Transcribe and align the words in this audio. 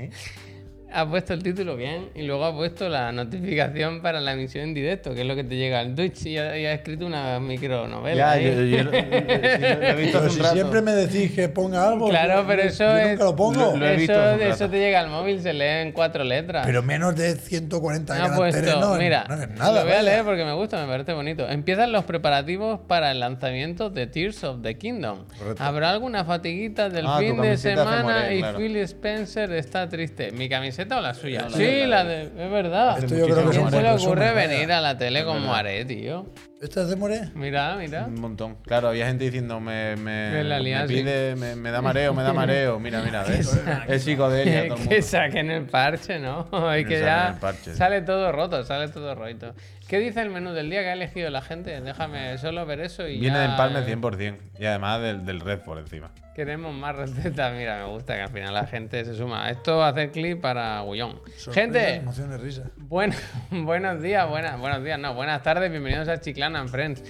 Okay. 0.00 0.49
Ha 0.92 1.08
puesto 1.08 1.34
el 1.34 1.42
título 1.42 1.76
bien 1.76 2.08
y 2.14 2.22
luego 2.22 2.44
ha 2.44 2.54
puesto 2.54 2.88
la 2.88 3.12
notificación 3.12 4.02
para 4.02 4.20
la 4.20 4.32
emisión 4.32 4.64
en 4.64 4.74
directo, 4.74 5.14
que 5.14 5.20
es 5.20 5.26
lo 5.26 5.36
que 5.36 5.44
te 5.44 5.56
llega 5.56 5.80
al 5.80 5.94
Twitch 5.94 6.26
y 6.26 6.36
ha, 6.38 6.58
y 6.58 6.66
ha 6.66 6.72
escrito 6.72 7.06
una 7.06 7.38
micronovela. 7.40 8.16
Ya, 8.16 8.30
ahí. 8.32 8.44
yo, 8.44 8.52
yo- 8.62 8.76
yo- 8.76 8.84
lo 8.90 8.92
he 8.96 9.94
visto 9.94 10.18
Pero 10.18 10.26
hace 10.26 10.30
si 10.30 10.36
un 10.38 10.42
rato. 10.42 10.54
siempre 10.54 10.82
me 10.82 10.92
decís 10.92 11.32
que 11.32 11.48
ponga 11.48 11.86
algo. 11.88 12.08
Claro, 12.08 12.44
pero 12.46 12.62
eso 12.62 12.96
es. 12.96 13.10
nunca 13.12 13.24
lo 13.24 13.36
pongo. 13.36 13.76
Lo 13.76 13.86
eso, 13.86 14.68
te 14.68 14.78
llega 14.78 15.00
al 15.00 15.08
móvil, 15.08 15.40
se 15.40 15.52
lee 15.52 15.82
en 15.82 15.92
cuatro 15.92 16.24
letras. 16.24 16.66
Pero 16.66 16.82
menos 16.82 17.14
de 17.16 17.36
140 17.36 18.14
Me 18.14 18.18
ha 18.20 18.22
caracteres 18.24 18.60
puesto, 18.62 18.80
no, 18.80 18.94
mira, 18.96 19.24
no 19.28 19.34
es 19.34 19.48
nada. 19.50 19.80
lo 19.80 19.84
voy 19.84 19.92
a 19.96 20.02
leer 20.02 20.24
porque 20.24 20.44
me 20.44 20.54
gusta, 20.54 20.80
me 20.84 20.90
parece 20.90 21.12
bonito. 21.12 21.48
Empiezan 21.48 21.92
los 21.92 22.04
preparativos 22.04 22.80
para 22.88 23.12
el 23.12 23.20
lanzamiento 23.20 23.90
de 23.90 24.06
Tears 24.06 24.42
of 24.44 24.62
the 24.62 24.76
Kingdom. 24.76 25.24
Correcto. 25.38 25.62
Habrá 25.62 25.90
alguna 25.90 26.24
fatiguita 26.24 26.88
del 26.88 27.06
Ah, 27.06 27.18
fin 27.18 27.40
de 27.40 27.56
semana 27.56 28.32
y 28.32 28.38
claro. 28.40 28.58
Phil 28.58 28.76
Spencer 28.78 29.52
está 29.52 29.88
triste. 29.88 30.32
¿Mi 30.32 30.48
camiseta 30.48 30.79
o 30.88 31.00
la 31.00 31.14
suya? 31.14 31.46
sí, 31.50 31.86
la 31.86 32.04
de... 32.04 32.22
Es 32.22 32.50
verdad. 32.50 32.98
Esto 32.98 33.16
yo 33.16 33.26
creo 33.26 33.50
que 33.50 33.56
¿Quién 33.56 33.70
se 33.70 33.82
le 33.82 33.92
ocurre 33.92 34.32
venir 34.32 34.72
a 34.72 34.80
la 34.80 34.96
tele 34.96 35.24
como 35.24 35.54
haré, 35.54 35.84
tío? 35.84 36.26
¿Esta 36.60 36.82
es 36.82 36.90
de 36.90 36.96
More? 36.96 37.30
Mira, 37.34 37.74
mira. 37.76 38.04
Un 38.04 38.20
montón. 38.20 38.56
Claro, 38.66 38.88
había 38.88 39.06
gente 39.06 39.24
diciendo, 39.24 39.60
me, 39.60 39.96
me, 39.96 40.44
Me 40.44 40.86
pide, 40.86 41.34
me, 41.34 41.56
me 41.56 41.70
da 41.70 41.80
mareo, 41.80 42.12
me 42.12 42.22
da 42.22 42.34
mareo. 42.34 42.78
Mira, 42.78 43.00
mira, 43.00 43.24
¿ves? 43.28 43.58
Es 43.88 44.04
psicodelia 44.04 44.64
todo 44.68 44.74
el 44.74 44.80
mundo. 44.80 44.88
que 44.90 45.00
saquen 45.00 45.50
el 45.50 45.64
parche, 45.64 46.18
¿no? 46.18 46.48
Y 46.76 46.84
que 46.84 47.00
ya 47.00 47.38
parche. 47.40 47.74
sale 47.74 48.02
todo 48.02 48.30
roto, 48.30 48.62
sale 48.62 48.88
todo 48.88 49.14
roto. 49.14 49.54
¿Qué 49.88 49.98
dice 49.98 50.20
el 50.20 50.28
menú 50.28 50.52
del 50.52 50.68
día 50.68 50.82
que 50.82 50.90
ha 50.90 50.92
elegido 50.92 51.30
la 51.30 51.40
gente? 51.40 51.80
Déjame 51.80 52.36
solo 52.36 52.64
ver 52.66 52.80
eso 52.80 53.08
y 53.08 53.18
Viene 53.18 53.36
ya, 53.38 53.42
de 53.42 53.48
empalme 53.48 53.80
eh, 53.80 53.96
100%. 53.96 54.36
Y 54.60 54.66
además 54.66 55.00
del, 55.00 55.24
del 55.24 55.40
Red 55.40 55.60
por 55.60 55.78
encima. 55.78 56.10
Queremos 56.36 56.72
más 56.72 56.94
recetas. 56.94 57.52
Mira, 57.54 57.78
me 57.78 57.86
gusta 57.86 58.14
que 58.14 58.22
al 58.22 58.28
final 58.28 58.54
la 58.54 58.66
gente 58.66 59.04
se 59.04 59.14
suma. 59.16 59.50
Esto 59.50 59.78
va 59.78 59.88
a 59.88 59.90
hacer 59.90 60.12
clip 60.12 60.40
para 60.40 60.80
Gullón. 60.82 61.20
Gente, 61.52 61.96
Emociones, 61.96 62.40
risa. 62.40 62.70
Bueno, 62.76 63.14
buenos 63.50 64.00
días, 64.00 64.28
buenas, 64.28 64.58
buenos 64.60 64.84
días, 64.84 64.98
no, 64.98 65.12
buenas 65.14 65.42
tardes, 65.42 65.70
bienvenidos 65.70 66.06
a 66.08 66.20
And 66.56 66.68
Friends. 66.68 67.02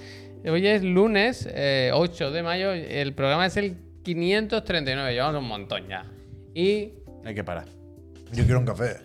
Hoy 0.45 0.67
es 0.67 0.83
lunes 0.83 1.49
eh, 1.53 1.91
8 1.93 2.31
de 2.31 2.43
mayo, 2.43 2.73
el 2.73 3.13
programa 3.15 3.47
es 3.47 3.57
el 3.57 3.77
539, 4.03 5.13
llevamos 5.13 5.43
un 5.43 5.49
montón 5.49 5.87
ya. 5.87 6.05
Y 6.55 6.93
Hay 7.25 7.35
que 7.35 7.45
parar. 7.45 7.67
Yo 8.33 8.45
quiero 8.45 8.61
un 8.61 8.67
café. 8.67 8.97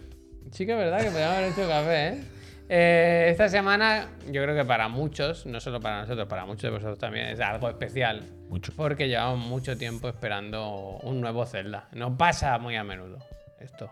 sí 0.52 0.66
que 0.66 0.72
es 0.72 0.78
verdad 0.78 1.00
que 1.02 1.10
podríamos 1.10 1.38
haber 1.38 1.52
hecho 1.52 1.68
café, 1.68 2.08
¿eh? 2.08 2.24
Eh, 2.68 3.28
esta 3.30 3.48
semana, 3.50 4.08
yo 4.32 4.42
creo 4.42 4.56
que 4.56 4.66
para 4.66 4.88
muchos, 4.88 5.46
no 5.46 5.60
solo 5.60 5.80
para 5.80 6.02
nosotros, 6.02 6.28
para 6.28 6.46
muchos 6.46 6.64
de 6.64 6.70
vosotros 6.72 6.98
también, 6.98 7.28
es 7.28 7.40
algo 7.40 7.70
especial. 7.70 8.24
Mucho. 8.50 8.72
Porque 8.76 9.08
llevamos 9.08 9.46
mucho 9.46 9.78
tiempo 9.78 10.08
esperando 10.08 11.00
un 11.04 11.22
nuevo 11.22 11.46
Zelda. 11.46 11.90
Nos 11.94 12.18
pasa 12.18 12.58
muy 12.58 12.76
a 12.76 12.84
menudo 12.84 13.20
esto. 13.60 13.92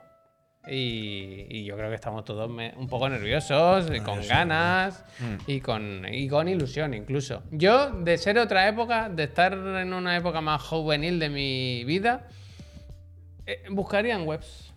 Y, 0.67 1.45
y 1.50 1.66
yo 1.66 1.75
creo 1.75 1.89
que 1.89 1.95
estamos 1.95 2.23
todos 2.23 2.50
me- 2.50 2.73
un 2.78 2.88
poco 2.88 3.09
nerviosos, 3.09 3.88
y 3.94 4.00
con 4.00 4.25
ganas 4.28 5.03
y, 5.45 5.59
con, 5.59 6.05
y 6.09 6.30
con 6.30 6.47
ilusión 6.47 6.94
incluso. 6.94 7.44
Yo, 7.52 7.92
de 7.92 8.17
ser 8.17 8.38
otra 8.39 8.67
época, 8.70 9.09
de 9.09 9.23
estar 9.23 9.52
en 9.53 9.94
una 9.94 10.16
época 10.16 10.39
más 10.39 10.61
juvenil 10.61 11.20
de 11.20 11.30
mi 11.30 11.83
vida, 11.83 12.28
eh, 13.45 13.64
buscaría 13.72 14.16
en 14.16 14.25
webs. 14.28 14.70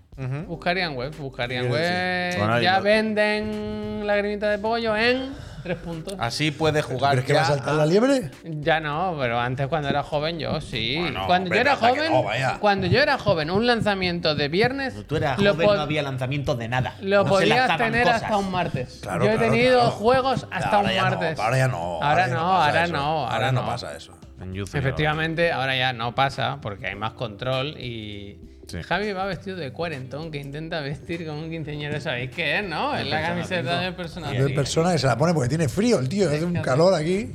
Buscarían 0.48 0.96
webs, 0.96 1.18
buscarían 1.18 1.64
¿Qué 1.64 1.68
quieres 1.68 2.34
webs. 2.34 2.38
Bueno, 2.38 2.60
ya 2.62 2.78
lo- 2.78 2.82
venden 2.84 4.06
lagrimita 4.06 4.50
de 4.50 4.58
pollo 4.58 4.96
en 4.96 5.34
tres 5.66 5.78
puntos. 5.78 6.14
Así 6.18 6.50
puedes 6.50 6.84
jugar 6.84 7.12
¿Crees 7.12 7.26
que 7.26 7.32
va 7.34 7.40
a 7.40 7.42
ya 7.42 7.48
saltar 7.48 7.74
la 7.74 7.86
liebre? 7.86 8.30
Ya 8.44 8.80
no, 8.80 9.16
pero 9.20 9.40
antes 9.40 9.66
cuando 9.66 9.88
era 9.88 10.02
joven 10.02 10.38
yo 10.38 10.60
sí. 10.60 10.96
Bueno, 10.98 11.24
cuando 11.26 11.54
yo 11.54 11.60
era 11.60 11.76
joven, 11.76 12.12
no, 12.12 12.60
cuando 12.60 12.86
yo 12.86 13.00
era 13.00 13.18
joven, 13.18 13.50
un 13.50 13.66
lanzamiento 13.66 14.34
de 14.34 14.48
viernes 14.48 14.94
Tú 15.06 15.16
eras 15.16 15.36
joven, 15.36 15.66
no 15.66 15.80
había 15.80 16.02
lanzamientos 16.02 16.56
de 16.58 16.68
nada. 16.68 16.94
lo 17.00 17.24
No 17.24 17.30
podías 17.30 17.76
tener 17.76 18.04
cosas. 18.04 18.22
hasta 18.22 18.36
un 18.36 18.50
martes. 18.50 19.00
Claro, 19.02 19.24
yo 19.24 19.30
he 19.32 19.36
claro, 19.36 19.52
tenido 19.52 19.80
claro. 19.80 19.90
juegos 19.92 20.46
hasta 20.50 20.76
ahora 20.76 20.90
un 20.90 20.96
martes. 20.96 21.36
No, 21.38 21.44
ahora 21.44 21.56
ya 21.58 21.68
no. 21.68 22.02
Ahora 22.02 22.26
no, 22.28 22.38
ahora 22.40 22.84
eso. 22.84 22.92
no, 22.92 23.26
ahora 23.28 23.52
no. 23.52 23.66
pasa 23.66 23.96
eso. 23.96 24.12
en 24.40 24.54
YouTube. 24.54 24.76
Efectivamente, 24.76 25.52
ahora 25.52 25.76
ya 25.76 25.92
no 25.92 26.14
pasa 26.14 26.58
porque 26.60 26.86
hay 26.86 26.94
más 26.94 27.12
control 27.12 27.78
y 27.78 28.38
Sí. 28.66 28.82
Javi 28.82 29.12
va 29.12 29.24
vestido 29.26 29.56
de 29.56 29.72
cuarentón 29.72 30.30
que 30.30 30.38
intenta 30.38 30.80
vestir 30.80 31.24
como 31.26 31.38
un 31.40 31.50
quinceañero. 31.50 32.00
¿Sabéis 32.00 32.30
qué 32.32 32.58
es, 32.58 32.64
no? 32.64 32.96
Es 32.96 33.06
la 33.06 33.22
camiseta 33.22 33.80
de 33.80 33.92
persona. 33.92 34.28
Hay 34.30 34.54
persona 34.54 34.92
que 34.92 34.98
se 34.98 35.06
la 35.06 35.16
pone 35.16 35.32
porque 35.34 35.48
tiene 35.48 35.68
frío 35.68 35.98
el 36.00 36.08
tío. 36.08 36.28
Hace 36.28 36.44
un 36.44 36.54
calor 36.54 36.92
aquí. 36.94 37.30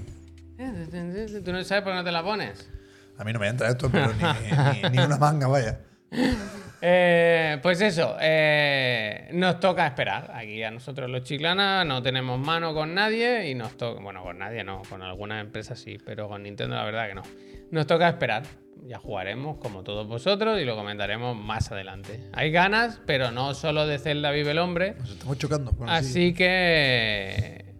¿Tú 1.43 1.51
no 1.53 1.63
sabes 1.63 1.83
por 1.83 1.93
qué 1.93 1.97
no 1.97 2.03
te 2.03 2.11
la 2.11 2.23
pones? 2.23 2.69
A 3.17 3.23
mí 3.23 3.33
no 3.33 3.39
me 3.39 3.47
entra 3.47 3.69
esto, 3.69 3.89
pero 3.91 4.11
ni, 4.13 4.81
ni- 4.81 4.89
ni 4.89 4.97
una 4.99 5.17
manga, 5.17 5.47
vaya. 5.47 5.79
Eh, 6.83 7.59
pues 7.61 7.79
eso, 7.81 8.17
eh, 8.19 9.29
nos 9.33 9.59
toca 9.59 9.85
esperar. 9.85 10.31
Aquí 10.33 10.63
a 10.63 10.71
nosotros 10.71 11.11
los 11.11 11.23
chiclana 11.23 11.85
no 11.85 12.01
tenemos 12.01 12.39
mano 12.39 12.73
con 12.73 12.95
nadie 12.95 13.47
y 13.51 13.53
nos 13.53 13.77
toca, 13.77 14.01
bueno, 14.01 14.23
con 14.23 14.39
nadie 14.39 14.63
no, 14.63 14.81
con 14.89 15.03
algunas 15.03 15.41
empresas 15.41 15.77
sí, 15.79 15.99
pero 16.03 16.27
con 16.27 16.41
Nintendo 16.41 16.75
la 16.75 16.83
verdad 16.83 17.07
que 17.07 17.13
no. 17.13 17.21
Nos 17.69 17.85
toca 17.85 18.09
esperar. 18.09 18.41
Ya 18.87 18.97
jugaremos 18.97 19.57
como 19.57 19.83
todos 19.83 20.07
vosotros 20.07 20.59
y 20.59 20.65
lo 20.65 20.75
comentaremos 20.75 21.35
más 21.37 21.71
adelante. 21.71 22.19
Hay 22.33 22.51
ganas, 22.51 22.99
pero 23.05 23.31
no 23.31 23.53
solo 23.53 23.85
de 23.85 23.99
Zelda 23.99 24.31
vive 24.31 24.51
el 24.51 24.57
hombre. 24.57 24.95
Nos 24.97 25.11
estamos 25.11 25.37
chocando. 25.37 25.71
Bueno, 25.71 25.93
sí. 25.99 25.99
Así 25.99 26.33
que 26.33 27.70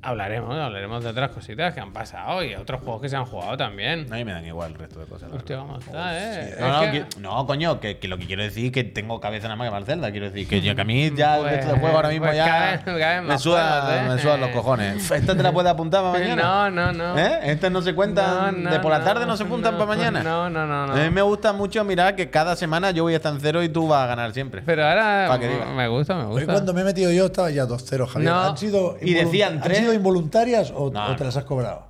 hablaremos, 0.00 0.56
hablaremos 0.56 1.02
de 1.02 1.10
otras 1.10 1.30
cositas 1.30 1.74
que 1.74 1.80
han 1.80 1.92
pasado 1.92 2.42
y 2.44 2.54
otros 2.54 2.80
juegos 2.82 3.02
que 3.02 3.08
se 3.08 3.16
han 3.16 3.24
jugado 3.26 3.56
también. 3.56 4.06
A 4.12 4.16
mí 4.16 4.24
me 4.24 4.32
dan 4.32 4.44
igual 4.46 4.72
el 4.72 4.78
resto 4.78 5.00
de 5.00 5.06
cosas. 5.06 5.28
la 5.30 5.36
Hostia, 5.36 5.56
verdad. 5.56 5.66
cómo 5.68 5.78
está, 5.80 6.18
eh. 6.18 6.56
No, 6.60 6.68
no, 6.68 6.82
Es 6.82 6.90
que- 6.90 7.08
que- 7.08 7.20
no, 7.20 7.46
coño, 7.46 7.80
que, 7.80 7.98
que 7.98 8.08
lo 8.08 8.16
que 8.16 8.26
quiero 8.26 8.42
decir 8.42 8.66
es 8.66 8.72
que 8.72 8.84
tengo 8.84 9.20
cabeza 9.20 9.48
nada 9.48 9.56
más 9.56 9.66
que 9.66 9.70
para 9.70 9.80
el 9.80 9.86
Zelda. 9.86 10.10
Quiero 10.10 10.26
decir 10.30 10.48
que, 10.48 10.60
yo- 10.60 10.74
que 10.74 10.80
a 10.80 10.84
mí 10.84 11.10
ya 11.16 11.36
el 11.36 11.42
Pues- 11.42 11.52
resto 11.56 11.70
del 11.72 11.80
juego 11.80 11.96
ahora 11.96 12.08
mismo 12.10 12.26
pues 12.26 12.36
ya 12.36 12.44
cada 12.46 12.70
vez- 12.70 12.80
cada 12.84 12.96
vez 12.96 13.22
me, 13.22 13.28
más 13.28 13.42
suda, 13.42 13.80
juegos, 13.82 14.00
¿eh? 14.00 14.14
me 14.14 14.22
sudan 14.22 14.40
los 14.40 14.50
cojones. 14.50 15.10
¿Esta 15.10 15.36
te 15.36 15.42
la 15.42 15.52
puedes 15.52 15.70
apuntar 15.70 16.02
para 16.02 16.12
mañana? 16.18 16.42
No, 16.42 16.70
no, 16.70 16.92
no. 16.92 17.18
¿Eh? 17.18 17.40
¿Estas 17.50 17.70
no 17.72 17.82
se 17.82 17.94
cuentan 17.94 18.62
No, 18.62 18.70
de 18.70 18.80
por 18.80 18.90
la 18.92 19.02
tarde 19.02 19.26
no 19.26 19.36
se 19.36 19.42
apuntan 19.42 19.72
no, 19.72 19.78
para 19.84 19.96
mañana? 19.96 20.22
No, 20.22 20.48
no, 20.48 20.64
no, 20.66 20.86
no. 20.86 20.92
A 20.92 20.96
mí 20.96 21.10
me 21.10 21.22
gusta 21.22 21.52
mucho 21.52 21.82
mirar 21.84 22.14
que 22.14 22.30
cada 22.30 22.54
semana 22.56 22.92
yo 22.92 23.02
voy 23.02 23.14
a 23.14 23.16
estar 23.16 23.32
en 23.34 23.40
cero 23.40 23.62
y 23.62 23.68
tú 23.68 23.88
vas 23.88 24.04
a 24.04 24.06
ganar 24.06 24.32
siempre. 24.32 24.62
Pero 24.64 24.86
ahora 24.86 25.36
que 25.40 25.48
diga. 25.48 25.64
me 25.66 25.88
gusta, 25.88 26.14
me 26.14 26.22
Hoy 26.24 26.30
gusta. 26.34 26.52
cuando 26.52 26.72
me 26.72 26.80
he 26.82 26.84
metido 26.84 27.10
yo 27.12 27.26
estaba 27.26 27.50
ya 27.50 27.64
2-0, 27.66 28.06
Javier. 28.06 28.30
No. 28.32 28.40
¿Han 28.40 28.56
sido, 28.56 28.96
Y 29.02 29.14
decían 29.14 29.54
¿Han 29.54 29.62
tres. 29.62 29.87
Sido 29.88 29.94
involuntarias 29.94 30.72
o, 30.74 30.90
No, 30.90 31.06
o 31.12 31.16
te 31.16 31.24
las 31.24 31.36
has 31.36 31.44
cobrado? 31.44 31.87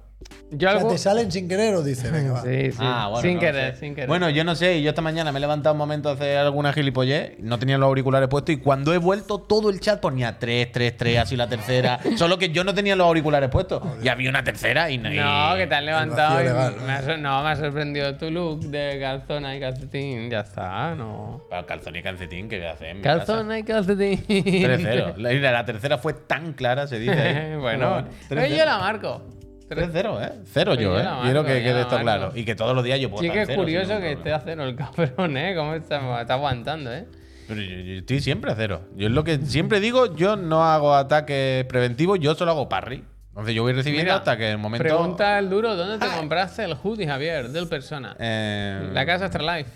Yo 0.51 0.69
O 0.69 0.71
sea, 0.73 0.81
algo- 0.81 0.91
te 0.93 0.99
salen 0.99 1.31
sin 1.31 1.47
querer 1.47 1.75
o 1.75 1.83
dices, 1.83 2.11
venga, 2.11 2.33
va. 2.33 2.43
Sí, 2.43 2.73
sí. 2.73 2.79
Ah, 2.81 3.09
bueno, 3.11 3.23
sin 3.23 3.35
no 3.35 3.41
querer, 3.41 3.77
sin 3.77 3.95
querer. 3.95 4.09
Bueno, 4.09 4.31
yo 4.31 4.45
no 4.45 4.55
sé, 4.55 4.81
yo 4.81 4.89
esta 4.89 5.03
mañana 5.03 5.31
me 5.31 5.39
he 5.39 5.41
levantado 5.41 5.75
un 5.75 5.79
momento 5.79 6.09
a 6.09 6.13
hacer 6.13 6.39
alguna 6.39 6.73
gilipollez, 6.73 7.39
no 7.41 7.59
tenía 7.59 7.77
los 7.77 7.87
auriculares 7.87 8.29
puestos 8.31 8.55
y 8.55 8.59
cuando 8.59 8.95
he 8.95 8.99
vuelto 8.99 9.41
todo 9.41 9.69
el 9.69 9.79
chat 9.81 10.01
ponía 10.01 10.39
3, 10.39 10.73
3, 10.73 10.97
3, 10.97 11.19
así 11.19 11.37
la 11.37 11.49
tercera, 11.49 11.99
solo 12.17 12.39
que 12.39 12.49
yo 12.49 12.65
no 12.65 12.73
tenía 12.73 12.97
los 12.97 13.07
auriculares 13.07 13.51
puestos 13.51 13.83
y 14.03 14.09
había 14.09 14.31
una 14.31 14.43
tercera 14.43 14.91
y 14.91 14.97
no. 14.97 15.13
y- 15.13 15.17
no, 15.19 15.55
que 15.57 15.67
te 15.67 15.75
has 15.75 15.83
levantado 15.85 16.35
vacío 16.37 16.41
y 16.41 16.49
legal, 16.49 16.75
me 16.87 16.93
ha 16.93 17.03
sor- 17.03 17.19
no, 17.19 17.43
me 17.43 17.49
ha 17.51 17.57
sorprendido 17.57 18.17
tu 18.17 18.31
look 18.31 18.61
de 18.61 18.99
calzona 19.01 19.55
y 19.55 19.61
calcetín. 19.61 20.31
Ya 20.31 20.41
está, 20.41 20.95
no. 20.95 21.43
Bueno, 21.51 21.67
calzón 21.67 21.95
y 21.97 22.03
calcetín, 22.03 22.49
¿qué 22.49 22.57
voy 22.59 22.67
a 22.69 22.73
hacer? 22.73 23.01
Calzona 23.03 23.59
y 23.59 23.65
calcetín. 23.65 24.17
casa? 24.17 24.29
3-0. 24.33 25.17
La, 25.19 25.33
y 25.35 25.39
la 25.41 25.65
tercera 25.67 25.99
fue 25.99 26.15
tan 26.15 26.55
clara, 26.55 26.87
se 26.87 26.99
dice. 26.99 27.13
ahí. 27.21 27.57
bueno, 27.61 28.07
pero 28.31 28.47
yo 28.47 28.65
la 28.65 28.79
marco. 28.79 29.23
3-0, 29.69 30.23
¿eh? 30.27 30.33
Cero 30.47 30.75
yo, 30.75 30.81
yo 30.81 30.99
¿eh? 30.99 31.07
Quiero 31.23 31.45
que 31.45 31.63
quede 31.63 31.83
esto 31.83 31.99
claro. 31.99 32.33
Y 32.35 32.45
que 32.45 32.55
todos 32.55 32.75
los 32.75 32.85
días 32.85 32.99
yo 33.01 33.11
puedo 33.11 33.23
Sí 33.23 33.31
que 33.31 33.43
es 33.43 33.47
cero, 33.49 33.61
curioso 33.61 33.99
que 34.01 34.13
esté 34.13 34.33
a 34.33 34.41
cero 34.41 34.65
el 34.65 34.77
cabrón, 34.77 35.37
¿eh? 35.37 35.55
¿Cómo 35.57 35.75
está, 35.75 36.21
está 36.21 36.35
aguantando, 36.35 36.93
eh? 36.93 37.07
Pero 37.47 37.61
yo, 37.61 37.77
yo 37.77 37.95
estoy 37.99 38.21
siempre 38.21 38.53
a 38.53 38.55
cero. 38.55 38.83
Yo 38.97 39.07
es 39.07 39.13
lo 39.13 39.25
que 39.25 39.39
siempre 39.39 39.81
digo, 39.81 40.15
yo 40.15 40.37
no 40.37 40.65
hago 40.65 40.95
ataques 40.95 41.65
preventivos, 41.65 42.19
yo 42.21 42.35
solo 42.35 42.51
hago 42.53 42.69
parry. 42.69 43.05
Entonces 43.39 43.55
yo 43.55 43.63
voy 43.63 43.73
recibiendo 43.73 44.05
Mira, 44.07 44.17
hasta 44.17 44.37
que 44.37 44.51
el 44.51 44.59
momento. 44.59 44.83
Pregunta 44.83 45.39
el 45.39 45.49
duro, 45.49 45.77
¿dónde 45.77 46.05
te 46.05 46.13
compraste 46.13 46.65
el 46.65 46.75
hoodie, 46.75 47.07
Javier, 47.07 47.51
del 47.51 47.69
persona? 47.69 48.17
Eh, 48.19 48.91
La 48.93 49.07
casa 49.07 49.27
Astralife. 49.27 49.71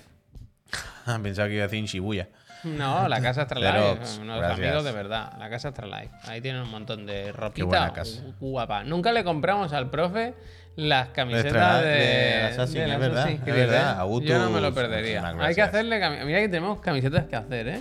Pensaba 1.22 1.46
que 1.48 1.54
iba 1.54 1.64
a 1.64 1.66
decir 1.68 1.78
en 1.78 1.86
Shibuya. 1.86 2.28
No, 2.64 3.08
la 3.08 3.20
casa 3.20 3.42
Astralife. 3.42 4.20
Unos 4.20 4.38
gracias. 4.38 4.58
amigos 4.58 4.84
de 4.84 4.92
verdad. 4.92 5.32
La 5.38 5.50
casa 5.50 5.68
Astralife. 5.68 6.10
Ahí 6.24 6.40
tienen 6.40 6.62
un 6.62 6.70
montón 6.70 7.06
de 7.06 7.32
ropita. 7.32 7.66
buena 7.66 7.92
casa. 7.92 8.20
gu- 8.22 8.34
Guapa. 8.40 8.84
Nunca 8.84 9.12
le 9.12 9.24
compramos 9.24 9.72
al 9.72 9.90
profe 9.90 10.34
las 10.76 11.08
camisetas 11.08 11.82
de, 11.82 11.88
de 11.88 12.42
Assassin, 12.44 12.80
del 12.80 12.92
es 12.92 12.98
verdad, 12.98 13.28
es 13.28 13.44
verdad. 13.44 14.06
Yo 14.22 14.38
no 14.38 14.50
me 14.50 14.60
lo 14.60 14.72
perdería. 14.72 15.22
Hay 15.40 15.54
que 15.54 15.62
hacerle. 15.62 16.00
cami- 16.00 16.24
Mira 16.24 16.40
que 16.40 16.48
tenemos 16.48 16.80
camisetas 16.80 17.24
que 17.26 17.36
hacer, 17.36 17.68
¿eh? 17.68 17.80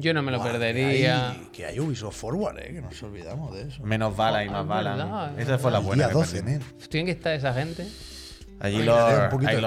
Yo 0.00 0.14
no 0.14 0.22
me 0.22 0.30
lo 0.30 0.40
perdería. 0.40 1.32
Que 1.34 1.38
hay, 1.40 1.48
que 1.52 1.66
hay 1.66 1.80
Ubisoft 1.80 2.16
Forward, 2.16 2.58
¿eh? 2.60 2.72
Que 2.74 2.80
nos 2.80 3.02
olvidamos 3.02 3.52
de 3.52 3.62
eso. 3.62 3.82
Menos 3.82 4.16
balas 4.16 4.44
y 4.44 4.48
Oh, 4.48 4.52
más 4.52 4.62
es 4.62 4.68
balas. 4.68 4.96
verdad, 4.96 5.32
es 5.38 5.48
Esa 5.48 5.58
fue 5.58 5.72
la 5.72 5.78
buena. 5.80 6.04
día 6.04 6.08
que 6.12 6.14
12, 6.14 6.42
perdimos. 6.42 6.68
men. 6.78 6.88
Tienen 6.88 7.06
que 7.06 7.12
estar 7.12 7.32
esa 7.32 7.52
gente. 7.52 7.88
Allí 8.60 8.82
los. 8.84 8.96
un 9.24 9.30
poquito 9.30 9.50
de 9.60 9.66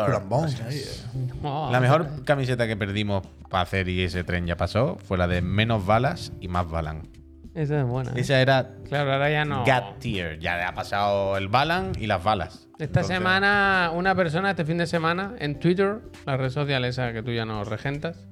ahí, 0.65 0.79
eh. 0.79 1.67
La 1.71 1.79
mejor 1.81 2.23
camiseta 2.23 2.65
que 2.67 2.77
perdimos 2.77 3.23
para 3.51 3.63
hacer 3.63 3.87
y 3.89 4.01
ese 4.01 4.23
tren 4.23 4.47
ya 4.47 4.57
pasó 4.57 4.97
fue 5.03 5.17
la 5.17 5.27
de 5.27 5.41
menos 5.43 5.85
balas 5.85 6.33
y 6.39 6.47
más 6.47 6.67
balan. 6.69 7.07
Esa 7.53 7.81
es 7.81 7.85
buena. 7.85 8.11
¿eh? 8.11 8.21
Esa 8.21 8.41
era 8.41 8.75
Claro, 8.87 9.11
ahora 9.11 9.29
ya 9.29 9.43
no. 9.45 9.65
God 9.65 9.99
tier. 9.99 10.39
Ya 10.39 10.55
le 10.57 10.63
ha 10.63 10.73
pasado 10.73 11.37
el 11.37 11.49
balan 11.49 11.91
y 11.99 12.07
las 12.07 12.23
balas. 12.23 12.69
Esta 12.73 12.85
Entonces, 13.01 13.17
semana, 13.17 13.91
una 13.93 14.15
persona, 14.15 14.51
este 14.51 14.63
fin 14.65 14.77
de 14.77 14.87
semana, 14.87 15.35
en 15.37 15.59
Twitter, 15.59 15.99
la 16.25 16.37
red 16.37 16.49
social 16.49 16.83
esa 16.85 17.11
que 17.13 17.21
tú 17.21 17.31
ya 17.31 17.45
no 17.45 17.63
regentas, 17.65 18.25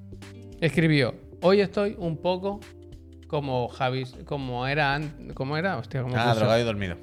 escribió: 0.62 1.14
Hoy 1.42 1.60
estoy 1.62 1.96
un 2.00 2.18
poco 2.18 2.62
como 3.28 3.68
Javi, 3.68 4.06
como 4.26 4.66
era, 4.68 5.00
como 5.36 5.58
era, 5.58 5.78
hostia, 5.78 6.02
como 6.02 6.16
Ah, 6.18 6.34
drogado 6.34 6.60
y 6.60 6.64
dormido. 6.64 6.96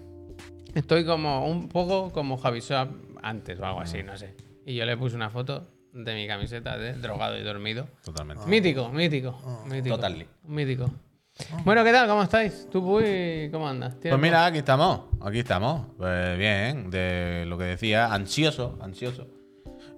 Estoy 0.74 1.04
como 1.04 1.46
un 1.46 1.68
poco 1.68 2.10
como 2.12 2.36
Javi 2.38 2.60
Swap 2.62 2.90
antes 3.22 3.60
o 3.60 3.64
algo 3.64 3.80
así, 3.80 4.02
no 4.02 4.16
sé. 4.16 4.34
Y 4.64 4.74
yo 4.74 4.84
le 4.86 4.96
puse 4.96 5.14
una 5.16 5.30
foto 5.30 5.68
de 6.04 6.14
mi 6.14 6.26
camiseta 6.26 6.76
de 6.76 6.92
drogado 6.94 7.38
y 7.38 7.42
dormido. 7.42 7.88
Totalmente. 8.04 8.46
Mítico, 8.46 8.88
mítico, 8.90 9.64
mítico. 9.66 9.96
Totally. 9.96 10.26
Mítico. 10.44 10.90
Bueno, 11.64 11.84
¿qué 11.84 11.92
tal? 11.92 12.08
¿Cómo 12.08 12.22
estáis? 12.22 12.66
¿Tú, 12.70 12.82
Puy, 12.82 13.50
cómo 13.52 13.68
andas? 13.68 13.92
Pues 13.94 14.02
¿Tienes- 14.02 14.20
mira, 14.20 14.46
aquí 14.46 14.58
estamos. 14.58 15.02
Aquí 15.20 15.40
estamos. 15.40 15.86
Pues 15.98 16.38
bien, 16.38 16.90
de 16.90 17.44
lo 17.46 17.58
que 17.58 17.64
decía, 17.64 18.12
ansioso, 18.12 18.78
ansioso. 18.80 19.26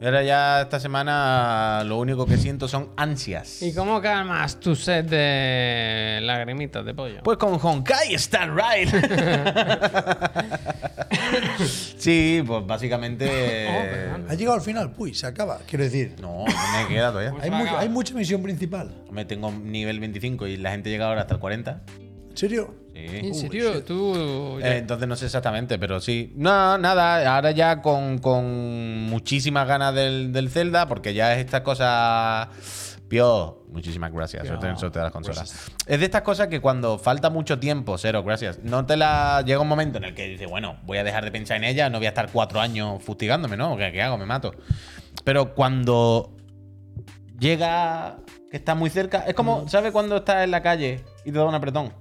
Y 0.00 0.04
ahora 0.04 0.22
ya 0.22 0.60
esta 0.62 0.78
semana 0.78 1.82
lo 1.84 1.98
único 1.98 2.24
que 2.24 2.36
siento 2.36 2.68
son 2.68 2.90
ansias. 2.96 3.62
¿Y 3.62 3.74
cómo 3.74 4.00
calmas 4.00 4.60
tu 4.60 4.76
sed 4.76 5.04
de 5.06 6.20
lagrimitas 6.22 6.84
de 6.84 6.94
pollo? 6.94 7.20
Pues 7.24 7.36
con 7.36 7.58
Honkai 7.60 8.14
Star 8.14 8.54
Right. 8.54 8.88
sí, 11.98 12.42
pues 12.46 12.66
básicamente. 12.66 13.66
Oh, 13.68 13.82
perdón. 13.90 14.26
Ha 14.28 14.34
llegado 14.34 14.54
al 14.56 14.62
final, 14.62 14.92
puy, 14.92 15.14
se 15.14 15.26
acaba. 15.26 15.58
Quiero 15.68 15.84
decir, 15.84 16.14
no, 16.20 16.44
no 16.44 16.78
me 16.78 16.86
queda 16.88 17.10
todavía. 17.10 17.32
hay, 17.40 17.50
va 17.50 17.56
a 17.56 17.58
mu- 17.58 17.64
acabar. 17.64 17.82
hay 17.82 17.88
mucha 17.88 18.14
misión 18.14 18.42
principal. 18.42 18.90
Me 19.10 19.24
tengo 19.24 19.50
nivel 19.50 19.98
25 20.00 20.46
y 20.46 20.56
la 20.58 20.70
gente 20.70 20.90
llega 20.90 21.06
ahora 21.08 21.22
hasta 21.22 21.34
el 21.34 21.40
40. 21.40 21.80
¿En 22.38 22.40
serio? 22.40 22.74
Sí. 22.94 23.26
¿En 23.26 23.34
serio? 23.34 23.82
¿Tú...? 23.82 24.58
Eh, 24.62 24.78
entonces 24.78 25.08
no 25.08 25.16
sé 25.16 25.26
exactamente, 25.26 25.76
pero 25.76 26.00
sí. 26.00 26.32
No, 26.36 26.78
nada, 26.78 27.34
ahora 27.34 27.50
ya 27.50 27.82
con, 27.82 28.18
con 28.18 29.02
muchísimas 29.06 29.66
ganas 29.66 29.92
del, 29.92 30.32
del 30.32 30.48
Zelda, 30.48 30.86
porque 30.86 31.14
ya 31.14 31.34
es 31.34 31.40
esta 31.44 31.64
cosa. 31.64 32.48
Pio, 33.08 33.64
muchísimas 33.72 34.12
gracias. 34.12 34.42
Pio, 34.44 34.76
suerte 34.76 34.98
de 35.00 35.02
las 35.04 35.12
consolas. 35.12 35.70
Es 35.86 35.98
de 35.98 36.04
estas 36.04 36.22
cosas 36.22 36.46
que 36.46 36.60
cuando 36.60 36.96
falta 36.98 37.28
mucho 37.28 37.58
tiempo, 37.58 37.98
cero, 37.98 38.22
gracias. 38.22 38.60
No 38.62 38.86
te 38.86 38.96
la. 38.96 39.42
Llega 39.44 39.60
un 39.60 39.68
momento 39.68 39.98
en 39.98 40.04
el 40.04 40.14
que 40.14 40.28
dices, 40.28 40.48
bueno, 40.48 40.76
voy 40.84 40.98
a 40.98 41.04
dejar 41.04 41.24
de 41.24 41.32
pensar 41.32 41.56
en 41.56 41.64
ella, 41.64 41.90
no 41.90 41.98
voy 41.98 42.06
a 42.06 42.10
estar 42.10 42.30
cuatro 42.30 42.60
años 42.60 43.02
fustigándome, 43.02 43.56
¿no? 43.56 43.76
¿Qué, 43.76 43.90
qué 43.90 44.00
hago? 44.02 44.16
Me 44.16 44.26
mato. 44.26 44.54
Pero 45.24 45.54
cuando 45.56 46.36
llega 47.38 48.18
que 48.50 48.56
está 48.56 48.74
muy 48.74 48.90
cerca, 48.90 49.24
es 49.26 49.34
como, 49.34 49.62
Mm. 49.62 49.68
¿sabes 49.68 49.90
cuando 49.92 50.18
estás 50.18 50.44
en 50.44 50.50
la 50.50 50.62
calle 50.62 51.00
y 51.24 51.32
te 51.32 51.38
da 51.38 51.44
un 51.44 51.54
apretón? 51.54 51.92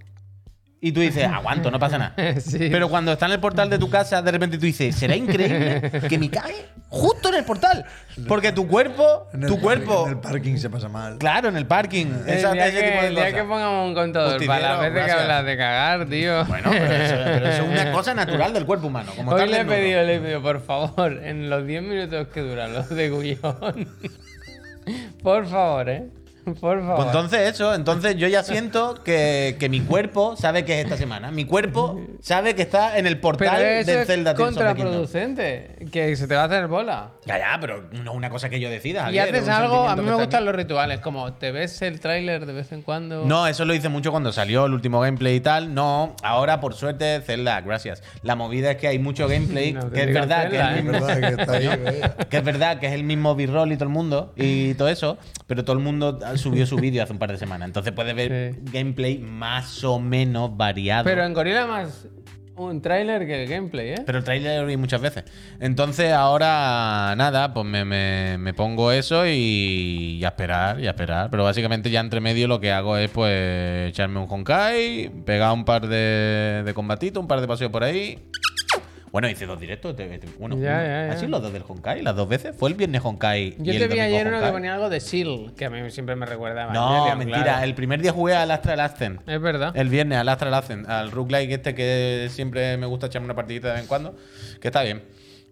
Y 0.80 0.92
tú 0.92 1.00
dices, 1.00 1.24
aguanto, 1.26 1.72
no 1.72 1.80
pasa 1.80 1.98
nada. 1.98 2.14
Sí. 2.40 2.70
Pero 2.72 2.88
cuando 2.88 3.12
está 3.14 3.26
en 3.26 3.32
el 3.32 3.40
portal 3.40 3.68
de 3.70 3.80
tu 3.80 3.90
casa, 3.90 4.22
de 4.22 4.32
repente 4.32 4.58
tú 4.60 4.66
dices, 4.68 4.96
¿será 4.96 5.16
increíble 5.16 5.90
que 6.08 6.20
me 6.20 6.30
cague 6.30 6.68
justo 6.88 7.30
en 7.30 7.36
el 7.36 7.44
portal? 7.46 7.84
Porque 8.28 8.52
tu 8.52 8.68
cuerpo, 8.68 9.28
En 9.34 9.42
el 9.42 9.48
tu 9.50 9.56
parking- 9.56 9.62
cuerpo, 9.62 10.04
En 10.06 10.12
el 10.14 10.20
parking 10.20 10.58
se 10.58 10.70
pasa 10.70 10.88
mal. 10.88 11.18
claro, 11.18 11.50
en 11.50 11.58
el 11.58 11.66
parking. 11.66 12.06
El 12.28 12.30
esa- 12.36 12.52
día, 12.54 12.68
ese 12.68 12.80
que, 12.80 12.88
tipo 12.90 13.02
de 13.02 13.08
el 13.08 13.16
día 13.16 13.34
que 13.34 13.44
pongamos 13.44 13.88
un 13.88 13.96
contador 13.96 14.46
para 14.46 14.60
las 14.78 14.80
veces 14.94 15.06
que 15.06 15.12
hablas 15.12 15.46
de 15.46 15.58
cagar, 15.58 16.06
tío. 16.08 16.46
Bueno, 16.46 16.70
pero 16.70 16.94
eso, 16.94 17.16
pero 17.24 17.48
eso 17.50 17.64
es 17.64 17.70
una 17.70 17.92
cosa 17.92 18.14
natural 18.14 18.54
del 18.54 18.66
cuerpo 18.68 18.86
humano. 18.88 19.12
Como 19.16 19.32
Hoy 19.32 19.50
le 19.50 19.62
he 19.62 19.66
pedido, 19.66 20.04
le 20.04 20.16
he 20.16 20.20
pedido, 20.20 20.42
por 20.44 20.62
favor, 20.62 21.12
en 21.24 21.50
los 21.50 21.66
10 21.66 21.82
minutos 21.82 22.28
que 22.28 22.42
duran 22.42 22.74
los 22.74 22.88
de 22.90 23.10
guion. 23.10 23.90
por 25.24 25.48
favor, 25.48 25.90
¿eh? 25.90 26.08
Por 26.56 26.80
favor. 26.80 26.96
Pues 26.96 27.08
entonces 27.08 27.40
eso, 27.54 27.74
entonces 27.74 28.16
yo 28.16 28.28
ya 28.28 28.44
siento 28.44 29.04
que, 29.04 29.56
que 29.60 29.70
mi 29.70 29.82
cuerpo 29.82 30.36
sabe 30.38 30.64
que 30.66 30.80
es 30.80 30.86
esta 30.86 30.98
semana. 30.98 31.32
Mi 31.32 31.46
cuerpo 31.46 32.00
sabe 32.22 32.56
que 32.56 32.62
está 32.62 32.98
en 32.98 33.06
el 33.08 33.16
Pero 33.16 33.22
portal 33.22 33.62
eso 33.62 33.92
es 33.92 34.08
Zelda 34.08 34.34
Tears 34.34 34.50
of 34.50 34.56
the 34.56 34.64
Kingdom. 34.64 34.76
contraproducente. 35.08 35.88
Que 35.92 36.16
se 36.16 36.28
te 36.28 36.36
va 36.36 36.44
a 36.44 36.46
hacer 36.46 36.68
bola. 36.68 37.12
Ya, 37.26 37.38
ya, 37.38 37.58
pero 37.60 37.84
no 37.92 38.12
es 38.12 38.18
una 38.18 38.30
cosa 38.30 38.50
que 38.50 38.60
yo 38.60 38.70
decida. 38.70 39.02
Y 39.12 39.18
Javier, 39.18 39.30
haces 39.36 39.44
un 39.44 39.50
algo, 39.52 39.76
a 39.84 39.96
sentimiento 39.96 39.96
mí 39.96 39.96
que 39.96 40.04
me 40.04 40.12
está 40.12 40.24
gustan 40.24 40.40
aquí. 40.40 40.46
los 40.46 40.56
rituales, 40.56 41.00
como 41.02 41.34
te 41.34 41.52
ves 41.52 41.82
el 41.82 42.00
tráiler 42.00 42.46
de 42.46 42.54
vez 42.54 42.72
en 42.72 42.82
cuando. 42.82 43.26
No, 43.26 43.48
eso 43.48 43.66
lo 43.66 43.74
hice 43.74 43.90
mucho 43.90 44.12
cuando 44.12 44.32
salió 44.32 44.66
el 44.66 44.74
último 44.74 45.00
gameplay 45.02 45.36
y 45.36 45.42
tal. 45.42 45.74
No, 45.74 46.16
ahora 46.24 46.60
por 46.60 46.74
suerte, 46.74 47.22
Zelda, 47.22 47.60
gracias. 47.62 48.02
La 48.24 48.36
movida 48.36 48.72
es 48.72 48.78
que 48.78 48.88
hay 48.88 49.00
mucho 49.00 49.28
gameplay, 49.28 49.74
No 49.78 49.88
te 49.88 49.92
que 49.92 50.02
es 50.02 50.08
digas 50.08 50.28
verdad 50.28 50.44
que 50.50 50.58
Zelda, 50.58 50.72
es, 50.72 50.78
el 50.78 50.84
mismo, 50.84 51.06
verdad 51.08 51.36
que 51.36 51.42
está 51.42 51.54
ahí, 51.54 51.68
vaya. 51.68 52.16
que 52.30 52.38
es 52.38 52.44
verdad 52.44 52.80
que 52.80 52.88
es 52.88 52.94
el 52.94 53.04
mismo 53.04 53.36
b-roll 53.36 53.72
y 53.72 53.76
todo 53.76 53.86
el 53.86 53.90
mundo 53.94 54.34
y 54.36 54.74
todo 54.76 54.88
eso, 54.90 55.18
pero 55.46 55.64
todo 55.64 55.76
el 55.76 55.84
mundo 55.84 56.20
subió 56.38 56.66
su 56.66 56.76
vídeo 56.78 57.04
hace 57.04 57.14
un 57.14 57.20
par 57.20 57.32
de 57.32 57.38
semanas. 57.38 57.68
Entonces 57.68 57.94
puedes 57.94 58.16
ver 58.16 58.54
Sí. 58.56 58.60
gameplay 58.72 59.18
más 59.20 59.84
o 59.84 60.00
menos 60.00 60.56
variado. 60.58 61.04
Pero 61.04 61.24
en 61.24 61.34
Gorilla 61.34 61.66
más 61.68 62.08
un 62.56 62.82
tráiler 62.82 63.28
que 63.28 63.44
el 63.44 63.48
gameplay, 63.48 63.90
¿eh? 63.90 64.02
Pero 64.04 64.18
el 64.18 64.24
trailer 64.24 64.62
lo 64.62 64.66
vi 64.68 64.78
muchas 64.78 65.00
veces. 65.00 65.26
Entonces 65.60 66.12
ahora, 66.12 67.14
nada, 67.16 67.54
pues 67.54 67.68
me, 67.68 67.86
me- 67.86 68.40
me 68.40 68.54
pongo 68.56 68.92
eso 68.92 69.28
y, 69.28 70.18
y 70.20 70.26
a 70.26 70.30
esperar, 70.30 70.80
y 70.80 70.88
a 70.88 70.90
esperar. 70.90 71.30
Pero 71.30 71.44
básicamente 71.44 71.92
ya 71.92 72.00
entre 72.00 72.20
medio 72.20 72.48
lo 72.48 72.60
que 72.60 72.72
hago 72.72 72.98
es 72.98 73.12
pues 73.12 73.90
echarme 73.90 74.20
un 74.20 74.26
Honkai, 74.28 75.10
pegar 75.24 75.52
un 75.54 75.66
par 75.66 75.88
de, 75.88 76.64
de 76.66 76.74
combatitos, 76.74 77.22
un 77.22 77.28
par 77.28 77.42
de 77.42 77.48
paseos 77.48 77.72
por 77.72 77.84
ahí. 77.84 78.18
Bueno, 79.18 79.30
hice 79.32 79.48
dos 79.48 79.60
directos. 79.60 79.96
bueno, 80.38 80.56
Ya, 80.60 80.84
ya, 80.84 81.08
ya. 81.08 81.12
¿Así 81.14 81.26
los 81.26 81.42
dos 81.42 81.52
del 81.52 81.64
Honkai? 81.68 82.04
¿Las 82.04 82.16
dos 82.16 82.30
veces? 82.30 82.56
¿Fue 82.56 82.70
el 82.70 82.76
viernes 82.76 83.02
Honkai? 83.04 83.56
Yo 83.58 83.74
y 83.74 83.78
el 83.78 83.82
te 83.88 83.96
vi 83.96 84.00
ayer 84.00 84.28
uno 84.28 84.40
que 84.40 84.52
ponía 84.52 84.76
algo 84.76 84.92
de 84.92 85.00
Seal, 85.00 85.54
que 85.58 85.66
a 85.66 85.72
mí 85.72 85.90
siempre 85.90 86.16
me 86.16 86.28
recuerda 86.28 86.72
No, 86.72 87.16
mentira. 87.16 87.42
claro. 87.42 87.64
El 87.64 87.74
primer 87.74 88.00
día 88.00 88.12
jugué 88.12 88.36
al 88.36 88.52
Astral 88.52 88.80
Ascent. 88.80 89.28
Es 89.28 89.42
verdad. 89.42 89.76
El 89.76 89.90
viernes 89.90 90.20
al 90.20 90.30
Astral 90.30 90.54
Ascent, 90.54 90.88
al 90.88 91.10
roguelike 91.10 91.52
este 91.52 91.74
que 91.74 92.28
siempre 92.30 92.78
me 92.78 92.86
gusta 92.86 93.08
echarme 93.08 93.26
una 93.26 93.34
partidita 93.34 93.70
de 93.70 93.74
vez 93.74 93.82
en 93.82 93.88
cuando, 93.88 94.16
que 94.62 94.68
está 94.68 94.84
bien. 94.84 95.02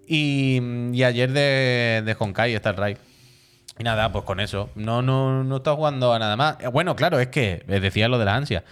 Y, 0.06 0.62
y 0.94 1.04
ayer 1.04 1.32
de, 1.32 2.04
de 2.06 2.16
Honkai 2.20 2.54
está 2.54 2.70
el 2.70 2.78
Rai. 2.78 2.98
Y 3.80 3.84
nada, 3.84 4.12
pues 4.12 4.26
con 4.26 4.40
eso. 4.42 4.70
No, 4.76 5.02
no, 5.02 5.44
no 5.44 5.58
está 5.58 5.74
jugando 5.74 6.14
a 6.14 6.20
nada 6.20 6.36
más. 6.38 6.58
Eh, 6.60 6.68
Bueno, 6.68 6.96
claro, 6.96 7.20
es 7.20 7.30
que 7.30 7.64
eh, 7.68 7.80
decía 7.80 8.08
lo 8.10 8.20
de 8.20 8.26
la 8.26 8.36
ansia. 8.36 8.64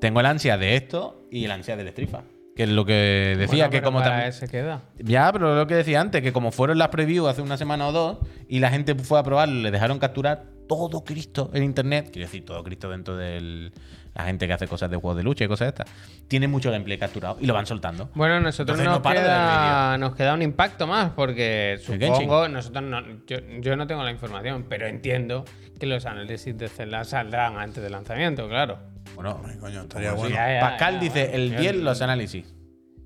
Tengo 0.00 0.18
el 0.18 0.26
ansia 0.26 0.58
de 0.58 0.74
esto 0.74 1.22
y 1.30 1.44
el 1.44 1.52
ansia 1.52 1.76
del 1.76 1.88
Strifa. 1.90 2.22
Que 2.60 2.64
es 2.64 2.70
lo 2.72 2.84
que 2.84 3.36
decía, 3.38 3.68
Bueno, 3.68 3.70
que 3.70 3.80
como 3.80 4.02
también. 4.02 4.28
ese 4.28 4.46
queda. 4.46 4.82
Ya, 4.98 5.32
pero 5.32 5.54
lo 5.56 5.66
que 5.66 5.76
decía 5.76 5.98
antes, 5.98 6.20
que 6.20 6.30
como 6.30 6.52
fueron 6.52 6.76
las 6.76 6.88
previews 6.88 7.26
hace 7.26 7.40
una 7.40 7.56
semana 7.56 7.88
o 7.88 7.92
dos 7.92 8.18
y 8.50 8.58
la 8.58 8.68
gente 8.68 8.94
fue 8.96 9.18
a 9.18 9.22
probarlo, 9.22 9.62
le 9.62 9.70
dejaron 9.70 9.98
capturar 9.98 10.44
todo 10.68 11.02
Cristo 11.02 11.50
en 11.54 11.62
internet. 11.62 12.10
Quiero 12.12 12.26
decir, 12.26 12.44
todo 12.44 12.62
Cristo 12.62 12.90
dentro 12.90 13.16
de 13.16 13.72
la 14.14 14.24
gente 14.24 14.46
que 14.46 14.52
hace 14.52 14.68
cosas 14.68 14.90
de 14.90 14.98
juegos 14.98 15.16
de 15.16 15.22
lucha 15.22 15.42
y 15.42 15.48
cosas 15.48 15.68
de 15.68 15.82
estas. 15.82 15.96
Tiene 16.28 16.48
mucho 16.48 16.70
gameplay 16.70 16.98
capturado 16.98 17.38
y 17.40 17.46
lo 17.46 17.54
van 17.54 17.64
soltando. 17.64 18.10
Bueno, 18.14 18.38
nosotros 18.40 18.78
Entonces 18.78 19.02
nos, 19.02 19.02
no 19.02 19.10
queda, 19.10 19.96
nos 19.96 20.14
queda 20.14 20.34
un 20.34 20.42
impacto 20.42 20.86
más 20.86 21.12
porque 21.12 21.80
supongo, 21.82 22.46
nosotros 22.46 22.84
no, 22.84 23.02
yo, 23.26 23.38
yo 23.60 23.74
no 23.74 23.86
tengo 23.86 24.04
la 24.04 24.10
información, 24.10 24.66
pero 24.68 24.86
entiendo 24.86 25.46
que 25.78 25.86
los 25.86 26.04
análisis 26.04 26.58
de 26.58 26.68
Zelda 26.68 27.04
saldrán 27.04 27.56
antes 27.56 27.82
del 27.82 27.92
lanzamiento, 27.92 28.46
claro. 28.50 28.90
Bueno, 29.14 29.40
Ay, 29.44 29.56
coño, 29.58 29.82
estaría 29.82 30.10
como 30.10 30.22
bueno. 30.22 30.36
si- 30.36 30.40
Ya, 30.40 30.54
ya, 30.54 30.60
Pascal 30.60 30.94
ya, 30.94 31.00
dice 31.00 31.20
bueno. 31.28 31.34
el 31.36 31.56
10 31.56 31.76
los 31.76 32.02
análisis. 32.02 32.54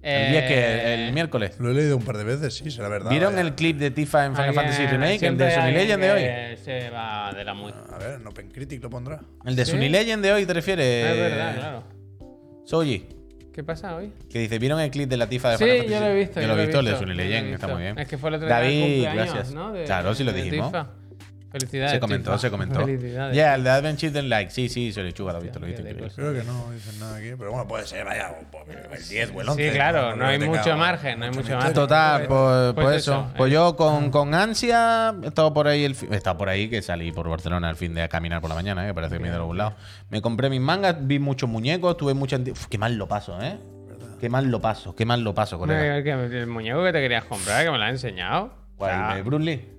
Eh, 0.07 0.25
El 0.27 0.33
10 0.33 0.45
que 0.45 0.95
el 1.07 1.13
miércoles. 1.15 1.57
Lo 1.59 1.71
he 1.71 1.75
leído 1.75 1.97
un 1.97 2.05
par 2.05 2.19
de 2.19 2.25
veces, 2.25 2.55
sí, 2.55 2.71
será 2.71 2.89
verdad. 2.91 3.09
¿Vieron 3.11 3.33
vaya. 3.35 3.47
el 3.49 3.55
clip 3.55 3.79
de 3.79 3.91
Tifa 3.91 4.27
en 4.27 4.37
Final 4.37 4.53
Fantasy 4.53 4.87
Remake? 4.87 5.23
El 5.27 5.39
de 5.39 5.51
Sony 5.51 5.71
Legend 5.73 6.03
de 6.03 6.13
hoy. 6.13 6.57
Se 6.63 6.91
va 6.91 7.33
de 7.33 7.43
la 7.43 7.55
muy. 7.55 7.73
A 7.73 7.97
ver, 7.99 8.21
en 8.21 8.27
Open 8.27 8.51
Critic 8.51 8.83
lo 8.83 8.91
pondrá. 8.91 9.21
El 9.47 9.57
de 9.57 9.65
¿Sí? 9.65 9.71
Sony 9.73 9.89
Legend 9.89 10.23
de 10.23 10.33
hoy, 10.33 10.45
¿te 10.45 10.53
refieres? 10.53 11.07
es 11.11 11.17
verdad, 11.19 11.55
claro. 11.57 11.85
Soji. 12.67 13.07
¿Qué 13.55 13.63
pasa 13.63 13.95
hoy? 13.97 14.13
Que 14.29 14.41
dice, 14.41 14.59
¿vieron 14.59 14.81
el 14.81 14.91
clip 14.91 15.09
de 15.09 15.17
la 15.17 15.29
tifa 15.29 15.51
de 15.53 15.59
Sí, 15.59 15.65
Final 15.65 15.77
Fantasy? 15.79 15.95
yo 15.95 16.01
lo 16.01 16.07
he 16.13 16.19
visto. 16.19 16.41
Yo 16.41 16.47
lo 16.49 16.55
he 16.59 16.63
visto, 16.67 16.79
el 16.81 16.85
de 16.87 16.93
he 16.93 17.15
Legend, 17.15 17.55
está 17.55 17.69
muy 17.69 17.83
bien. 17.83 17.99
Es 17.99 18.09
que 18.09 18.19
fue 18.19 18.29
el 18.29 18.35
otro 18.35 18.47
día 18.49 18.57
David, 18.57 18.81
cumpleaños, 18.83 19.25
gracias. 19.35 19.55
¿no? 19.55 19.73
De- 19.73 19.85
Claro, 19.85 20.15
sí 20.15 20.25
lo 20.25 20.33
dijimos. 20.33 20.67
Tifa. 20.67 20.91
Felicidades. 21.55 21.93
Se 21.93 22.01
comentó, 22.01 22.37
se 22.37 22.51
comentó. 22.51 22.81
Felicidades. 22.81 23.37
Ya, 23.37 23.55
el 23.55 23.63
de 23.63 23.71
Advent 23.71 23.97
Children 23.97 24.29
Like. 24.29 24.51
Sí, 24.51 24.69
sí, 24.69 24.93
se 24.93 25.05
lechuga, 25.05 25.33
lo 25.33 25.39
he 25.39 25.43
visto, 25.43 25.61
lo 25.61 25.67
he 25.67 25.71
visto. 25.71 25.85
Creo 26.17 26.33
que 26.35 26.43
no 26.43 26.73
dicen 26.73 26.99
nada 26.99 27.17
aquí, 27.17 27.31
pero 27.39 27.53
bueno, 27.53 27.69
puede 27.69 27.87
ser, 27.87 28.05
vaya, 28.05 28.35
el 28.93 29.09
10 29.09 29.31
o 29.33 29.41
el 29.41 29.49
11. 29.51 29.69
Sí, 29.69 29.75
claro, 29.75 30.17
no 30.17 30.27
hay 30.27 30.41
mucho 30.41 30.63
tenga 30.63 30.77
margen, 30.77 31.21
no 31.21 31.27
hay 31.27 31.31
mucho 31.31 31.55
margen. 31.55 31.73
Total, 31.73 32.27
pues, 32.27 32.75
Pues 32.75 32.85
pues 32.85 32.97
eso, 32.97 33.13
eso. 33.13 33.31
Pues 33.37 33.51
eh. 33.51 33.55
yo 33.55 33.77
con, 33.77 34.11
con 34.11 34.35
ansia 34.35 35.15
he 35.23 35.29
estado 35.29 35.55
por 35.55 35.69
ahí 35.69 35.85
el 35.85 35.97
he 36.11 36.17
estado 36.17 36.37
por 36.37 36.49
ahí 36.49 36.69
que 36.69 36.83
salí 36.83 37.13
por 37.13 37.29
Barcelona 37.29 37.69
al 37.69 37.77
fin 37.77 37.95
de 37.95 38.03
a 38.03 38.09
caminar 38.09 38.41
por 38.41 38.51
la 38.51 38.57
mañana, 38.57 38.85
eh, 38.85 38.89
que 38.89 38.95
parece 38.95 39.15
que 39.15 39.21
me 39.21 39.29
he 39.29 39.31
ido 39.31 39.37
a 39.37 39.41
algún 39.41 39.59
lado. 39.59 39.75
Me 40.11 40.21
compré 40.21 40.51
mis 40.51 40.61
mangas, 40.61 40.97
vi 41.07 41.21
muchos 41.21 41.49
muñecos, 41.49 41.97
tuve 41.97 42.15
mucha 42.15 42.35
anti- 42.35 42.51
Uf, 42.51 42.67
qué 42.67 42.79
mal 42.79 42.97
lo 42.97 43.07
paso, 43.07 43.41
¿eh? 43.41 43.59
Qué 44.21 44.29
mal 44.29 44.51
lo 44.51 44.61
paso, 44.61 44.97
qué 44.97 45.05
mal 45.05 45.23
lo 45.23 45.35
paso, 45.35 45.59
colega. 45.59 45.99
el, 45.99 46.47
muñeco 46.47 46.83
que 46.83 46.93
te 46.93 47.01
querías 47.01 47.25
comprar, 47.25 47.65
que 47.65 47.71
me 47.71 47.79
lo 47.79 47.85
has 47.85 47.91
enseñado. 47.91 48.55
¿Cuál, 48.77 49.11
el 49.11 49.17
de 49.17 49.23
Bruce 49.23 49.45
Lee? 49.45 49.74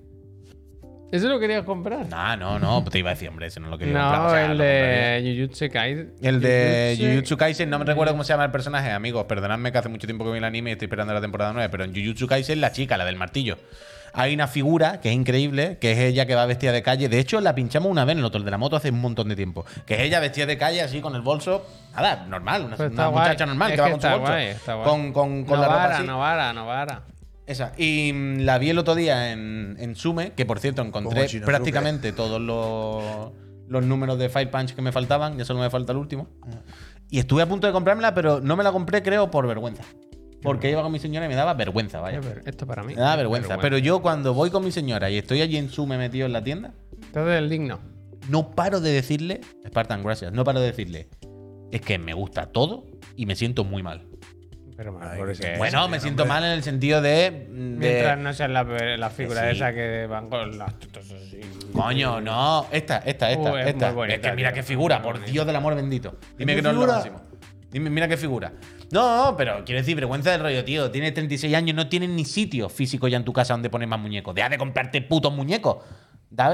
¿Eso 1.12 1.28
lo 1.28 1.38
querías 1.38 1.64
comprar? 1.64 2.06
No, 2.08 2.36
no, 2.36 2.58
no, 2.58 2.80
pues 2.82 2.92
te 2.92 2.98
iba 2.98 3.10
a 3.10 3.14
decir, 3.14 3.28
hombre, 3.28 3.46
ese 3.46 3.60
no 3.60 3.68
lo 3.68 3.78
quería 3.78 3.94
No, 3.94 4.00
comprar. 4.10 4.26
o 4.26 4.30
sea, 4.30 4.46
el 4.52 4.58
de 4.58 5.36
Jujutsu 5.38 5.68
Kaisen. 5.70 6.12
El 6.20 6.40
de 6.40 6.96
Jujutsu 6.98 7.36
Kaisen, 7.36 7.70
no 7.70 7.78
me 7.78 7.84
recuerdo 7.84 8.12
cómo 8.12 8.24
se 8.24 8.32
llama 8.32 8.44
el 8.44 8.50
personaje, 8.50 8.90
amigos. 8.90 9.24
Perdonadme 9.26 9.70
que 9.70 9.78
hace 9.78 9.88
mucho 9.88 10.06
tiempo 10.06 10.24
que 10.24 10.32
vi 10.32 10.38
el 10.38 10.44
anime 10.44 10.70
y 10.70 10.72
estoy 10.72 10.86
esperando 10.86 11.14
la 11.14 11.20
temporada 11.20 11.52
9, 11.52 11.68
pero 11.70 11.84
en 11.84 11.94
Jujutsu 11.94 12.26
Kaisen 12.26 12.60
la 12.60 12.72
chica, 12.72 12.96
la 12.96 13.04
del 13.04 13.16
martillo. 13.16 13.56
Hay 14.18 14.32
una 14.34 14.48
figura 14.48 15.00
que 15.00 15.10
es 15.10 15.14
increíble, 15.14 15.76
que 15.78 15.92
es 15.92 15.98
ella 15.98 16.24
que 16.26 16.34
va 16.34 16.46
vestida 16.46 16.72
de 16.72 16.82
calle. 16.82 17.08
De 17.10 17.18
hecho, 17.18 17.38
la 17.42 17.54
pinchamos 17.54 17.90
una 17.90 18.04
vez 18.06 18.14
en 18.14 18.20
el 18.20 18.24
otro, 18.24 18.38
el 18.38 18.44
de 18.46 18.50
la 18.50 18.56
moto, 18.58 18.74
hace 18.74 18.88
un 18.90 19.00
montón 19.00 19.28
de 19.28 19.36
tiempo. 19.36 19.64
Que 19.84 19.94
es 19.94 20.00
ella 20.00 20.20
vestida 20.20 20.46
de 20.46 20.56
calle, 20.56 20.80
así 20.80 21.00
con 21.02 21.14
el 21.14 21.20
bolso. 21.20 21.66
Nada, 21.94 22.24
normal, 22.26 22.64
una, 22.64 22.76
Pues 22.76 22.90
muchacha 22.92 23.44
normal 23.46 23.70
Es 23.72 23.76
que 23.76 23.82
va 23.82 23.90
con 23.90 24.00
su 24.00 24.08
bolso. 24.08 24.22
guay, 24.22 24.46
está 24.46 24.74
guay. 24.74 24.88
Con, 24.88 25.12
con, 25.12 25.44
con 25.44 25.60
la 25.60 25.66
ropa 25.66 25.78
Novara, 25.82 25.96
así. 25.98 26.06
Novara, 26.06 26.52
Novara. 26.54 27.02
Esa. 27.46 27.72
Y 27.76 28.12
mm, 28.12 28.40
la 28.40 28.58
vi 28.58 28.70
el 28.70 28.78
otro 28.78 28.94
día 28.94 29.32
en, 29.32 29.76
en 29.78 29.94
Sume, 29.94 30.32
que 30.32 30.44
por 30.46 30.58
cierto 30.58 30.82
encontré 30.82 31.28
prácticamente 31.44 32.12
todos 32.12 32.40
los, 32.40 33.32
los 33.68 33.84
números 33.84 34.18
de 34.18 34.28
Fire 34.28 34.50
Punch 34.50 34.74
que 34.74 34.82
me 34.82 34.92
faltaban, 34.92 35.38
ya 35.38 35.44
solo 35.44 35.60
me 35.60 35.70
falta 35.70 35.92
el 35.92 35.98
último. 35.98 36.28
Y 37.08 37.18
estuve 37.20 37.42
a 37.42 37.48
punto 37.48 37.66
de 37.68 37.72
comprármela, 37.72 38.14
pero 38.14 38.40
no 38.40 38.56
me 38.56 38.64
la 38.64 38.72
compré, 38.72 39.02
creo, 39.02 39.30
por 39.30 39.46
vergüenza. 39.46 39.84
Porque 40.42 40.70
iba 40.70 40.82
con 40.82 40.92
mi 40.92 40.98
señora 40.98 41.26
y 41.26 41.28
me 41.28 41.34
daba 41.34 41.54
vergüenza, 41.54 42.00
vaya. 42.00 42.20
Esto 42.44 42.66
para 42.66 42.82
mí. 42.82 42.94
Me 42.94 43.00
daba 43.00 43.16
vergüenza. 43.16 43.58
Pero 43.58 43.78
yo 43.78 44.02
cuando 44.02 44.34
voy 44.34 44.50
con 44.50 44.64
mi 44.64 44.70
señora 44.72 45.08
y 45.10 45.16
estoy 45.18 45.40
allí 45.40 45.56
en 45.56 45.70
Sume 45.70 45.98
metido 45.98 46.26
en 46.26 46.32
la 46.32 46.42
tienda, 46.44 46.74
Todo 47.12 47.32
el 47.32 47.48
digno. 47.48 47.80
no 48.28 48.50
paro 48.50 48.80
de 48.80 48.92
decirle, 48.92 49.40
Spartan, 49.66 50.02
gracias, 50.02 50.32
no 50.32 50.44
paro 50.44 50.60
de 50.60 50.66
decirle, 50.66 51.08
es 51.70 51.80
que 51.80 51.98
me 51.98 52.12
gusta 52.12 52.46
todo 52.46 52.86
y 53.16 53.26
me 53.26 53.34
siento 53.34 53.64
muy 53.64 53.82
mal. 53.82 54.05
Pero 54.76 54.92
mal, 54.92 55.08
Ay, 55.10 55.36
que. 55.38 55.56
Bueno, 55.56 55.88
me 55.88 56.00
siento 56.00 56.26
mal 56.26 56.44
en 56.44 56.50
el 56.50 56.62
sentido 56.62 57.00
de... 57.00 57.30
de- 57.30 57.46
Mientras 57.50 58.18
no 58.18 58.32
sean 58.34 58.52
las 58.52 58.66
la 58.98 59.08
figuras 59.10 59.44
Sí. 59.44 59.56
esas 59.56 59.72
que 59.72 60.06
van 60.06 60.28
con 60.28 60.58
las 60.58 60.74
así. 60.74 61.40
Coño, 61.72 62.20
no. 62.20 62.66
Esta, 62.70 62.98
esta, 62.98 63.30
esta. 63.30 63.52
Uh, 63.52 63.56
es 63.56 63.66
esta. 63.68 63.86
muy 63.88 63.94
bonita, 63.96 64.14
es 64.16 64.20
que 64.20 64.32
mira 64.36 64.50
tío. 64.50 64.56
qué 64.56 64.62
figura, 64.62 65.00
por 65.00 65.14
bonita. 65.14 65.32
Dios 65.32 65.46
del 65.46 65.56
amor 65.56 65.74
bendito. 65.74 66.18
Dime 66.36 66.52
¿Qué 66.52 66.56
que 66.56 66.62
no 66.62 66.70
es 66.70 66.76
lo 66.76 66.86
máximo. 66.86 67.22
Dime, 67.70 67.90
mira 67.90 68.06
qué 68.06 68.16
figura. 68.16 68.52
No, 68.90 69.34
pero 69.36 69.64
quiero 69.64 69.80
decir, 69.80 69.96
vergüenza 69.96 70.30
del 70.30 70.40
rollo, 70.42 70.64
tío. 70.64 70.90
Tienes 70.90 71.12
36 71.14 71.54
años, 71.54 71.74
no 71.74 71.88
tienes 71.88 72.10
ni 72.10 72.24
sitio 72.24 72.68
físico 72.68 73.08
ya 73.08 73.16
en 73.16 73.24
tu 73.24 73.32
casa 73.32 73.54
donde 73.54 73.70
pones 73.70 73.88
más 73.88 73.98
muñecos. 73.98 74.34
Deja 74.34 74.48
de 74.48 74.58
comprarte 74.58 75.00
putos 75.02 75.32
muñecos. 75.32 75.78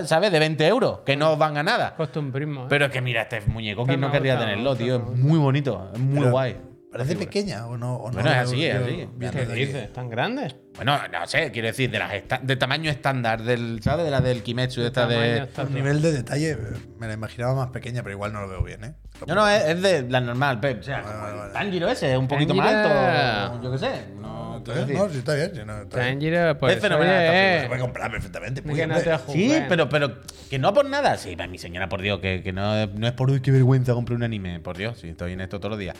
¿Sabes? 0.04 0.30
De 0.30 0.38
20 0.38 0.66
euros, 0.66 1.00
que 1.04 1.16
no 1.16 1.36
van 1.36 1.56
a 1.56 1.62
nada. 1.62 1.94
Costumbrismo. 1.96 2.62
¿eh? 2.64 2.66
Pero 2.68 2.86
es 2.86 2.90
que 2.92 3.00
mira, 3.00 3.22
este 3.22 3.40
muñeco, 3.42 3.84
¿quién 3.84 4.00
no 4.00 4.12
querría 4.12 4.38
tenerlo, 4.38 4.76
tío? 4.76 4.96
Es 4.96 5.18
muy 5.18 5.38
bonito, 5.38 5.90
es 5.92 5.98
muy 5.98 6.20
Pero 6.20 6.30
guay. 6.30 6.56
¿Parece 6.92 7.16
pequeña 7.16 7.66
o 7.66 7.78
no? 7.78 7.96
o 7.96 8.08
no 8.08 8.14
Bueno, 8.14 8.28
es 8.30 8.36
lo 8.36 8.42
así, 8.42 8.66
es 8.66 8.74
así. 8.76 9.08
¿Qué 9.18 9.54
dices? 9.54 9.92
¿Tan 9.94 10.10
grande? 10.10 10.54
Bueno, 10.76 10.98
no 11.10 11.26
sé, 11.26 11.50
quiero 11.50 11.68
decir, 11.68 11.90
de 11.90 11.98
las 11.98 12.12
esta- 12.12 12.38
de 12.42 12.54
tamaño 12.56 12.90
estándar, 12.90 13.42
del, 13.42 13.80
¿sabes? 13.82 14.04
De 14.04 14.10
la 14.10 14.20
del 14.20 14.42
Kimetsu, 14.42 14.82
de 14.82 14.88
esta 14.88 15.06
de. 15.06 15.38
está 15.38 15.62
Un 15.62 15.68
todo. 15.68 15.76
nivel 15.78 16.02
de 16.02 16.12
detalle 16.12 16.58
me 16.98 17.06
la 17.06 17.14
imaginaba 17.14 17.54
más 17.54 17.70
pequeña, 17.70 18.02
pero 18.02 18.12
igual 18.14 18.32
no 18.34 18.42
lo 18.42 18.48
veo 18.48 18.62
bien, 18.62 18.84
¿eh? 18.84 18.94
No, 19.26 19.34
no, 19.34 19.48
es, 19.48 19.64
es 19.64 19.80
de 19.82 20.02
la 20.10 20.20
normal, 20.20 20.60
Pep. 20.60 20.80
O 20.80 20.82
sea, 20.82 21.00
Vale, 21.00 21.18
vale, 21.18 21.38
vale. 21.38 21.52
Tanjiro 21.54 21.88
ese, 21.88 22.12
es 22.12 22.18
un 22.18 22.28
poquito 22.28 22.54
más 22.54 22.74
alto. 22.74 23.62
Yo 23.62 23.72
qué 23.72 23.78
sé. 23.78 23.90
No, 24.20 24.60
decir. 24.60 24.94
no, 24.96 25.08
sí, 25.08 25.18
está 25.18 25.34
bien. 25.34 25.50
sí, 25.54 25.60
no, 25.64 25.82
está 25.82 25.98
bien. 26.00 26.12
Tanjiro, 26.18 26.58
pues. 26.58 26.74
Es 26.76 26.80
fenomenal 26.82 27.16
eh, 27.20 27.64
puede 27.68 27.80
comprar 27.80 28.10
perfectamente. 28.10 28.60
es 28.60 28.66
pues, 28.66 28.76
que 28.76 28.86
no 28.86 28.98
Sí, 29.28 29.62
pero, 29.68 29.88
pero 29.88 30.20
que 30.50 30.58
no 30.58 30.74
por 30.74 30.84
nada. 30.88 31.16
Sí, 31.16 31.36
mi 31.48 31.58
señora, 31.58 31.88
por 31.88 32.02
Dios, 32.02 32.20
que, 32.20 32.42
que 32.42 32.52
no, 32.52 32.86
no 32.86 33.06
es 33.06 33.12
por 33.12 33.30
uy, 33.30 33.40
qué 33.40 33.50
vergüenza 33.50 33.94
comprar 33.94 34.16
un 34.16 34.24
anime. 34.24 34.60
Por 34.60 34.76
Dios, 34.76 34.98
sí, 35.00 35.08
estoy 35.08 35.32
en 35.32 35.40
esto 35.40 35.58
todos 35.58 35.70
los 35.70 35.78
días. 35.78 35.96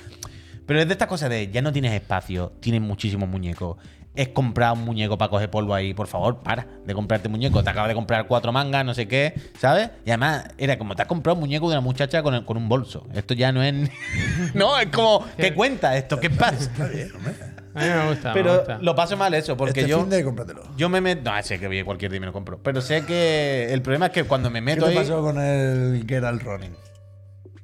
Pero 0.66 0.81
es 0.81 0.87
de 0.87 0.92
estas 0.92 1.09
cosas 1.09 1.28
de 1.31 1.50
ya 1.50 1.62
no 1.62 1.73
tienes 1.73 1.92
espacio, 1.92 2.52
tienes 2.61 2.81
muchísimos 2.81 3.28
muñecos. 3.28 3.76
Es 4.14 4.28
comprar 4.28 4.75
un 4.75 4.85
muñeco 4.85 5.16
para 5.16 5.31
coger 5.31 5.49
polvo 5.50 5.73
ahí. 5.75 5.95
Por 5.95 6.07
favor, 6.07 6.40
para 6.40 6.66
de 6.85 6.92
comprarte 6.92 7.31
muñeco. 7.31 7.64
Te 7.64 7.71
acabas 7.71 7.88
de 7.88 7.95
comprar 7.95 8.26
cuatro 8.26 8.52
mangas, 8.52 8.85
no 8.85 8.92
sé 8.92 9.09
qué, 9.09 9.33
¿sabes? 9.59 9.88
Y 10.04 10.11
además, 10.11 10.45
era 10.59 10.76
como 10.76 10.95
te 10.95 11.00
has 11.00 11.09
comprado 11.09 11.35
un 11.37 11.40
muñeco 11.40 11.69
de 11.71 11.76
una 11.76 11.81
muchacha 11.81 12.23
con, 12.23 12.35
el- 12.35 12.45
con 12.45 12.59
un 12.59 12.69
bolso. 12.69 13.07
Esto 13.14 13.33
ya 13.33 13.52
no 13.52 13.62
es. 13.62 13.75
no, 14.54 14.78
es 14.78 14.88
como. 14.88 15.25
¿Qué 15.38 15.54
cuenta 15.54 15.97
esto? 15.97 16.21
¿Qué 16.21 16.28
pasa? 16.28 16.57
Está 16.64 16.88
bien, 16.88 17.11
hombre. 17.16 17.33
A 17.75 17.81
mí 17.81 17.87
me 17.88 18.09
gusta. 18.11 18.28
me 18.28 18.35
Pero 18.35 18.57
gusta. 18.59 18.78
lo 18.83 18.95
paso 18.95 19.16
mal 19.16 19.33
eso, 19.33 19.57
porque 19.57 19.81
este 19.81 19.90
yo. 19.90 20.00
fin 20.00 20.11
de 20.11 20.23
cómpratelo. 20.23 20.62
Yo 20.76 20.90
me 20.90 21.00
meto. 21.00 21.31
No, 21.33 21.42
sé 21.42 21.59
que 21.59 21.66
voy 21.69 21.83
cualquier 21.83 22.11
día 22.11 22.21
me 22.21 22.26
lo 22.26 22.35
compro. 22.35 22.59
Pero 22.62 22.83
sé 22.83 23.07
que 23.07 23.73
el 23.73 23.81
problema 23.81 24.07
es 24.07 24.12
que 24.12 24.25
cuando 24.25 24.50
me 24.50 24.59
¿Qué 24.59 24.64
meto 24.66 24.85
te 24.85 24.90
ahí. 24.90 24.97
pasó 24.97 25.23
con 25.23 25.40
el 25.40 26.04
Geralt 26.07 26.42
Ronin? 26.42 26.73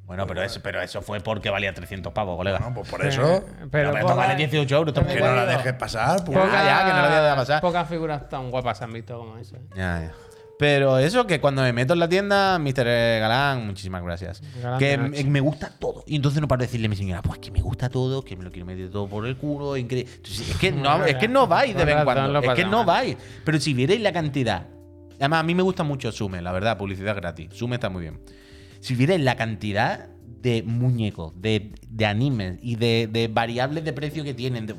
Bueno, 0.09 0.27
pero 0.27 0.43
eso, 0.43 0.61
pero 0.63 0.81
eso 0.81 1.03
fue 1.03 1.21
porque 1.21 1.51
valía 1.51 1.75
300 1.75 2.15
pavos, 2.15 2.39
colega. 2.39 2.59
Bueno, 2.59 2.75
pues 2.75 2.89
por 2.89 3.03
Sí, 3.03 3.09
eso. 3.09 3.45
pero, 3.47 3.69
Pero 3.71 3.89
esto 3.91 4.01
poca- 4.01 4.15
vale 4.15 4.37
18 4.37 4.75
euros. 4.77 4.95
esto 4.97 5.07
es 5.07 5.15
Que 5.15 5.21
no 5.21 5.35
la 5.35 5.45
dejes 5.45 5.75
pasar. 5.75 6.25
pues. 6.25 6.37
Ya, 6.39 6.65
ya, 6.65 6.87
que 6.87 7.31
no 7.31 7.37
pasar. 7.37 7.61
Pocas 7.61 7.87
figuras 7.87 8.27
tan 8.27 8.51
guapas 8.51 8.81
han 8.81 8.93
visto 8.95 9.19
como 9.19 9.37
eso. 9.37 9.57
¿eh? 9.57 9.61
Ya, 9.77 10.01
ya. 10.01 10.13
Pero 10.59 10.99
eso, 10.99 11.27
que 11.27 11.41
cuando 11.41 11.61
me 11.63 11.75
meto 11.75 11.93
en 11.93 12.01
la 12.01 12.09
tienda, 12.09 12.59
Mr. 12.59 12.85
Galán, 13.21 13.67
muchísimas 13.67 14.03
gracias. 14.03 14.43
Galán 14.63 14.79
que 14.79 14.97
me, 15.27 15.41
gusta 15.41 15.71
todo. 15.79 16.03
Y 16.07 16.17
entonces 16.17 16.41
no 16.41 16.49
paro 16.49 16.61
de 16.61 16.67
decirle 16.67 16.87
a 16.87 16.89
mi 16.89 16.97
señora, 16.97 17.21
pues 17.21 17.39
que 17.39 17.51
me 17.51 17.61
gusta 17.61 17.91
todo, 17.91 18.25
que 18.25 18.35
me 18.35 18.43
lo 18.45 18.51
quiero 18.51 18.65
meter 18.65 18.91
todo 18.91 19.07
por 19.07 19.27
el 19.27 19.37
culo. 19.37 19.77
increíble. 19.77 20.11
Entonces, 20.17 20.51
es 20.51 20.57
que 20.57 20.73
no, 20.73 21.05
es 21.05 21.17
que 21.17 21.29
no 21.29 21.47
vais 21.47 21.77
de 21.77 21.85
vez 21.85 21.97
en 21.99 22.05
cuando. 22.05 22.41
Es 22.41 22.55
que 22.55 22.65
no 22.65 22.85
vais. 22.85 23.17
Pero 23.45 23.61
si 23.61 23.75
vierais 23.75 24.01
la 24.01 24.13
cantidad. 24.13 24.67
Además, 25.19 25.41
a 25.41 25.43
mí 25.43 25.55
me 25.55 25.63
gusta 25.63 25.83
mucho 25.83 26.11
Sume, 26.13 26.41
la 26.41 26.53
verdad, 26.53 26.79
publicidad 26.79 27.15
gratis. 27.15 27.51
Sume 27.53 27.77
está 27.77 27.91
muy 27.91 28.03
bien. 28.03 28.21
Si 28.81 28.95
vierais 28.95 29.21
la 29.21 29.37
cantidad 29.37 30.09
de 30.41 30.63
muñecos, 30.63 31.33
de, 31.41 31.73
de 31.89 32.07
animes 32.07 32.59
y 32.63 32.77
de, 32.77 33.09
de 33.11 33.29
variables 33.29 33.85
de 33.85 33.93
precio 33.93 34.23
que 34.25 34.35
tienen, 34.35 34.67
de, 34.67 34.75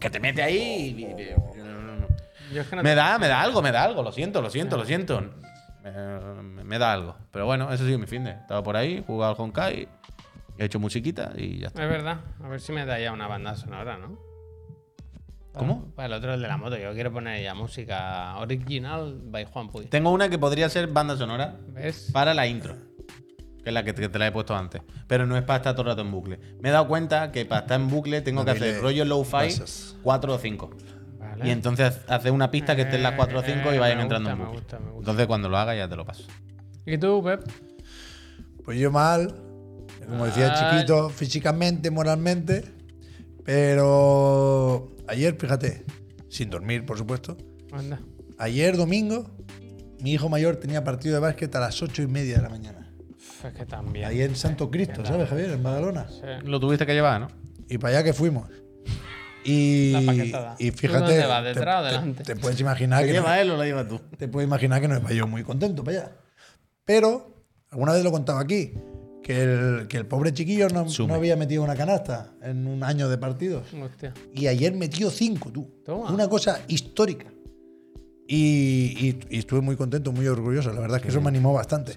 que 0.00 0.10
te 0.10 0.20
mete 0.20 0.42
ahí 0.42 0.94
y- 0.98 2.56
es 2.58 2.66
que 2.68 2.76
no 2.76 2.82
me 2.82 2.94
da, 2.94 3.18
me 3.18 3.26
da 3.28 3.40
algo, 3.42 3.60
me 3.60 3.72
da 3.72 3.82
algo. 3.84 4.02
Lo 4.02 4.12
siento, 4.12 4.40
lo 4.40 4.50
siento, 4.50 4.76
lo 4.76 4.84
siento. 4.84 5.20
Me, 5.82 6.64
me 6.64 6.78
da 6.78 6.92
algo. 6.92 7.16
Pero 7.30 7.46
bueno, 7.46 7.72
eso 7.72 7.82
ha 7.84 7.86
sido 7.86 7.98
mi 7.98 8.06
fin 8.06 8.24
de. 8.24 8.30
Estaba 8.32 8.62
por 8.62 8.76
ahí, 8.76 9.02
jugado 9.06 9.34
al 9.34 9.40
Honkai, 9.40 9.88
he 10.58 10.64
hecho 10.64 10.78
musiquita 10.78 11.32
y 11.36 11.58
ya 11.58 11.68
está. 11.68 11.82
Es 11.84 11.90
verdad. 11.90 12.20
A 12.42 12.48
ver 12.48 12.60
si 12.60 12.72
me 12.72 12.84
da 12.86 12.98
ya 13.00 13.12
una 13.12 13.26
banda 13.26 13.54
sonora, 13.56 13.96
¿no? 13.98 14.18
¿Cómo? 15.54 15.90
Para 15.94 16.06
el 16.06 16.12
otro, 16.12 16.34
el 16.34 16.42
de 16.42 16.48
la 16.48 16.56
moto. 16.56 16.76
Yo 16.76 16.92
quiero 16.92 17.12
poner 17.12 17.42
ya 17.42 17.54
música 17.54 18.36
original 18.38 19.18
by 19.24 19.44
Juan 19.46 19.68
Puy. 19.68 19.86
Tengo 19.86 20.10
una 20.10 20.28
que 20.28 20.38
podría 20.38 20.68
ser 20.68 20.86
banda 20.88 21.16
sonora 21.16 21.56
¿Ves? 21.68 22.10
para 22.12 22.34
la 22.34 22.46
intro. 22.46 22.76
Que 23.66 23.70
es 23.70 23.74
la 23.74 23.82
que 23.82 23.92
te, 23.92 24.00
que 24.02 24.08
te 24.08 24.20
la 24.20 24.28
he 24.28 24.30
puesto 24.30 24.54
antes. 24.54 24.80
Pero 25.08 25.26
no 25.26 25.36
es 25.36 25.42
para 25.42 25.56
estar 25.56 25.72
todo 25.74 25.82
el 25.82 25.88
rato 25.88 26.02
en 26.02 26.12
bucle. 26.12 26.38
Me 26.60 26.68
he 26.68 26.72
dado 26.72 26.86
cuenta 26.86 27.32
que 27.32 27.44
para 27.46 27.62
estar 27.62 27.80
en 27.80 27.88
bucle 27.88 28.20
tengo 28.20 28.44
que 28.44 28.52
hacer 28.52 28.80
rollo 28.80 29.04
low-fi 29.04 29.32
pasas. 29.32 29.96
4 30.04 30.34
o 30.34 30.38
5. 30.38 30.70
Vale. 31.18 31.48
Y 31.48 31.50
entonces 31.50 31.98
hacer 32.06 32.30
una 32.30 32.48
pista 32.52 32.76
que 32.76 32.82
esté 32.82 32.94
en 32.94 33.02
las 33.02 33.14
4 33.16 33.40
o 33.40 33.42
5 33.42 33.72
y 33.72 33.74
Eh, 33.74 33.78
vayan 33.80 33.96
me 33.96 34.02
entrando 34.04 34.30
gusta, 34.30 34.32
en 34.32 34.38
me 34.38 34.44
bucle. 34.44 34.60
gusta, 34.60 34.78
me 34.78 34.84
gusta. 34.92 34.98
Entonces 35.00 35.26
cuando 35.26 35.48
lo 35.48 35.56
haga 35.58 35.74
ya 35.74 35.88
te 35.88 35.96
lo 35.96 36.04
paso. 36.06 36.22
¿Y 36.86 36.96
tú, 36.96 37.20
Pep? 37.24 37.42
Pues 38.64 38.78
yo 38.78 38.92
mal, 38.92 39.34
como 40.08 40.26
decía, 40.26 40.54
chiquito, 40.54 41.10
físicamente, 41.10 41.90
moralmente. 41.90 42.64
Pero 43.44 44.92
ayer, 45.08 45.36
fíjate, 45.38 45.84
sin 46.28 46.50
dormir, 46.50 46.86
por 46.86 46.98
supuesto. 46.98 47.36
Anda. 47.72 47.98
Ayer, 48.38 48.76
domingo, 48.76 49.30
mi 50.00 50.12
hijo 50.12 50.28
mayor 50.28 50.56
tenía 50.56 50.84
partido 50.84 51.14
de 51.14 51.20
básquet 51.20 51.52
a 51.56 51.60
las 51.60 51.82
ocho 51.82 52.02
y 52.02 52.06
media 52.06 52.36
de 52.36 52.42
la 52.42 52.48
mañana. 52.48 52.75
Uf, 53.46 53.52
Es 53.52 53.58
que 53.58 53.66
también. 53.66 54.04
Ahí 54.06 54.22
en 54.22 54.34
Santo 54.36 54.70
Cristo, 54.70 55.04
¿sabes, 55.04 55.28
Javier? 55.28 55.50
En 55.50 55.62
Badalona. 55.62 56.08
Sí. 56.08 56.20
Lo 56.44 56.58
tuviste 56.60 56.84
que 56.86 56.94
llevar, 56.94 57.20
¿no? 57.20 57.28
Y 57.68 57.78
para 57.78 57.98
allá 57.98 58.04
que 58.04 58.12
fuimos. 58.12 58.48
Y, 59.44 59.92
La 59.92 60.00
paquetada. 60.02 60.56
y 60.58 60.70
¿Tú 60.72 60.78
fíjate, 60.78 60.98
dónde 61.04 61.26
vas, 61.26 61.42
te- 61.42 61.48
detrás 61.50 61.80
o 61.80 61.82
te- 61.86 61.92
delante? 61.92 62.24
Te, 62.24 62.36
puedes 62.36 62.60
imaginar 62.60 63.00
¿La 63.02 63.06
que 63.06 63.12
no, 63.12 63.20
lleva 63.20 63.40
él 63.40 63.50
o 63.52 63.56
la 63.56 63.64
llevas 63.64 63.86
tú? 63.88 64.00
te 64.18 64.26
puedes 64.28 64.46
imaginar 64.48 64.80
que 64.80 64.88
no 64.88 64.96
iba 64.98 65.12
yo 65.12 65.26
muy 65.28 65.44
contento 65.44 65.84
para 65.84 65.98
allá. 65.98 66.16
Pero 66.84 67.44
alguna 67.70 67.92
vez 67.92 68.02
lo 68.02 68.08
he 68.08 68.12
contado 68.12 68.38
aquí 68.40 68.72
que 69.22 69.42
el, 69.42 69.86
que 69.88 69.98
el 69.98 70.06
pobre 70.06 70.32
chiquillo 70.32 70.68
no, 70.68 70.84
no 71.06 71.14
había 71.14 71.36
metido 71.36 71.62
una 71.62 71.76
canasta 71.76 72.32
en 72.42 72.66
un 72.66 72.82
año 72.82 73.08
de 73.08 73.18
partidos. 73.18 73.66
Hostia. 73.74 74.12
Y 74.34 74.48
ayer 74.48 74.74
metió 74.74 75.10
cinco, 75.10 75.50
tú. 75.52 75.80
Toma. 75.84 76.10
Una 76.12 76.28
cosa 76.28 76.60
histórica. 76.68 77.26
Y, 78.28 78.96
y- 79.30 79.36
y 79.36 79.38
estuve 79.38 79.60
muy 79.60 79.76
contento, 79.76 80.10
muy 80.12 80.26
orgulloso. 80.26 80.72
La 80.72 80.80
verdad 80.80 80.96
es 80.96 81.02
que 81.02 81.08
eso 81.10 81.20
me 81.20 81.28
animó 81.28 81.52
bastante. 81.52 81.92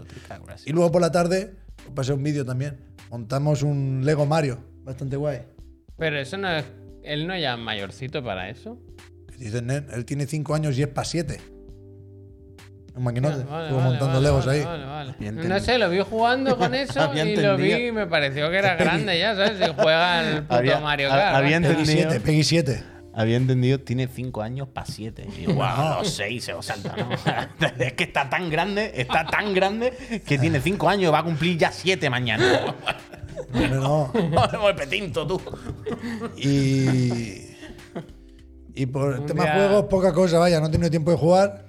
Y 0.65 0.71
luego 0.71 0.91
por 0.91 1.01
la 1.01 1.11
tarde, 1.11 1.53
pasé 1.95 2.13
un 2.13 2.21
vídeo 2.23 2.45
también. 2.45 2.77
Montamos 3.09 3.63
un 3.63 4.01
Lego 4.05 4.25
Mario, 4.27 4.59
bastante 4.83 5.15
guay. 5.15 5.39
Pero 5.97 6.19
eso 6.19 6.37
no 6.37 6.49
es. 6.51 6.65
Él 7.03 7.25
no 7.25 7.33
es 7.33 7.41
ya 7.41 7.57
mayorcito 7.57 8.23
para 8.23 8.49
eso. 8.49 8.77
Que 9.37 9.45
dice, 9.45 9.61
"Nen, 9.61 9.87
él 9.91 10.05
tiene 10.05 10.27
cinco 10.27 10.53
años 10.53 10.77
y 10.77 10.83
es 10.83 10.87
para 10.87 11.05
siete. 11.05 11.39
Un 12.95 13.03
maquinote. 13.03 13.43
Vale, 13.45 13.63
Estuvo 13.65 13.77
vale, 13.79 13.89
montando 13.89 14.13
vale, 14.15 14.21
Legos 14.27 14.45
vale, 14.45 14.59
ahí. 14.59 14.65
vale, 14.65 14.85
vale. 14.85 15.15
Bien 15.19 15.35
No 15.35 15.41
entendido. 15.41 15.65
sé, 15.65 15.77
lo 15.77 15.89
vi 15.89 15.99
jugando 16.01 16.57
con 16.57 16.73
eso 16.75 16.99
y 16.99 17.07
lo 17.07 17.13
vi 17.13 17.19
entendido. 17.71 17.79
y 17.87 17.91
me 17.91 18.07
pareció 18.07 18.49
que 18.51 18.57
era 18.57 18.75
grande 18.77 19.17
ya, 19.17 19.35
¿sabes? 19.35 19.57
Si 19.57 19.73
juega 19.73 20.29
el 20.29 20.41
puto 20.43 20.55
Había- 20.55 20.79
Mario 20.79 21.09
Kart. 21.09 21.35
había 21.35 21.61
¿sabes? 21.61 21.77
Peggy 21.77 21.81
entendido. 21.91 22.09
7, 22.11 22.19
Peggy 22.25 22.43
7. 22.43 22.83
Había 23.19 23.35
entendido, 23.35 23.81
tiene 23.81 24.07
5 24.07 24.41
años 24.41 24.69
para 24.69 24.85
7. 24.85 25.27
Y 25.27 25.39
digo, 25.41 25.55
wow, 25.55 25.99
los 25.99 26.09
6 26.09 26.41
se 26.41 26.53
lo 26.53 26.61
salta, 26.61 26.95
¿no? 26.95 27.09
es 27.83 27.91
que 27.91 28.05
está 28.05 28.29
tan 28.29 28.49
grande, 28.49 28.93
está 28.95 29.25
tan 29.25 29.53
grande 29.53 29.91
que 30.25 30.37
tiene 30.37 30.61
5 30.61 30.87
años, 30.87 31.11
va 31.11 31.19
a 31.19 31.23
cumplir 31.23 31.57
ya 31.57 31.69
7 31.69 32.09
mañana. 32.09 32.75
No, 33.53 34.09
no. 34.13 34.75
Petinto, 34.77 35.27
tú. 35.27 35.41
Y. 36.37 37.57
Y 38.73 38.85
por 38.85 39.15
el 39.15 39.25
tema 39.25 39.43
día- 39.43 39.53
juegos, 39.55 39.83
poca 39.89 40.13
cosa, 40.13 40.39
vaya, 40.39 40.61
no 40.61 40.67
he 40.67 40.69
tenido 40.69 40.89
tiempo 40.89 41.11
de 41.11 41.17
jugar. 41.17 41.65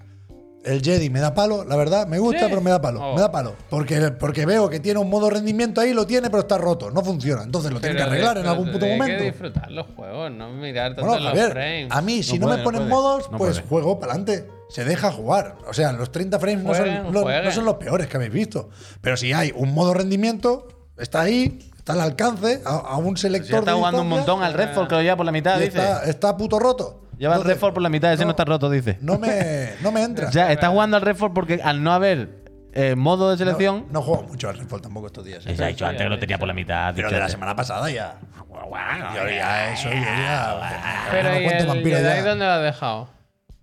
El 0.62 0.82
Jedi 0.82 1.08
me 1.08 1.20
da 1.20 1.32
palo, 1.32 1.64
la 1.64 1.74
verdad, 1.74 2.06
me 2.06 2.18
gusta, 2.18 2.40
Sí. 2.40 2.46
pero 2.50 2.60
me 2.60 2.70
da 2.70 2.80
palo. 2.82 3.00
Oh. 3.02 3.14
Me 3.14 3.20
da 3.22 3.32
palo. 3.32 3.54
Porque, 3.70 4.10
porque 4.18 4.44
veo 4.44 4.68
que 4.68 4.78
tiene 4.78 5.00
un 5.00 5.08
modo 5.08 5.30
rendimiento 5.30 5.80
ahí, 5.80 5.94
lo 5.94 6.06
tiene, 6.06 6.28
pero 6.28 6.40
está 6.40 6.58
roto, 6.58 6.90
no 6.90 7.02
funciona. 7.02 7.42
Entonces 7.44 7.72
lo 7.72 7.80
tiene 7.80 7.96
que 7.96 8.02
arreglar 8.02 8.34
de- 8.34 8.42
en 8.42 8.46
algún 8.46 8.70
puto 8.70 8.84
hay 8.84 8.92
momento. 8.92 9.18
que 9.18 9.24
disfrutar 9.30 9.70
los 9.70 9.86
juegos, 9.96 10.30
no 10.32 10.50
mirar 10.52 10.94
tanto 10.94 11.06
Bueno, 11.06 11.20
los 11.24 11.28
Javier, 11.32 11.52
frames. 11.52 11.88
a 11.90 12.02
mí, 12.02 12.22
si 12.22 12.38
No 12.38 12.40
no, 12.40 12.46
puede, 12.46 12.56
me 12.58 12.62
no 12.62 12.64
ponen 12.64 12.80
puede. 12.82 12.90
modos, 12.90 13.30
No 13.32 13.38
pues 13.38 13.52
puede. 13.56 13.68
juego 13.68 13.98
para 13.98 14.12
adelante. 14.12 14.48
Se 14.68 14.84
deja 14.84 15.10
jugar. 15.10 15.56
O 15.66 15.72
sea, 15.72 15.92
los 15.92 16.12
30 16.12 16.38
frames 16.38 16.62
no, 16.62 16.74
son, 16.74 17.10
no 17.10 17.62
los 17.64 17.74
peores 17.76 18.06
que 18.06 18.16
habéis 18.18 18.32
visto. 18.32 18.68
Pero 19.00 19.16
si 19.16 19.32
hay 19.32 19.52
un 19.56 19.72
modo 19.74 19.94
rendimiento, 19.94 20.68
está 20.98 21.22
ahí, 21.22 21.58
está 21.76 21.94
al 21.94 22.02
alcance, 22.02 22.60
a, 22.66 22.76
a 22.76 22.96
un 22.98 23.16
Si 23.16 23.22
selector. 23.22 23.50
ya 23.50 23.58
está 23.60 23.70
de 23.72 23.76
jugando 23.78 24.02
un 24.02 24.08
montón 24.10 24.42
al 24.42 24.52
Redfall, 24.52 24.86
que 24.86 24.94
lo 24.94 25.00
lleva 25.02 25.16
por 25.16 25.26
la 25.26 25.32
mitad, 25.32 25.54
dice. 25.58 25.68
está, 25.68 26.04
está 26.04 26.36
puto 26.36 26.58
roto. 26.58 27.00
Lleva 27.20 27.34
el 27.34 27.40
Entonces, 27.40 27.56
Redfall 27.58 27.74
por 27.74 27.82
la 27.82 27.90
mitad, 27.90 28.14
ese 28.14 28.24
no, 28.24 28.30
está 28.30 28.46
roto, 28.46 28.70
dice. 28.70 28.96
No 29.02 29.18
me, 29.18 29.74
no 29.82 29.92
me 29.92 30.02
entra. 30.02 30.32
Sea, 30.32 30.50
está 30.52 30.70
jugando 30.70 30.96
al 30.96 31.02
Redfall 31.02 31.34
porque 31.34 31.60
al 31.62 31.82
no 31.82 31.92
haber 31.92 32.40
eh, 32.72 32.94
modo 32.96 33.30
de 33.30 33.36
selección. 33.36 33.84
No, 33.88 33.92
no 33.92 34.02
juego 34.02 34.22
mucho 34.22 34.48
al 34.48 34.56
Redfall 34.56 34.80
tampoco 34.80 35.08
estos 35.08 35.26
días. 35.26 35.44
¿eh? 35.46 35.54
Se 35.54 35.62
ha 35.62 35.66
dicho 35.66 35.84
antes 35.84 36.02
que 36.02 36.08
lo 36.08 36.18
tenía 36.18 36.38
por 36.38 36.48
la 36.48 36.54
mitad. 36.54 36.94
Pero 36.94 37.08
dicho 37.08 37.16
de 37.16 37.20
la 37.20 37.28
semana 37.28 37.54
pasada 37.54 37.90
ya. 37.90 38.18
Bueno, 38.48 39.14
Yo 39.14 39.28
ya 39.28 39.70
eso, 39.70 39.90
yo 39.90 39.96
ya. 39.96 41.08
Pero 41.10 41.28
no 41.28 41.40
¿y 41.40 41.44
el 41.44 41.66
vampiro 41.66 42.00
ya. 42.00 42.24
dónde 42.24 42.46
lo 42.46 42.52
has 42.52 42.62
dejado? 42.62 43.08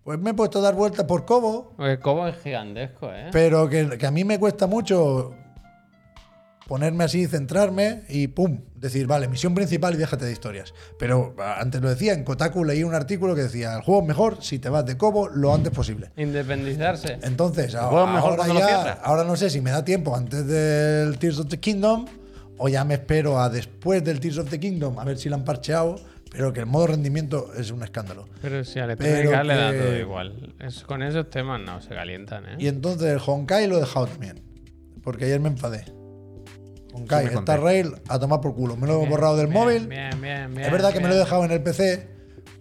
Pues 0.03 0.19
me 0.19 0.29
he 0.29 0.33
puesto 0.35 0.59
a 0.59 0.61
dar 0.61 0.75
vueltas 0.75 1.05
por 1.05 1.25
Cobo, 1.25 1.73
Porque 1.77 1.97
Cobo 1.99 2.27
es 2.27 2.37
gigantesco, 2.43 3.11
¿eh? 3.11 3.29
pero 3.31 3.67
que, 3.67 3.97
que 3.97 4.05
a 4.05 4.11
mí 4.11 4.23
me 4.23 4.37
cuesta 4.37 4.67
mucho 4.67 5.33
ponerme 6.67 7.05
así, 7.05 7.25
centrarme 7.27 8.03
y 8.09 8.27
pum, 8.27 8.61
decir, 8.75 9.07
vale, 9.07 9.27
misión 9.27 9.55
principal 9.55 9.95
y 9.95 9.97
déjate 9.97 10.25
de 10.25 10.31
historias. 10.33 10.73
Pero 10.99 11.33
ah, 11.39 11.57
antes 11.59 11.81
lo 11.81 11.89
decía, 11.89 12.13
en 12.13 12.23
Kotaku 12.23 12.63
leí 12.65 12.83
un 12.83 12.93
artículo 12.93 13.33
que 13.35 13.43
decía, 13.43 13.73
el 13.75 13.81
juego 13.81 14.01
es 14.01 14.07
mejor 14.07 14.37
si 14.43 14.59
te 14.59 14.69
vas 14.69 14.85
de 14.85 14.97
Cobo 14.97 15.29
lo 15.29 15.53
antes 15.53 15.71
posible. 15.73 16.11
Independizarse. 16.17 17.19
Entonces, 17.23 17.73
a- 17.75 17.83
mejor 18.07 18.39
ahora, 18.39 18.47
ya- 19.23 19.23
no 19.23 19.35
sé 19.35 19.49
si 19.49 19.61
me 19.61 19.71
da 19.71 19.83
tiempo 19.85 20.15
antes 20.15 20.45
del 20.45 21.17
Tears 21.17 21.39
of 21.39 21.47
the 21.47 21.59
Kingdom 21.59 22.05
o 22.57 22.67
ya 22.69 22.83
me 22.83 22.95
espero 22.95 23.39
a 23.39 23.49
después 23.49 24.03
del 24.03 24.19
Tears 24.19 24.37
of 24.39 24.49
the 24.49 24.59
Kingdom 24.59 24.99
a 24.99 25.03
ver 25.05 25.17
si 25.17 25.29
lo 25.29 25.35
han 25.35 25.43
parcheado, 25.45 25.95
pero 26.31 26.51
que 26.51 26.59
el 26.59 26.65
modo 26.65 26.87
rendimiento 26.87 27.51
es 27.57 27.71
un 27.71 27.81
escándalo. 27.83 28.27
Pero 28.41 28.63
si 28.65 28.79
a 28.79 28.87
Pero 28.87 29.05
Electronic 29.05 29.33
Arts 29.33 29.47
le 29.47 29.55
da 29.55 29.71
que- 29.71 29.77
todo 29.79 29.97
igual. 29.97 30.53
Es- 30.59 30.83
con 30.83 31.01
esos 31.01 31.29
temas 31.29 31.61
no 31.61 31.81
se 31.81 31.89
calientan, 31.89 32.45
¿eh? 32.45 32.55
Y 32.59 32.67
entonces 32.67 33.07
el 33.13 33.19
Honkai 33.25 33.67
lo 33.67 33.77
he 33.77 33.79
dejado 33.79 34.07
también, 34.07 34.41
porque 35.03 35.25
ayer 35.25 35.39
me 35.39 35.47
enfadé. 35.49 35.85
Conté. 37.05 37.33
Star 37.39 37.61
Rail, 37.61 37.93
a 38.07 38.19
tomar 38.19 38.41
por 38.41 38.55
culo. 38.55 38.75
Me 38.75 38.87
lo 38.87 38.93
he 38.95 38.97
Bien, 38.97 39.09
borrado 39.09 39.37
del 39.37 39.47
bien, 39.47 39.59
móvil. 39.59 39.87
Bien, 39.87 40.09
bien, 40.21 40.53
bien. 40.53 40.65
es 40.65 40.71
verdad 40.71 40.91
que 40.93 40.99
me 40.99 41.07
lo 41.07 41.13
he 41.13 41.17
bien. 41.17 41.25
dejado 41.25 41.45
en 41.45 41.51
el 41.51 41.61
PC 41.63 42.07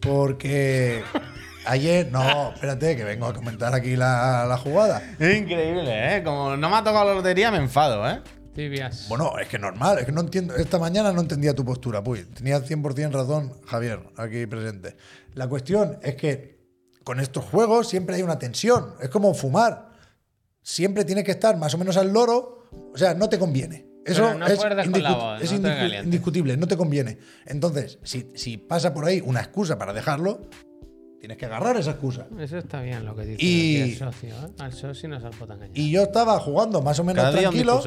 porque 0.00 1.02
ayer, 1.66 2.10
no, 2.12 2.52
espérate, 2.54 2.96
que 2.96 3.04
vengo 3.04 3.26
a 3.26 3.34
comentar 3.34 3.74
aquí 3.74 3.96
la, 3.96 4.46
la 4.46 4.56
jugada. 4.58 5.02
Es 5.18 5.36
increíble, 5.36 6.16
¿eh? 6.16 6.22
Como 6.22 6.56
no 6.56 6.70
me 6.70 6.76
ha 6.76 6.84
tocado 6.84 7.06
la 7.06 7.14
lotería, 7.14 7.50
me 7.50 7.58
enfado, 7.58 8.08
¿eh? 8.08 8.20
Tibias. 8.54 9.06
Bueno, 9.08 9.38
es 9.38 9.48
que 9.48 9.58
normal, 9.58 9.98
es 9.98 10.06
que 10.06 10.12
no 10.12 10.22
entiendo. 10.22 10.54
Esta 10.56 10.78
mañana 10.78 11.12
no 11.12 11.20
entendía 11.20 11.54
tu 11.54 11.64
postura, 11.64 12.02
pues. 12.02 12.26
Tenía 12.32 12.58
100% 12.58 13.10
razón, 13.12 13.52
Javier, 13.66 14.00
aquí 14.16 14.46
presente. 14.46 14.96
La 15.34 15.46
cuestión 15.46 15.98
es 16.02 16.14
que 16.14 16.56
con 17.04 17.20
estos 17.20 17.44
juegos 17.44 17.88
siempre 17.88 18.16
hay 18.16 18.22
una 18.22 18.38
tensión. 18.38 18.94
Es 19.00 19.10
como 19.10 19.34
fumar. 19.34 19.90
Siempre 20.62 21.04
tienes 21.04 21.24
que 21.24 21.32
estar 21.32 21.56
más 21.58 21.74
o 21.74 21.78
menos 21.78 21.96
al 21.98 22.12
loro. 22.12 22.64
O 22.94 22.96
sea, 22.96 23.12
no 23.14 23.28
te 23.28 23.38
conviene. 23.38 23.85
Eso 24.06 24.34
no 24.34 24.46
es, 24.46 24.58
indiscu- 24.60 25.16
voz, 25.16 25.42
es 25.42 25.52
no 25.52 25.68
indiscu- 25.68 26.04
indiscutible, 26.04 26.56
no 26.56 26.66
te 26.68 26.76
conviene. 26.76 27.18
Entonces, 27.46 27.98
si, 28.02 28.28
si 28.34 28.56
pasa 28.56 28.94
por 28.94 29.04
ahí 29.04 29.20
una 29.24 29.40
excusa 29.40 29.76
para 29.78 29.92
dejarlo, 29.92 30.42
tienes 31.20 31.36
que 31.38 31.46
agarrar 31.46 31.76
esa 31.76 31.92
excusa. 31.92 32.26
Eso 32.38 32.58
está 32.58 32.80
bien 32.82 33.04
lo 33.04 33.16
que 33.16 33.24
dice 33.26 33.44
Y- 33.44 33.76
el 33.80 33.96
socio, 33.98 34.30
¿eh? 34.30 34.48
Al 34.58 34.72
socio 34.72 35.08
no 35.08 35.20
se. 35.20 35.26
Y 35.74 35.90
yo 35.90 36.02
estaba 36.04 36.38
jugando 36.38 36.82
más 36.82 36.98
o 37.00 37.04
menos 37.04 37.24
Cada 37.24 37.36
día 37.38 37.48
un 37.48 37.54
tranquilo. 37.54 37.82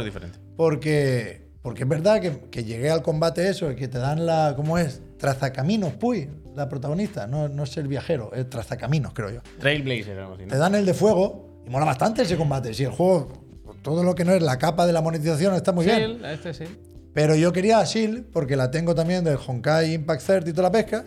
Porque, 0.57 1.49
porque 1.61 1.83
es 1.83 1.89
verdad 1.89 2.19
que, 2.21 2.39
que 2.51 2.63
llegué 2.63 2.89
al 2.89 3.01
combate 3.01 3.47
eso, 3.49 3.73
que 3.75 3.87
te 3.87 3.97
dan 3.97 4.25
la. 4.25 4.53
¿Cómo 4.55 4.77
es? 4.77 5.01
Trazacaminos, 5.17 5.93
Puy, 5.93 6.29
la 6.55 6.67
protagonista. 6.69 7.27
No, 7.27 7.47
no 7.47 7.63
es 7.63 7.77
el 7.77 7.87
viajero, 7.87 8.31
es 8.33 8.49
trazacaminos, 8.49 9.13
creo 9.13 9.29
yo. 9.31 9.41
Trailblazer, 9.59 10.19
algo 10.19 10.33
así, 10.35 10.43
¿no? 10.43 10.49
Te 10.49 10.57
dan 10.57 10.75
el 10.75 10.85
de 10.85 10.93
fuego 10.93 11.63
y 11.65 11.69
mola 11.69 11.85
bastante 11.85 12.23
ese 12.23 12.35
combate. 12.37 12.73
Si 12.73 12.83
el 12.83 12.91
juego, 12.91 13.31
todo 13.89 14.03
lo 14.03 14.13
que 14.13 14.23
no 14.23 14.33
es 14.33 14.41
la 14.41 14.59
capa 14.59 14.85
de 14.85 14.93
la 14.93 15.01
monetización 15.01 15.55
está 15.55 15.71
muy 15.71 15.85
bien. 15.85 16.19
Sí, 16.19 16.25
este 16.25 16.53
sí. 16.53 16.65
Pero 17.13 17.35
yo 17.35 17.51
quería 17.51 17.79
a 17.79 17.85
Shield 17.85 18.25
porque 18.31 18.55
la 18.55 18.69
tengo 18.69 18.93
también 18.93 19.23
del 19.23 19.37
Honkai 19.37 19.93
Impact 19.93 20.23
30 20.23 20.49
y 20.49 20.53
toda 20.53 20.69
la 20.69 20.71
pesca. 20.71 21.05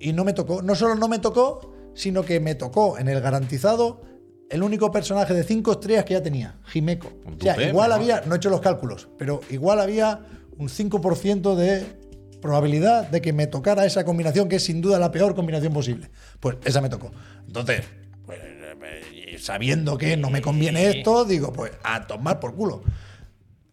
Y 0.00 0.12
no 0.12 0.24
me 0.24 0.32
tocó. 0.32 0.60
No 0.60 0.74
solo 0.74 0.96
no 0.96 1.06
me 1.06 1.20
tocó, 1.20 1.72
sino 1.94 2.24
que 2.24 2.40
me 2.40 2.56
tocó 2.56 2.98
en 2.98 3.08
el 3.08 3.20
garantizado 3.20 4.02
el 4.50 4.62
único 4.62 4.90
personaje 4.90 5.34
de 5.34 5.44
5 5.44 5.72
estrellas 5.72 6.04
que 6.04 6.14
ya 6.14 6.22
tenía, 6.22 6.58
Himeko. 6.74 7.12
Un 7.24 7.34
O 7.34 7.40
sea, 7.40 7.60
igual 7.62 7.92
había, 7.92 8.22
no 8.26 8.34
he 8.34 8.36
hecho 8.38 8.50
los 8.50 8.60
cálculos, 8.60 9.08
pero 9.18 9.40
igual 9.50 9.80
había 9.80 10.20
un 10.58 10.68
5% 10.68 11.54
de 11.54 11.84
probabilidad 12.40 13.08
de 13.08 13.20
que 13.20 13.32
me 13.32 13.46
tocara 13.46 13.86
esa 13.86 14.04
combinación, 14.04 14.48
que 14.48 14.56
es 14.56 14.64
sin 14.64 14.80
duda 14.80 14.98
la 14.98 15.10
peor 15.10 15.34
combinación 15.34 15.72
posible. 15.72 16.10
Pues 16.40 16.56
esa 16.64 16.80
me 16.80 16.88
tocó. 16.88 17.10
Entonces, 17.46 17.82
sabiendo 19.38 19.98
que 19.98 20.16
no 20.16 20.30
me 20.30 20.42
conviene 20.42 20.88
esto, 20.88 21.24
digo, 21.24 21.52
pues 21.52 21.72
a 21.82 22.06
tomar 22.06 22.40
por 22.40 22.54
culo. 22.54 22.82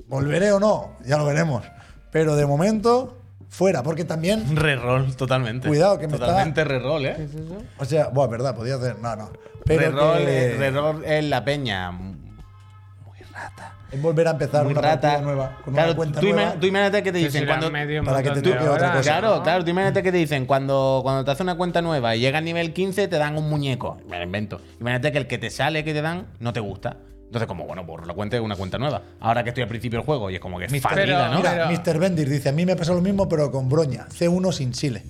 Volveré 0.08 0.52
o 0.52 0.60
no, 0.60 0.98
ya 1.06 1.18
lo 1.18 1.26
veremos. 1.26 1.66
Pero 2.12 2.36
de 2.36 2.46
momento, 2.46 3.18
fuera, 3.50 3.82
porque 3.84 4.06
también, 4.06 4.56
Reroll, 4.56 5.16
totalmente. 5.16 5.68
Cuidado, 5.68 5.98
que 6.00 6.08
me 6.08 6.18
Totalmente 6.18 6.64
reroll, 6.64 7.04
¿Qué 7.04 7.10
¿eh? 7.10 7.16
es 7.26 7.34
eso? 7.34 7.58
o 7.78 7.86
sea, 7.86 8.10
bueno, 8.10 8.30
verdad, 8.32 8.56
podía 8.56 8.76
hacer, 8.76 9.00
no, 9.00 9.16
no. 9.16 9.32
Pero 9.66 9.92
Reroll, 9.92 10.18
que 10.26 10.46
eh, 10.46 10.58
reroll 10.58 11.06
en 11.06 11.30
la 11.30 11.44
peña. 11.46 11.92
Muy 11.92 13.18
rata. 13.32 13.74
Es 13.94 14.02
volver 14.02 14.28
a 14.28 14.32
empezar 14.32 14.64
Muy 14.64 14.74
una 14.74 14.82
rata. 14.82 15.02
partida 15.02 15.22
nueva, 15.22 15.58
con 15.64 15.74
claro, 15.74 15.90
una 15.90 15.96
cuenta 15.98 16.20
tú, 16.20 16.30
nueva. 16.30 16.54
tú 16.60 16.66
imagínate 16.68 17.04
que 17.04 17.12
te 17.12 17.18
dicen 17.20 17.46
cuando. 17.46 17.72
para 17.72 18.24
que 18.24 18.30
te 18.32 18.42
toque 18.42 18.68
otra 18.68 18.92
cosa. 18.94 19.02
Claro, 19.04 19.36
¿no? 19.38 19.44
claro, 19.44 19.64
tú 19.64 19.70
imagínate 19.72 20.04
que 20.04 20.12
te 20.12 20.18
dicen 20.18 20.46
cuando, 20.46 21.00
cuando 21.04 21.24
te 21.24 21.32
haces 21.32 21.42
una 21.42 21.56
cuenta 21.56 21.82
nueva 21.82 22.16
y 22.16 22.20
llega 22.20 22.40
a 22.40 22.42
nivel 22.42 22.74
15 22.74 23.08
te 23.08 23.18
dan 23.18 23.38
un 23.38 23.50
muñeco. 23.50 23.98
Me 24.08 24.18
lo 24.18 24.24
invento. 24.24 24.60
Imagínate 24.80 25.12
que 25.12 25.18
el 25.20 25.28
que 25.28 25.38
te 25.38 25.50
sale, 25.50 25.84
que 25.84 25.94
te 25.94 26.02
dan, 26.02 26.28
no 26.40 26.52
te 26.54 26.60
gusta. 26.60 26.98
Entonces, 27.26 27.48
como, 27.48 27.66
bueno, 27.66 27.84
pues 27.86 28.06
la 28.06 28.14
cuenta 28.14 28.36
es 28.38 28.44
una 28.44 28.56
cuenta 28.56 28.78
nueva. 28.78 29.02
Ahora 29.20 29.44
que 29.44 29.50
estoy 29.50 29.64
al 29.64 29.70
principio 29.70 29.98
del 30.00 30.06
juego 30.06 30.30
y 30.30 30.36
es 30.36 30.40
como 30.40 30.60
que 30.60 30.68
Mister- 30.68 30.82
fatiga, 30.92 31.30
¿no? 31.30 31.42
Pero- 31.42 31.68
Mira, 31.68 31.82
Mr. 31.84 31.98
Bendis 32.00 32.30
dice, 32.30 32.50
a 32.50 32.52
mí 32.52 32.66
me 32.66 32.76
pasó 32.76 32.94
lo 32.94 33.02
mismo, 33.02 33.28
pero 33.28 33.50
con 33.52 33.70
Broña, 33.70 34.06
C1 34.10 34.52
sin 34.52 34.72
Chile. 34.72 35.04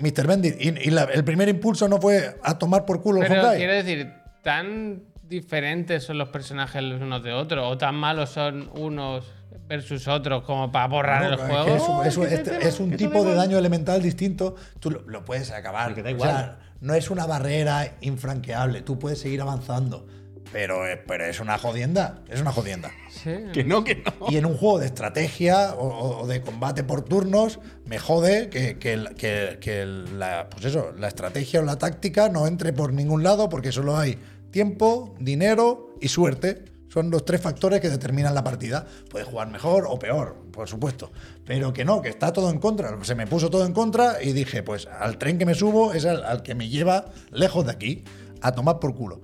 Mr. 0.00 0.26
Bendis, 0.26 0.54
y, 0.58 0.68
y 0.70 0.90
la- 0.90 1.04
el 1.04 1.22
primer 1.24 1.48
impulso 1.48 1.86
no 1.88 2.00
fue 2.00 2.36
a 2.42 2.58
tomar 2.58 2.84
por 2.84 3.00
culo 3.02 3.20
el 3.22 3.28
Pero 3.28 3.42
Honkai. 3.42 3.58
quiero 3.58 3.74
decir, 3.74 4.10
tan 4.42 5.02
diferentes 5.30 6.04
son 6.04 6.18
los 6.18 6.28
personajes 6.28 6.82
los 6.82 7.00
unos 7.00 7.22
de 7.22 7.32
otros, 7.32 7.64
o 7.66 7.78
tan 7.78 7.94
malos 7.94 8.30
son 8.30 8.68
unos 8.74 9.24
versus 9.66 10.06
otros 10.08 10.42
como 10.42 10.70
para 10.72 10.88
borrar 10.88 11.22
No, 11.22 11.28
el 11.28 11.34
es 11.34 11.40
juego. 11.40 11.64
que 11.64 12.08
es, 12.08 12.16
un- 12.16 12.26
es 12.26 12.28
que 12.28 12.34
este- 12.34 12.50
te- 12.58 12.68
es 12.68 12.80
un 12.80 12.90
que 12.90 12.96
te 12.96 13.04
tipo 13.06 13.24
de 13.24 13.34
daño 13.34 13.56
elemental 13.56 14.02
distinto. 14.02 14.56
Tú 14.80 14.90
lo, 14.90 15.02
lo 15.08 15.24
puedes 15.24 15.50
acabar. 15.52 15.94
Que 15.94 16.02
da 16.02 16.08
O 16.10 16.12
igual. 16.12 16.30
sea, 16.30 16.58
no 16.80 16.94
es 16.94 17.08
una 17.10 17.26
barrera 17.26 17.94
infranqueable. 18.00 18.82
Tú 18.82 18.98
puedes 18.98 19.20
seguir 19.20 19.40
avanzando. 19.40 20.06
Pero, 20.52 20.84
es- 20.88 20.98
pero 21.06 21.24
es 21.26 21.38
una 21.38 21.56
jodienda. 21.58 22.22
Es 22.28 22.40
una 22.40 22.50
jodienda. 22.50 22.90
Sí. 23.08 23.30
Que 23.52 23.62
no, 23.62 23.84
que 23.84 24.02
no. 24.04 24.26
Y 24.28 24.36
en 24.36 24.46
un 24.46 24.56
juego 24.56 24.80
de 24.80 24.86
estrategia 24.86 25.74
o, 25.74 26.22
o 26.22 26.26
de 26.26 26.40
combate 26.40 26.82
por 26.82 27.02
turnos, 27.02 27.60
me 27.86 28.00
jode 28.00 28.48
que, 28.50 28.76
que 28.78 29.04
que- 29.16 29.58
que 29.60 29.84
la, 29.86 30.48
pues 30.50 30.64
eso, 30.64 30.92
la 30.98 31.06
estrategia 31.06 31.60
o 31.60 31.62
la 31.62 31.78
táctica 31.78 32.28
no 32.28 32.48
entre 32.48 32.72
por 32.72 32.92
ningún 32.92 33.22
lado 33.22 33.48
porque 33.48 33.70
solo 33.70 33.96
hay 33.96 34.18
tiempo, 34.50 35.14
dinero 35.18 35.94
y 36.00 36.08
suerte. 36.08 36.64
Son 36.88 37.08
los 37.10 37.24
tres 37.24 37.40
factores 37.40 37.80
que 37.80 37.88
determinan 37.88 38.34
la 38.34 38.42
partida. 38.42 38.84
Puedes 39.10 39.28
jugar 39.28 39.48
mejor 39.48 39.86
o 39.88 39.96
peor, 39.98 40.34
por 40.50 40.68
supuesto. 40.68 41.12
Pero 41.46 41.72
que 41.72 41.84
no, 41.84 42.02
que 42.02 42.08
está 42.08 42.32
todo 42.32 42.50
en 42.50 42.58
contra. 42.58 43.02
Se 43.04 43.14
me 43.14 43.28
puso 43.28 43.48
todo 43.48 43.64
en 43.64 43.72
contra 43.72 44.20
y 44.22 44.32
dije, 44.32 44.64
pues 44.64 44.86
al 44.86 45.16
tren 45.16 45.38
que 45.38 45.46
me 45.46 45.54
subo 45.54 45.92
es 45.92 46.04
al, 46.04 46.24
al 46.24 46.42
que 46.42 46.56
me 46.56 46.68
lleva 46.68 47.04
lejos 47.30 47.64
de 47.66 47.70
aquí, 47.70 48.04
a 48.42 48.52
tomar 48.52 48.80
por 48.80 48.96
culo. 48.96 49.20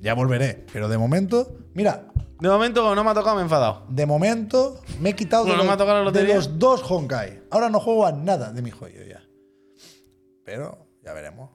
Ya 0.00 0.14
volveré. 0.14 0.64
Pero 0.72 0.88
de 0.88 0.96
momento, 0.96 1.54
mira, 1.74 2.08
De 2.40 2.48
momento 2.48 2.94
no 2.94 3.04
me 3.04 3.10
ha 3.10 3.14
tocado, 3.14 3.36
me 3.36 3.42
he 3.42 3.44
enfadado. 3.44 3.84
de 3.90 4.06
momento 4.06 4.80
me 4.98 5.10
he 5.10 5.14
quitado 5.14 5.44
de, 5.44 5.54
los, 5.54 5.66
me 5.66 5.72
ha 5.72 5.76
tocado 5.76 5.98
la 5.98 5.98
de 6.00 6.04
lotería. 6.06 6.34
los 6.36 6.58
dos 6.58 6.82
Honkai. 6.90 7.42
Ahora 7.50 7.68
no 7.68 7.78
juego 7.78 8.06
a 8.06 8.12
nada 8.12 8.52
de 8.52 8.62
mi 8.62 8.70
joyo 8.70 9.04
ya. 9.04 9.22
Pero 10.44 10.86
ya 11.04 11.12
veremos. 11.12 11.50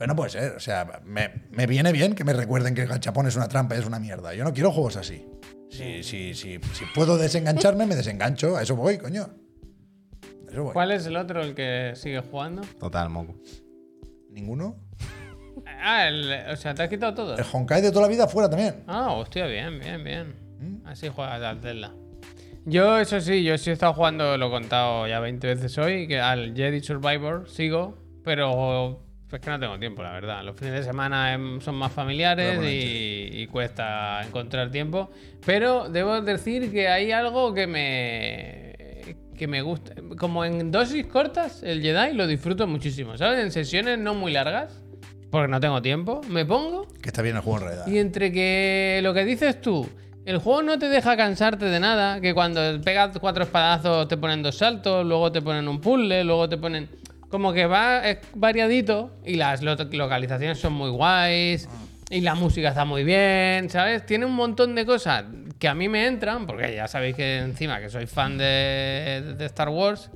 Pero 0.00 0.14
no 0.14 0.16
puede 0.16 0.30
ser, 0.30 0.52
o 0.56 0.60
sea, 0.60 1.02
me, 1.04 1.30
me 1.50 1.66
viene 1.66 1.92
bien 1.92 2.14
que 2.14 2.24
me 2.24 2.32
recuerden 2.32 2.74
que 2.74 2.80
el 2.80 2.88
gachapón 2.88 3.26
es 3.26 3.36
una 3.36 3.48
trampa 3.48 3.76
y 3.76 3.80
es 3.80 3.84
una 3.86 3.98
mierda. 3.98 4.32
Yo 4.32 4.44
no 4.44 4.54
quiero 4.54 4.72
juegos 4.72 4.96
así. 4.96 5.26
Si, 5.68 6.02
si, 6.02 6.32
si, 6.32 6.58
si 6.72 6.84
puedo 6.94 7.18
desengancharme, 7.18 7.84
me 7.84 7.94
desengancho. 7.94 8.56
A 8.56 8.62
eso 8.62 8.74
voy, 8.76 8.96
coño. 8.96 9.24
A 10.48 10.50
eso 10.52 10.62
voy. 10.64 10.72
¿Cuál 10.72 10.92
es 10.92 11.04
el 11.04 11.18
otro 11.18 11.42
el 11.42 11.54
que 11.54 11.92
sigue 11.96 12.18
jugando? 12.20 12.62
Total, 12.78 13.10
moco. 13.10 13.34
¿Ninguno? 14.30 14.76
Ah, 15.66 16.08
el- 16.08 16.32
o 16.50 16.56
sea, 16.56 16.72
te 16.72 16.82
has 16.84 16.88
quitado 16.88 17.12
todo. 17.12 17.36
El 17.36 17.44
Honkai 17.52 17.82
de 17.82 17.90
toda 17.90 18.00
la 18.00 18.08
vida 18.08 18.26
fuera 18.26 18.48
también. 18.48 18.82
Ah, 18.86 19.12
hostia, 19.12 19.44
bien, 19.48 19.78
bien, 19.80 20.02
bien. 20.02 20.34
¿Mm? 20.60 20.86
Así 20.86 21.08
juegas 21.08 21.42
al 21.42 21.60
Zelda. 21.60 21.92
Yo, 22.64 22.98
eso 22.98 23.20
sí, 23.20 23.44
yo 23.44 23.58
sí 23.58 23.68
he 23.68 23.74
estado 23.74 23.92
jugando, 23.92 24.38
lo 24.38 24.46
he 24.46 24.50
contado 24.50 25.06
ya 25.06 25.20
20 25.20 25.46
veces 25.46 25.76
hoy, 25.76 26.08
que 26.08 26.18
al 26.20 26.54
Jedi 26.56 26.80
Survivor 26.80 27.46
sigo, 27.50 27.98
pero 28.24 29.02
es 29.36 29.44
que 29.44 29.50
no 29.50 29.60
tengo 29.60 29.78
tiempo, 29.78 30.02
la 30.02 30.12
verdad. 30.12 30.42
Los 30.44 30.56
fines 30.56 30.74
de 30.74 30.82
semana 30.82 31.32
em, 31.32 31.60
son 31.60 31.76
más 31.76 31.92
familiares 31.92 32.60
y 32.62 33.46
cuesta 33.46 34.22
encontrar 34.26 34.70
tiempo. 34.70 35.10
Pero 35.44 35.88
debo 35.88 36.20
decir 36.20 36.70
que 36.72 36.88
hay 36.88 37.12
algo 37.12 37.54
que 37.54 37.66
me 37.66 38.70
que 39.40 39.48
me 39.48 39.62
gusta. 39.62 39.94
Como 40.18 40.44
en 40.44 40.70
dosis 40.70 41.06
cortas, 41.06 41.62
el 41.62 41.80
Jedi 41.80 42.12
lo 42.12 42.26
disfruto 42.26 42.66
muchísimo, 42.66 43.16
¿sabes? 43.16 43.42
En 43.42 43.50
sesiones 43.50 43.98
no 43.98 44.12
muy 44.12 44.32
largas, 44.32 44.82
porque 45.30 45.48
no 45.48 45.58
tengo 45.60 45.80
tiempo, 45.80 46.20
me 46.28 46.44
pongo 46.44 46.86
Que 47.00 47.08
está 47.08 47.22
bien 47.22 47.36
el 47.36 47.42
juego 47.42 47.60
en 47.60 47.64
realidad. 47.64 47.86
y 47.86 47.98
entre 47.98 48.32
que 48.32 49.00
lo 49.02 49.14
que 49.14 49.24
dices 49.24 49.58
tú, 49.62 49.88
el 50.26 50.36
juego 50.36 50.60
no 50.60 50.78
te 50.78 50.90
deja 50.90 51.16
cansarte 51.16 51.64
de 51.64 51.80
nada, 51.80 52.20
que 52.20 52.34
cuando 52.34 52.60
pegas 52.82 53.18
cuatro 53.18 53.44
espadazos 53.44 54.08
te 54.08 54.18
ponen 54.18 54.42
dos 54.42 54.56
saltos, 54.56 55.06
luego 55.06 55.32
te 55.32 55.40
ponen 55.40 55.66
un 55.68 55.80
puzzle, 55.80 56.22
luego 56.22 56.46
te 56.46 56.58
ponen... 56.58 56.90
Como 57.30 57.52
que 57.52 57.66
va 57.66 58.02
variadito 58.34 59.16
y 59.24 59.36
las 59.36 59.62
lo- 59.62 59.76
localizaciones 59.76 60.58
son 60.58 60.72
muy 60.74 60.90
guays. 60.90 61.68
Y 62.10 62.22
la 62.22 62.34
música 62.34 62.70
está 62.70 62.84
muy 62.84 63.04
bien, 63.04 63.70
¿sabes? 63.70 64.04
Tiene 64.04 64.26
un 64.26 64.34
montón 64.34 64.74
de 64.74 64.84
cosas 64.84 65.24
que 65.60 65.68
a 65.68 65.74
mí 65.76 65.88
me 65.88 66.06
entran, 66.08 66.44
porque 66.44 66.74
ya 66.74 66.88
sabéis 66.88 67.14
que 67.14 67.38
encima 67.38 67.78
que 67.80 67.88
soy 67.88 68.06
fan 68.06 68.36
de, 68.36 69.34
de 69.38 69.46
Star 69.46 69.68
Wars, 69.68 70.10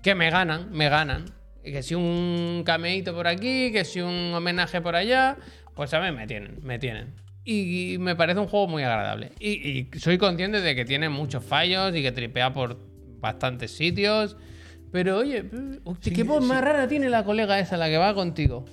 que 0.00 0.14
me 0.14 0.30
ganan, 0.30 0.70
me 0.70 0.88
ganan. 0.88 1.24
Y 1.64 1.72
que 1.72 1.82
si 1.82 1.96
un 1.96 2.62
cameíto 2.64 3.14
por 3.14 3.26
aquí, 3.26 3.72
que 3.72 3.84
si 3.84 4.00
un 4.00 4.32
homenaje 4.32 4.80
por 4.80 4.94
allá, 4.94 5.36
pues 5.74 5.92
a 5.92 6.00
mí 6.00 6.12
me 6.12 6.28
tienen, 6.28 6.58
me 6.62 6.78
tienen. 6.78 7.14
Y, 7.44 7.96
me 7.98 8.14
parece 8.14 8.38
un 8.38 8.46
juego 8.46 8.68
muy 8.68 8.84
agradable. 8.84 9.32
Y, 9.40 9.88
y 9.94 9.98
soy 9.98 10.18
consciente 10.18 10.60
de 10.60 10.74
que 10.76 10.84
tiene 10.84 11.08
muchos 11.08 11.44
fallos 11.44 11.96
y 11.96 12.02
que 12.02 12.12
tripea 12.12 12.52
por 12.52 12.78
bastantes 13.18 13.76
sitios. 13.76 14.36
Pero 14.94 15.18
oye, 15.18 15.44
hostia, 15.82 16.12
qué 16.14 16.22
voz 16.22 16.40
más 16.44 16.62
rara 16.62 16.86
tiene 16.86 17.08
la 17.08 17.24
colega 17.24 17.58
esa, 17.58 17.76
la 17.76 17.88
que 17.88 17.98
va 17.98 18.14
contigo. 18.14 18.64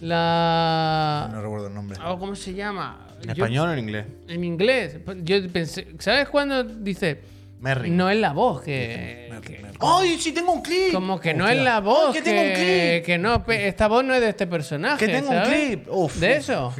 La. 0.00 1.28
No 1.30 1.42
recuerdo 1.42 1.66
el 1.66 1.74
nombre. 1.74 1.98
Oh, 2.02 2.18
¿Cómo 2.18 2.34
se 2.34 2.54
llama? 2.54 3.06
¿En 3.20 3.26
Yo- 3.26 3.44
español 3.44 3.68
o 3.68 3.72
en 3.74 3.78
inglés? 3.80 4.06
en 4.26 4.42
inglés. 4.42 4.96
Yo 5.22 5.36
pensé. 5.52 5.88
¿Sabes 5.98 6.30
cuando 6.30 6.64
dice.? 6.64 7.20
Merry. 7.60 7.90
No 7.90 8.08
es 8.08 8.18
la 8.18 8.32
voz 8.32 8.62
que. 8.62 9.28
que- 9.42 9.66
¡Ay, 9.80 10.16
sí 10.18 10.32
tengo 10.32 10.52
un 10.54 10.62
clip! 10.62 10.94
como 10.94 11.20
que 11.20 11.34
no 11.34 11.44
Hostia. 11.44 11.58
es 11.58 11.64
la 11.64 11.80
voz. 11.80 12.08
¡Ay, 12.08 12.12
que 12.14 12.22
tengo 12.22 12.40
un 12.40 12.52
clip! 12.54 13.04
que 13.04 13.18
no, 13.18 13.44
esta 13.46 13.86
voz 13.88 14.02
no 14.02 14.14
es 14.14 14.20
de 14.22 14.30
este 14.30 14.46
personaje. 14.46 15.04
Que 15.06 15.12
tengo 15.12 15.28
un 15.28 15.36
¿sabes? 15.36 15.48
clip. 15.66 15.88
Uf, 15.90 16.16
de 16.16 16.30
uf, 16.32 16.36
eso. 16.38 16.74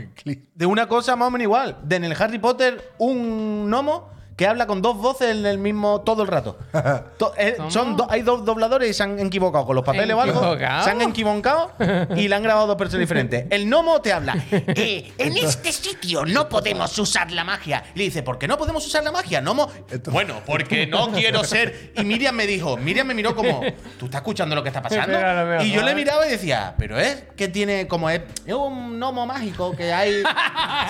De 0.54 0.64
una 0.64 0.88
cosa 0.88 1.16
más 1.16 1.28
o 1.28 1.30
menos 1.30 1.42
igual. 1.42 1.76
De 1.82 1.96
en 1.96 2.04
el 2.04 2.14
Harry 2.18 2.38
Potter, 2.38 2.92
un 2.96 3.66
gnomo 3.68 4.15
que 4.36 4.46
habla 4.46 4.66
con 4.66 4.82
dos 4.82 4.98
voces 4.98 5.30
en 5.34 5.46
el 5.46 5.56
mismo 5.56 6.02
todo 6.02 6.22
el 6.22 6.28
rato. 6.28 6.58
To- 7.18 7.32
eh, 7.38 7.56
son 7.68 7.96
do- 7.96 8.06
hay 8.10 8.20
dos 8.20 8.44
dobladores 8.44 8.90
y 8.90 8.92
se 8.94 9.02
han 9.02 9.18
equivocado 9.18 9.64
con 9.64 9.74
los 9.76 9.84
papeles 9.84 10.14
o 10.14 10.20
algo. 10.20 10.38
¿Equivocado? 10.40 10.84
Se 10.84 10.90
han 10.90 11.00
equivocado 11.00 11.72
y 12.14 12.28
le 12.28 12.34
han 12.36 12.42
grabado 12.42 12.66
dos 12.66 12.76
personas 12.76 13.00
diferentes. 13.00 13.46
El 13.50 13.64
gnomo 13.66 14.00
te 14.02 14.12
habla. 14.12 14.34
Eh, 14.78 15.12
en 15.16 15.36
este 15.38 15.72
sitio 15.72 16.24
no 16.26 16.48
podemos 16.50 16.98
usar 16.98 17.30
la 17.32 17.44
magia. 17.44 17.82
Le 17.94 18.04
dice, 18.04 18.22
¿por 18.22 18.38
qué 18.38 18.46
no 18.46 18.58
podemos 18.58 18.84
usar 18.86 19.02
la 19.02 19.10
magia, 19.12 19.40
gnomo? 19.40 19.70
Esto- 19.90 20.10
Bueno, 20.10 20.40
porque 20.44 20.86
no 20.86 21.08
quiero 21.12 21.42
ser. 21.44 21.92
Y 21.96 22.04
Miriam 22.04 22.34
me 22.34 22.46
dijo, 22.46 22.76
Miriam 22.76 23.06
me 23.06 23.14
miró 23.14 23.34
como, 23.34 23.62
¿tú 23.98 24.04
estás 24.06 24.20
escuchando 24.20 24.54
lo 24.54 24.62
que 24.62 24.68
está 24.68 24.82
pasando? 24.82 25.06
Pero 25.16 25.26
a 25.30 25.32
lo 25.44 25.46
mejor. 25.50 25.66
Y 25.66 25.72
yo 25.72 25.82
le 25.82 25.94
miraba 25.94 26.26
y 26.26 26.30
decía, 26.30 26.74
pero 26.76 26.98
es 26.98 27.24
que 27.36 27.48
tiene 27.48 27.86
como 27.88 28.10
es, 28.10 28.20
es 28.44 28.54
un 28.54 28.98
gnomo 28.98 29.24
mágico 29.26 29.74
que 29.74 29.92
hay. 29.92 30.22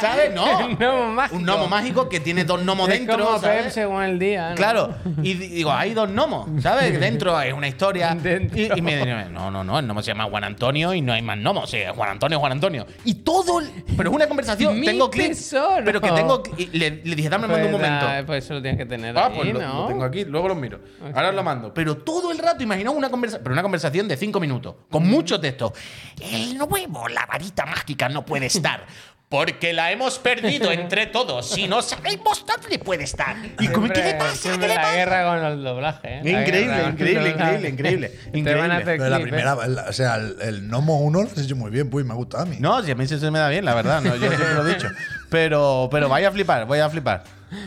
¿Sabes? 0.01 0.35
No. 0.35 0.45
Un 0.67 0.77
gnomo 0.77 1.07
mágico. 1.13 1.37
Un 1.37 1.43
gnomo 1.45 1.69
mágico 1.69 2.09
que 2.09 2.19
tiene 2.21 2.45
dos 2.45 2.61
gnomos 2.63 2.89
Es 2.89 2.99
dentro. 2.99 3.25
como 3.25 3.36
¿sabes? 3.41 3.63
Pep 3.65 3.73
según 3.73 4.03
el 4.03 4.19
día. 4.19 4.51
¿no? 4.51 4.55
Claro, 4.57 4.95
y 5.23 5.35
di- 5.35 5.49
digo, 5.49 5.73
hay 5.73 5.95
dos 5.95 6.11
gnomos, 6.11 6.49
¿sabes? 6.63 6.99
Dentro 7.01 7.37
hay 7.37 7.53
una 7.53 7.69
historia. 7.69 8.17
Y, 8.27 8.79
y 8.79 8.83
me 8.83 8.97
dice, 8.97 9.27
no, 9.31 9.51
no, 9.51 9.63
no, 9.65 9.79
el 9.79 9.85
gnomo 9.87 10.03
se 10.03 10.09
llama 10.09 10.25
Juan 10.25 10.45
Antonio 10.45 10.95
y 10.95 11.01
no 11.03 11.13
hay 11.13 11.23
más 11.23 11.39
gnomos. 11.39 11.71
Sí, 11.71 11.79
Juan 11.95 12.11
Antonio, 12.11 12.39
Juan 12.41 12.53
Antonio. 12.53 12.87
Y 13.05 13.15
todo. 13.17 13.61
el- 13.61 13.71
pero 13.97 14.11
es 14.11 14.17
una 14.17 14.27
conversación, 14.27 14.81
tengo 14.83 15.11
clips. 15.11 15.55
Pero 15.85 16.01
que 16.01 16.11
tengo. 16.13 16.43
y 16.57 16.67
le, 16.79 17.03
le 17.05 17.15
dije, 17.17 17.29
dame, 17.29 17.47
Pues, 17.49 17.65
un 17.67 17.73
momento. 17.73 18.07
pues 18.27 18.45
eso 18.45 18.55
lo 18.55 18.63
tienes 18.63 18.79
que 18.79 18.87
tener 18.87 19.17
Ah, 19.19 19.27
ahí, 19.27 19.33
pues 19.37 19.53
lo, 19.53 19.61
¿no? 19.61 19.83
lo 19.83 19.87
tengo 19.89 20.05
aquí, 20.05 20.25
luego 20.25 20.49
los 20.49 20.57
miro. 20.57 20.81
Ahora 21.15 21.31
os 21.31 21.35
lo 21.35 21.43
mando. 21.43 21.73
Pero 21.75 21.97
todo 21.99 22.31
el 22.33 22.39
rato, 22.39 22.63
imaginaos 22.63 22.97
una 22.97 23.09
conversación, 23.11 23.43
pero 23.43 23.53
una 23.53 23.63
conversación 23.63 24.09
de 24.09 24.17
cinco 24.17 24.41
minutos, 24.41 24.75
con 24.91 25.07
mucho 25.07 25.39
texto. 25.41 25.73
El 26.21 26.57
nuevo, 26.59 27.09
la 27.09 27.27
varita 27.27 27.67
mágica 27.67 28.09
no 28.09 28.25
puede 28.25 28.47
estar. 28.47 28.85
Porque 29.29 29.73
la 29.73 29.91
hemos 29.91 30.21
perdido 30.21 30.71
entre 30.71 31.07
todos. 31.09 31.49
Si 31.51 31.67
no 31.67 31.83
sabemos 31.83 32.47
dónde 32.47 32.79
puede 32.79 33.03
estar. 33.05 33.35
¿Y 33.59 33.67
cómo- 33.69 33.89
qué 33.89 34.03
le 34.03 34.15
pasa? 34.15 34.37
siempre 34.37 34.69
¿Qué 34.69 34.75
le 34.77 34.81
la 34.81 34.93
guerra 34.95 35.27
con 35.27 35.45
el 35.45 35.65
doblaje, 35.65 36.09
¿eh? 36.19 36.21
La 36.23 36.41
Increíble, 36.43 36.83
increíble, 36.91 37.31
doblaje. 37.33 37.55
increíble, 37.69 37.69
increíble, 37.69 38.11
Te 38.45 38.55
van 38.55 38.71
a 38.71 38.81
increíble. 38.81 38.99
Pero 38.99 39.11
la 39.11 39.19
¿eh? 39.19 39.23
primera, 39.23 39.57
el- 39.65 39.79
o 39.79 39.93
sea, 39.93 40.15
el, 40.17 40.37
el 40.43 40.69
Nomo 40.69 41.01
1 41.01 41.23
lo 41.23 41.29
has 41.29 41.39
hecho 41.39 41.57
muy 41.57 41.73
bien, 41.73 41.91
pues 41.91 42.07
me 42.07 42.13
ha 42.13 42.17
gustado 42.17 42.45
a 42.45 42.47
mí. 42.47 42.57
No, 42.61 42.81
si 42.85 42.91
a 42.93 42.95
mí 42.95 43.05
se 43.09 43.31
me 43.33 43.39
da 43.41 43.49
bien, 43.49 43.65
la 43.65 43.75
verdad. 43.75 44.01
No, 44.01 44.15
yo 44.15 44.29
siempre 44.29 44.55
lo 44.55 44.65
he 44.69 44.75
dicho. 44.75 44.89
Pero, 45.29 45.89
pero 45.91 46.09
vaya 46.09 46.29
a 46.29 46.31
flipar, 46.33 46.65
voy 46.67 46.79
a 46.79 46.89
flipar. 46.89 47.25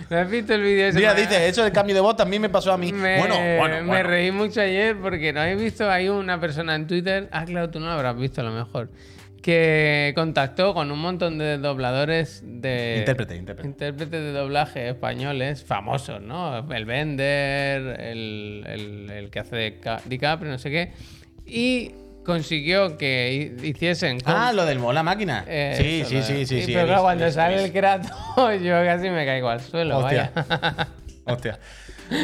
¿No 0.09 0.17
has 0.17 0.29
visto 0.29 0.53
el 0.53 0.61
vídeo? 0.61 0.93
Mira, 0.93 1.13
Me- 1.13 1.21
dice, 1.21 1.45
eso 1.47 1.63
del 1.63 1.73
cambio 1.73 1.93
de 1.95 2.01
voz 2.01 2.15
también 2.15 2.41
me 2.41 2.49
pasó 2.49 2.71
a 2.71 2.77
mí. 2.77 2.93
Me, 2.93 3.17
bueno, 3.19 3.35
bueno, 3.57 3.75
me 3.81 3.83
bueno. 3.83 4.09
reí 4.09 4.31
mucho 4.31 4.61
ayer 4.61 4.95
porque 4.97 5.33
no 5.33 5.41
habéis 5.41 5.59
visto, 5.61 5.89
hay 5.89 6.07
una 6.07 6.39
persona 6.39 6.75
en 6.75 6.87
Twitter, 6.87 7.27
ah, 7.33 7.43
claro, 7.43 7.69
tú 7.69 7.79
no 7.81 7.87
lo 7.87 7.91
habrás 7.93 8.15
visto 8.17 8.39
a 8.41 8.43
lo 8.45 8.51
mejor, 8.51 8.89
que 9.41 10.11
contactó 10.15 10.73
con 10.73 10.91
un 10.91 10.99
montón 10.99 11.37
de 11.37 11.57
dobladores 11.57 12.41
de... 12.45 12.97
Intérprete, 12.99 13.35
intérprete. 13.35 13.67
Intérpretes 13.69 14.21
de 14.21 14.31
doblaje 14.31 14.89
españoles 14.89 15.63
famosos, 15.63 16.21
¿no? 16.21 16.69
El 16.73 16.85
Bender, 16.85 17.99
el, 18.01 18.63
el- 18.67 19.09
el 19.11 19.29
que 19.29 19.39
hace 19.39 19.55
de 19.55 19.79
Ca- 19.79 20.01
DiCaprio, 20.05 20.51
no 20.51 20.57
sé 20.57 20.69
qué. 20.69 20.91
Y 21.45 21.91
consiguió 22.25 22.97
que 22.97 23.55
hi- 23.63 23.67
hiciesen... 23.69 24.19
con- 24.19 24.33
Ah, 24.35 24.51
lo 24.53 24.65
del 24.65 24.79
mola 24.79 25.03
máquina. 25.03 25.45
Eh, 25.47 25.75
sí, 25.77 26.01
eso, 26.01 26.09
sí, 26.09 26.21
sí, 26.21 26.33
de- 26.33 26.45
sí, 26.45 26.61
sí. 26.63 26.73
Pero 26.73 26.85
claro, 26.87 27.01
cuando 27.03 27.31
sale 27.31 27.63
el. 27.63 27.71
Kratos, 27.71 28.11
yo 28.61 28.73
casi 28.83 29.09
me 29.09 29.25
caigo 29.25 29.49
al 29.49 29.61
suelo, 29.61 29.99
Hostia. 29.99 30.31
vaya. 30.35 30.87
Hostia. 31.25 31.59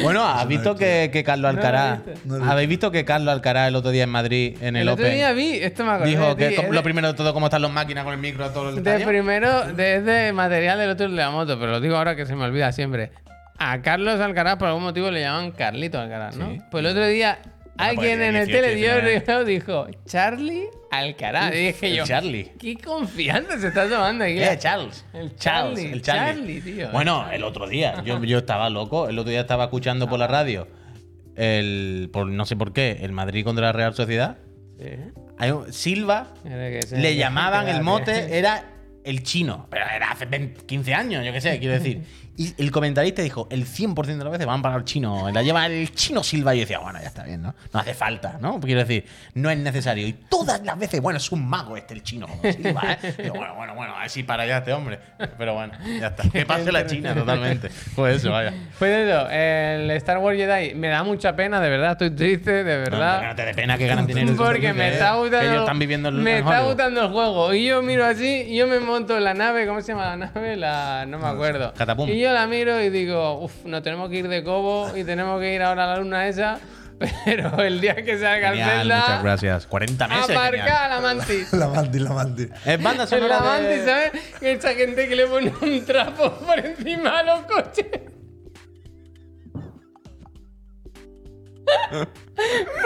Bueno, 0.02 0.24
¿has 0.26 0.46
visto 0.48 0.74
que, 0.74 1.10
que 1.12 1.22
Carlos 1.24 1.48
Alcaraz. 1.50 2.00
No 2.24 2.38
lo 2.38 2.44
he 2.44 2.48
¿Habéis 2.50 2.68
visto 2.68 2.90
que 2.90 3.04
Carlos 3.04 3.32
Alcaraz 3.32 3.68
el 3.68 3.76
otro 3.76 3.90
día 3.90 4.04
en 4.04 4.10
Madrid, 4.10 4.56
en 4.60 4.76
el, 4.76 4.82
El 4.82 4.88
otro 4.88 5.04
Open, 5.04 5.14
día 5.16 5.32
vi, 5.32 5.50
esto 5.54 5.84
me 5.84 5.92
acordé 5.92 6.10
dijo 6.10 6.34
de 6.34 6.36
que 6.36 6.48
ti, 6.48 6.54
es 6.62 6.68
lo 6.68 6.74
de- 6.74 6.82
primero 6.82 7.08
de 7.08 7.14
todo, 7.14 7.32
cómo 7.32 7.46
están 7.46 7.62
las 7.62 7.70
máquinas 7.70 8.04
con 8.04 8.12
el 8.12 8.18
micro 8.20 8.44
a 8.44 8.52
todo 8.52 8.68
el 8.70 8.74
De 8.76 8.80
estadio? 8.80 9.06
primero, 9.06 9.72
desde 9.72 10.32
material 10.32 10.78
del 10.78 10.90
otro 10.90 11.08
de 11.08 11.14
la 11.14 11.30
moto, 11.30 11.58
pero 11.58 11.72
lo 11.72 11.80
digo 11.80 11.96
ahora 11.96 12.16
que 12.16 12.26
se 12.26 12.34
me 12.34 12.44
olvida 12.44 12.72
siempre. 12.72 13.10
A 13.58 13.80
Carlos 13.80 14.20
Alcaraz 14.20 14.56
por 14.56 14.68
algún 14.68 14.82
motivo 14.82 15.10
le 15.10 15.20
llaman 15.20 15.50
Carlito 15.52 15.98
Alcaraz, 16.00 16.36
¿no? 16.36 16.50
Sí. 16.50 16.60
Pues 16.70 16.84
el 16.84 16.90
otro 16.90 17.06
día 17.06 17.38
alguien 17.78 18.22
en 18.22 18.36
el 18.36 18.46
18, 18.46 18.60
telediario 18.62 19.44
dijo 19.44 19.86
Charlie 20.06 20.68
Alcaraz. 20.90 21.54
y 21.54 21.58
dije 21.66 21.94
yo, 21.94 22.04
Charlie. 22.04 22.52
¿qué 22.58 22.76
confianza 22.76 23.58
se 23.58 23.68
está 23.68 23.88
tomando 23.88 24.24
aquí? 24.24 24.38
Eh, 24.42 24.56
Charles. 24.58 25.04
El 25.12 25.34
Charles, 25.36 25.78
Charlie, 25.80 25.92
el 25.92 26.02
Charlie. 26.02 26.54
Charlie, 26.56 26.60
tío. 26.60 26.90
Bueno, 26.90 27.30
el 27.30 27.42
otro 27.44 27.68
día, 27.68 28.02
yo, 28.04 28.22
yo 28.24 28.38
estaba 28.38 28.70
loco. 28.70 29.08
El 29.08 29.18
otro 29.18 29.30
día 29.30 29.40
estaba 29.40 29.64
escuchando 29.64 30.08
por 30.08 30.18
la 30.18 30.26
radio, 30.26 30.68
el, 31.34 32.08
por, 32.12 32.26
no 32.26 32.46
sé 32.46 32.56
por 32.56 32.72
qué, 32.72 32.98
el 33.02 33.12
Madrid 33.12 33.44
contra 33.44 33.66
la 33.66 33.72
Real 33.72 33.94
Sociedad. 33.94 34.38
Sí. 34.78 34.86
Hay 35.38 35.50
un- 35.50 35.72
Silva 35.72 36.28
le 36.44 37.16
llamaban 37.16 37.68
el 37.68 37.82
mote, 37.82 38.38
era 38.38 38.64
el 39.04 39.22
chino. 39.22 39.66
Pero 39.70 39.84
era 39.94 40.10
hace 40.10 40.24
20, 40.26 40.64
15 40.66 40.94
años, 40.94 41.24
yo 41.24 41.32
qué 41.32 41.40
sé, 41.40 41.58
quiero 41.58 41.74
decir. 41.74 42.02
Y 42.38 42.54
el 42.58 42.70
comentarista 42.70 43.22
dijo, 43.22 43.48
el 43.50 43.66
100% 43.66 44.04
de 44.04 44.24
las 44.24 44.30
veces 44.30 44.46
van 44.46 44.60
para 44.60 44.76
el 44.76 44.84
chino. 44.84 45.30
La 45.32 45.42
lleva 45.42 45.66
el 45.66 45.92
chino 45.94 46.22
Silva. 46.22 46.54
Y 46.54 46.58
yo 46.58 46.62
decía, 46.62 46.78
bueno, 46.80 46.98
ya 47.00 47.06
está 47.06 47.24
bien, 47.24 47.40
¿no? 47.40 47.54
No 47.72 47.80
hace 47.80 47.94
falta, 47.94 48.36
¿no? 48.40 48.60
Quiero 48.60 48.80
decir, 48.80 49.06
no 49.34 49.50
es 49.50 49.58
necesario. 49.58 50.06
Y 50.06 50.12
todas 50.12 50.62
las 50.62 50.78
veces, 50.78 51.00
bueno, 51.00 51.16
es 51.16 51.32
un 51.32 51.48
mago 51.48 51.76
este, 51.76 51.94
el 51.94 52.02
chino 52.02 52.26
Silva, 52.42 52.98
¿eh? 53.02 53.30
Bueno, 53.36 53.54
bueno, 53.54 53.74
bueno, 53.74 53.96
a 53.96 54.00
ver 54.00 54.10
si 54.10 54.22
para 54.22 54.42
allá 54.42 54.58
este 54.58 54.72
hombre. 54.72 54.98
Pero 55.38 55.54
bueno, 55.54 55.72
ya 55.98 56.08
está. 56.08 56.28
Que 56.28 56.44
pase 56.44 56.70
la 56.72 56.86
China 56.86 57.14
totalmente. 57.14 57.70
Pues 57.94 58.16
eso, 58.16 58.30
vaya. 58.30 58.52
Pues 58.78 58.90
eso, 58.92 59.28
el 59.30 59.90
Star 59.92 60.18
Wars 60.18 60.36
Jedi 60.36 60.74
me 60.74 60.88
da 60.88 61.02
mucha 61.02 61.34
pena, 61.34 61.60
de 61.60 61.70
verdad, 61.70 61.92
estoy 61.92 62.10
triste, 62.10 62.64
de 62.64 62.76
verdad. 62.78 63.22
No, 63.22 63.28
no 63.28 63.34
te 63.34 63.44
dé 63.46 63.54
pena 63.54 63.78
que 63.78 63.86
ganan 63.86 64.06
dinero. 64.06 64.34
Porque 64.36 64.72
me 64.72 64.92
está 64.92 65.14
gustando. 65.14 65.46
Ellos 65.46 65.60
están 65.60 65.78
viviendo 65.78 66.08
en 66.10 66.22
Me 66.22 66.38
está 66.38 66.60
gustando 66.60 67.00
el 67.00 67.08
juego. 67.08 67.54
Y 67.54 67.66
yo 67.66 67.82
miro 67.82 68.04
así, 68.04 68.44
y 68.48 68.56
yo 68.56 68.66
me 68.66 68.80
monto 68.80 69.18
la 69.18 69.34
nave. 69.34 69.66
¿Cómo 69.66 69.80
se 69.80 69.92
llama 69.92 70.16
la 70.16 70.16
nave? 70.16 70.56
La. 70.56 71.06
No 71.06 71.18
me 71.18 71.26
acuerdo. 71.26 71.72
Catapum. 71.74 72.08
Y 72.08 72.20
yo 72.20 72.25
la 72.32 72.46
miro 72.46 72.80
y 72.80 72.90
digo, 72.90 73.40
uff, 73.40 73.64
nos 73.64 73.82
tenemos 73.82 74.08
que 74.10 74.16
ir 74.16 74.28
de 74.28 74.42
Cobo 74.44 74.96
y 74.96 75.04
tenemos 75.04 75.40
que 75.40 75.54
ir 75.54 75.62
ahora 75.62 75.84
a 75.84 75.86
la 75.94 75.96
luna 75.98 76.28
esa. 76.28 76.58
Pero 77.26 77.60
el 77.62 77.80
día 77.80 77.94
que 77.96 78.18
salga 78.18 78.48
el 78.50 78.56
Genial, 78.56 78.84
muchas 78.86 79.06
Zelda. 79.06 79.22
gracias. 79.22 79.66
40 79.66 80.08
meses. 80.08 80.26
genial. 80.26 80.46
Aparca 80.46 80.84
a 80.84 80.88
la 80.88 81.00
mantis. 81.00 81.52
La 81.52 81.68
mantis, 81.68 82.00
la 82.00 82.10
mantis. 82.10 82.48
Es 82.64 82.82
banda 82.82 83.06
sonora 83.08 83.40
la 83.40 83.58
de- 83.58 83.68
mantis, 83.68 83.84
¿sabes? 83.84 84.12
Esa 84.40 84.74
gente 84.74 85.06
que 85.08 85.16
le 85.16 85.26
pone 85.26 85.52
un 85.60 85.84
trapo 85.84 86.32
por 86.38 86.58
encima 86.58 87.18
a 87.18 87.22
los 87.22 87.40
coches. 87.42 87.86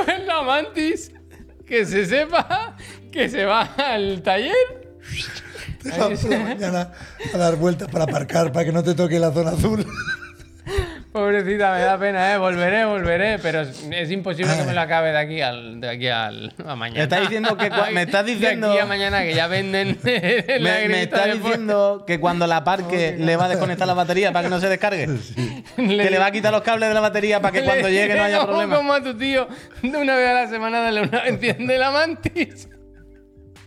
Pues 0.05 0.27
la 0.27 0.43
mantis, 0.43 1.13
que 1.67 1.85
se 1.85 2.07
sepa 2.07 2.77
que 3.13 3.29
se 3.29 3.45
va 3.45 3.63
al 3.77 4.23
taller. 4.23 4.55
Te 5.83 5.91
vas 5.91 6.21
por 6.21 6.31
la 6.31 6.39
mañana 6.39 6.91
a 7.35 7.39
dar 7.39 7.57
vueltas 7.57 7.89
para 7.89 8.05
aparcar, 8.05 8.53
para 8.53 8.65
que 8.65 8.73
no 8.73 8.83
te 8.83 8.95
toque 8.95 9.19
la 9.19 9.31
zona 9.33 9.51
azul. 9.53 9.87
Pobrecita, 11.13 11.73
me 11.75 11.81
da 11.81 11.99
pena, 11.99 12.33
¿eh? 12.35 12.39
Volveré, 12.39 12.85
volveré, 12.85 13.41
pero 13.41 13.63
es, 13.63 13.85
es 13.91 14.11
imposible 14.13 14.55
que 14.57 14.63
me 14.63 14.73
lo 14.75 14.81
acabe 14.81 15.11
de 15.11 15.19
aquí 15.19 15.41
al, 15.41 15.81
de 15.81 15.89
aquí 15.89 16.07
al, 16.07 16.55
a 16.65 16.77
mañana. 16.77 16.99
Me 16.99 17.03
estás 17.03 17.21
diciendo 17.23 17.57
que 17.57 17.69
cua- 17.73 17.91
me 17.91 18.03
estás 18.03 18.25
diciendo- 18.27 18.69
De 18.69 18.73
aquí 18.75 18.81
a 18.81 18.87
mañana 18.87 19.23
que 19.23 19.35
ya 19.35 19.49
venden 19.49 19.99
Me, 20.05 20.61
me 20.61 20.83
grita 20.85 21.01
está 21.03 21.27
de 21.27 21.33
diciendo 21.35 22.05
que 22.07 22.21
cuando 22.21 22.47
la 22.47 22.63
parque 22.63 23.17
le 23.19 23.35
va 23.37 23.47
a 23.47 23.49
desconectar 23.49 23.89
la 23.89 23.95
batería 23.95 24.33
para 24.33 24.45
que 24.45 24.51
no 24.51 24.61
se 24.61 24.69
descargue. 24.69 25.09
Que 25.75 26.11
le 26.11 26.19
va 26.19 26.27
a 26.27 26.31
quitar 26.31 26.53
los 26.53 26.63
cables 26.63 26.89
de 26.89 26.95
la 26.95 27.01
batería 27.01 27.41
para 27.41 27.53
que 27.59 27.65
cuando 27.65 27.89
Le- 27.89 27.95
llegue 27.95 28.15
no 28.15 28.23
haya 28.23 28.47
problema. 28.47 28.77
como 28.77 28.93
a 28.93 29.03
tu 29.03 29.15
tío, 29.19 29.49
de 29.83 29.97
una 29.99 30.15
vez 30.15 30.29
a 30.29 30.33
la 30.35 30.49
semana 30.49 30.79
dale 30.81 31.03
una 31.03 31.27
enciende 31.27 31.77
la 31.77 31.91
mantis. 31.91 32.69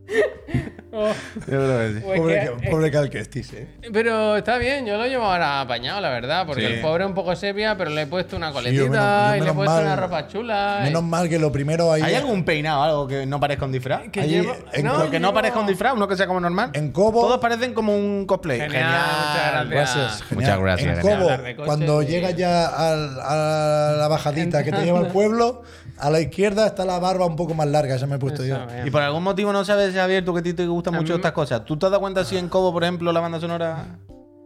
Yo 0.07 1.01
creo 1.45 1.79
que 1.79 1.93
sí. 1.95 1.99
Pues 2.05 2.19
Pobre, 2.19 2.39
que- 2.39 2.61
que- 2.61 2.69
pobre 2.69 2.91
Calquestis, 2.91 3.53
¿eh? 3.53 3.67
Pero 3.91 4.35
está 4.37 4.57
bien, 4.59 4.85
yo 4.85 4.95
lo 4.97 5.07
llevo 5.07 5.23
ahora 5.23 5.61
apañado, 5.61 5.99
la 6.01 6.09
verdad, 6.09 6.45
porque 6.45 6.67
Sí. 6.67 6.73
el 6.73 6.81
pobre 6.81 7.03
es 7.03 7.07
un 7.09 7.15
poco 7.15 7.35
sepia, 7.35 7.75
pero 7.77 7.89
le 7.89 8.03
he 8.03 8.05
puesto 8.07 8.35
una 8.37 8.49
yo 8.49 8.53
coletita 8.53 8.83
menos- 8.83 8.95
yo 8.97 9.27
y 9.29 9.31
le 9.31 9.37
he 9.37 9.39
menos 9.41 9.55
puesto 9.55 9.73
mal- 9.75 9.83
una 9.85 9.95
ropa 9.95 10.27
chula. 10.27 10.77
y- 10.81 10.83
Menos 10.85 11.03
mal 11.03 11.29
que 11.29 11.39
lo 11.39 11.51
primero 11.51 11.91
ahí. 11.91 12.03
¿Hay 12.03 12.13
algún 12.15 12.45
peinado, 12.45 12.83
algo 12.83 13.07
que 13.07 13.25
no 13.25 13.39
parezca 13.39 13.65
un 13.65 13.71
disfraz? 13.71 14.03
Que 14.11 14.21
Allí, 14.21 14.33
llevo- 14.41 14.55
en 14.71 14.85
no, 14.85 14.93
co- 14.93 15.09
que 15.09 15.19
no 15.19 15.29
llevo- 15.29 15.33
parezca 15.33 15.59
un 15.59 15.67
disfraz, 15.67 15.93
uno 15.95 16.07
que 16.07 16.15
sea 16.15 16.27
como 16.27 16.39
normal. 16.39 16.69
En 16.73 16.91
Cobo- 16.91 17.21
Todos 17.21 17.39
parecen 17.39 17.73
como 17.73 17.95
un 17.95 18.25
cosplay. 18.27 18.59
Genial, 18.59 18.91
muchas 18.91 19.69
gracias. 19.69 20.23
Muchas 20.31 20.59
gracias, 20.59 20.89
En 20.89 20.95
genial. 21.01 21.17
Cobo, 21.17 21.29
Hablar 21.31 21.41
de 21.43 21.55
coches 21.55 21.67
cuando 21.67 22.01
y- 22.03 22.05
llegas 22.05 22.35
ya 22.35 22.65
al- 22.67 23.19
a 23.19 23.95
la 23.97 24.07
bajadita 24.09 24.63
que 24.63 24.71
te 24.71 24.83
lleva 24.85 24.99
al 24.99 25.07
pueblo, 25.13 25.63
a 25.97 26.09
la 26.09 26.19
izquierda 26.21 26.65
está 26.67 26.85
la 26.85 26.99
barba 26.99 27.25
un 27.25 27.35
poco 27.35 27.53
más 27.53 27.67
larga, 27.67 27.95
esa 27.95 28.07
me 28.07 28.15
he 28.15 28.19
puesto 28.19 28.43
yo. 28.43 28.65
Bien. 28.67 28.87
Y 28.87 28.91
por 28.91 29.01
algún 29.01 29.23
motivo 29.23 29.53
no 29.53 29.63
sabes, 29.65 29.93
Javier, 29.93 30.23
tú 30.25 30.33
que 30.33 30.39
a 30.39 30.43
ti 30.43 30.53
te 30.53 30.65
gustan 30.67 30.95
A 30.95 30.97
mucho 30.99 31.13
mí- 31.13 31.17
estas 31.17 31.31
cosas. 31.33 31.63
¿Tú 31.65 31.77
te 31.77 31.85
has 31.85 31.91
dado 31.91 32.01
cuenta 32.01 32.23
si 32.25 32.37
en 32.37 32.49
Cobo, 32.49 32.71
por 32.73 32.83
ejemplo, 32.83 33.11
la 33.11 33.19
banda 33.19 33.39
sonora 33.39 33.97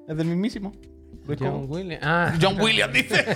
es 0.07 0.15
del 0.17 0.27
mismísimo? 0.27 0.73
Luis 1.25 1.39
John 1.41 1.61
Cobo. 1.63 1.75
Williams. 1.75 2.03
Ah, 2.05 2.33
John 2.41 2.59
Williams 2.61 2.93
dice. 2.93 3.25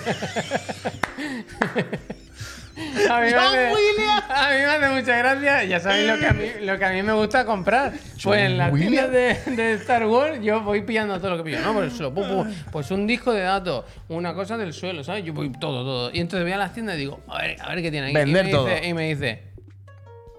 a 3.10 3.22
mí, 3.22 3.32
me 3.32 3.36
hace, 3.36 3.68
a 4.30 4.50
mí 4.50 4.56
me 4.56 4.66
hace 4.66 4.90
mucha 5.02 5.18
gracia. 5.18 5.64
Ya 5.66 5.80
sabéis 5.80 6.08
lo 6.08 6.18
que 6.20 6.26
a 6.28 6.34
mí, 6.34 6.46
lo 6.62 6.78
que 6.78 6.86
a 6.86 6.92
mí 6.92 7.04
me 7.04 7.14
gusta 7.14 7.46
comprar. 7.46 7.94
Pues 8.24 8.42
en 8.42 8.58
las 8.58 8.74
tiendas 8.74 9.12
de, 9.12 9.38
de 9.56 9.74
Star 9.74 10.06
Wars 10.06 10.40
yo 10.42 10.62
voy 10.62 10.82
pillando 10.82 11.18
todo 11.20 11.32
lo 11.32 11.38
que 11.38 11.44
pillo. 11.44 11.62
No, 11.62 11.74
por 11.74 11.84
el 11.84 11.92
suelo. 11.92 12.14
pum, 12.14 12.28
pum. 12.28 12.54
Pues 12.72 12.92
un 12.92 13.08
disco 13.08 13.32
de 13.34 13.42
datos, 13.42 13.86
una 14.10 14.34
cosa 14.34 14.58
del 14.58 14.74
suelo, 14.74 15.04
¿sabes? 15.04 15.24
Yo 15.24 15.34
voy 15.34 15.52
todo, 15.52 15.84
todo. 15.84 16.12
Y 16.14 16.20
entonces 16.20 16.44
voy 16.46 16.54
a 16.54 16.58
las 16.58 16.74
tiendas 16.74 16.96
y 16.96 17.00
digo, 17.00 17.20
a 17.28 17.42
ver, 17.42 17.62
a 17.62 17.70
ver 17.70 17.82
qué 17.82 17.92
tiene 17.92 18.08
ahí. 18.08 18.14
Vender 18.14 18.46
y 18.46 18.48
me 18.48 18.52
todo. 18.52 18.66
Dice, 18.68 18.88
y 18.88 18.94
me 18.94 19.14
dice, 19.14 19.44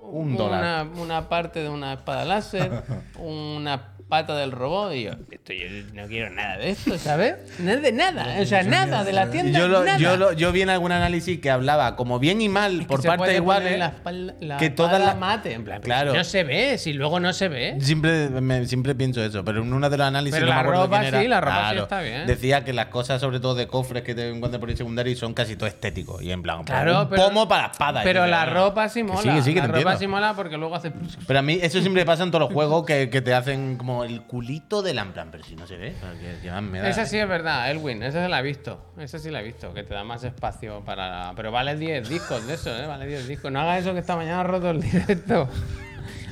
Un 0.03 0.37
dólar. 0.37 0.87
Una, 0.87 1.03
una 1.03 1.29
parte 1.29 1.61
de 1.61 1.69
una 1.69 1.95
espada 1.95 2.25
láser, 2.25 2.83
una 3.19 3.92
pata 4.13 4.37
del 4.37 4.53
robot. 4.53 4.93
Y 4.93 5.05
yo, 5.05 5.13
esto 5.31 5.55
yo 5.55 5.65
no 5.95 6.07
quiero 6.07 6.29
nada 6.29 6.59
de 6.59 6.69
esto, 6.69 6.99
¿sabes? 6.99 7.37
No 7.59 7.71
es 7.73 7.81
de 7.81 7.93
nada. 7.93 8.37
O 8.43 8.45
sea, 8.45 8.63
nada 8.63 9.05
de 9.05 9.13
la 9.15 9.31
tienda. 9.31 9.59
yo, 9.59 9.69
lo- 9.69 9.83
nada. 9.85 9.97
yo, 9.97 10.19
lo- 10.19 10.33
yo 10.35 10.53
vi 10.53 10.61
en 10.61 10.69
algún 10.69 10.93
análisis 10.93 11.41
que 11.41 11.51
hablaba 11.51 11.97
como 11.97 12.19
bien 12.19 12.43
y 12.43 12.51
mal 12.51 12.81
que 12.81 12.85
por 12.85 13.01
se 13.01 13.09
partes 13.09 13.25
puede 13.25 13.37
iguales. 13.39 13.79
la 13.79 13.95
la 14.41 14.57
que 14.59 14.69
todas 14.69 15.01
las- 15.01 15.17
mate. 15.17 15.55
En 15.55 15.65
plan, 15.65 15.81
Claro. 15.81 16.11
claro. 16.11 16.19
No 16.19 16.25
se 16.25 16.45
ve, 16.45 16.77
si 16.77 16.93
luego 16.93 17.21
no 17.21 17.33
se 17.33 17.49
ve. 17.49 17.77
Siempre, 17.81 18.29
me- 18.29 18.67
siempre 18.67 18.95
pienso 18.95 19.25
eso, 19.25 19.43
pero 19.47 19.63
en 19.63 19.73
uno 19.73 19.89
de 19.89 19.97
los 19.97 20.07
análisis. 20.07 20.35
Pero 20.39 20.47
no 20.53 20.53
la 20.57 20.63
ropa 20.63 21.05
sí, 21.05 21.29
la 21.29 21.41
ropa 21.41 21.55
sí 21.55 21.61
claro, 21.63 21.83
está 21.85 22.01
bien. 22.03 22.27
Decía 22.27 22.65
que 22.65 22.75
las 22.75 22.87
cosas, 22.89 23.19
sobre 23.19 23.41
todo 23.41 23.55
de 23.55 23.67
cofres 23.67 24.03
que 24.03 24.15
te 24.15 24.29
encuentras 24.29 24.61
por 24.61 24.69
ahí 24.69 24.77
secundario, 24.77 25.17
son 25.17 25.33
casi 25.33 25.57
todo 25.57 25.69
estéticos. 25.69 26.21
Y 26.23 26.31
en 26.33 26.43
plan, 26.43 26.65
Claro, 26.65 27.03
un 27.05 27.09
pero, 27.09 27.23
pomo 27.25 27.49
para 27.49 27.63
la 27.69 27.73
espada. 27.73 28.01
Pero 28.05 28.27
la 28.27 28.41
dices, 28.41 28.53
ropa 28.55 28.89
sí 28.91 29.01
que 29.01 29.05
mola. 29.05 29.23
sí, 29.23 29.29
que 29.31 29.43
sí, 29.43 29.55
que 29.55 29.61
la 29.61 29.67
ropa 29.69 29.79
entiendo. 29.79 29.99
sí 30.01 30.07
mola 30.07 30.35
porque 30.35 30.59
luego 30.59 30.75
hace. 30.75 30.93
Pero 31.27 31.39
a 31.39 31.43
mí 31.43 31.59
eso 31.63 31.81
siempre 31.81 32.05
pasa 32.05 32.25
en 32.25 32.31
todos 32.31 32.43
los 32.43 32.53
juegos 32.53 32.85
que, 32.85 33.09
que 33.09 33.23
te 33.23 33.33
hacen 33.33 33.77
como 33.79 34.02
el 34.05 34.23
culito 34.23 34.83
del 34.83 34.99
en 34.99 35.13
plan, 35.13 35.29
pero 35.31 35.45
si 35.45 35.55
no 35.57 35.67
se 35.67 35.77
ve. 35.77 35.95
da, 36.01 36.89
Esa 36.89 37.03
¿eh? 37.03 37.07
sí 37.07 37.19
es 37.19 37.29
verdad, 37.29 37.71
Elwin, 37.71 38.03
esa 38.03 38.23
se 38.23 38.29
la 38.29 38.41
he 38.41 38.43
visto. 38.43 38.93
Esa 38.99 39.19
sí 39.19 39.31
la 39.31 39.41
he 39.41 39.45
visto, 39.45 39.73
que 39.75 39.83
te 39.83 39.95
da 39.95 40.05
más 40.05 40.25
espacio 40.25 40.85
para. 40.85 41.33
Pero 41.37 41.51
vale 41.53 41.77
10 41.77 42.09
discos 42.09 42.47
de 42.47 42.55
eso, 42.55 42.77
¿eh? 42.77 42.87
Vale 42.87 43.07
10 43.07 43.29
discos. 43.29 43.51
No 43.53 43.61
hagas 43.61 43.81
eso 43.83 43.93
que 43.93 44.01
esta 44.01 44.17
mañana 44.17 44.41
ha 44.41 44.45
roto 44.45 44.71
el 44.71 44.81
directo. 44.81 45.49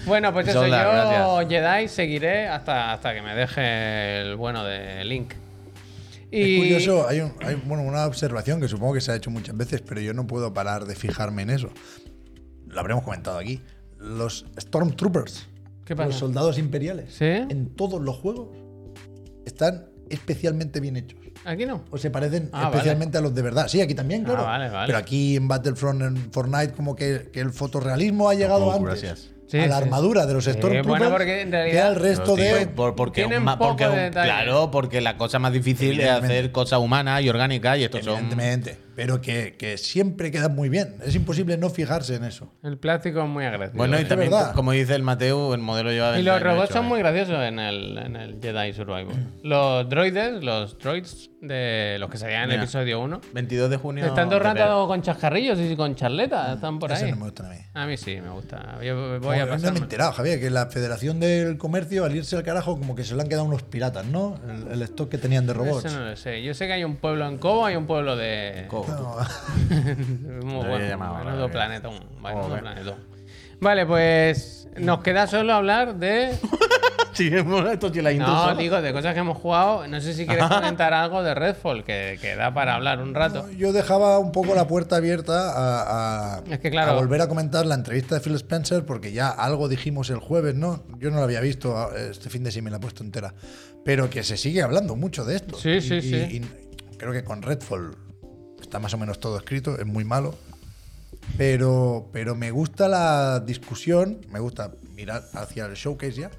Bueno, 0.07 0.33
pues 0.33 0.49
eso, 0.49 0.65
yo 0.67 0.71
gracias. 0.71 1.49
Jedi 1.51 1.87
seguiré 1.89 2.49
hasta, 2.49 2.91
hasta 2.95 3.13
que 3.13 3.21
me 3.21 3.35
deje 3.35 4.23
el 4.23 4.35
bueno 4.35 4.65
de 4.65 5.05
Link. 5.05 5.35
Es 6.31 6.59
curioso, 6.59 7.07
hay, 7.07 7.21
un- 7.21 7.35
hay, 7.43 7.57
bueno, 7.67 7.83
una 7.83 8.07
observación 8.07 8.63
que 8.63 8.69
supongo 8.69 8.95
que 8.95 9.03
se 9.03 9.13
ha 9.13 9.17
hecho 9.17 9.31
muchas 9.31 9.55
veces, 9.57 9.83
pero 9.83 10.01
yo 10.01 10.15
no 10.15 10.27
puedo 10.27 10.55
parar 10.55 10.87
de 10.87 10.95
fijarme 10.95 11.43
en 11.43 11.51
eso. 11.51 11.69
Lo 12.69 12.81
habremos 12.81 13.05
comentado 13.05 13.37
aquí. 13.39 13.61
Los 13.99 14.47
Stormtroopers, 14.59 15.47
¿Qué 15.91 15.97
pasa? 15.97 16.09
los 16.09 16.17
soldados 16.19 16.57
imperiales, 16.57 17.13
¿Sí? 17.15 17.25
en 17.25 17.75
todos 17.75 18.01
los 18.01 18.17
juegos 18.17 18.49
están 19.45 19.87
especialmente 20.09 20.79
bien 20.81 20.97
hechos. 20.97 21.19
Aquí 21.45 21.67
no. 21.67 21.85
O 21.91 21.99
se 21.99 22.11
parecen 22.11 22.49
Ah, 22.53 22.69
especialmente 22.71 23.19
a 23.19 23.21
los 23.21 23.35
de 23.35 23.43
verdad. 23.43 23.67
Sí, 23.69 23.81
aquí 23.81 23.95
también, 23.95 24.25
claro. 24.25 24.41
Ah, 24.43 24.59
vale, 24.59 24.69
vale. 24.69 24.87
Pero 24.87 24.99
aquí 24.99 25.37
en 25.37 25.49
Battlefront, 25.49 26.03
en 26.03 26.17
Fortnite, 26.33 26.73
como 26.75 26.95
que, 26.95 27.31
que 27.33 27.41
el 27.41 27.51
fotorrealismo 27.51 28.29
ha 28.29 28.35
llegado 28.35 28.67
Oh, 28.67 28.71
antes 28.73 28.85
gracias. 29.03 29.31
Sí, 29.49 29.59
a 29.59 29.67
la 29.67 29.79
sí, 29.79 29.83
armadura 29.83 30.27
de 30.27 30.35
los 30.35 30.45
Sí, 30.45 30.53
Stormtroopers 30.53 31.09
bueno, 31.09 31.17
que 31.19 31.81
al 31.81 31.97
resto 31.97 32.37
de... 32.37 32.67
tío, 32.67 32.75
por- 32.77 32.95
porque 32.95 33.23
tienen 33.25 33.49
un 33.49 33.59
porque 33.59 33.85
de 33.89 34.07
un- 34.07 34.13
claro, 34.13 34.71
porque 34.71 35.01
la 35.01 35.17
cosa 35.17 35.41
más 35.41 35.53
difícil 35.53 35.99
es 35.99 36.09
hacer 36.09 36.53
cosas 36.53 36.79
humanas 36.79 37.23
y 37.23 37.29
orgánicas 37.31 37.77
y 37.79 37.83
estos 37.85 38.05
son 38.05 38.15
Evidentemente, 38.19 38.77
pero 39.01 39.23
que, 39.23 39.55
que 39.57 39.79
siempre 39.79 40.31
quedan 40.31 40.55
muy 40.55 40.69
bien. 40.69 40.97
Es 41.03 41.15
imposible 41.15 41.57
no 41.57 41.71
fijarse 41.71 42.17
en 42.17 42.25
eso. 42.25 42.53
El 42.63 42.77
plástico 42.77 43.23
es 43.23 43.29
muy 43.31 43.47
agresivo. 43.47 43.79
Bueno, 43.79 43.99
y 43.99 44.05
también, 44.05 44.31
verdad. 44.31 44.53
como 44.55 44.73
dice 44.73 44.95
el 44.95 45.03
Mateo, 45.03 45.55
el 45.55 45.63
modelo 45.63 45.91
lleva 45.91 46.11
Y 46.11 46.23
20 46.23 46.31
los 46.31 46.43
robots 46.43 46.69
son 46.71 46.85
¿eh? 46.85 46.89
muy 46.89 46.99
graciosos 46.99 47.43
en 47.43 47.59
el, 47.59 47.97
en 47.97 48.17
el 48.17 48.39
Jedi 48.43 48.75
Survivor. 48.75 49.15
Los 49.43 49.89
droides, 49.89 50.45
los 50.45 50.77
droids 50.79 51.31
de 51.41 51.97
los 51.99 52.11
que 52.11 52.19
salían 52.19 52.43
en 52.45 52.51
el 52.51 52.57
episodio 52.59 53.01
1, 53.01 53.21
22 53.33 53.71
de 53.71 53.77
junio. 53.79 54.05
están 54.05 54.29
todo 54.29 54.37
el 54.37 54.45
rato 54.45 54.87
con 54.87 55.01
chascarrillos 55.01 55.59
y 55.59 55.75
con 55.77 55.95
charletas, 55.95 56.57
están 56.57 56.79
por 56.79 56.93
ahí. 56.93 57.11
no 57.11 57.17
me 57.17 57.23
gustan 57.25 57.47
a 57.47 57.49
mí. 57.49 57.57
A 57.73 57.87
mí 57.87 57.97
sí, 57.97 58.21
me 58.21 58.29
gusta. 58.29 58.79
Yo 58.83 59.13
voy 59.13 59.21
Como 59.21 59.31
a 59.31 59.35
que 59.57 59.63
no 59.63 59.73
me 59.73 59.79
he 59.79 59.83
enterado, 59.83 60.13
Javier, 60.13 60.39
que 60.39 60.51
la 60.51 60.67
Federación 60.67 61.19
del 61.21 61.57
Comercio, 61.57 62.05
al 62.05 62.15
irse 62.15 62.37
al 62.37 62.43
carajo, 62.43 62.77
como 62.79 62.95
que 62.95 63.05
se 63.05 63.15
le 63.15 63.23
han 63.23 63.29
quedado 63.29 63.47
unos 63.47 63.63
piratas, 63.63 64.05
¿no? 64.05 64.39
El, 64.47 64.73
el 64.73 64.83
stock 64.83 65.09
que 65.09 65.17
tenían 65.17 65.47
de 65.47 65.55
robots. 65.55 65.87
Eso 65.87 65.99
no 65.99 66.05
lo 66.11 66.17
sé. 66.17 66.43
Yo 66.43 66.53
sé 66.53 66.67
que 66.67 66.75
hay 66.75 66.85
un 66.85 66.97
pueblo 66.97 67.27
en 67.27 67.39
Cobo, 67.39 67.65
hay 67.65 67.77
un 67.77 67.87
pueblo 67.87 68.15
de. 68.17 68.67
Co- 68.69 68.85
No, 68.91 69.17
Muy 70.45 70.67
bueno. 70.67 70.79
llamado 70.87 71.25
Menudo 71.25 71.51
planetón. 71.51 71.95
Menudo 72.23 72.43
Joder. 72.45 72.61
planetón. 72.61 72.95
Vale, 73.61 73.85
pues 73.87 74.69
nos 74.79 75.01
queda 75.03 75.27
solo 75.27 75.53
hablar 75.55 75.97
de. 75.97 76.37
Sí, 77.13 77.29
esto 77.73 77.93
sí 77.93 78.01
la 78.01 78.13
intro 78.13 78.29
No, 78.29 78.55
digo, 78.55 78.81
de 78.81 78.93
cosas 78.93 79.13
que 79.15 79.21
hemos 79.21 79.37
jugado. 79.37 79.87
No 79.89 80.01
sé 80.01 80.15
si 80.15 80.27
quieres 80.27 80.45
comentar 80.49 80.95
algo 80.95 81.23
de 81.25 81.35
Redfall, 81.35 81.85
que, 81.85 82.17
que 82.21 82.37
da 82.37 82.55
para 82.55 82.77
hablar 82.77 83.03
un 83.03 83.15
rato. 83.15 83.51
yo 83.59 83.73
dejaba 83.73 84.19
un 84.21 84.31
poco 84.33 84.55
la 84.55 84.67
puerta 84.69 84.97
abierta 84.97 85.51
a, 85.51 86.37
a- 86.37 86.43
Es 86.49 86.61
que, 86.61 86.71
claro. 86.71 86.93
a 86.93 86.95
volver 86.95 87.21
a 87.21 87.29
comentar 87.29 87.67
la 87.67 87.75
entrevista 87.75 88.15
de 88.15 88.21
Phil 88.23 88.37
Spencer, 88.37 88.87
porque 88.87 89.13
ya 89.13 89.29
algo 89.29 89.69
dijimos 89.69 90.09
el 90.09 90.19
jueves, 90.19 90.55
¿no? 90.55 90.85
Yo 90.99 91.11
no 91.11 91.17
la 91.19 91.25
había 91.25 91.41
visto, 91.41 91.93
este 91.95 92.31
fin 92.31 92.45
de 92.45 92.53
sí 92.53 92.63
me 92.63 92.71
la 92.71 92.77
he 92.77 92.81
puesto 92.81 93.03
entera. 93.03 93.35
Pero 93.85 94.09
que 94.09 94.23
se 94.23 94.37
sigue 94.39 94.63
hablando 94.63 94.95
mucho 94.97 95.25
de 95.25 95.37
esto. 95.37 95.59
Sí, 95.59 95.71
Y- 95.73 95.81
sí, 95.83 95.95
y- 95.97 96.03
sí. 96.03 96.17
y 96.37 96.97
creo 96.97 97.13
que 97.13 97.25
con 97.25 97.43
Redfall 97.43 97.97
está 98.61 98.79
más 98.79 98.95
o 98.95 98.99
menos 98.99 99.21
todo 99.21 99.37
escrito, 99.37 99.79
es 99.79 99.87
muy 99.87 100.05
malo. 100.05 100.37
Pero, 101.37 102.09
pero 102.13 102.35
me 102.35 102.51
gusta 102.51 102.89
la 102.89 103.41
discusión, 103.41 104.21
me 104.31 104.41
gusta 104.41 104.73
mirar 104.95 105.25
hacia 105.35 105.67
el 105.67 105.75
showcase 105.75 106.21
ya, 106.21 106.31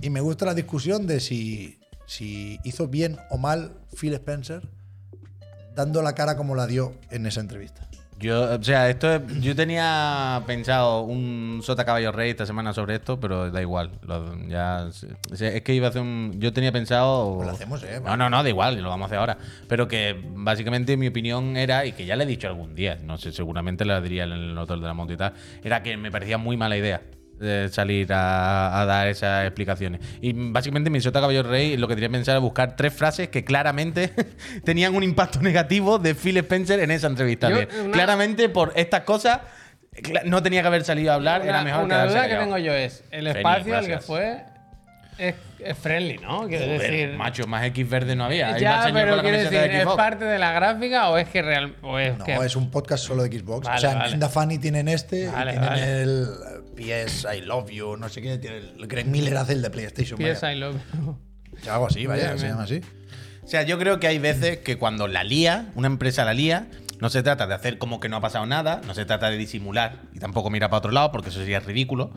y 0.00 0.10
me 0.10 0.20
gusta 0.20 0.46
la 0.46 0.54
discusión 0.54 1.06
de 1.06 1.20
si, 1.20 1.78
si 2.06 2.58
hizo 2.64 2.88
bien 2.88 3.18
o 3.30 3.38
mal 3.38 3.72
Phil 3.98 4.14
Spencer 4.14 4.62
dando 5.74 6.02
la 6.02 6.14
cara 6.14 6.36
como 6.36 6.54
la 6.54 6.66
dio 6.66 6.94
en 7.10 7.26
esa 7.26 7.40
entrevista. 7.40 7.89
Yo, 8.20 8.54
o 8.54 8.62
sea, 8.62 8.90
esto 8.90 9.14
es- 9.14 9.22
yo 9.40 9.56
tenía 9.56 10.42
pensado 10.46 11.02
un 11.02 11.60
Sota 11.62 11.84
Caballo 11.86 12.12
Rey 12.12 12.30
esta 12.30 12.44
semana 12.44 12.72
sobre 12.74 12.96
esto, 12.96 13.18
pero 13.18 13.50
da 13.50 13.60
igual. 13.62 13.90
lo- 14.06 14.36
ya, 14.46 14.88
o 15.32 15.36
sea, 15.36 15.48
es 15.48 15.62
que 15.62 15.72
iba 15.74 15.86
a 15.86 15.90
hacer 15.90 16.02
un. 16.02 16.34
Yo 16.38 16.52
tenía 16.52 16.70
pensado. 16.70 17.36
Pues 17.36 17.46
lo 17.48 17.52
hacemos, 17.54 17.82
¿eh? 17.82 18.00
No, 18.04 18.16
no, 18.16 18.28
no, 18.28 18.42
da 18.42 18.48
igual, 18.48 18.80
lo 18.82 18.90
vamos 18.90 19.04
a 19.04 19.06
hacer 19.06 19.18
ahora. 19.18 19.38
Pero 19.68 19.88
que 19.88 20.20
básicamente 20.34 20.96
mi 20.96 21.06
opinión 21.08 21.56
era, 21.56 21.86
y 21.86 21.92
que 21.92 22.04
ya 22.04 22.14
le 22.16 22.24
he 22.24 22.26
dicho 22.26 22.46
algún 22.48 22.74
día, 22.74 22.98
no 23.02 23.16
sé, 23.16 23.32
seguramente 23.32 23.84
la 23.86 24.00
diría 24.00 24.24
en 24.24 24.32
el 24.32 24.58
hotel 24.58 24.80
de 24.80 24.86
la 24.86 24.94
monta 24.94 25.14
y 25.14 25.16
tal, 25.16 25.32
era 25.64 25.82
que 25.82 25.96
me 25.96 26.10
parecía 26.10 26.36
muy 26.38 26.56
mala 26.58 26.76
idea 26.76 27.00
eh, 27.40 27.68
salir 27.70 28.12
a, 28.12 28.80
a 28.80 28.84
dar 28.86 29.08
esas 29.08 29.46
explicaciones. 29.46 30.00
Y 30.20 30.32
básicamente 30.34 30.90
mi 30.90 31.00
Sota 31.00 31.20
Caballo 31.20 31.42
Rey 31.42 31.76
lo 31.76 31.88
que 31.88 31.94
tenía 31.94 32.10
pensado 32.10 32.36
era 32.36 32.40
buscar 32.40 32.76
tres 32.76 32.92
frases 32.92 33.28
que 33.28 33.44
claramente 33.44 34.12
tenían 34.64 34.94
un 34.94 35.02
impacto 35.02 35.40
negativo 35.40 35.98
de 35.98 36.14
Phil 36.14 36.36
Spencer 36.38 36.80
en 36.80 36.90
esa 36.90 37.06
entrevista. 37.06 37.48
Yo, 37.50 37.56
de, 37.58 37.68
una- 37.82 37.92
Claramente 37.92 38.48
por 38.48 38.72
estas 38.76 39.00
cosas 39.02 39.40
no 40.24 40.42
tenía 40.42 40.60
que 40.62 40.68
haber 40.68 40.84
salido 40.84 41.12
a 41.12 41.14
hablar, 41.16 41.42
era 41.42 41.54
Una, 41.54 41.64
mejor 41.64 41.84
una 41.84 42.06
duda 42.06 42.28
que 42.28 42.36
tengo 42.36 42.58
yo 42.58 42.72
es: 42.72 43.02
el 43.10 43.24
Feliz, 43.26 43.36
espacio 43.36 43.76
al 43.76 43.86
que 43.86 43.98
fue 43.98 44.44
es, 45.18 45.34
es 45.58 45.76
friendly, 45.76 46.16
¿no? 46.18 46.46
Quiero 46.48 46.64
Joder, 46.64 46.80
decir. 46.80 47.16
macho, 47.16 47.46
más 47.46 47.64
X 47.66 47.90
verde 47.90 48.16
no 48.16 48.24
había. 48.24 48.54
Hay 48.54 48.60
Ya, 48.62 48.88
pero 48.92 49.20
quiero 49.20 49.36
decir, 49.36 49.50
de 49.60 49.80
¿es 49.80 49.86
parte 49.88 50.24
de 50.24 50.38
la 50.38 50.52
gráfica 50.52 51.10
o 51.10 51.18
es 51.18 51.28
que 51.28 51.42
real 51.42 51.74
o 51.82 51.98
es 51.98 52.16
No, 52.16 52.24
que 52.24 52.34
es 52.36 52.56
un 52.56 52.70
podcast 52.70 53.04
solo 53.04 53.24
de 53.24 53.38
Xbox. 53.38 53.66
Vale, 53.66 53.76
o 53.76 53.80
sea, 53.80 54.06
en 54.06 54.18
vale. 54.20 54.32
Funny 54.32 54.58
tienen 54.58 54.88
este, 54.88 55.26
Vale, 55.28 55.50
y 55.50 55.58
tienen 55.58 55.68
vale. 55.68 56.02
el 56.02 56.26
PS 56.80 57.26
I 57.36 57.40
Love 57.42 57.70
You, 57.70 57.96
no 57.96 58.08
sé 58.08 58.22
qué. 58.22 58.38
Tiene 58.38 58.58
el 58.58 58.86
Greg 58.86 59.06
Miller 59.06 59.36
hace 59.36 59.52
el 59.52 59.62
de 59.62 59.70
PlayStation. 59.70 60.18
PS 60.18 60.40
vaya. 60.42 60.52
I 60.54 60.58
love 60.58 60.76
you. 60.94 61.18
Algo 61.70 61.86
así, 61.86 62.06
vaya, 62.06 62.36
se 62.38 62.48
llama 62.48 62.62
así. 62.62 62.80
O 63.42 63.46
sea, 63.46 63.62
yo 63.64 63.78
creo 63.78 63.98
que 64.00 64.06
hay 64.06 64.18
veces 64.18 64.58
que 64.58 64.78
cuando 64.78 65.08
la 65.08 65.24
lía, 65.24 65.70
una 65.74 65.88
empresa 65.88 66.24
la 66.24 66.32
lía, 66.34 66.68
no 67.00 67.10
se 67.10 67.22
trata 67.22 67.46
de 67.46 67.54
hacer 67.54 67.78
como 67.78 67.98
que 68.00 68.08
no 68.08 68.16
ha 68.16 68.20
pasado 68.20 68.46
nada, 68.46 68.80
no 68.86 68.94
se 68.94 69.04
trata 69.04 69.30
de 69.30 69.36
disimular 69.36 70.02
y 70.14 70.18
tampoco 70.20 70.50
mira 70.50 70.68
para 70.68 70.78
otro 70.78 70.92
lado 70.92 71.10
porque 71.12 71.30
eso 71.30 71.40
sería 71.40 71.58
ridículo, 71.60 72.12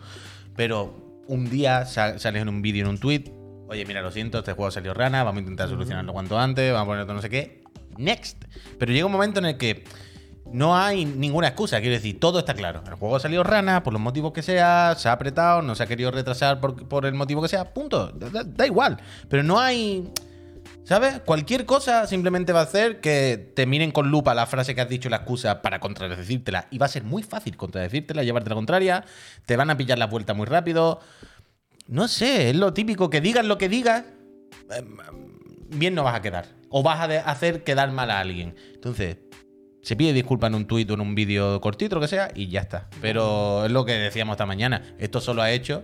pero 0.56 1.22
un 1.28 1.50
día 1.50 1.86
sa- 1.86 2.20
sales 2.20 2.42
en 2.42 2.50
un 2.50 2.62
vídeo, 2.62 2.84
en 2.84 2.90
un 2.90 2.98
tweet, 3.00 3.24
oye, 3.70 3.86
mira, 3.86 4.02
lo 4.02 4.12
siento, 4.12 4.40
este 4.40 4.54
juego 4.54 4.70
salió 4.72 4.94
rana, 4.94 5.24
vamos 5.24 5.40
a 5.40 5.42
intentar 5.44 5.70
solucionarlo 5.70 6.14
cuanto 6.14 6.38
antes, 6.38 6.72
vamos 6.72 6.84
a 6.84 6.88
poner 6.92 7.06
todo 7.06 7.16
no 7.16 7.22
sé 7.22 7.30
qué, 7.30 7.64
next. 7.98 8.44
Pero 8.78 8.92
llega 8.92 9.06
un 9.06 9.12
momento 9.12 9.40
en 9.40 9.46
el 9.46 9.58
que 9.58 9.86
no 10.52 10.76
hay 10.76 11.06
ninguna 11.06 11.48
excusa. 11.48 11.80
Quiero 11.80 11.96
decir, 11.96 12.20
todo 12.20 12.40
está 12.40 12.54
claro. 12.54 12.84
El 12.88 12.96
juego 12.96 13.16
ha 13.16 13.20
salido 13.20 13.44
rana, 13.44 13.84
por 13.84 13.94
los 13.94 14.02
motivos 14.02 14.34
que 14.34 14.42
sea, 14.42 14.96
se 14.98 15.10
ha 15.10 15.14
apretado, 15.14 15.62
no 15.62 15.76
se 15.76 15.84
ha 15.84 15.88
querido 15.88 16.12
retrasar 16.12 16.60
por, 16.60 16.88
por 16.88 17.06
el 17.06 17.14
motivo 17.14 17.42
que 17.42 17.48
sea, 17.48 17.74
punto. 17.74 18.08
Da, 18.12 18.66
igual. 18.66 18.98
Pero 19.30 19.44
no 19.44 19.60
hay. 19.60 20.12
¿Sabes? 20.84 21.22
Cualquier 21.22 21.66
cosa 21.66 22.08
simplemente 22.08 22.52
va 22.52 22.60
a 22.60 22.64
hacer 22.64 23.00
que 23.00 23.52
te 23.56 23.66
miren 23.66 23.92
con 23.92 24.12
lupa 24.12 24.34
la 24.34 24.46
frase 24.46 24.76
que 24.76 24.82
has 24.82 24.90
dicho, 24.90 25.10
la 25.10 25.18
excusa, 25.18 25.62
para 25.62 25.80
contradecírtela. 25.80 26.68
Y 26.72 26.78
va 26.78 26.88
a 26.88 26.90
ser 26.90 27.04
muy 27.04 27.24
fácil 27.24 27.56
contradecírtela, 27.56 28.22
llevarte 28.24 28.50
la 28.50 28.56
contraria. 28.56 29.06
Te 29.46 29.56
van 29.56 29.70
a 29.70 29.78
pillar 29.78 29.98
la 29.98 30.08
vuelta 30.08 30.34
muy 30.34 30.46
rápido. 30.46 31.00
No 31.88 32.08
sé, 32.10 32.50
es 32.50 32.56
lo 32.56 32.74
típico. 32.74 33.10
Que 33.10 33.22
digas 33.22 33.46
lo 33.46 33.58
que 33.58 33.70
digas, 33.70 34.04
em, 34.72 34.98
bien 35.70 35.96
no 35.96 36.04
vas 36.04 36.16
a 36.16 36.22
quedar. 36.22 36.48
O 36.70 36.84
vas 36.84 37.00
a 37.00 37.30
hacer 37.30 37.64
quedar 37.64 37.92
mal 37.92 38.12
a 38.12 38.20
alguien. 38.20 38.56
Entonces, 38.74 39.18
se 39.84 39.96
pide 39.96 40.14
disculpas 40.14 40.48
en 40.48 40.56
un 40.56 40.66
tuit 40.66 40.90
o 40.90 40.96
en 40.96 41.02
un 41.02 41.14
vídeo 41.14 41.62
cortito, 41.62 41.96
lo 41.96 42.02
que 42.02 42.08
sea, 42.08 42.32
y 42.34 42.48
ya 42.48 42.62
está. 42.62 42.88
Pero 43.02 43.66
es 43.66 43.72
lo 43.72 43.86
que 43.86 43.92
decíamos 43.92 44.34
esta 44.34 44.46
mañana. 44.46 44.82
Esto 44.98 45.22
solo 45.22 45.42
ha 45.42 45.52
hecho 45.52 45.84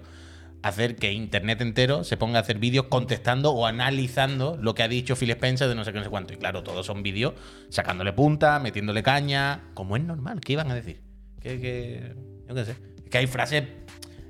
hacer 0.62 0.96
que 0.96 1.12
Internet 1.12 1.62
entero 1.62 2.04
se 2.04 2.18
ponga 2.18 2.40
a 2.40 2.42
hacer 2.42 2.60
vídeos 2.60 2.86
contestando 2.86 3.52
o 3.52 3.66
analizando 3.66 4.58
lo 4.62 4.74
que 4.74 4.84
ha 4.84 4.88
dicho 4.88 5.16
Phil 5.16 5.30
Spencer 5.32 5.68
de 5.68 5.76
no 5.76 5.84
sé 5.84 5.92
qué, 5.92 6.00
no 6.00 6.06
sé 6.06 6.10
cuánto. 6.10 6.34
Y 6.34 6.38
claro, 6.38 6.64
todos 6.64 6.86
son 6.86 7.04
vídeos 7.04 7.34
sacándole 7.70 8.14
punta, 8.14 8.60
metiéndole 8.60 9.04
caña, 9.04 9.66
como 9.74 9.98
es 9.98 10.04
normal. 10.04 10.40
¿Qué 10.42 10.54
iban 10.54 10.72
a 10.72 10.76
decir? 10.76 11.02
Que, 11.42 11.60
que 11.60 12.16
yo 12.48 12.56
qué 12.56 12.66
sé. 12.66 12.76
Es 13.04 13.10
que 13.10 13.18
hay 13.18 13.28
frases... 13.28 13.64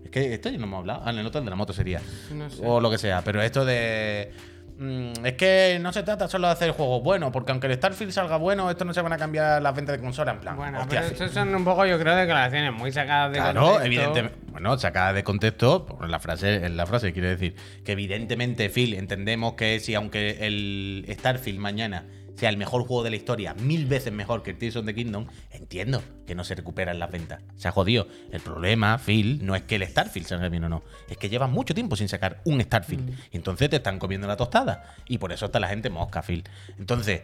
Es 0.04 0.10
que 0.10 0.34
esto 0.34 0.50
ya 0.50 0.58
no 0.58 0.64
hemos 0.64 0.80
hablado. 0.80 1.04
Ah, 1.06 1.12
en 1.12 1.20
el 1.20 1.28
otro 1.28 1.42
de 1.42 1.50
la 1.50 1.56
moto 1.56 1.74
sería. 1.74 2.02
No 2.34 2.50
sé. 2.50 2.64
O 2.66 2.82
lo 2.82 2.90
que 2.90 2.98
sea. 2.98 3.24
Pero 3.24 3.40
esto 3.42 3.66
de... 3.66 4.32
mm, 4.80 5.26
es 5.26 5.34
que 5.34 5.78
no 5.82 5.94
se 5.94 6.02
trata 6.04 6.28
solo 6.28 6.48
de 6.48 6.54
hacer 6.54 6.72
juegos 6.72 7.04
buenos, 7.04 7.32
porque 7.32 7.52
aunque 7.52 7.68
el 7.68 7.74
Starfield 7.76 8.12
salga 8.12 8.38
bueno, 8.38 8.70
esto 8.72 8.86
no 8.86 8.94
se 8.94 9.02
van 9.02 9.14
a 9.14 9.18
cambiar 9.18 9.62
las 9.62 9.76
ventas 9.76 9.98
de 9.98 10.02
consola 10.04 10.32
en 10.32 10.40
plan. 10.40 10.56
Bueno, 10.56 10.80
hostia, 10.82 11.02
pero 11.02 11.16
sí. 11.18 11.24
eso 11.26 11.34
son 11.34 11.54
un 11.54 11.64
poco, 11.64 11.86
yo 11.86 12.00
creo, 12.00 12.16
declaraciones 12.16 12.74
muy 12.74 12.92
sacadas 12.92 13.32
de 13.32 13.38
Claro, 13.38 13.62
contexto. 13.62 13.86
evidentemente. 13.86 14.38
Bueno, 14.52 14.78
sacada 14.78 15.14
de 15.14 15.24
contexto, 15.24 15.86
por 15.86 16.10
la 16.10 16.20
frase, 16.20 16.66
en 16.66 16.76
la 16.76 16.86
frase 16.86 17.14
quiere 17.14 17.30
decir 17.30 17.56
que 17.86 17.92
evidentemente, 17.92 18.70
Phil, 18.70 18.94
entendemos 18.96 19.54
que 19.54 19.80
si 19.80 19.94
aunque 19.96 20.46
el 20.48 21.06
Starfield 21.10 21.60
mañana 21.60 22.06
sea 22.40 22.50
el 22.50 22.58
mejor 22.58 22.88
juego 22.88 23.04
de 23.04 23.10
la 23.10 23.18
historia, 23.18 23.54
mil 23.54 23.86
veces 23.86 24.14
mejor 24.14 24.44
que 24.44 24.52
el 24.52 24.58
Tears 24.58 24.78
of 24.78 24.86
the 24.86 24.96
Kingdom, 24.96 25.28
entiendo 25.52 26.02
que 26.26 26.36
no 26.36 26.44
se 26.46 26.56
recuperan 26.56 26.98
las 26.98 27.12
ventas. 27.12 27.42
Se 27.58 27.68
ha 27.68 27.72
jodido. 27.72 28.08
El 28.32 28.40
problema, 28.40 28.98
Phil, 28.98 29.46
no 29.46 29.56
es 29.56 29.64
que 29.64 29.76
el 29.76 29.86
Starfield 29.86 30.26
salga 30.26 30.48
bien 30.48 30.64
o 30.64 30.70
no, 30.70 30.84
es 31.10 31.18
que 31.18 31.28
llevan 31.28 31.52
mucho 31.52 31.74
tiempo 31.74 31.98
sin 31.98 32.08
sacar 32.08 32.40
un 32.46 32.62
Starfield. 32.62 33.10
Y 33.32 33.38
entonces 33.38 33.70
te 33.70 33.76
están 33.76 34.00
comiendo 34.00 34.26
la 34.26 34.38
tostada. 34.38 34.96
Y 35.08 35.18
por 35.18 35.34
eso 35.34 35.48
está 35.48 35.60
la 35.60 35.68
gente 35.68 35.90
mosca, 35.90 36.22
Phil. 36.22 36.44
Entonces, 36.78 37.24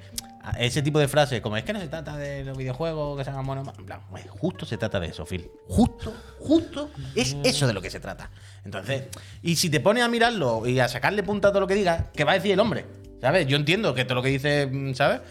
ese 0.60 0.82
tipo 0.82 1.00
de 1.00 1.08
frases, 1.08 1.40
como 1.42 1.56
es 1.56 1.64
que 1.64 1.72
no 1.72 1.80
se 1.80 1.88
trata 1.88 2.18
de 2.18 2.44
los 2.44 2.58
videojuegos 2.58 3.18
que 3.18 3.24
se 3.24 3.30
hagan 3.30 3.46
buenos, 3.46 3.68
en 3.78 3.86
plan, 3.86 4.02
pues, 4.10 4.30
justo 4.30 4.66
se 4.66 4.78
trata 4.78 5.00
de 5.00 5.08
eso, 5.08 5.26
Phil. 5.26 5.50
Justo, 5.68 6.14
justo 6.40 6.92
es 7.16 7.38
eso 7.44 7.68
de 7.68 7.74
lo 7.74 7.82
que 7.82 7.90
se 7.90 8.00
trata. 8.00 8.30
Entonces, 8.66 9.06
y 9.42 9.56
si 9.56 9.70
te 9.70 9.80
pones 9.80 10.04
a 10.04 10.10
mirarlo 10.10 10.68
y 10.68 10.80
a 10.80 10.88
sacarle 10.88 11.24
punta 11.24 11.48
a 11.48 11.52
todo 11.52 11.62
lo 11.62 11.68
que 11.68 11.76
diga, 11.76 12.12
¿qué 12.14 12.24
va 12.24 12.34
a 12.34 12.36
decir 12.36 12.52
el 12.52 12.60
hombre? 12.60 13.05
¿Sabes? 13.22 13.48
Yo 13.48 13.58
entiendo 13.58 13.94
que 13.94 14.06
todo 14.06 14.16
lo 14.16 14.22
que 14.24 14.30
dice, 14.30 14.68
mm, 14.68 14.94
¿sabes? 14.94 15.22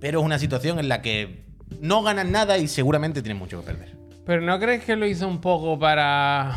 Pero 0.00 0.20
es 0.20 0.24
una 0.26 0.38
situación 0.38 0.78
en 0.78 0.88
la 0.88 1.02
que 1.02 1.42
no 1.80 2.02
ganan 2.02 2.30
nada 2.32 2.58
y 2.58 2.68
seguramente 2.68 3.22
tienen 3.22 3.38
mucho 3.38 3.60
que 3.60 3.66
perder. 3.66 3.96
Pero 4.26 4.40
¿no 4.40 4.58
crees 4.60 4.84
que 4.84 4.96
lo 4.96 5.06
hizo 5.06 5.26
un 5.26 5.40
poco 5.40 5.78
para 5.78 6.52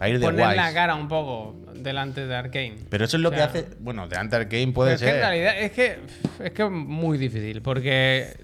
A 0.00 0.08
ir 0.08 0.18
de 0.18 0.24
poner 0.26 0.40
guays. 0.46 0.56
la 0.56 0.72
cara 0.74 0.94
un 0.94 1.08
poco 1.08 1.54
delante 1.74 2.26
de 2.26 2.34
Arkane? 2.34 2.76
Pero 2.88 3.04
eso 3.04 3.16
es 3.16 3.22
lo 3.22 3.28
O 3.28 3.32
sea, 3.32 3.52
que 3.52 3.58
hace. 3.60 3.68
Bueno, 3.80 4.08
de 4.08 4.16
Ant 4.16 4.32
Game 4.32 4.46
Pero 4.48 4.72
puede 4.72 4.94
es 4.94 5.00
que 5.00 5.06
en 5.06 5.12
ser. 5.12 5.20
realidad 5.20 5.60
es 5.60 5.72
que 5.72 5.98
es 6.44 6.50
que 6.52 6.62
es 6.64 6.70
muy 6.70 7.18
difícil 7.18 7.62
porque 7.62 8.36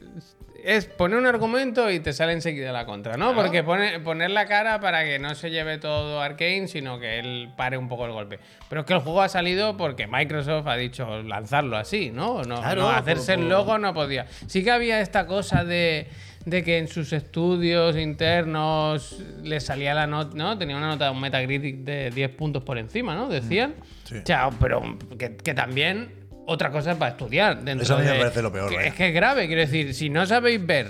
es 0.65 0.87
poner 0.87 1.19
un 1.19 1.27
argumento 1.27 1.91
y 1.91 2.01
te 2.01 2.13
sale 2.13 2.33
enseguida 2.33 2.73
la 2.73 2.87
contra, 2.87 3.17
¿no? 3.17 3.35
Porque 3.35 3.63
pone, 3.63 4.01
poner 4.01 4.31
la 4.31 4.47
cara 4.47 4.81
para 4.81 5.05
que 5.05 5.19
no 5.19 5.35
se 5.35 5.51
lleve 5.51 5.79
todo 5.79 6.21
Arkane, 6.21 6.69
sino 6.69 6.99
que 7.01 7.19
él 7.19 7.51
pare 7.57 7.77
un 7.77 7.89
poco 7.89 8.07
el 8.07 8.13
golpe. 8.13 8.39
Pero 8.69 8.83
es 8.83 8.87
que 8.87 8.93
el 8.95 9.01
juego 9.01 9.23
ha 9.23 9.29
salido 9.29 9.77
porque 9.77 10.07
Microsoft 10.07 10.67
ha 10.69 10.77
dicho 10.77 11.23
lanzarlo 11.23 11.77
así, 11.77 12.11
¿no? 12.11 12.43
No, 12.43 12.57
Claro, 12.61 12.83
no, 12.83 12.91
hacerse 12.91 13.35
por- 13.35 13.43
el 13.43 13.49
logo 13.49 13.79
no 13.79 13.93
podía. 13.93 14.27
Sí 14.47 14.63
que 14.63 14.71
había 14.71 15.01
esta 15.01 15.27
cosa 15.27 15.65
de, 15.65 16.07
de 16.47 16.63
que 16.63 16.79
en 16.79 16.89
sus 16.89 17.13
estudios 17.13 17.97
internos 17.97 19.19
le 19.43 19.61
salía 19.61 19.95
la 19.95 20.07
nota, 20.07 20.37
¿no? 20.37 20.59
Tenía 20.59 20.77
una 20.77 20.89
nota 20.89 21.07
de 21.07 21.11
un 21.11 21.21
Metacritic 21.21 21.77
de 21.79 22.11
10 22.11 22.31
puntos 22.31 22.63
por 22.63 22.79
encima, 22.79 23.15
¿no? 23.15 23.29
Decían. 23.29 23.75
Sí. 24.05 24.17
O 24.19 24.27
sea, 24.27 24.51
pero 24.61 24.97
que, 25.19 25.37
que 25.37 25.55
también 25.55 26.22
otra 26.47 26.71
cosa 26.71 26.93
es 26.93 26.97
para 26.97 27.13
estudiar. 27.13 27.63
Dentro 27.63 27.85
Eso 27.85 27.95
a 27.95 27.99
mí 27.99 28.05
me 28.05 28.13
de- 28.13 28.19
parece 28.19 28.43
lo 28.43 28.53
peor, 28.53 28.69
que 28.71 28.87
es 28.89 28.95
que 28.95 29.09
es 29.09 29.15
grave, 29.15 29.47
quiero 29.47 29.61
decir, 29.63 29.95
si 29.95 30.11
no 30.11 30.27
sabéis 30.27 30.65
ver 30.65 30.89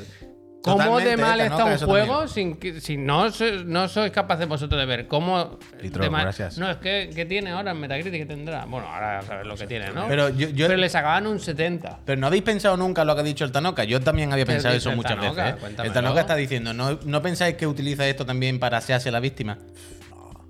cómo 0.62 0.76
Totalmente, 0.76 1.10
de 1.10 1.16
mal 1.16 1.40
está 1.40 1.64
un 1.64 1.76
juego, 1.78 2.28
sin 2.28 2.56
que- 2.56 2.80
si 2.80 2.96
no, 2.96 3.26
sois- 3.32 3.64
no 3.64 3.88
sois 3.88 4.12
capaces 4.12 4.46
vosotros 4.46 4.78
de 4.80 4.86
ver 4.86 5.08
cómo. 5.08 5.58
Litro, 5.80 6.04
de 6.04 6.10
mal- 6.10 6.22
gracias. 6.22 6.56
No, 6.56 6.70
es 6.70 6.76
que, 6.76 7.10
que 7.12 7.26
tiene 7.26 7.50
ahora 7.50 7.72
en 7.72 7.80
Metacritic 7.80 8.12
que 8.20 8.26
tendrá. 8.26 8.64
Bueno, 8.66 8.86
ahora 8.86 9.22
sabes 9.22 9.44
lo 9.44 9.56
que 9.56 9.66
tiene, 9.66 9.90
¿no? 9.90 10.06
Pero 10.06 10.28
yo- 10.28 10.48
yo- 10.50 10.68
Pero 10.68 10.78
le 10.78 10.88
sacaban 10.88 11.26
un 11.26 11.40
70. 11.40 11.98
Pero 12.04 12.20
no 12.20 12.28
habéis 12.28 12.44
pensado 12.44 12.76
nunca 12.76 13.04
lo 13.04 13.12
que 13.16 13.22
ha 13.22 13.24
dicho 13.24 13.44
el 13.44 13.50
Tanoka. 13.50 13.82
Yo 13.82 14.00
también 14.00 14.32
había 14.32 14.44
¿Qué 14.44 14.52
pensado 14.52 14.74
eso 14.76 14.92
muchas 14.92 15.16
Tanoka? 15.16 15.44
veces. 15.56 15.62
¿eh? 15.68 15.82
El. 15.82 15.92
Tanoka 15.92 16.20
está 16.20 16.36
diciendo, 16.36 16.72
¿no, 16.72 16.96
¿no 17.04 17.22
pensáis 17.22 17.56
que 17.56 17.66
utiliza 17.66 18.06
esto 18.06 18.24
también 18.24 18.60
para 18.60 18.78
hacerse 18.78 19.10
la 19.10 19.18
víctima? 19.18 19.58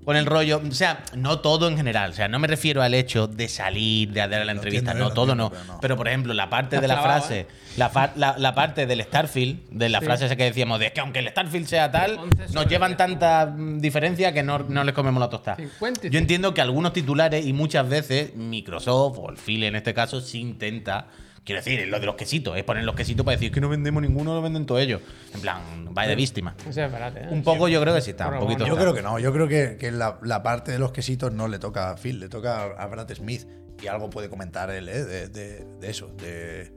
Con 0.05 0.15
el 0.17 0.25
rollo, 0.25 0.61
o 0.67 0.71
sea, 0.73 1.03
no 1.15 1.39
todo 1.39 1.67
en 1.67 1.77
general, 1.77 2.11
o 2.11 2.13
sea, 2.13 2.27
no 2.27 2.39
me 2.39 2.47
refiero 2.47 2.81
al 2.81 2.93
hecho 2.93 3.27
de 3.27 3.47
salir, 3.47 4.11
de 4.11 4.19
dar 4.27 4.45
la 4.45 4.51
entrevista, 4.51 4.91
entiendo, 4.91 5.09
no, 5.09 5.13
todo 5.13 5.31
entiendo, 5.33 5.43
no. 5.45 5.49
pero 5.51 5.63
no. 5.73 5.79
Pero 5.81 5.97
por 5.97 6.07
ejemplo, 6.07 6.33
la 6.33 6.49
parte 6.49 6.75
Te 6.77 6.81
de 6.81 6.87
la 6.87 6.95
clavado, 6.95 7.19
frase, 7.21 7.47
la, 7.77 7.89
fa- 7.89 8.11
la- 8.15 8.35
la 8.37 8.53
parte 8.55 8.85
del 8.85 9.01
Starfield, 9.03 9.69
de 9.69 9.89
la 9.89 9.99
Sí. 9.99 10.05
frase 10.05 10.25
esa 10.25 10.35
que 10.35 10.43
decíamos, 10.43 10.79
de 10.79 10.91
que 10.91 10.99
aunque 11.01 11.19
el 11.19 11.27
Starfield 11.29 11.67
sea 11.67 11.91
tal, 11.91 12.19
nos 12.53 12.67
llevan 12.67 12.97
tanta 12.97 13.45
mm, 13.45 13.79
diferencia 13.79 14.33
que 14.33 14.43
no, 14.43 14.59
no 14.59 14.83
les 14.83 14.93
comemos 14.93 15.19
la 15.21 15.29
tostada. 15.29 15.57
50 15.57 16.07
y 16.07 16.09
Yo 16.09 16.19
entiendo 16.19 16.53
que 16.53 16.61
algunos 16.61 16.93
titulares 16.93 17.45
y 17.45 17.53
muchas 17.53 17.87
veces 17.87 18.35
Microsoft 18.35 19.17
o 19.19 19.29
el 19.29 19.37
Phil 19.37 19.63
en 19.63 19.75
este 19.75 19.93
caso 19.93 20.21
sí 20.21 20.39
intenta. 20.39 21.07
Quiero 21.45 21.59
decir, 21.59 21.79
es 21.81 21.87
lo 21.89 21.99
de 21.99 22.05
los 22.05 22.15
quesitos, 22.15 22.55
es 22.57 22.63
poner 22.63 22.83
los 22.85 22.95
quesitos 22.95 23.25
para 23.25 23.35
decir 23.35 23.51
que 23.51 23.59
no 23.59 23.67
vendemos 23.67 24.01
ninguno, 24.01 24.33
lo 24.33 24.41
venden 24.41 24.65
todos 24.65 24.79
ellos. 24.81 25.01
En 25.33 25.41
plan, 25.41 25.61
vaya 25.91 26.09
de 26.09 26.15
víctima. 26.15 26.55
O 26.69 26.71
sea, 26.71 26.85
espérate, 26.85 27.21
¿eh? 27.21 27.27
Un 27.31 27.43
poco 27.43 27.67
yo 27.67 27.81
creo 27.81 27.93
que 27.93 28.01
sí 28.01 28.11
está, 28.11 28.29
un 28.29 28.39
poquito. 28.39 28.65
Yo 28.65 28.73
está. 28.73 28.81
creo 28.81 28.93
que 28.93 29.01
no, 29.01 29.19
yo 29.19 29.33
creo 29.33 29.47
que, 29.47 29.75
que 29.77 29.91
la, 29.91 30.19
la 30.23 30.41
parte 30.41 30.71
de 30.71 30.79
los 30.79 30.91
quesitos 30.93 31.33
no 31.33 31.47
le 31.49 31.59
toca 31.59 31.89
a 31.91 31.97
Phil, 31.97 32.19
le 32.19 32.29
toca 32.29 32.63
a 32.63 32.87
Brad 32.87 33.13
Smith. 33.13 33.45
Y 33.81 33.87
algo 33.87 34.09
puede 34.09 34.29
comentar 34.29 34.69
él 34.69 34.87
¿eh? 34.87 35.03
de, 35.03 35.27
de- 35.27 35.65
de 35.81 35.89
eso, 35.89 36.07
de 36.21 36.71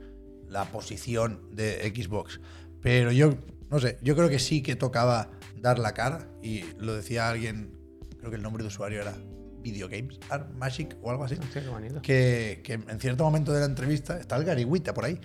la 0.48 0.64
posición 0.64 1.42
de 1.52 1.92
Xbox. 1.94 2.40
Pero 2.82 3.12
yo, 3.12 3.34
no 3.70 3.78
sé, 3.78 3.98
yo 4.02 4.16
creo 4.16 4.28
que 4.28 4.40
sí 4.40 4.62
que 4.62 4.74
tocaba 4.74 5.28
dar 5.60 5.78
la 5.78 5.92
cara. 5.94 6.26
Y 6.42 6.64
lo 6.78 6.94
decía 6.94 7.28
alguien, 7.28 7.70
creo 8.18 8.30
que 8.30 8.36
el 8.36 8.42
nombre 8.42 8.64
de 8.64 8.68
usuario 8.68 9.00
era 9.00 9.14
Videogames, 9.72 10.20
Art 10.30 10.52
Magic 10.54 10.96
o 11.02 11.10
algo 11.10 11.24
así. 11.24 11.34
Hostia, 11.34 11.62
qué 11.62 11.68
bonito. 11.68 12.02
que, 12.02 12.60
que 12.62 12.74
en 12.74 13.00
cierto 13.00 13.24
momento 13.24 13.52
de 13.52 13.60
la 13.60 13.66
entrevista, 13.66 14.18
está 14.18 14.36
el 14.36 14.44
Garigüita 14.44 14.94
por 14.94 15.04
ahí, 15.04 15.20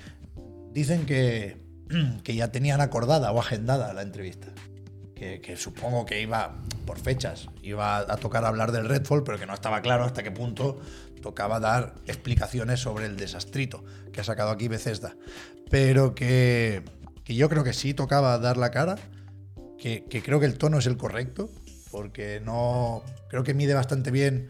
dicen 0.73 1.05
que, 1.05 1.57
que 2.23 2.35
ya 2.35 2.51
tenían 2.51 2.81
acordada 2.81 3.31
o 3.31 3.39
agendada 3.39 3.93
la 3.93 4.01
entrevista. 4.01 4.47
Que, 5.15 5.39
que 5.39 5.55
supongo 5.55 6.03
que 6.03 6.19
iba 6.19 6.63
por 6.87 6.97
fechas, 6.97 7.49
iba 7.61 7.99
a 7.99 8.17
tocar 8.17 8.43
hablar 8.43 8.71
del 8.71 8.89
Redfall, 8.89 9.23
pero 9.23 9.37
que 9.37 9.45
no 9.45 9.53
estaba 9.53 9.81
claro 9.81 10.03
hasta 10.03 10.23
qué 10.23 10.31
punto 10.31 10.81
tocaba 11.21 11.59
dar 11.59 11.93
explicaciones 12.07 12.79
sobre 12.79 13.05
el 13.05 13.17
desastrito 13.17 13.83
que 14.11 14.21
ha 14.21 14.23
sacado 14.23 14.49
aquí 14.49 14.67
Bethesda. 14.67 15.15
Pero 15.69 16.15
que, 16.15 16.83
que 17.23 17.35
yo 17.35 17.49
creo 17.49 17.63
que 17.63 17.73
sí 17.73 17.93
tocaba 17.93 18.39
dar 18.39 18.57
la 18.57 18.71
cara, 18.71 18.95
que, 19.77 20.05
que 20.09 20.23
creo 20.23 20.39
que 20.39 20.47
el 20.47 20.57
tono 20.57 20.79
es 20.79 20.87
el 20.87 20.97
correcto, 20.97 21.51
porque 21.91 22.41
no. 22.43 23.03
Creo 23.29 23.43
que 23.43 23.53
mide 23.53 23.73
bastante 23.73 24.11
bien 24.11 24.49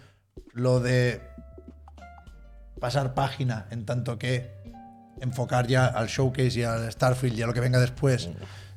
lo 0.54 0.80
de 0.80 1.22
pasar 2.80 3.14
página 3.14 3.68
en 3.72 3.86
tanto 3.86 4.18
que 4.18 4.52
enfocar 5.20 5.68
ya 5.68 5.86
al 5.86 6.08
showcase 6.08 6.60
y 6.60 6.64
al 6.64 6.92
Starfield 6.92 7.38
y 7.38 7.42
a 7.44 7.48
lo 7.48 7.54
que 7.54 7.60
venga 7.60 7.80
después 7.80 8.30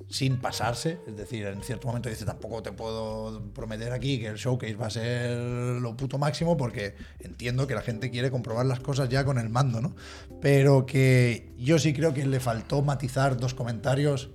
sin 0.09 0.37
pasarse. 0.41 0.99
Es 1.07 1.17
decir, 1.17 1.47
en 1.47 1.63
cierto 1.63 1.89
momento 1.89 2.09
dice, 2.09 2.25
tampoco 2.25 2.63
te 2.63 2.73
puedo 2.73 3.43
prometer 3.53 3.93
aquí 3.93 4.21
que 4.21 4.29
el 4.29 4.37
showcase 4.37 4.75
va 4.75 4.87
a 4.87 4.91
ser 4.91 5.37
lo 5.37 5.97
puto 5.97 6.19
máximo 6.19 6.57
porque 6.57 6.95
entiendo 7.21 7.67
que 7.67 7.75
la 7.75 7.83
gente 7.83 8.11
quiere 8.11 8.31
comprobar 8.31 8.67
las 8.67 8.81
cosas 8.81 9.09
ya 9.09 9.25
con 9.25 9.39
el 9.39 9.49
mando, 9.49 9.81
¿no? 9.81 9.97
Pero 10.41 10.87
que 10.87 11.53
yo 11.59 11.79
sí 11.79 11.93
creo 11.95 12.13
que 12.13 12.27
le 12.27 12.41
faltó 12.41 12.83
matizar 12.83 13.37
dos 13.39 13.55
comentarios 13.55 14.31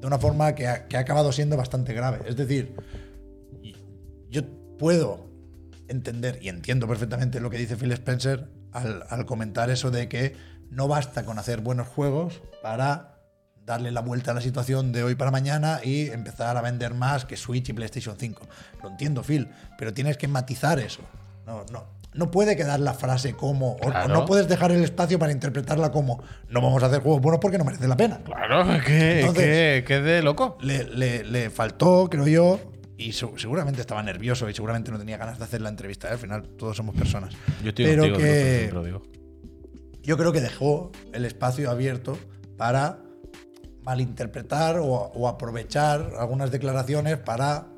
de 0.00 0.06
una 0.06 0.18
forma 0.18 0.54
que 0.54 0.66
ha, 0.66 0.86
que 0.86 0.96
ha 0.96 1.00
acabado 1.00 1.32
siendo 1.32 1.56
bastante 1.56 1.92
grave. 1.92 2.20
Es 2.26 2.36
decir, 2.36 2.74
yo 4.30 4.42
puedo 4.78 5.28
entender 5.88 6.38
y 6.42 6.48
entiendo 6.48 6.86
perfectamente 6.86 7.40
lo 7.40 7.50
que 7.50 7.58
dice 7.58 7.76
Phil 7.76 7.92
Spencer 7.92 8.48
al, 8.72 9.04
al 9.08 9.24
comentar 9.26 9.70
eso 9.70 9.90
de 9.90 10.08
que 10.08 10.36
no 10.70 10.86
basta 10.88 11.24
con 11.24 11.38
hacer 11.38 11.60
buenos 11.62 11.88
juegos 11.88 12.42
para 12.62 13.14
darle 13.64 13.90
la 13.90 14.00
vuelta 14.00 14.30
a 14.30 14.34
la 14.34 14.40
situación 14.40 14.92
de 14.92 15.02
hoy 15.02 15.14
para 15.14 15.30
mañana 15.30 15.80
y 15.82 16.08
empezar 16.10 16.56
a 16.56 16.62
vender 16.62 16.94
más 16.94 17.24
que 17.24 17.36
Switch 17.36 17.68
y 17.68 17.72
PlayStation 17.72 18.16
5. 18.18 18.42
Lo 18.82 18.88
entiendo, 18.90 19.22
Phil, 19.22 19.48
pero 19.78 19.92
tienes 19.92 20.16
que 20.16 20.28
matizar 20.28 20.78
eso. 20.78 21.00
No, 21.46 21.64
no, 21.72 21.84
no 22.14 22.30
puede 22.30 22.56
quedar 22.56 22.80
la 22.80 22.94
frase 22.94 23.34
como, 23.34 23.72
o- 23.76 24.08
no 24.08 24.24
puedes 24.26 24.48
dejar 24.48 24.72
el 24.72 24.82
espacio 24.84 25.18
para 25.18 25.32
interpretarla 25.32 25.90
como, 25.92 26.22
no 26.50 26.60
vamos 26.62 26.82
a 26.82 26.86
hacer 26.86 27.00
juegos 27.02 27.20
buenos 27.20 27.40
porque 27.40 27.58
no 27.58 27.64
merece 27.64 27.88
la 27.88 27.96
pena. 27.96 28.20
Claro, 28.24 28.64
que, 28.86 29.20
Entonces- 29.20 29.44
que, 29.44 29.84
que 29.86 30.00
de 30.00 30.22
loco. 30.22 30.56
Le, 30.60 30.84
le- 30.84 31.24
le 31.24 31.50
faltó, 31.50 32.08
creo 32.10 32.26
yo, 32.26 32.60
y 32.98 33.12
se- 33.12 33.26
seguramente 33.38 33.80
estaba 33.80 34.02
nervioso 34.02 34.48
y 34.50 34.54
seguramente 34.54 34.90
no 34.90 34.98
tenía 34.98 35.16
ganas 35.16 35.38
de 35.38 35.44
hacer 35.44 35.62
la 35.62 35.70
entrevista. 35.70 36.08
¿eh? 36.08 36.12
Al 36.12 36.18
final, 36.18 36.42
todos 36.42 36.76
somos 36.76 36.94
personas. 36.94 37.32
Yo 37.62 37.70
estoy 37.70 37.86
Pero 37.86 38.02
contigo, 38.02 38.18
que 38.18 38.44
siempre 38.58 38.72
lo 38.72 38.84
digo. 38.84 39.02
yo 40.02 40.16
creo 40.18 40.32
que 40.32 40.40
dejó 40.40 40.92
el 41.12 41.24
espacio 41.24 41.70
abierto 41.70 42.18
para 42.58 42.98
malinterpretar 43.82 44.78
o, 44.78 44.84
o 44.86 45.28
aprovechar 45.28 46.12
algunas 46.18 46.50
declaraciones 46.50 47.16
para 47.18 47.68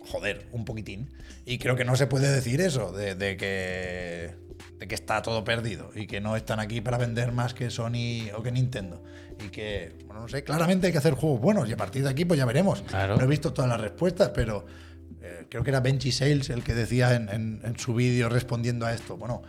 joder 0.00 0.46
un 0.52 0.64
poquitín. 0.64 1.10
Y 1.46 1.58
creo 1.58 1.76
que 1.76 1.84
no 1.84 1.94
se 1.96 2.06
puede 2.06 2.30
decir 2.32 2.60
eso, 2.60 2.90
de, 2.92 3.14
de 3.14 3.36
que, 3.36 4.34
de 4.78 4.88
que 4.88 4.94
está 4.94 5.20
todo 5.22 5.44
perdido 5.44 5.90
y 5.94 6.06
que 6.06 6.20
no 6.20 6.36
están 6.36 6.58
aquí 6.58 6.80
para 6.80 6.96
vender 6.98 7.32
más 7.32 7.52
que 7.54 7.70
Sony 7.70 8.30
o 8.36 8.42
que 8.42 8.50
Nintendo. 8.50 9.02
Y 9.44 9.48
que, 9.48 9.96
bueno, 10.06 10.20
no 10.22 10.28
sé, 10.28 10.44
claramente 10.44 10.86
hay 10.86 10.92
que 10.92 10.98
hacer 10.98 11.14
juegos 11.14 11.40
buenos 11.40 11.68
y 11.68 11.72
a 11.72 11.76
partir 11.76 12.02
de 12.02 12.10
aquí 12.10 12.24
pues 12.24 12.38
ya 12.38 12.46
veremos. 12.46 12.82
Claro. 12.82 13.16
No 13.16 13.24
he 13.24 13.26
visto 13.26 13.52
todas 13.52 13.68
las 13.70 13.80
respuestas, 13.80 14.30
pero 14.34 14.64
eh, 15.22 15.46
creo 15.48 15.62
que 15.64 15.70
era 15.70 15.80
Benji 15.80 16.12
Sales 16.12 16.50
el 16.50 16.62
que 16.62 16.74
decía 16.74 17.14
en, 17.14 17.28
en- 17.28 17.60
en 17.64 17.78
su 17.78 17.94
vídeo 17.94 18.28
respondiendo 18.28 18.86
a 18.86 18.92
esto. 18.94 19.16
Bueno, 19.16 19.42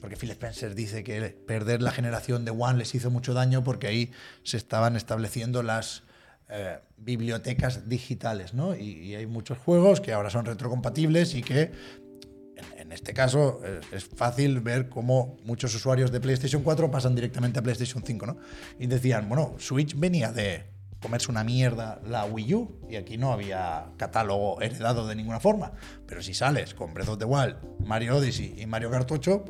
porque 0.00 0.16
Phil 0.16 0.30
Spencer 0.30 0.74
dice 0.74 1.04
que 1.04 1.20
perder 1.46 1.82
la 1.82 1.90
generación 1.92 2.44
de 2.44 2.50
One 2.52 2.78
les 2.78 2.94
hizo 2.94 3.10
mucho 3.10 3.34
daño 3.34 3.62
porque 3.64 3.86
ahí 3.86 4.10
se 4.42 4.56
estaban 4.56 4.96
estableciendo 4.96 5.62
las 5.62 6.04
eh, 6.48 6.78
bibliotecas 6.96 7.88
digitales, 7.88 8.54
¿no? 8.54 8.74
Y, 8.74 8.82
y 8.90 9.14
hay 9.14 9.26
muchos 9.26 9.58
juegos 9.58 10.00
que 10.00 10.12
ahora 10.12 10.30
son 10.30 10.46
retrocompatibles 10.46 11.34
y 11.34 11.42
que 11.42 11.70
en, 12.90 12.94
este 12.94 13.14
caso 13.14 13.60
eh, 13.64 13.80
es 13.92 14.04
fácil 14.04 14.60
ver 14.60 14.88
cómo 14.88 15.36
muchos 15.44 15.72
usuarios 15.74 16.10
de 16.10 16.20
PlayStation 16.20 16.62
4 16.62 16.90
pasan 16.90 17.14
directamente 17.14 17.60
a 17.60 17.62
PlayStation 17.62 18.02
5, 18.04 18.26
¿no? 18.26 18.36
Y 18.78 18.86
decían, 18.88 19.28
bueno, 19.28 19.54
Switch 19.58 19.94
venía 19.96 20.32
de 20.32 20.64
comerse 21.00 21.30
una 21.30 21.44
mierda 21.44 22.00
la 22.06 22.24
Wii 22.24 22.54
U 22.54 22.80
y 22.90 22.96
aquí 22.96 23.16
no 23.16 23.32
había 23.32 23.86
catálogo 23.96 24.60
heredado 24.60 25.06
de 25.06 25.14
ninguna 25.14 25.40
forma. 25.40 25.72
Pero 26.06 26.22
si 26.22 26.34
sales 26.34 26.74
con 26.74 26.92
Breath 26.92 27.10
of 27.10 27.18
the 27.18 27.24
Wild, 27.24 27.56
Mario 27.84 28.16
Odyssey 28.16 28.54
y 28.58 28.66
Mario 28.66 28.90
Kart 28.90 29.10
8, 29.10 29.44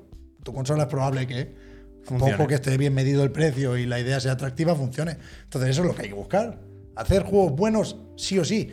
tu 0.45 0.53
consola 0.53 0.85
es 0.85 0.89
probable 0.89 1.27
que 1.27 1.71
Funcione. 2.05 2.33
poco 2.33 2.49
que 2.49 2.55
esté 2.55 2.77
bien 2.77 2.95
medido 2.95 3.23
el 3.23 3.31
precio 3.31 3.77
y 3.77 3.87
la 3.87 4.01
idea 4.01 4.21
sea 4.21 4.33
atractiva, 4.33 4.75
funcione. 4.75 5.17
Entonces 5.45 5.71
eso 5.71 5.83
es 5.83 5.89
lo 5.89 5.95
que 5.95 6.03
hay 6.03 6.09
que 6.09 6.15
buscar. 6.15 6.61
Hacer 6.97 7.23
juegos 7.23 7.53
buenos 7.53 7.97
sí 8.17 8.39
o 8.39 8.45
sí. 8.45 8.71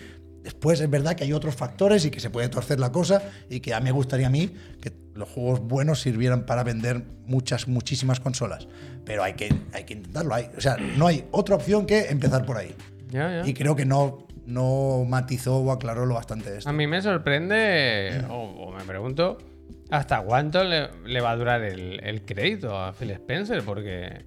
Después 0.48 0.80
es 0.80 0.89
verdad 0.89 1.14
que 1.14 1.26
hay 1.26 1.34
otros 1.34 1.56
factores 1.56 2.06
y 2.06 2.10
que 2.10 2.22
se 2.22 2.30
puede 2.30 2.48
torcer 2.48 2.80
la 2.80 2.89
cosa 2.89 3.22
y 3.50 3.60
que 3.60 3.74
a 3.74 3.82
mí 3.82 3.84
me 3.84 3.91
gustaría 3.91 4.28
a 4.28 4.30
mí 4.30 4.56
que 4.80 4.93
los 5.14 5.28
juegos 5.28 5.60
buenos 5.60 6.00
sirvieran 6.00 6.45
para 6.45 6.64
vender 6.64 7.04
muchas, 7.26 7.68
muchísimas 7.68 8.22
consolas. 8.22 8.66
Pero 9.04 9.26
hay 9.26 9.34
que, 9.34 9.54
hay 9.74 9.84
que 9.84 9.95
intentarlo. 9.95 10.34
Hay, 10.34 10.50
o 10.58 10.62
sea, 10.62 10.78
no 10.78 11.06
hay 11.06 11.26
otra 11.32 11.56
opción 11.56 11.86
que 11.86 12.06
empezar 12.06 12.45
por 12.45 12.56
ahí. 12.56 12.74
Y 13.43 13.54
creo 13.56 13.76
que 13.76 13.84
no, 13.84 14.26
no 14.45 15.04
matizó 15.06 15.58
o 15.58 15.70
aclaró 15.70 16.06
lo 16.06 16.16
bastante 16.16 16.60
esto. 16.60 16.70
A 16.70 16.72
mí 16.72 16.88
me 16.88 17.02
sorprende, 17.02 18.24
o, 18.30 18.43
o 18.43 18.72
me 18.72 18.86
pregunto, 18.86 19.39
¿hasta 19.89 20.22
cuánto 20.22 20.64
le, 20.64 20.88
le 21.06 21.20
va 21.20 21.32
a 21.32 21.36
durar 21.36 21.62
el, 21.62 22.00
el 22.02 22.24
crédito 22.24 22.80
a 22.80 22.93
Phil 22.93 23.12
Spencer? 23.12 23.64
Porque 23.64 24.24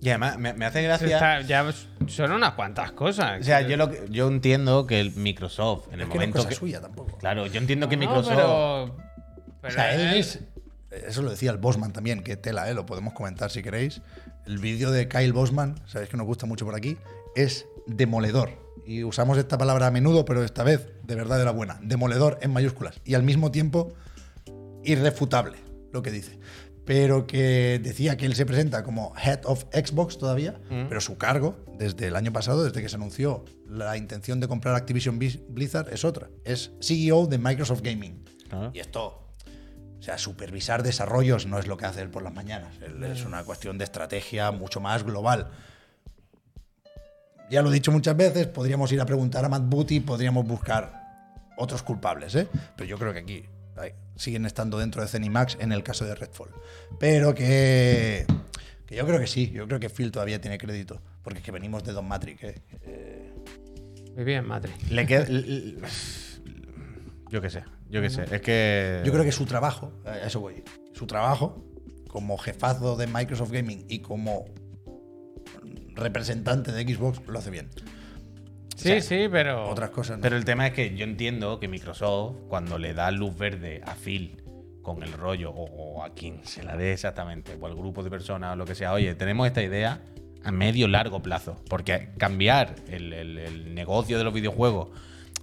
Y 0.00 0.08
además 0.10 0.38
me, 0.38 0.52
me 0.52 0.66
hace 0.66 0.82
gracia. 0.82 1.06
está- 1.16 1.40
ya 1.40 1.64
son 2.08 2.32
unas 2.32 2.52
cuantas 2.52 2.92
cosas. 2.92 3.40
O 3.40 3.44
sea, 3.44 3.62
yo, 3.62 3.76
lo 3.76 3.90
que- 3.90 4.04
yo 4.10 4.28
entiendo 4.28 4.86
que 4.86 5.00
el 5.00 5.12
Microsoft, 5.16 5.88
en 5.88 5.94
el 5.94 6.00
Es 6.02 6.06
que 6.08 6.14
no 6.18 6.20
es 6.22 6.28
momento 6.28 6.36
cosa 6.38 6.48
que. 6.50 6.54
suya 6.54 6.80
tampoco. 6.80 7.16
Claro, 7.18 7.46
yo 7.46 7.58
entiendo 7.58 7.88
que 7.88 7.96
No, 7.96 8.00
Microsoft. 8.00 8.34
pero, 8.34 8.96
pero 9.62 9.72
O 9.72 9.76
sea, 9.76 9.94
él 9.94 10.00
él- 10.00 10.14
es. 10.18 10.40
Eso 10.90 11.22
lo 11.22 11.30
decía 11.30 11.50
el 11.50 11.56
Bosman 11.58 11.92
también, 11.92 12.22
que 12.22 12.36
tela, 12.36 12.70
¿eh? 12.70 12.74
lo 12.74 12.86
podemos 12.86 13.14
comentar 13.14 13.50
si 13.50 13.62
queréis. 13.62 14.00
El 14.46 14.58
vídeo 14.58 14.90
de 14.92 15.08
Kyle 15.08 15.32
Bosman, 15.32 15.74
sabéis 15.86 16.10
que 16.10 16.16
nos 16.16 16.26
gusta 16.26 16.46
mucho 16.46 16.64
por 16.66 16.74
aquí, 16.76 16.98
es 17.34 17.66
demoledor. 17.86 18.50
Y 18.86 19.02
usamos 19.02 19.38
esta 19.38 19.56
palabra 19.58 19.86
a 19.86 19.90
menudo, 19.90 20.24
pero 20.26 20.44
esta 20.44 20.62
vez 20.62 20.86
de 21.02 21.14
verdad 21.16 21.40
era 21.40 21.50
buena. 21.50 21.78
Demoledor 21.82 22.38
en 22.42 22.52
mayúsculas. 22.52 23.00
Y 23.04 23.14
al 23.14 23.22
mismo 23.22 23.50
tiempo, 23.50 23.94
irrefutable 24.84 25.56
lo 25.92 26.02
que 26.02 26.10
dice. 26.10 26.38
Pero 26.84 27.26
que 27.26 27.80
decía 27.82 28.16
que 28.16 28.26
él 28.26 28.34
se 28.34 28.44
presenta 28.44 28.82
como 28.82 29.14
Head 29.16 29.40
of 29.44 29.64
Xbox 29.72 30.18
todavía, 30.18 30.60
pero 30.68 31.00
su 31.00 31.16
cargo, 31.16 31.56
desde 31.78 32.08
el 32.08 32.16
año 32.16 32.32
pasado, 32.32 32.62
desde 32.62 32.82
que 32.82 32.88
se 32.88 32.96
anunció 32.96 33.44
la 33.66 33.96
intención 33.96 34.38
de 34.38 34.48
comprar 34.48 34.74
Activision 34.74 35.18
Blizzard, 35.18 35.92
es 35.92 36.04
otra. 36.04 36.28
Es 36.44 36.72
CEO 36.80 37.26
de 37.26 37.38
Microsoft 37.38 37.80
Gaming. 37.82 38.24
Claro. 38.50 38.70
Y 38.74 38.80
esto, 38.80 39.24
o 39.98 40.02
sea, 40.02 40.18
supervisar 40.18 40.82
desarrollos 40.82 41.46
no 41.46 41.58
es 41.58 41.66
lo 41.66 41.78
que 41.78 41.86
hace 41.86 42.02
él 42.02 42.10
por 42.10 42.22
las 42.22 42.34
mañanas. 42.34 42.76
Él 42.82 43.02
es 43.04 43.24
una 43.24 43.42
cuestión 43.44 43.78
de 43.78 43.84
estrategia 43.84 44.50
mucho 44.50 44.80
más 44.80 45.04
global. 45.04 45.50
Ya 47.50 47.62
lo 47.62 47.70
he 47.70 47.72
dicho 47.72 47.92
muchas 47.92 48.16
veces, 48.16 48.46
podríamos 48.46 48.92
ir 48.92 49.00
a 49.00 49.06
preguntar 49.06 49.44
a 49.44 49.48
Matt 49.48 49.64
Booty, 49.66 50.00
podríamos 50.00 50.46
buscar 50.46 51.02
otros 51.56 51.82
culpables, 51.82 52.34
¿eh? 52.34 52.48
Pero 52.76 52.88
yo 52.88 52.98
creo 52.98 53.12
que 53.12 53.20
aquí 53.20 53.44
siguen 54.16 54.46
estando 54.46 54.78
dentro 54.78 55.02
de 55.02 55.08
Zenimax 55.08 55.56
en 55.60 55.72
el 55.72 55.82
caso 55.82 56.04
de 56.04 56.14
Redfall. 56.14 56.50
Pero 56.98 57.34
que, 57.34 58.26
que 58.86 58.96
yo 58.96 59.06
creo 59.06 59.18
que 59.18 59.26
sí, 59.26 59.50
yo 59.50 59.66
creo 59.66 59.80
que 59.80 59.90
Phil 59.90 60.10
todavía 60.12 60.40
tiene 60.40 60.58
crédito, 60.58 61.00
porque 61.22 61.38
es 61.38 61.44
que 61.44 61.50
venimos 61.50 61.84
de 61.84 61.92
Don 61.92 62.06
Matrix, 62.06 62.42
¿eh? 62.44 62.62
Eh, 62.82 63.32
Muy 64.14 64.24
bien, 64.24 64.46
Matrix. 64.46 64.90
Le 64.90 65.06
queda. 65.06 65.26
Yo 67.30 67.40
qué 67.40 67.50
sé, 67.50 67.64
yo 67.90 68.00
qué 68.00 68.10
sé. 68.10 68.26
Es 68.30 68.40
que. 68.42 69.02
Yo 69.04 69.10
creo 69.10 69.24
que 69.24 69.32
su 69.32 69.44
trabajo, 69.44 69.92
a 70.04 70.18
eso 70.18 70.38
voy, 70.38 70.62
su 70.92 71.04
trabajo 71.08 71.64
como 72.06 72.38
jefazo 72.38 72.94
de 72.94 73.08
Microsoft 73.08 73.50
Gaming 73.50 73.86
y 73.88 73.98
como 73.98 74.44
representante 75.96 76.70
de 76.70 76.82
Xbox 76.84 77.20
lo 77.26 77.36
hace 77.36 77.50
bien. 77.50 77.70
Sí, 78.76 79.00
sí, 79.00 79.28
pero. 79.30 79.68
Otras 79.68 79.90
cosas 79.90 80.18
no. 80.18 80.22
Pero 80.22 80.36
el 80.36 80.44
tema 80.44 80.66
es 80.66 80.72
que 80.72 80.94
yo 80.96 81.04
entiendo 81.04 81.58
que 81.60 81.68
Microsoft, 81.68 82.36
cuando 82.48 82.78
le 82.78 82.94
da 82.94 83.10
luz 83.10 83.36
verde 83.36 83.82
a 83.86 83.94
Phil 83.94 84.42
con 84.82 85.02
el 85.02 85.12
rollo, 85.12 85.50
o, 85.50 85.64
o 85.64 86.02
a 86.04 86.12
quien 86.14 86.44
se 86.44 86.62
la 86.62 86.76
dé 86.76 86.92
exactamente, 86.92 87.56
o 87.60 87.66
al 87.66 87.74
grupo 87.74 88.02
de 88.02 88.10
personas 88.10 88.52
o 88.52 88.56
lo 88.56 88.64
que 88.66 88.74
sea, 88.74 88.92
oye, 88.92 89.14
tenemos 89.14 89.46
esta 89.46 89.62
idea 89.62 90.00
a 90.44 90.52
medio 90.52 90.88
largo 90.88 91.22
plazo. 91.22 91.56
Porque 91.70 92.10
cambiar 92.18 92.74
el, 92.88 93.12
el- 93.12 93.38
el 93.38 93.74
negocio 93.74 94.18
de 94.18 94.24
los 94.24 94.34
videojuegos 94.34 94.88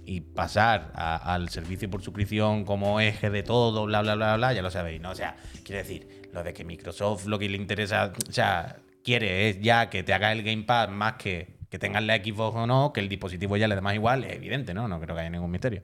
y 0.04 0.20
pasar 0.20 0.92
a- 0.94 1.34
al 1.34 1.48
servicio 1.48 1.88
por 1.90 2.02
suscripción 2.02 2.64
como 2.64 3.00
eje 3.00 3.30
de 3.30 3.42
todo, 3.42 3.84
bla, 3.86 4.02
bla, 4.02 4.14
bla, 4.14 4.36
bla, 4.36 4.52
ya 4.52 4.62
lo 4.62 4.70
sabéis, 4.70 5.00
¿no? 5.00 5.10
O 5.10 5.14
sea, 5.14 5.36
quiere 5.64 5.82
decir, 5.82 6.22
lo 6.32 6.42
de 6.44 6.52
que 6.52 6.64
Microsoft 6.64 7.26
lo 7.26 7.38
que 7.38 7.48
le 7.48 7.56
interesa, 7.56 8.12
o 8.28 8.32
sea, 8.32 8.76
quiere 9.02 9.48
es 9.48 9.60
ya 9.60 9.90
que 9.90 10.02
te 10.04 10.12
haga 10.14 10.30
el 10.32 10.42
Gamepad 10.44 10.88
más 10.90 11.14
que 11.14 11.56
que 11.72 11.78
tengas 11.78 12.02
la 12.02 12.16
Xbox 12.16 12.54
o 12.54 12.66
no, 12.66 12.92
que 12.92 13.00
el 13.00 13.08
dispositivo 13.08 13.56
ya 13.56 13.66
le 13.66 13.74
dé 13.74 13.80
más 13.80 13.94
igual, 13.94 14.24
es 14.24 14.34
evidente, 14.34 14.74
¿no? 14.74 14.88
No 14.88 15.00
creo 15.00 15.16
que 15.16 15.22
haya 15.22 15.30
ningún 15.30 15.50
misterio. 15.50 15.82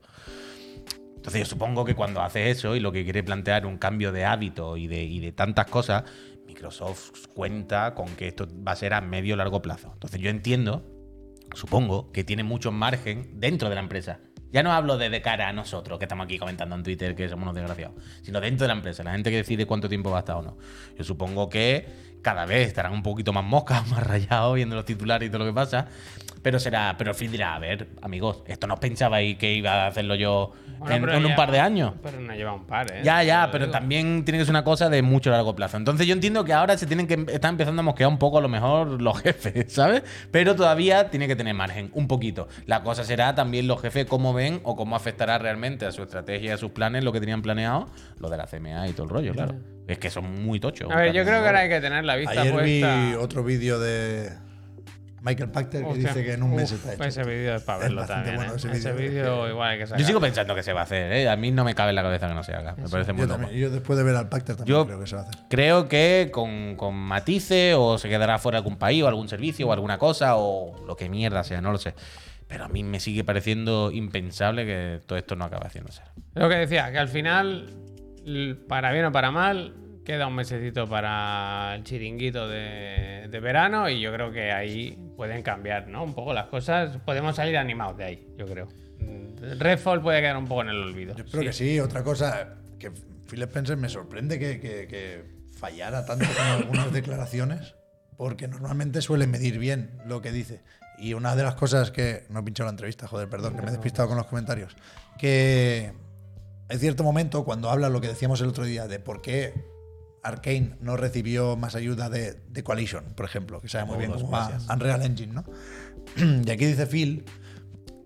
Entonces 1.16 1.40
yo 1.40 1.46
supongo 1.46 1.82
que 1.86 1.94
cuando 1.94 2.20
hace 2.20 2.50
eso 2.50 2.76
y 2.76 2.80
lo 2.80 2.92
que 2.92 3.04
quiere 3.04 3.22
plantear 3.22 3.64
un 3.64 3.78
cambio 3.78 4.12
de 4.12 4.26
hábito 4.26 4.76
y 4.76 4.86
de, 4.86 5.02
y 5.02 5.18
de 5.20 5.32
tantas 5.32 5.64
cosas, 5.64 6.04
Microsoft 6.46 7.28
cuenta 7.32 7.94
con 7.94 8.06
que 8.16 8.28
esto 8.28 8.46
va 8.62 8.72
a 8.72 8.76
ser 8.76 8.92
a 8.92 9.00
medio 9.00 9.34
largo 9.34 9.62
plazo. 9.62 9.90
Entonces 9.94 10.20
yo 10.20 10.28
entiendo, 10.28 10.84
supongo, 11.54 12.12
que 12.12 12.22
tiene 12.22 12.42
mucho 12.42 12.70
margen 12.70 13.40
dentro 13.40 13.70
de 13.70 13.74
la 13.74 13.80
empresa. 13.80 14.20
Ya 14.52 14.62
no 14.62 14.72
hablo 14.72 14.98
de, 14.98 15.08
de 15.08 15.22
cara 15.22 15.48
a 15.48 15.54
nosotros, 15.54 15.98
que 15.98 16.04
estamos 16.04 16.26
aquí 16.26 16.38
comentando 16.38 16.76
en 16.76 16.82
Twitter 16.82 17.14
que 17.14 17.30
somos 17.30 17.44
unos 17.44 17.54
desgraciados, 17.54 17.96
sino 18.22 18.42
dentro 18.42 18.64
de 18.64 18.68
la 18.68 18.74
empresa, 18.74 19.02
la 19.04 19.12
gente 19.12 19.30
que 19.30 19.38
decide 19.38 19.64
cuánto 19.64 19.88
tiempo 19.88 20.10
va 20.10 20.18
a 20.18 20.20
estar 20.20 20.36
o 20.36 20.42
no. 20.42 20.58
Yo 20.98 21.04
supongo 21.04 21.48
que 21.48 22.17
cada 22.22 22.46
vez 22.46 22.68
estarán 22.68 22.92
un 22.92 23.02
poquito 23.02 23.32
más 23.32 23.44
moscas, 23.44 23.86
más 23.90 24.02
rayados, 24.02 24.54
viendo 24.54 24.76
los 24.76 24.84
titulares 24.84 25.28
y 25.28 25.30
todo 25.30 25.40
lo 25.40 25.46
que 25.46 25.54
pasa. 25.54 25.86
Pero 26.42 26.60
será, 26.60 26.94
pero 26.96 27.14
Phil 27.14 27.30
dirá, 27.32 27.54
a 27.54 27.58
ver, 27.58 27.88
amigos, 28.00 28.42
esto 28.46 28.66
no 28.66 28.74
os 28.74 28.80
pensabais 28.80 29.36
que 29.36 29.52
iba 29.54 29.84
a 29.84 29.86
hacerlo 29.88 30.14
yo 30.14 30.52
Bueno, 30.78 31.12
en, 31.12 31.26
un 31.26 31.34
par 31.34 31.50
de 31.50 31.58
años. 31.58 31.94
Pero 32.02 32.20
no 32.20 32.32
lleva 32.32 32.52
un 32.52 32.64
par, 32.64 32.92
¿eh? 32.92 33.00
Ya, 33.02 33.22
ya, 33.24 33.48
pero 33.50 33.66
digo. 33.66 33.72
también 33.72 34.24
tiene 34.24 34.38
que 34.38 34.44
ser 34.44 34.52
una 34.52 34.62
cosa 34.62 34.88
de 34.88 35.02
mucho 35.02 35.30
largo 35.30 35.56
plazo. 35.56 35.76
Entonces 35.76 36.06
yo 36.06 36.12
entiendo 36.12 36.44
que 36.44 36.52
ahora 36.52 36.78
se 36.78 36.86
tienen 36.86 37.06
que 37.06 37.26
están 37.32 37.50
empezando 37.54 37.80
a 37.80 37.82
mosquear 37.82 38.08
un 38.08 38.18
poco 38.18 38.38
a 38.38 38.40
lo 38.40 38.48
mejor 38.48 39.02
los 39.02 39.18
jefes, 39.22 39.72
¿sabes? 39.72 40.02
Pero 40.30 40.54
todavía 40.54 41.10
tiene 41.10 41.26
que 41.26 41.34
tener 41.34 41.54
margen, 41.54 41.90
un 41.92 42.06
poquito. 42.06 42.48
La 42.66 42.82
cosa 42.82 43.02
será 43.04 43.34
también 43.34 43.66
los 43.66 43.82
jefes 43.82 44.06
cómo 44.06 44.32
ven 44.32 44.60
o 44.62 44.76
cómo 44.76 44.94
afectará 44.94 45.38
realmente 45.38 45.86
a 45.86 45.92
su 45.92 46.02
estrategia, 46.02 46.54
a 46.54 46.56
sus 46.56 46.70
planes, 46.70 47.02
lo 47.02 47.12
que 47.12 47.20
tenían 47.20 47.42
planeado, 47.42 47.88
lo 48.20 48.30
de 48.30 48.36
la 48.36 48.46
CMA 48.46 48.88
y 48.88 48.92
todo 48.92 49.04
el 49.04 49.10
rollo, 49.10 49.32
claro. 49.32 49.77
Es 49.88 49.98
que 49.98 50.10
son 50.10 50.44
muy 50.44 50.60
tochos. 50.60 50.90
A 50.92 50.96
ver, 50.96 51.12
yo 51.12 51.24
creo 51.24 51.40
que 51.40 51.46
ahora 51.46 51.60
hay 51.60 51.68
que 51.68 51.80
tener 51.80 52.04
la 52.04 52.14
vista 52.16 52.40
Ayer 52.42 52.52
vi 52.62 52.80
puesta. 52.80 53.18
otro 53.20 53.42
vídeo 53.42 53.80
de 53.80 54.30
Michael 55.22 55.50
Pachter 55.50 55.82
que 55.82 55.88
Hostia, 55.88 56.08
dice 56.10 56.24
que 56.24 56.32
en 56.34 56.42
un 56.44 56.54
mes 56.54 56.70
uf, 56.70 56.78
está 56.86 56.92
hecho. 56.94 57.20
Ese 57.20 57.24
vídeo 57.24 57.56
es 57.56 57.62
para 57.62 57.78
verlo 57.80 58.04
también. 58.06 58.36
bueno 58.36 58.52
¿eh? 58.52 58.56
ese 58.56 58.70
Ese 58.70 58.92
vídeo, 58.92 59.48
igual 59.48 59.70
hay 59.70 59.78
que 59.78 59.86
sacar. 59.86 59.98
Yo 60.00 60.06
sigo 60.06 60.20
pensando 60.20 60.54
que 60.54 60.62
se 60.62 60.72
va 60.72 60.80
a 60.80 60.84
hacer, 60.84 61.10
¿eh? 61.12 61.28
A 61.28 61.34
mí 61.36 61.50
no 61.50 61.64
me 61.64 61.74
cabe 61.74 61.88
en 61.90 61.96
la 61.96 62.02
cabeza 62.02 62.28
que 62.28 62.34
no 62.34 62.42
se 62.44 62.52
haga. 62.52 62.76
Me 62.76 62.88
parece 62.88 63.12
muy 63.14 63.22
Yo, 63.22 63.28
también, 63.28 63.52
yo 63.54 63.70
después 63.70 63.96
de 63.98 64.04
ver 64.04 64.14
al 64.14 64.28
Pachter 64.28 64.56
también 64.56 64.76
Yo- 64.76 64.86
creo 64.86 65.00
que 65.00 65.06
se 65.06 65.16
va 65.16 65.22
a 65.22 65.24
hacer. 65.24 65.40
Creo 65.48 65.88
que 65.88 66.28
con, 66.32 66.76
con 66.76 66.94
matices 66.94 67.74
o 67.76 67.98
se 67.98 68.08
quedará 68.08 68.38
fuera 68.38 68.58
algún 68.58 68.76
país 68.76 69.02
o 69.02 69.08
algún 69.08 69.28
servicio 69.28 69.66
o 69.68 69.72
alguna 69.72 69.98
cosa 69.98 70.36
o 70.36 70.84
lo 70.86 70.96
que 70.96 71.08
mierda 71.08 71.42
sea, 71.44 71.60
no 71.60 71.72
lo 71.72 71.78
sé. 71.78 71.94
Pero 72.46 72.64
a 72.64 72.68
mí 72.68 72.82
me 72.84 73.00
sigue 73.00 73.24
pareciendo 73.24 73.90
impensable 73.90 74.64
que 74.64 75.00
todo 75.04 75.18
esto 75.18 75.34
no 75.34 75.44
acabe 75.46 75.66
haciéndose. 75.66 76.02
Lo 76.34 76.48
que 76.48 76.54
decía, 76.56 76.92
que 76.92 76.98
al 76.98 77.08
final 77.08 77.66
para 78.68 78.92
bien 78.92 79.04
o 79.06 79.12
para 79.12 79.30
mal, 79.30 79.74
queda 80.04 80.26
un 80.26 80.34
mesecito 80.34 80.86
para 80.88 81.74
el 81.74 81.84
chiringuito 81.84 82.48
de, 82.48 83.28
de 83.30 83.40
verano 83.40 83.88
y 83.88 84.00
yo 84.00 84.12
creo 84.12 84.30
que 84.32 84.52
ahí 84.52 84.98
pueden 85.16 85.42
cambiar, 85.42 85.88
¿no? 85.88 86.04
Un 86.04 86.14
poco 86.14 86.32
las 86.32 86.46
cosas. 86.46 86.96
Podemos 87.04 87.36
salir 87.36 87.56
animados 87.58 87.96
de 87.98 88.04
ahí, 88.04 88.28
yo 88.36 88.46
creo. 88.46 88.68
Mm, 89.00 89.58
Redfall 89.58 90.00
puede 90.00 90.20
quedar 90.20 90.36
un 90.36 90.46
poco 90.46 90.62
en 90.62 90.68
el 90.70 90.82
olvido. 90.82 91.14
Yo 91.16 91.24
espero 91.24 91.42
que 91.42 91.52
sí. 91.52 91.78
Otra 91.80 92.02
cosa, 92.02 92.56
que 92.78 92.90
Phil 93.26 93.42
Spencer 93.42 93.76
me 93.76 93.88
sorprende 93.88 94.38
que, 94.38 94.58
que- 94.60 94.86
que 94.86 95.24
fallara 95.58 96.06
tanto 96.06 96.24
con 96.26 96.46
algunas 96.46 96.92
declaraciones, 96.92 97.74
porque 98.16 98.48
normalmente 98.48 99.02
suele 99.02 99.26
medir 99.26 99.58
bien 99.58 99.90
lo 100.06 100.22
que 100.22 100.32
dice. 100.32 100.62
Y 101.00 101.14
una 101.14 101.36
de 101.36 101.42
las 101.44 101.54
cosas 101.54 101.90
que. 101.90 102.24
No 102.30 102.40
he 102.40 102.42
pinchado 102.42 102.66
la 102.66 102.70
entrevista, 102.72 103.06
joder, 103.06 103.28
perdón, 103.28 103.54
que 103.54 103.62
me 103.62 103.68
he 103.68 103.72
despistado 103.72 104.08
con 104.08 104.16
los 104.16 104.26
comentarios. 104.26 104.74
Que 105.18 105.92
en 106.68 106.78
cierto 106.78 107.02
momento, 107.04 107.44
cuando 107.44 107.70
habla 107.70 107.88
lo 107.88 108.00
que 108.00 108.08
decíamos 108.08 108.40
el 108.40 108.48
otro 108.48 108.64
día 108.64 108.86
de 108.86 108.98
por 109.00 109.22
qué 109.22 109.54
Arkane 110.22 110.76
no 110.80 110.96
recibió 110.96 111.56
más 111.56 111.74
ayuda 111.74 112.10
de, 112.10 112.34
de 112.48 112.62
Coalition, 112.62 113.04
por 113.14 113.24
ejemplo, 113.26 113.60
que 113.60 113.68
sabe 113.68 113.84
muy 113.86 113.98
bien 113.98 114.10
cómo 114.12 114.30
va 114.30 114.58
Unreal 114.72 115.02
Engine, 115.02 115.32
¿no? 115.32 115.44
y 116.44 116.50
aquí 116.50 116.66
dice 116.66 116.86
Phil 116.86 117.24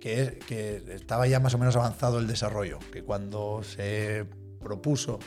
que, 0.01 0.39
que 0.47 0.83
estaba 0.95 1.27
ya 1.27 1.41
más 1.41 1.55
o 1.55 1.59
menos 1.59 1.75
avanzado 1.77 2.19
el 2.19 2.27
desarrollo, 2.27 2.79
que 2.93 3.03
cuando 3.03 3.63
se 3.63 4.27
propuso 4.61 5.19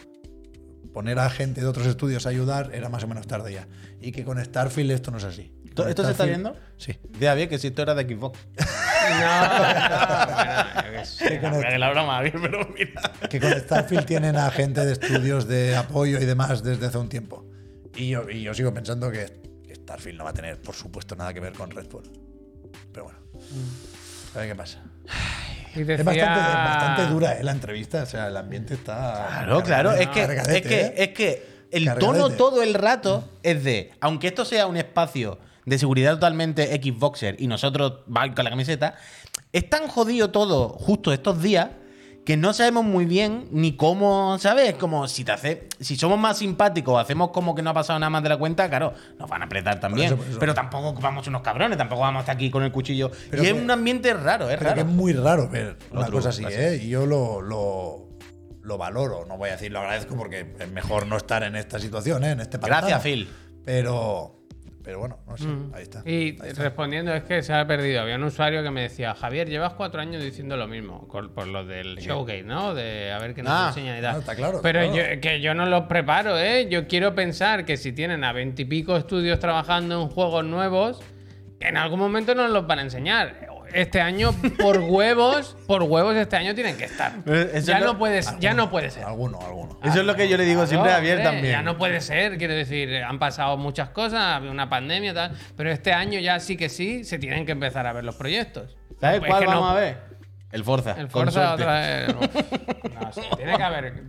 poner 0.94 1.20
a 1.20 1.30
gente 1.30 1.60
de 1.62 1.68
otros 1.68 1.88
estudios 1.88 2.26
a 2.26 2.30
ayudar 2.30 2.72
era 2.74 2.88
más 2.88 3.04
o 3.04 3.08
menos 3.08 3.28
tarde 3.28 3.52
ya. 3.54 3.68
Y 4.00 4.12
que 4.14 4.24
con 4.24 4.44
Starfield 4.44 4.92
esto 4.92 5.12
no 5.12 5.18
es 5.18 5.24
así. 5.26 5.54
¿Esto, 5.66 5.88
esto 5.90 6.06
se 6.06 6.12
está 6.12 6.24
Starfield- 6.24 6.28
viendo? 6.28 6.56
Sí. 6.78 6.98
Ya 7.20 7.34
bien 7.34 7.50
que 7.50 7.58
si 7.58 7.68
esto 7.68 7.82
era 7.82 7.96
de 7.96 8.04
Xbox. 8.04 8.40
No, 9.10 10.84
bueno, 10.84 11.06
sé. 11.06 11.30
Que 11.30 11.40
con, 11.40 11.62
Que 11.62 11.78
la 11.78 11.90
broma, 11.92 12.22
bien, 12.22 12.36
pero 12.42 12.68
mira. 12.78 13.02
que 13.30 13.40
con 13.40 13.52
Starfield 13.54 14.06
tienen 14.06 14.36
a 14.38 14.50
gente 14.52 14.86
de 14.86 14.94
estudios 14.94 15.48
de 15.48 15.76
apoyo 15.76 16.20
y 16.20 16.26
demás 16.26 16.64
desde 16.64 16.86
hace 16.88 16.98
un 16.98 17.10
tiempo. 17.10 17.46
Y 17.96 18.10
yo, 18.10 18.30
y 18.30 18.42
yo 18.44 18.54
sigo 18.54 18.74
pensando 18.74 19.12
que, 19.12 19.26
que 19.68 19.76
Starfield 19.76 20.18
no 20.18 20.24
va 20.26 20.32
a 20.32 20.34
tener, 20.34 20.60
por 20.62 20.76
supuesto, 20.76 21.16
nada 21.16 21.34
que 21.34 21.40
ver 21.40 21.54
con 21.54 21.72
Redfall. 21.72 22.04
Pero 22.92 23.06
bueno, 23.06 23.20
a 24.36 24.40
ver 24.40 24.50
qué 24.50 24.56
pasa. 24.56 24.80
Y 25.76 25.82
Es 25.82 25.88
bastante, 26.06 26.22
es 26.22 26.56
bastante 26.56 27.06
dura 27.08 27.34
eh, 27.34 27.44
la 27.44 27.52
entrevista, 27.52 28.04
o 28.04 28.06
sea, 28.06 28.28
el 28.28 28.38
ambiente 28.38 28.74
está. 28.76 29.28
Claro, 29.28 29.64
claro. 29.64 29.92
Es 29.92 30.08
que, 30.08 30.22
cargadete, 30.22 30.58
es 30.58 30.62
que, 30.68 30.82
¿eh? 30.82 30.94
es 30.98 31.10
que 31.10 31.46
el 31.72 31.86
Cargadete. 31.86 32.06
tono 32.14 32.30
todo 32.30 32.64
el 32.64 32.74
rato 32.74 33.30
es 33.44 33.64
de, 33.64 33.92
aunque 34.00 34.28
esto 34.28 34.46
sea 34.46 34.68
un 34.68 34.78
espacio 34.78 35.38
de 35.66 35.78
seguridad 35.78 36.14
totalmente 36.14 36.68
Xboxer 36.82 37.36
y 37.40 37.48
nosotros 37.48 38.02
con 38.36 38.44
la 38.44 38.50
camiseta, 38.50 38.96
es 39.52 39.70
tan 39.70 39.88
jodido 39.88 40.32
todo 40.32 40.70
justo 40.70 41.12
estos 41.12 41.42
días 41.42 41.70
que 42.26 42.38
no 42.38 42.54
sabemos 42.54 42.84
muy 42.84 43.06
bien 43.06 43.48
ni 43.52 43.76
cómo, 43.78 44.38
¿sabes? 44.40 44.70
Es 44.70 44.76
como 44.76 45.08
si 45.08 45.24
te 45.24 45.32
hace, 45.32 45.70
si 45.80 45.96
somos 45.96 46.18
más 46.18 46.40
simpáticos, 46.40 47.00
hacemos 47.00 47.30
como 47.30 47.54
que 47.54 47.62
no 47.62 47.70
ha 47.70 47.74
pasado 47.74 48.00
nada 48.00 48.10
más 48.10 48.24
de 48.24 48.30
la 48.30 48.38
cuenta, 48.38 48.68
claro, 48.68 48.94
nos 49.20 49.30
van 49.30 49.44
a 49.44 49.46
apretar 49.46 49.80
también. 49.80 50.08
eso, 50.08 50.18
por 50.18 50.28
eso. 50.28 50.40
Pero 50.40 50.56
tampoco 50.56 51.00
vamos 51.00 51.28
unos 51.28 51.44
cabrones, 51.44 51.78
tampoco 51.78 52.02
vamos 52.02 52.20
a 52.20 52.22
estar 52.22 52.36
aquí 52.36 52.50
con 52.50 52.64
el 52.64 52.72
cuchillo. 52.72 53.12
Pero 53.30 53.44
y 53.44 53.48
es 53.48 53.54
un 53.54 53.70
ambiente 53.70 54.12
raro, 54.16 54.50
es 54.50 54.58
Pero 54.58 54.74
que 54.74 54.80
es 54.80 54.86
muy 54.88 55.14
raro 55.14 55.48
ver 55.48 55.78
una 55.92 56.02
Otro, 56.02 56.14
cosa 56.14 56.30
así. 56.30 56.44
¿eh? 56.50 56.82
Y 56.84 56.90
yo 56.90 57.06
lo, 57.06 57.42
lo, 57.42 58.10
lo 58.64 58.78
valoro, 58.80 59.26
no 59.28 59.38
voy 59.38 59.50
a 59.50 59.52
decir 59.54 59.72
lo 59.72 59.80
agradezco 59.80 60.16
porque 60.16 60.56
es 60.60 60.72
mejor 60.72 61.06
no 61.06 61.18
estar 61.18 61.44
en 61.44 61.56
esta 61.56 61.78
situación, 61.78 62.24
¿eh? 62.24 62.32
En 62.32 62.40
este 62.40 62.58
pantano. 62.58 62.88
Gracias, 62.88 63.04
Phil. 63.04 63.30
Pero, 63.64 64.45
pero 64.86 65.00
bueno, 65.00 65.18
no 65.28 65.36
sé, 65.36 65.48
Mm. 65.48 65.72
ahí 65.74 65.82
está. 65.84 66.02
Y 66.06 66.12
Ahí 66.42 66.50
está. 66.50 66.64
respondiendo, 66.64 67.14
es 67.14 67.24
que 67.24 67.42
se 67.44 67.52
ha 67.54 67.66
perdido. 67.68 68.02
Había 68.02 68.16
un 68.16 68.24
usuario 68.24 68.62
que 68.64 68.70
me 68.72 68.84
decía, 68.84 69.16
Javier, 69.16 69.50
llevas 69.50 69.74
cuatro 69.74 70.00
años 70.00 70.24
diciendo 70.24 70.56
lo 70.56 70.68
mismo, 70.68 71.08
por 71.08 71.48
lo 71.48 71.66
del 71.66 71.98
showcase, 71.98 72.44
¿no? 72.44 72.74
De 72.76 73.12
a 73.12 73.18
ver 73.20 73.34
qué 73.34 73.42
nos 73.44 73.52
Ah, 73.52 73.66
enseñan 73.70 73.98
y 73.98 74.02
tal. 74.02 74.14
no, 74.14 74.20
está 74.20 74.36
claro, 74.36 74.60
Pero 74.62 74.80
claro. 74.82 74.96
yo- 75.16 75.20
que 75.22 75.42
yo 75.42 75.54
no 75.56 75.66
los 75.66 75.86
preparo, 75.86 76.38
¿eh? 76.40 76.68
Yo 76.70 76.88
quiero 76.88 77.16
pensar 77.16 77.66
que 77.66 77.76
si 77.78 77.92
tienen 77.92 78.24
a 78.24 78.32
veintipico 78.32 78.96
estudios 78.96 79.40
trabajando 79.40 80.02
en 80.04 80.08
juegos 80.10 80.46
nuevos, 80.46 81.02
en 81.60 81.78
algún 81.78 82.00
momento 82.00 82.36
nos 82.36 82.52
los 82.52 82.68
van 82.68 82.80
a 82.80 82.82
enseñar. 82.84 83.48
Este 83.76 84.00
año, 84.00 84.34
por 84.62 84.80
huevos, 84.80 85.58
por 85.68 85.84
huevos 85.84 86.16
este 86.16 86.38
año 86.38 86.56
tienen 86.56 86.78
que 86.78 86.86
estar. 86.86 87.12
Eh, 87.26 87.52
eso 87.56 87.72
Ya 87.74 87.80
lo- 87.80 87.88
no, 87.88 87.98
puedes, 88.00 88.34
ya 88.40 88.54
no 88.54 88.72
puede 88.72 88.90
ser. 88.90 89.04
Alguno, 89.04 89.38
alguno. 89.42 89.78
Eso 89.84 90.00
es 90.00 90.06
lo 90.06 90.16
que 90.16 90.30
yo 90.30 90.38
le 90.38 90.46
digo 90.46 90.66
siempre 90.66 90.92
a 90.92 90.96
Javier 90.96 91.22
también. 91.22 91.52
Ya 91.52 91.62
no 91.62 91.78
puede 91.78 92.00
ser, 92.00 92.38
quiero 92.38 92.54
decir, 92.54 93.04
han 93.04 93.20
pasado 93.20 93.58
muchas 93.58 93.90
cosas, 93.90 94.20
ha 94.22 94.36
habido 94.38 94.54
una 94.54 94.70
pandemia 94.70 95.12
y 95.12 95.14
tal, 95.14 95.32
pero 95.58 95.70
este 95.72 95.92
año 95.92 96.20
ya 96.22 96.40
sí 96.40 96.56
que 96.56 96.70
sí 96.70 97.04
se 97.04 97.20
tienen 97.20 97.46
que 97.46 97.52
empezar 97.52 97.86
a 97.86 97.92
ver 97.92 98.06
los 98.06 98.16
proyectos. 98.16 98.78
¿Sabes 99.02 99.20
Pues 99.20 99.30
cuál 99.30 99.42
que 99.42 99.46
no- 99.48 99.56
vamos 99.60 99.72
a 99.72 99.74
ver? 99.76 99.98
El 100.56 100.64
Forza. 100.64 100.94
El 101.00 101.10
Forza 101.10 101.54
otra 101.54 101.74
vez. 101.80 102.16
No, 102.96 103.12
sí, 103.12 103.22
tiene 103.36 103.58
que 103.58 103.64
haber, 103.64 104.04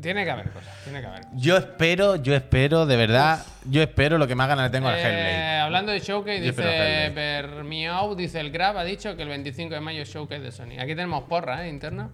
tiene 0.00 0.24
que 0.24 0.30
haber 0.32 0.50
cosas, 0.50 0.74
tiene 0.82 1.00
que 1.00 1.06
haber. 1.06 1.22
Yo 1.34 1.56
espero, 1.56 2.16
yo 2.16 2.34
espero, 2.34 2.86
de 2.86 2.96
verdad, 2.96 3.46
yo 3.66 3.80
espero 3.82 4.18
lo 4.18 4.26
que 4.26 4.34
más 4.34 4.48
ganas 4.48 4.64
le 4.64 4.70
tengo 4.76 4.88
al 4.88 4.96
Eh, 4.96 5.02
Hellblade. 5.02 5.58
hablando 5.60 5.92
de 5.92 6.00
Showcase, 6.00 6.40
Yo 6.40 6.50
dice. 6.50 7.10
Bermiau, 7.14 8.16
dice 8.16 8.40
el 8.40 8.50
Grab, 8.50 8.78
ha 8.78 8.84
dicho 8.84 9.14
que 9.16 9.22
el 9.22 9.28
25 9.28 9.74
de 9.74 9.80
mayo 9.80 10.02
es 10.02 10.08
Showcase 10.12 10.40
de 10.42 10.50
Sony. 10.50 10.72
Aquí 10.80 10.88
tenemos 10.96 11.22
porra, 11.24 11.64
¿eh? 11.64 11.68
Interna. 11.70 12.10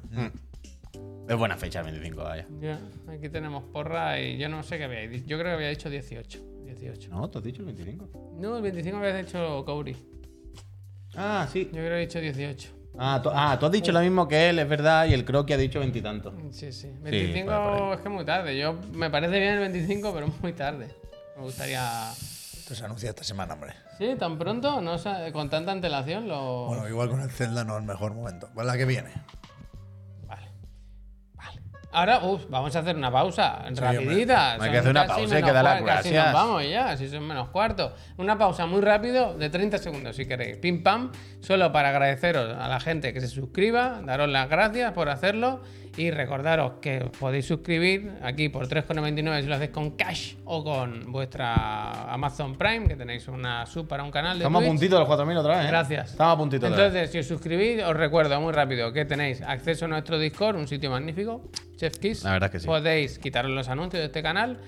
Es 1.28 1.36
buena 1.36 1.56
fecha 1.56 1.78
el 1.80 1.86
25, 1.86 2.22
vaya. 2.22 2.46
Ya, 2.60 2.78
aquí 3.10 3.30
tenemos 3.30 3.64
porra 3.72 4.20
y 4.20 4.36
yo 4.36 4.50
no 4.50 4.62
sé 4.62 4.76
qué 4.76 4.84
había 4.84 5.00
dicho. 5.08 5.24
Yo 5.26 5.38
creo 5.38 5.52
que 5.52 5.54
había 5.54 5.68
dicho 5.70 5.88
18. 5.88 6.40
18. 6.66 7.10
No, 7.10 7.30
¿tú 7.30 7.38
has 7.38 7.44
dicho 7.44 7.60
el 7.62 7.66
25? 7.66 8.34
No, 8.38 8.56
el 8.56 8.62
25 8.62 8.98
habías 8.98 9.24
dicho 9.26 9.64
Kauri. 9.64 9.96
Ah, 11.16 11.48
sí. 11.50 11.64
Yo 11.72 11.78
creo 11.80 11.88
que 11.90 11.96
he 11.96 12.06
dicho 12.06 12.20
18. 12.20 12.74
Ah, 12.98 13.20
tú, 13.22 13.30
ah, 13.32 13.56
tú 13.58 13.66
has 13.66 13.72
dicho 13.72 13.92
lo 13.92 14.00
mismo 14.00 14.26
que 14.26 14.50
él, 14.50 14.58
es 14.58 14.68
verdad, 14.68 15.06
y 15.06 15.14
el 15.14 15.24
Croqui 15.24 15.52
ha 15.52 15.56
dicho 15.56 15.78
veintitantos. 15.78 16.34
Sí, 16.50 16.72
sí. 16.72 16.90
25 17.00 17.46
por 17.46 17.54
ahí, 17.54 17.78
por 17.78 17.82
ahí. 17.88 17.92
es 17.94 18.00
que 18.00 18.08
es 18.08 18.14
muy 18.14 18.24
tarde. 18.24 18.58
Yo 18.58 18.74
me 18.92 19.08
parece 19.08 19.38
bien 19.38 19.54
el 19.54 19.60
25, 19.60 20.12
pero 20.12 20.26
es 20.26 20.40
muy 20.40 20.52
tarde. 20.52 20.88
Me 21.36 21.42
gustaría. 21.42 22.10
Esto 22.10 22.74
se 22.74 22.84
anuncia 22.84 23.10
esta 23.10 23.22
semana, 23.22 23.54
hombre. 23.54 23.72
Sí, 23.98 24.14
tan 24.18 24.38
pronto, 24.38 24.80
no 24.80 24.96
con 25.32 25.48
tanta 25.48 25.72
antelación 25.72 26.28
lo. 26.28 26.66
Bueno, 26.66 26.88
igual 26.88 27.08
con 27.08 27.20
el 27.20 27.30
Zelda 27.30 27.64
no 27.64 27.74
es 27.76 27.80
el 27.80 27.86
mejor 27.86 28.14
momento. 28.14 28.48
Pues 28.52 28.66
la 28.66 28.76
que 28.76 28.84
viene. 28.84 29.10
Ahora, 31.90 32.18
uf, 32.22 32.42
vamos 32.50 32.76
a 32.76 32.80
hacer 32.80 32.96
una 32.96 33.10
pausa 33.10 33.62
hombre. 33.66 33.80
rapidita. 33.80 34.52
Hay 34.52 34.58
Son 34.60 34.70
que 34.70 34.78
hacer 34.78 34.90
una 34.90 35.06
pausa 35.06 35.38
y 35.38 35.42
que 35.42 35.52
dar 35.52 35.64
las 35.64 35.82
gracias. 35.82 36.24
nos 36.26 36.34
vamos 36.34 36.68
ya, 36.68 36.96
si 36.96 37.08
son 37.08 37.26
menos 37.26 37.48
cuarto. 37.48 37.94
Una 38.18 38.36
pausa 38.36 38.66
muy 38.66 38.82
rápido 38.82 39.34
de 39.38 39.48
30 39.48 39.78
segundos, 39.78 40.14
si 40.14 40.26
queréis. 40.26 40.58
Pim 40.58 40.82
pam, 40.82 41.10
solo 41.40 41.72
para 41.72 41.88
agradeceros 41.88 42.56
a 42.58 42.68
la 42.68 42.78
gente 42.80 43.12
que 43.14 43.20
se 43.20 43.28
suscriba, 43.28 44.00
daros 44.04 44.28
las 44.28 44.48
gracias 44.50 44.92
por 44.92 45.08
hacerlo 45.08 45.60
y 45.98 46.10
recordaros 46.12 46.74
que 46.80 47.02
os 47.02 47.10
podéis 47.10 47.44
suscribir 47.44 48.12
aquí 48.22 48.48
por 48.48 48.68
3,99 48.68 49.42
si 49.42 49.48
lo 49.48 49.54
hacéis 49.56 49.70
con 49.70 49.90
cash 49.90 50.36
o 50.44 50.62
con 50.62 51.10
vuestra 51.10 52.12
Amazon 52.12 52.56
Prime, 52.56 52.86
que 52.86 52.94
tenéis 52.94 53.26
una 53.26 53.66
sub 53.66 53.88
para 53.88 54.04
un 54.04 54.10
canal 54.10 54.38
de 54.38 54.44
Estamos 54.44 54.62
a 54.62 54.66
puntito 54.66 54.94
de 54.94 55.00
los 55.00 55.08
4.000 55.08 55.38
otra 55.38 55.56
vez, 55.56 55.64
¿eh? 55.64 55.68
Gracias. 55.68 56.10
Estamos 56.12 56.34
a 56.34 56.38
puntito 56.38 56.66
otra 56.66 56.76
vez. 56.76 56.86
Entonces, 56.86 57.10
si 57.10 57.18
os 57.18 57.26
suscribís, 57.26 57.82
os 57.82 57.96
recuerdo 57.96 58.40
muy 58.40 58.52
rápido 58.52 58.92
que 58.92 59.04
tenéis 59.04 59.42
acceso 59.42 59.86
a 59.86 59.88
nuestro 59.88 60.18
Discord, 60.18 60.56
un 60.56 60.68
sitio 60.68 60.90
magnífico, 60.90 61.50
Chef 61.76 61.98
Kiss. 61.98 62.22
La 62.22 62.32
verdad 62.32 62.50
que 62.50 62.60
sí. 62.60 62.66
Podéis 62.66 63.18
quitaros 63.18 63.50
los 63.50 63.68
anuncios 63.68 64.00
de 64.00 64.06
este 64.06 64.22
canal. 64.22 64.58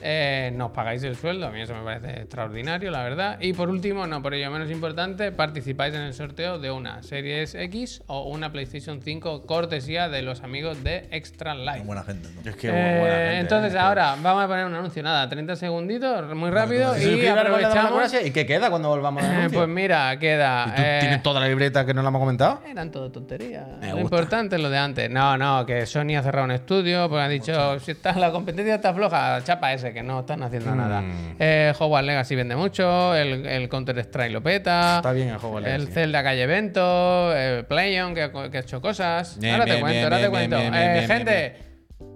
Eh, 0.00 0.52
nos 0.54 0.70
pagáis 0.70 1.02
el 1.02 1.16
sueldo, 1.16 1.46
a 1.46 1.50
mí 1.50 1.60
eso 1.60 1.74
me 1.74 1.82
parece 1.82 2.20
extraordinario, 2.20 2.90
la 2.90 3.02
verdad. 3.02 3.38
Y 3.40 3.52
por 3.52 3.68
último, 3.68 4.06
no 4.06 4.22
por 4.22 4.34
ello 4.34 4.50
menos 4.50 4.70
importante, 4.70 5.32
participáis 5.32 5.94
en 5.94 6.02
el 6.02 6.14
sorteo 6.14 6.58
de 6.58 6.70
una 6.70 7.02
Series 7.02 7.54
X 7.54 8.02
o 8.06 8.28
una 8.28 8.52
PlayStation 8.52 9.00
5 9.02 9.42
cortesía 9.46 10.08
de 10.08 10.22
los 10.22 10.42
amigos 10.42 10.84
de 10.84 11.08
Extra 11.10 11.54
Life. 11.54 11.78
Muy 11.78 11.86
buena 11.86 12.04
gente. 12.04 12.28
¿no? 12.32 12.48
Es 12.48 12.56
que 12.56 12.68
Eh, 12.68 12.98
buena 13.00 13.16
gente, 13.16 13.38
entonces 13.40 13.74
¿eh? 13.74 13.78
ahora 13.78 14.14
vamos 14.22 14.44
a 14.44 14.46
poner 14.46 14.66
un 14.66 14.74
anuncio, 14.74 15.02
nada, 15.02 15.28
30 15.28 15.56
segunditos, 15.56 16.34
muy 16.34 16.50
rápido, 16.50 16.94
¿Se 16.94 17.16
y 17.16 17.26
aprovechamos. 17.26 18.12
qué 18.12 18.46
queda 18.46 18.70
cuando 18.70 18.88
volvamos 18.88 19.22
al 19.24 19.30
anuncio? 19.30 19.58
pues 19.58 19.68
mira, 19.68 20.16
queda. 20.18 20.66
¿Y 20.68 20.70
tú 20.76 20.82
eh, 20.82 20.98
tienes 21.00 21.22
toda 21.22 21.40
la 21.40 21.48
libreta 21.48 21.84
que 21.84 21.94
no 21.94 22.02
la 22.02 22.08
hemos 22.08 22.20
comentado? 22.20 22.60
eran 22.68 22.90
todo 22.90 23.10
tonterías. 23.10 23.66
Lo 23.82 23.98
importante 23.98 24.56
es 24.56 24.62
lo 24.62 24.70
de 24.70 24.78
antes. 24.78 25.10
No, 25.10 25.36
no, 25.36 25.66
que 25.66 25.86
Sony 25.86 26.16
ha 26.16 26.22
cerrado 26.22 26.44
un 26.44 26.52
estudio, 26.52 27.08
porque 27.08 27.22
han 27.22 27.30
dicho, 27.30 27.80
si 27.80 27.92
está, 27.92 28.12
la 28.12 28.30
competencia 28.30 28.76
está 28.76 28.94
floja, 28.94 29.42
chapa 29.42 29.72
ese, 29.78 29.92
que 29.94 30.02
no 30.02 30.20
están 30.20 30.42
haciendo 30.42 30.74
nada. 30.74 31.00
Mm. 31.00 31.36
Eh, 31.38 31.72
Hogwarts 31.78 32.06
Legacy 32.06 32.34
vende 32.36 32.56
mucho, 32.56 33.14
el, 33.14 33.46
el 33.46 33.68
Counter-Strike 33.68 34.32
lo 34.32 34.42
peta. 34.42 34.96
Está 34.96 35.12
bien 35.12 35.28
el 35.30 35.36
Hogwarts 35.36 35.66
El 35.68 35.72
Legacy. 35.80 35.92
Zelda 35.92 36.22
Calle 36.22 36.42
Evento, 36.42 37.34
el 37.36 37.64
PlayOn, 37.64 38.14
que, 38.14 38.22
ha- 38.24 38.50
que 38.50 38.56
ha 38.58 38.60
hecho 38.60 38.80
cosas. 38.80 39.38
Bien, 39.38 39.54
ahora 39.54 39.64
te 39.64 39.70
bien, 39.72 39.80
cuento, 39.80 39.94
bien, 39.94 40.04
ahora 40.04 40.18
te 40.24 40.28
cuento. 40.30 40.56
bien, 40.58 40.74
Eh, 40.74 40.78
bien, 40.78 40.92
bien, 40.94 41.08
gente, 41.08 41.56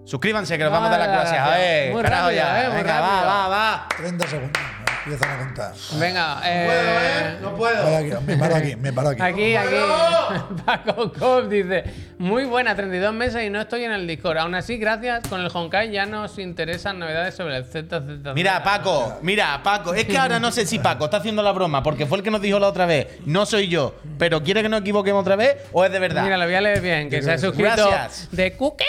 Suscríbanse, 0.04 0.58
que 0.58 0.64
nos 0.64 0.72
No, 0.72 0.80
vamos 0.80 0.94
a 0.94 0.98
dar 0.98 1.08
las 1.08 1.16
gracias. 1.16 1.34
gracias. 1.44 1.54
A 1.54 1.58
ver, 1.58 1.92
Muy 1.92 2.02
carajo 2.02 2.22
rápido, 2.26 2.42
ya. 2.42 2.62
eh, 2.64 2.68
muy 2.68 2.76
Venga, 2.78 3.00
rápido. 3.00 3.16
va, 3.16 3.24
va, 3.24 3.48
va. 3.48 3.88
30 3.96 4.26
segundos. 4.26 4.60
Empiezan 5.05 5.30
a 5.30 5.38
contar. 5.44 5.72
venga. 5.98 6.40
eh, 6.44 7.38
No 7.42 7.50
Voy 7.53 7.70
aquí, 7.72 8.12
me 8.26 8.36
paro 8.36 8.55
aquí, 8.57 8.76
me 8.76 8.92
paro 8.92 9.09
aquí. 9.11 9.22
Aquí, 9.22 9.57
aquí. 9.57 9.74
Paco 10.66 11.12
Cop 11.12 11.48
dice: 11.48 11.84
Muy 12.18 12.44
buena, 12.44 12.74
32 12.76 13.12
meses 13.12 13.42
y 13.44 13.50
no 13.50 13.61
estoy 13.61 13.84
en 13.84 13.92
el 13.92 14.07
Discord. 14.07 14.38
Aún 14.38 14.55
así, 14.55 14.76
gracias. 14.76 15.26
Con 15.28 15.40
el 15.40 15.50
Honkai 15.53 15.90
ya 15.90 16.07
nos 16.07 16.38
interesan 16.38 16.98
novedades 16.98 17.34
sobre 17.34 17.57
el 17.57 17.64
ZZ. 17.64 18.34
Mira, 18.34 18.62
Paco, 18.62 19.18
mira, 19.22 19.61
Paco. 19.62 19.92
Es 19.94 20.05
que 20.05 20.16
ahora 20.18 20.38
no 20.38 20.53
sé 20.53 20.66
si 20.66 20.78
Paco 20.78 21.07
está 21.07 21.16
haciendo 21.18 21.42
la 21.42 21.53
broma 21.53 21.82
porque 21.82 22.07
fue 22.07 22.18
el 22.18 22.24
que 22.24 22.30
nos 22.30 22.40
dijo 22.40 22.59
la 22.59 22.68
otra 22.68 22.86
vez. 22.86 23.09
No 23.26 23.44
soy 23.46 23.68
yo, 23.68 23.96
pero 24.18 24.42
quiere 24.42 24.62
que 24.62 24.68
nos 24.68 24.80
equivoquemos 24.82 25.22
otra 25.22 25.36
vez 25.36 25.57
o 25.72 25.84
es 25.84 25.90
de 25.92 25.98
verdad. 25.98 26.22
Mira, 26.22 26.36
lo 26.36 26.44
voy 26.44 26.55
a 26.55 26.61
leer 26.61 26.80
bien, 26.80 27.11
que 27.11 27.22
se 27.22 27.32
ha 27.32 27.38
suscrito 27.38 27.88
Gracias. 27.88 28.28
de 28.30 28.53
Cookies. 28.57 28.86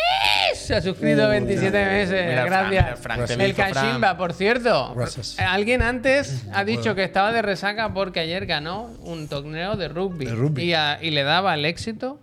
Se 0.54 0.76
ha 0.76 0.82
suscrito 0.82 1.28
27 1.28 1.86
meses. 1.86 2.26
Mira, 2.28 2.46
Gracias. 2.46 3.00
Fran, 3.00 3.18
Fran, 3.26 3.38
te 3.38 3.46
el. 3.46 3.56
Kashimba, 3.56 4.18
por 4.18 4.34
cierto. 4.34 4.94
Gracias. 4.96 5.40
Alguien 5.40 5.82
antes 5.82 6.46
ha 6.54 6.64
dicho 6.64 6.96
que 6.96 7.04
estaba 7.04 7.32
de 7.32 7.42
resaca 7.42 7.94
porque 7.94 8.20
ayer 8.22 8.46
ganó 8.46 8.84
un 9.02 9.28
torneo 9.28 9.76
de 9.76 9.88
rugby. 9.88 10.26
De 10.26 10.36
rugby. 10.36 10.64
Y, 10.64 10.74
a- 10.74 11.00
y 11.02 11.12
le 11.12 11.24
daba 11.24 11.54
el 11.54 11.66
éxito, 11.66 12.20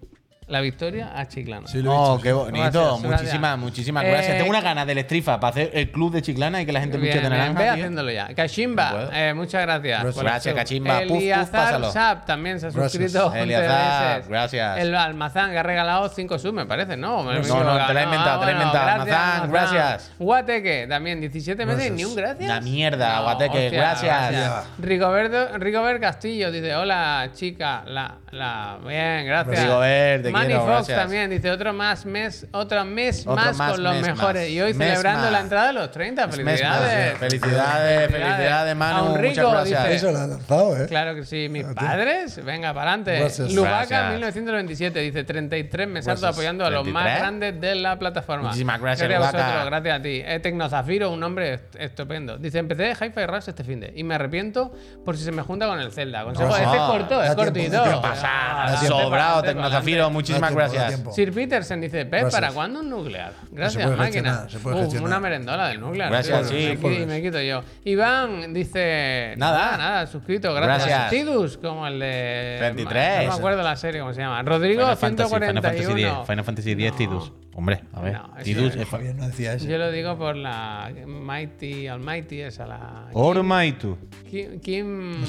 la 0.51 0.61
victoria 0.61 1.13
a 1.15 1.27
Chiclana. 1.27 1.67
Sí, 1.69 1.81
lo 1.81 1.93
he 1.93 1.97
Oh, 1.97 2.21
qué 2.21 2.33
bonito. 2.33 2.61
Gracias, 2.61 3.03
gracias. 3.03 3.21
muchísimas, 3.23 3.59
muchísimas 3.59 4.05
Eh, 4.05 4.11
gracias. 4.11 4.37
Tengo 4.37 4.51
una 4.51 4.61
ganas 4.61 4.87
del 4.87 4.99
Estrifa 4.99 5.39
para 5.41 5.51
hacer 5.53 5.71
el 5.75 5.91
club 5.91 6.13
de 6.13 6.23
Chiclana 6.23 6.61
y 6.63 6.67
que 6.67 6.73
la 6.73 6.81
gente 6.81 6.99
Bien, 6.99 7.15
luche 7.15 7.23
de 7.23 7.31
naranja. 7.31 7.59
ve 7.59 7.69
haciéndolo 7.69 8.11
ya. 8.11 8.29
No 8.91 8.91
puedo. 8.91 9.13
eh, 9.13 9.35
muchas 9.35 9.63
gracias. 9.63 10.03
Gracias. 10.17 10.55
por 10.55 11.07
puf, 11.09 11.17
Eliazar. 11.23 11.93
Sap 11.93 12.27
también 12.27 12.59
se 12.61 12.67
ha 12.67 12.71
Gracias. 12.71 12.93
suscrito. 12.93 13.27
11 13.29 13.41
Eliazar, 13.43 14.23
gracias. 14.29 14.79
El 14.79 14.95
Almazán 14.95 15.51
que 15.53 15.59
ha 15.59 15.63
regalado 15.63 16.09
5 16.09 16.39
subs, 16.39 16.53
me 16.53 16.67
parece, 16.67 16.97
¿no? 16.97 17.23
Me 17.23 17.41
No, 17.41 17.65
no, 17.65 17.87
te 17.87 17.95
la 17.95 18.01
he 18.01 18.05
inventado, 18.05 18.41
te 18.41 18.47
la 18.47 18.51
he 18.51 18.55
inventado. 18.55 18.85
gracias, 18.87 19.17
Almazán, 19.17 19.51
gracias. 19.51 20.13
Guateque, 20.19 20.87
también 20.89 21.21
17 21.21 21.65
meses 21.67 21.87
y 21.87 21.91
ni 21.91 22.05
un 22.05 22.15
gracias. 22.15 22.49
La 22.49 22.61
mierda, 22.61 23.21
Guateque, 23.21 23.71
gracias. 23.71 24.67
Rigoberto, 24.79 25.59
Rigobert 25.59 26.01
Castillo 26.01 26.51
dice: 26.51 26.75
Hola, 26.75 27.29
chica. 27.33 27.83
La, 27.87 28.17
la, 28.33 28.79
bien, 28.87 29.27
gracias. 29.27 29.63
Rigobert, 29.65 30.23
te 30.23 30.31
Manny 30.31 30.47
quiero, 30.47 30.61
Fox 30.61 30.73
gracias. 30.73 30.99
también 31.01 31.31
dice: 31.31 31.51
Otro 31.51 31.73
más 31.73 32.07
mes, 32.07 32.47
otro 32.53 32.85
mes 32.85 33.21
Otro 33.27 33.35
más, 33.35 33.57
más 33.57 33.73
con 33.73 33.83
los 33.83 33.95
mes 33.97 34.03
mejores. 34.07 34.43
más. 34.43 34.51
Y 34.51 34.61
hoy 34.61 34.75
Mes 34.75 34.89
celebrando 34.89 35.23
más. 35.25 35.33
la 35.33 35.41
entrada 35.41 35.67
de 35.69 35.73
los 35.73 35.91
30. 35.91 36.27
Mes 36.29 36.37
más. 36.39 36.45
Felicidades. 36.45 37.19
Felicidades, 37.19 38.11
felicidades, 38.11 38.77
Manu. 38.77 38.97
A 38.99 39.03
un 39.03 39.09
Muchas 39.11 39.23
rico, 39.37 39.51
gracias. 39.51 39.83
dice. 39.85 39.95
Eso 39.97 40.13
lo 40.13 40.19
ha 40.21 40.27
lanzado, 40.27 40.77
¿eh? 40.77 40.87
Claro 40.87 41.15
que 41.15 41.25
sí, 41.25 41.49
mis 41.51 41.65
padres, 41.65 42.45
venga, 42.45 42.73
para 42.73 42.93
adelante. 42.93 43.19
Gracias. 43.19 43.53
Lubaca, 43.53 43.87
Gracias. 43.87 44.13
1927, 44.13 45.01
1927, 45.01 45.01
dice 45.01 45.25
33 45.25 45.89
mesazos 45.89 46.21
Gracias. 46.21 46.37
apoyando 46.37 46.65
a 46.67 46.71
los 46.71 46.87
más 46.87 47.03
33. 47.05 47.19
grandes 47.21 47.61
de 47.61 47.75
la 47.75 47.99
plataforma. 47.99 48.45
Muchísimas 48.49 48.81
gracias, 48.81 49.11
a 49.11 49.15
Lubaca. 49.17 49.39
vosotros, 49.39 49.65
gracias 49.67 49.99
a 49.99 50.03
ti. 50.03 50.23
Eh, 50.25 50.41
Tecnozafiro, 50.41 51.11
un 51.11 51.21
nombre 51.21 51.55
est- 51.55 51.77
estupendo. 51.77 52.39
Dice, 52.39 52.59
empecé 52.59 52.93
Hi-Fi 52.93 53.27
Rush 53.27 53.49
este 53.49 53.65
fin 53.65 53.81
de 53.81 53.93
y 53.95 54.05
me 54.05 54.15
arrepiento 54.15 54.73
por 55.05 55.17
si 55.17 55.25
se 55.25 55.33
me 55.33 55.43
junta 55.43 55.67
con 55.67 55.81
el 55.81 55.91
Zelda. 55.93 56.23
Consejo, 56.25 56.49
No, 56.49 56.57
este 56.57 56.77
es 56.77 56.83
corto, 56.83 57.23
es 57.23 57.35
cortito. 57.35 57.83
Sobrado. 58.87 59.43
Tecnozafiro, 59.43 60.11
muchísimas 60.11 60.51
tiempo, 60.51 60.73
gracias. 60.75 61.15
Sir 61.15 61.33
Petersen 61.33 61.81
dice, 61.81 62.07
Pep. 62.07 62.31
¿para 62.31 62.51
cuándo 62.53 62.81
un 62.81 62.91
nuclear? 62.91 63.33
Gracias, 63.51 63.85
puede 63.85 63.97
máquina. 63.97 64.47
Uh, 64.65 65.05
una 65.05 65.21
merendola 65.21 65.69
del 65.69 65.81
nuclear. 65.81 66.11
Gracias, 66.11 66.49
tío. 66.49 66.59
sí. 66.59 66.67
Me, 66.67 66.79
qui- 66.79 67.07
me 67.07 67.23
quito 67.23 67.41
yo. 67.41 67.63
Iván 67.85 68.53
dice... 68.53 69.35
Nada. 69.37 69.77
Nada, 69.77 70.07
suscrito, 70.07 70.53
gracias. 70.55 70.89
Gracias. 70.89 71.11
Tidus, 71.11 71.57
como 71.59 71.87
el 71.87 71.99
de... 71.99 72.59
23. 72.61 73.25
No 73.27 73.33
me 73.33 73.39
acuerdo 73.39 73.63
la 73.63 73.77
serie, 73.77 74.01
cómo 74.01 74.13
se 74.13 74.21
llama. 74.21 74.43
Rodrigo, 74.43 74.83
Final 74.83 74.97
Fantasy, 74.97 75.35
Final 75.35 75.53
141. 75.53 75.63
Fantasy 75.63 76.03
X, 76.03 76.27
Final 76.27 76.45
Fantasy 76.45 76.73
X, 76.73 76.97
Tidus. 76.97 77.33
Hombre, 77.53 77.81
a 77.93 78.01
ver. 78.01 78.13
No, 78.15 78.31
Tidus 78.43 78.77
es 78.77 78.89
Javier 78.89 79.15
no 79.17 79.27
decía 79.27 79.55
eso. 79.55 79.67
Yo 79.67 79.77
lo 79.77 79.91
digo 79.91 80.17
por 80.17 80.37
la 80.37 80.91
Mighty, 81.07 81.89
Almighty, 81.89 82.41
esa, 82.43 82.67
la... 82.67 83.07
Ormaitu. 83.13 83.99
Kim... 84.31 84.61
Kim. 84.61 85.25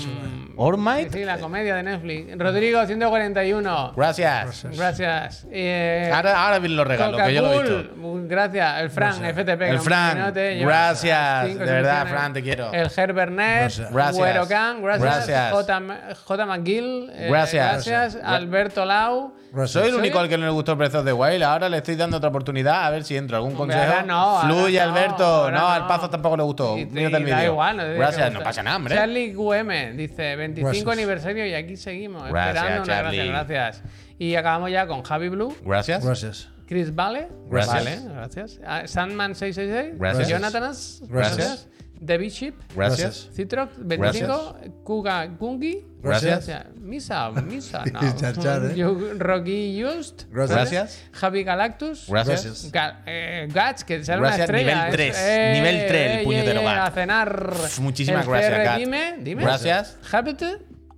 Sí, 1.11 1.25
la 1.25 1.39
comedia 1.39 1.75
de 1.75 1.83
Netflix. 1.83 2.37
Rodrigo, 2.37 2.80
141. 2.87 3.93
Gracias. 3.95 4.65
Gracias. 4.75 5.47
Eh, 5.51 6.11
Ahora, 6.13 6.43
ahora 6.45 6.59
bien 6.59 6.75
los 6.75 6.87
regalos, 6.87 7.21
que 7.21 7.33
yo 7.33 7.41
lo 7.41 7.53
he 7.53 7.61
visto. 7.61 7.91
Gracias. 8.27 8.81
El 8.81 8.89
Fran, 8.89 9.13
FTP. 9.25 9.61
El 9.61 9.79
Fran, 9.79 10.33
gracias, 10.61 11.47
cinco 11.47 11.63
de 11.65 11.71
verdad. 11.71 12.07
Fran, 12.07 12.33
te 12.33 12.41
quiero. 12.43 12.71
El 12.73 12.89
Herbert 12.95 13.31
Net. 13.31 13.59
Gracias. 13.61 13.91
Gracias. 13.91 14.17
Güero 14.17 14.47
Can, 14.47 14.81
gracias. 14.83 15.27
Gracias. 15.27 15.51
J. 15.51 15.81
J. 16.25 16.45
McGill. 16.45 17.09
eh, 17.13 17.27
Gracias. 17.29 17.85
Gracias. 17.87 18.23
Alberto 18.23 18.85
Lau. 18.85 19.33
Gracias. 19.51 19.71
Soy 19.71 19.83
el 19.83 19.89
Soy- 19.91 19.99
único 19.99 20.17
al 20.19 20.29
que 20.29 20.37
no 20.37 20.45
le 20.45 20.51
gustó 20.51 20.75
Breath 20.77 20.95
of 20.95 21.03
the 21.05 21.11
Wild. 21.11 21.43
Ahora 21.43 21.67
le 21.67 21.77
estoy 21.77 21.95
dando 21.97 22.15
otra 22.17 22.29
oportunidad 22.29 22.85
a 22.85 22.89
ver 22.89 23.03
si 23.03 23.17
entro. 23.17 23.35
¿Algún 23.35 23.53
consejo? 23.53 23.81
ahora 23.83 24.03
no, 24.03 24.13
ahora 24.17 24.47
Fluye, 24.47 24.77
no, 24.79 24.83
Alberto. 24.85 25.25
ahora 25.25 25.57
no, 25.57 25.61
no. 25.61 25.69
al 25.73 25.87
Pazo 25.87 26.09
tampoco 26.09 26.37
le 26.37 26.43
gustó. 26.43 26.77
Y 26.77 26.85
Mírate 26.85 27.17
el 27.17 27.25
vídeo. 27.25 27.57
Gracias, 27.97 28.31
no 28.31 28.39
pasa 28.41 28.63
nada, 28.63 28.77
hombre. 28.77 28.95
Charlie 28.95 29.33
QM 29.33 29.97
dice 29.97 30.35
25 30.37 30.69
Gracias. 30.71 30.87
aniversario 30.97 31.45
y 31.45 31.53
aquí 31.53 31.75
seguimos. 31.75 32.29
Gracias, 32.29 32.70
una 32.77 32.85
Charlie. 32.85 33.27
gracias, 33.29 33.47
gracias. 33.47 33.83
Y 34.19 34.35
acabamos 34.35 34.71
ya 34.71 34.87
con 34.87 35.01
Javi 35.03 35.29
Blue. 35.29 35.55
Gracias. 35.63 36.05
Gracias. 36.05 36.49
Chris 36.67 36.93
Vale. 36.95 37.27
Gracias. 37.49 37.73
Vale, 37.83 38.13
gracias. 38.15 38.59
Ah, 38.65 38.83
Sandman 38.85 39.35
666. 39.35 39.99
Gracias. 39.99 40.29
Jonathanas. 40.29 41.01
Gracias. 41.07 41.67
David 41.99 42.29
Ship. 42.31 42.55
Gracias. 42.75 43.29
Citrox 43.35 43.73
25. 43.77 44.55
Kuga 44.83 45.25
Gungi. 45.27 45.85
Gracias. 46.01 46.49
Misa, 46.79 47.29
Misa. 47.31 47.83
No. 47.91 47.99
Char, 48.15 48.35
char, 48.37 48.71
¿eh? 48.75 49.13
Rocky 49.19 49.83
Just. 49.83 50.23
Gracias. 50.31 51.03
Javi 51.11 51.43
Galactus. 51.43 52.07
Gracias. 52.07 52.43
Gracias. 52.43 52.71
Ga- 52.73 53.03
eh, 53.05 53.47
Gats, 53.53 53.83
que 53.83 54.03
sale 54.03 54.21
Gracias, 54.21 54.49
una 54.49 54.57
estrella. 54.59 54.75
nivel 54.85 54.87
es- 54.87 54.95
tres, 54.95 55.17
eh, 55.19 55.51
nivel 55.53 55.87
tres, 55.87 56.11
el 56.13 56.19
eh, 56.19 56.23
puñetero 56.23 56.61
eh, 56.61 56.63
Gats. 56.63 56.87
A 56.87 56.91
cenar. 56.91 57.53
Muchísimas 57.81 58.25
El 58.25 58.31
gracias, 58.31 58.63
Gats. 58.63 58.77
Dime, 58.79 59.15
dime. 59.19 59.43
Gracias. 59.43 59.99
Habit. 60.11 60.43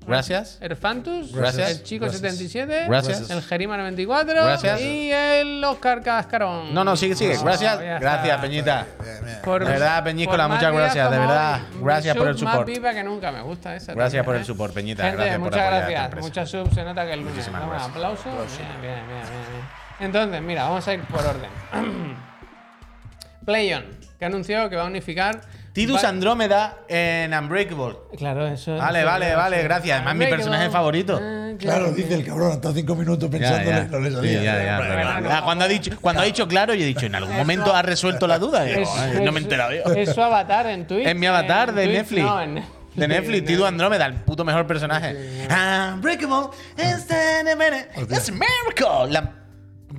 Gracias. 0.07 0.57
Erfantus. 0.61 1.33
Gracias. 1.33 1.69
El 1.71 1.83
Chico 1.83 2.05
Gracias. 2.05 2.21
77. 2.21 2.85
Gracias. 2.87 3.29
El 3.29 3.41
Jerima 3.41 3.77
94. 3.77 4.33
Gracias. 4.33 4.81
Y 4.81 5.11
el 5.11 5.63
Oscar 5.63 6.01
Cascarón. 6.01 6.73
No, 6.73 6.83
no, 6.83 6.95
sigue, 6.95 7.15
sigue. 7.15 7.37
Gracias. 7.37 7.79
ya 7.79 7.95
está. 7.95 7.99
Gracias, 7.99 8.41
Peñita. 8.41 8.85
Bien, 9.03 9.25
bien. 9.25 9.37
Por- 9.43 9.65
De 9.65 9.71
verdad, 9.71 10.03
Peñícola, 10.03 10.47
muchas 10.47 10.73
gracias, 10.73 11.11
de 11.11 11.17
verdad. 11.19 11.59
Gracias 11.81 12.15
por 12.17 12.27
el 12.27 12.37
sub 12.37 12.43
Más 12.45 12.53
support. 12.53 12.67
viva 12.69 12.93
que 12.93 13.03
nunca, 13.03 13.31
me 13.31 13.41
gusta 13.41 13.75
esa. 13.75 13.93
Gracias 13.93 14.11
también, 14.11 14.25
por 14.25 14.35
el 14.35 14.45
support, 14.45 14.73
Peñita. 14.73 15.03
Gente, 15.03 15.17
Gracias 15.17 15.37
por 15.39 15.49
muchas 15.51 15.65
gracias. 15.67 16.15
Muchas 16.21 16.49
subs, 16.49 16.73
se 16.73 16.83
nota 16.83 17.05
que 17.05 17.13
el 17.13 17.19
lunes. 17.19 17.33
Muchísimas 17.35 17.67
gracias. 17.67 17.89
aplauso. 17.89 18.23
Bien, 18.29 18.81
bien, 18.81 18.81
bien, 18.81 19.05
bien, 19.07 19.21
bien. 19.51 19.65
Entonces, 19.99 20.41
mira, 20.41 20.63
vamos 20.63 20.87
a 20.87 20.93
ir 20.93 21.01
por 21.03 21.19
orden. 21.25 21.49
PlayOn, 23.45 23.85
que 24.19 24.25
anunció 24.25 24.69
que 24.69 24.75
va 24.75 24.83
a 24.83 24.87
unificar. 24.87 25.41
Tidus 25.73 26.03
va- 26.03 26.09
Andrómeda 26.09 26.77
en 26.87 27.33
Unbreakable. 27.33 27.95
Claro, 28.17 28.47
eso. 28.47 28.75
Vale, 28.77 28.99
eso- 28.99 29.07
vale, 29.07 29.27
eso- 29.29 29.37
vale, 29.37 29.63
gracias. 29.63 29.95
Además, 29.97 30.15
mi 30.15 30.25
personaje 30.27 30.69
favorito. 30.69 31.19
Ah, 31.21 31.39
Claro, 31.59 31.91
dice 31.91 32.15
el 32.15 32.25
cabrón, 32.25 32.51
ha 32.51 32.53
estado 32.55 32.73
cinco 32.73 32.95
minutos 32.95 33.29
no 33.29 33.99
le 33.99 34.09
Sí, 34.09 34.15
salía. 34.15 34.43
ya, 34.43 34.63
ya, 34.65 34.77
pero- 34.81 34.93
bueno, 34.95 35.29
Ah, 35.31 35.41
cuando, 35.43 35.65
ha 35.65 35.67
dicho, 35.67 35.91
cuando 36.01 36.21
ha 36.23 36.25
dicho 36.25 36.47
claro, 36.47 36.73
yo 36.73 36.83
he 36.83 36.87
dicho, 36.87 37.05
en 37.05 37.13
algún 37.15 37.35
momento 37.37 37.75
ha 37.75 37.81
resuelto 37.83 38.25
la 38.27 38.39
duda. 38.39 38.67
Es- 38.67 38.89
"Ay, 38.97 39.11
no 39.23 39.31
me 39.31 39.37
he 39.37 39.41
es- 39.41 39.43
enterado 39.43 39.71
yo. 39.73 39.83
Es 39.93 40.13
su 40.13 40.21
avatar 40.21 40.65
en 40.67 40.87
Twitch. 40.87 41.05
Es 41.07 41.15
mi 41.15 41.25
avatar 41.27 41.69
en 41.69 41.75
de 41.75 41.83
Twitch, 41.85 41.97
Netflix. 41.97 42.23
No, 42.23 42.41
en 42.41 42.55
De 42.95 43.07
Netflix, 43.07 43.45
Tidus 43.47 43.67
Andrómeda, 43.67 44.05
el 44.05 44.13
puto 44.15 44.43
mejor 44.45 44.67
personaje. 44.67 45.15
Unbreakable, 45.95 46.49
it's 46.77 47.09
a 47.11 48.31
miracle. 48.31 49.11
La 49.11 49.31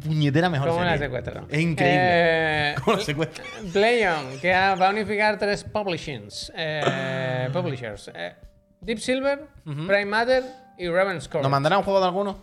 puñetera 0.04 0.48
mejor 0.48 0.68
¿Cómo 0.68 0.82
la 0.82 0.92
serie. 0.92 1.06
secuestraron? 1.06 1.46
Es 1.50 1.60
increíble. 1.60 1.98
Eh, 2.02 2.74
¿Cómo 2.84 2.96
la 2.96 3.02
secuestra? 3.02 3.44
PlayOn, 3.72 4.38
que 4.40 4.52
ha- 4.54 4.74
va 4.74 4.88
a 4.88 4.90
unificar 4.90 5.38
tres 5.38 5.64
publishings, 5.64 6.52
eh, 6.56 7.48
publishers. 7.52 8.10
eh, 8.14 8.34
Deep 8.80 8.98
Silver, 8.98 9.46
Prime 9.64 10.06
Matter 10.06 10.44
y 10.78 10.88
Ravenscore. 10.88 11.42
¿Nos 11.42 11.50
mandará 11.50 11.78
un 11.78 11.84
juego 11.84 12.00
de 12.00 12.06
alguno? 12.06 12.38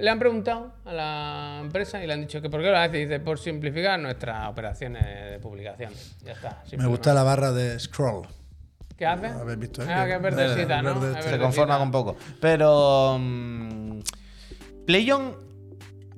Le 0.00 0.08
han 0.10 0.18
preguntado 0.18 0.72
a 0.86 0.92
la 0.92 1.58
empresa 1.60 2.02
y 2.02 2.06
le 2.06 2.14
han 2.14 2.20
dicho 2.22 2.40
que 2.40 2.48
por 2.48 2.60
qué 2.62 2.70
lo 2.70 2.78
hace. 2.78 2.96
Dice, 2.98 3.20
por 3.20 3.38
simplificar 3.38 3.98
nuestras 4.00 4.48
operaciones 4.48 5.04
de 5.04 5.38
publicación. 5.38 5.92
Ya 6.24 6.32
está. 6.32 6.62
Me 6.76 6.86
gusta 6.86 7.12
la 7.12 7.22
barra 7.22 7.52
de 7.52 7.78
scroll. 7.78 8.26
¿Qué 8.96 9.04
hace? 9.06 9.26
habéis 9.26 9.58
visto, 9.58 9.82
¿eh? 9.82 9.86
Ah, 9.90 10.06
que 10.06 10.14
es 10.14 10.22
verdecita, 10.22 10.80
Verde, 10.82 11.12
¿no? 11.14 11.22
se 11.22 11.38
conforma 11.38 11.78
con 11.78 11.90
poco. 11.90 12.16
Pero. 12.40 13.16
mm, 13.20 14.00
PlayOn. 14.86 15.51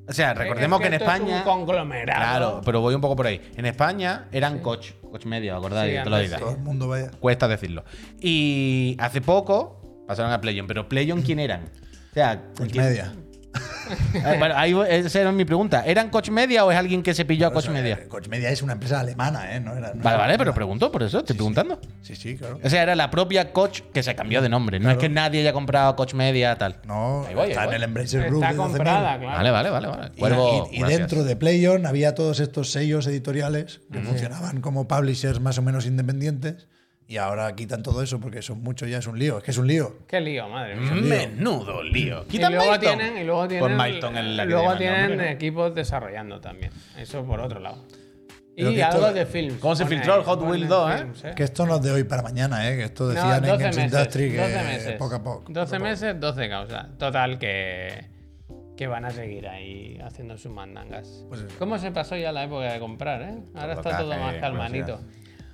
O 0.07 0.13
sea, 0.13 0.35
recordemos 0.35 0.81
Es 0.81 0.83
que, 0.83 0.87
en 0.89 0.95
esto 0.95 1.05
es 1.11 1.15
España. 1.17 1.37
un 1.39 1.43
conglomerado. 1.45 2.21
Claro, 2.21 2.61
pero 2.65 2.81
voy 2.81 2.95
un 2.95 3.01
poco 3.01 3.17
por 3.17 3.27
ahí. 3.27 3.41
En 3.57 3.65
España 3.67 4.29
eran 4.33 4.59
coach, 4.61 4.91
coach 5.11 5.25
medio, 5.25 5.57
¿acordáis? 5.57 5.99
Sí. 6.31 6.37
Todo 6.39 6.51
el 6.51 6.59
mundo 6.59 6.89
vaya. 6.89 7.11
Cuesta 7.21 7.49
decirlo. 7.49 7.85
Y 8.21 8.97
hace 8.99 9.21
poco 9.21 10.05
pasaron 10.07 10.33
a 10.33 10.41
PlayOn, 10.41 10.67
pero 10.67 10.89
PlayOn 10.89 11.23
¿quién 11.23 11.39
eran? 11.39 11.71
O 12.11 12.15
sea, 12.15 12.43
Coach 12.57 12.71
¿quién- 12.71 12.85
media. 12.85 13.13
Eh, 14.15 14.37
bueno, 14.39 14.55
ahí 14.57 14.75
esa 14.89 15.21
era 15.21 15.33
mi 15.33 15.45
pregunta. 15.45 15.85
¿Eran 15.87 16.11
coach 16.11 16.31
media 16.31 16.65
o 16.65 16.73
es 16.73 16.79
alguien 16.79 17.03
que 17.03 17.15
se 17.15 17.25
pilló 17.25 17.47
a 17.47 17.53
coach 17.53 17.69
media? 17.69 17.99
Eh, 18.03 18.09
Coach 18.09 18.29
media 18.29 18.49
es 18.51 18.63
una 18.63 18.73
empresa 18.75 19.01
alemana, 19.01 19.55
¿eh? 19.55 19.61
No 19.61 19.75
era, 19.77 19.93
no 19.95 20.03
Vale, 20.03 20.17
vale, 20.19 20.39
pero 20.39 20.55
pregunto 20.55 20.91
por 20.91 21.03
eso, 21.03 21.19
estoy 21.19 21.37
preguntando. 21.37 21.81
Sí, 22.03 22.17
sí, 22.17 22.37
claro. 22.37 22.59
O 22.63 22.69
sea, 22.71 22.83
era 22.83 22.95
la 22.95 23.11
propia 23.11 23.53
coach 23.53 23.83
que 23.93 24.03
se 24.03 24.15
cambió 24.15 24.41
de 24.43 24.49
nombre. 24.49 24.81
No 24.81 24.91
es 24.91 24.99
que 24.99 25.09
nadie 25.09 25.41
haya 25.41 25.53
comprado 25.53 25.95
coach 25.97 26.15
media 26.15 26.57
tal. 26.57 26.77
No, 26.87 27.25
Ahí 27.27 27.35
voy, 27.35 27.45
ahí 27.45 27.51
está 27.51 27.65
voy. 27.67 27.71
en 27.71 27.77
el 27.77 27.83
Embracer 27.85 28.27
Group. 28.27 28.43
Está 28.43 28.57
comprada, 28.57 29.19
claro. 29.19 29.37
Vale, 29.37 29.51
vale, 29.51 29.71
vale. 29.71 29.87
vale. 29.89 30.11
Y- 30.15 30.19
Cuervo, 30.21 30.69
y, 30.73 30.77
y 30.77 30.79
gracias. 30.81 31.01
dentro 31.01 31.25
de 31.25 31.37
PlayOn 31.37 31.87
había 31.87 32.15
todos 32.15 32.41
estos 32.41 32.73
sellos 32.73 33.07
editoriales 33.07 33.81
que 33.93 34.01
funcionaban 34.01 34.61
como 34.61 34.89
publishers 34.89 35.41
más 35.41 35.59
o 35.59 35.63
menos 35.63 35.87
independientes. 35.87 36.67
Y 37.15 37.17
ahora 37.17 37.55
quitan 37.55 37.81
todo 37.85 38.03
eso 38.03 38.19
porque 38.19 38.43
son 38.43 38.61
muchos 38.61 38.91
ya 38.91 38.99
es 38.99 39.07
un 39.07 39.17
lío. 39.17 39.39
Es 39.39 39.45
que 39.45 39.53
es 39.53 39.59
un 39.59 39.69
lío. 39.69 39.99
Qué 40.09 40.21
lío, 40.21 40.49
madre 40.49 40.75
mía. 40.75 40.95
Menudo 40.95 41.81
lío. 41.85 42.25
Y 42.25 42.27
Quitan 42.27 42.53
luego, 42.53 42.73
Milton. 42.73 42.99
tienen, 42.99 43.19
y 43.19 43.25
luego 43.25 43.47
tienen, 43.47 43.77
Pues 43.77 43.89
Milton 43.93 44.17
es 44.19 44.25
la 44.25 44.45
luego 44.47 44.77
tienen 44.77 45.01
nombre, 45.11 45.27
¿no? 45.27 45.33
equipos 45.33 45.75
desarrollando 45.77 46.41
también. 46.41 46.73
Eso 46.99 47.25
por 47.25 47.39
otro 47.39 47.61
lado. 47.61 47.85
Pero 48.57 48.73
Y 48.73 48.81
esto- 48.81 48.97
algo 48.97 49.13
de 49.13 49.27
films. 49.27 49.61
¿Cómo 49.61 49.77
se 49.77 49.87
filtró 49.87 50.17
el 50.17 50.23
Hot 50.25 50.43
Wheels 50.43 50.69
2, 50.69 50.91
eh? 50.91 50.97
films, 50.99 51.23
Que 51.37 51.45
esto 51.45 51.67
no 51.67 51.77
es 51.77 51.83
de 51.83 51.93
hoy 51.93 52.03
para 52.03 52.23
mañana, 52.23 52.69
¿eh? 52.69 52.77
Que 52.79 52.83
esto 52.85 53.05
No, 53.05 53.11
decían 53.11 53.43
12 53.43 53.53
en 53.53 53.59
Games 53.61 53.77
meses, 53.77 53.93
Industry 53.93 54.31
que 54.33 54.37
12 54.39 54.63
meses. 54.65 54.93
poco 54.99 55.15
a 55.15 55.23
poco. 55.23 55.53
12 55.53 55.79
meses, 55.79 56.17
12 56.21 56.49
causas. 56.49 56.99
Total, 56.99 57.39
que. 57.39 58.07
que 58.77 58.89
van 58.89 59.05
a 59.05 59.11
seguir 59.13 59.47
ahí 59.47 60.01
haciendo 60.05 60.37
sus 60.37 60.51
mandangas. 60.53 61.25
Pues. 61.29 61.45
¿Cómo 61.61 61.79
se 61.79 61.93
pasó 61.93 62.17
ya 62.17 62.33
la 62.33 62.43
época 62.43 62.73
de 62.73 62.81
comprar, 62.81 63.23
eh? 63.23 63.39
Ahora 63.55 63.75
está 63.75 63.99
todo 63.99 64.19
más 64.19 64.35
calmanito. 64.39 65.01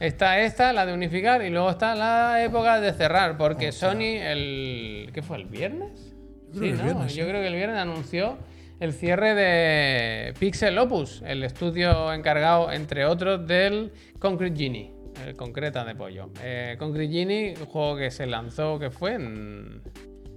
Está 0.01 0.41
esta, 0.41 0.73
la 0.73 0.87
de 0.87 0.95
unificar, 0.95 1.45
y 1.45 1.51
luego 1.51 1.69
está 1.71 1.95
la 1.95 2.43
época 2.43 2.81
de 2.81 2.93
cerrar, 2.95 3.37
porque 3.37 3.71
Sony 3.71 4.17
el... 4.19 5.11
¿Qué 5.13 5.21
fue? 5.21 5.37
¿El 5.37 5.45
viernes? 5.45 6.15
Sí, 6.55 6.71
el 6.71 6.79
¿no? 6.79 6.85
viernes, 6.85 7.15
Yo 7.15 7.25
sí. 7.25 7.31
creo 7.31 7.43
que 7.43 7.49
el 7.49 7.55
viernes 7.55 7.77
anunció 7.77 8.39
el 8.81 8.95
cierre 8.95 9.35
de 9.35 10.33
Pixel 10.39 10.79
Opus, 10.79 11.23
el 11.27 11.43
estudio 11.45 12.15
encargado, 12.15 12.73
entre 12.73 13.05
otros, 13.05 13.47
del 13.47 13.93
Concrete 14.19 14.57
Genie, 14.57 14.91
el 15.27 15.37
concreta 15.37 15.85
de 15.85 15.95
pollo. 15.95 16.31
Eh, 16.43 16.77
Concrete 16.79 17.13
Genie, 17.13 17.55
un 17.61 17.67
juego 17.67 17.99
que 17.99 18.11
se 18.11 18.27
lanzó, 18.27 18.79
que 18.79 18.91
fue 18.91 19.17
en 19.17 19.83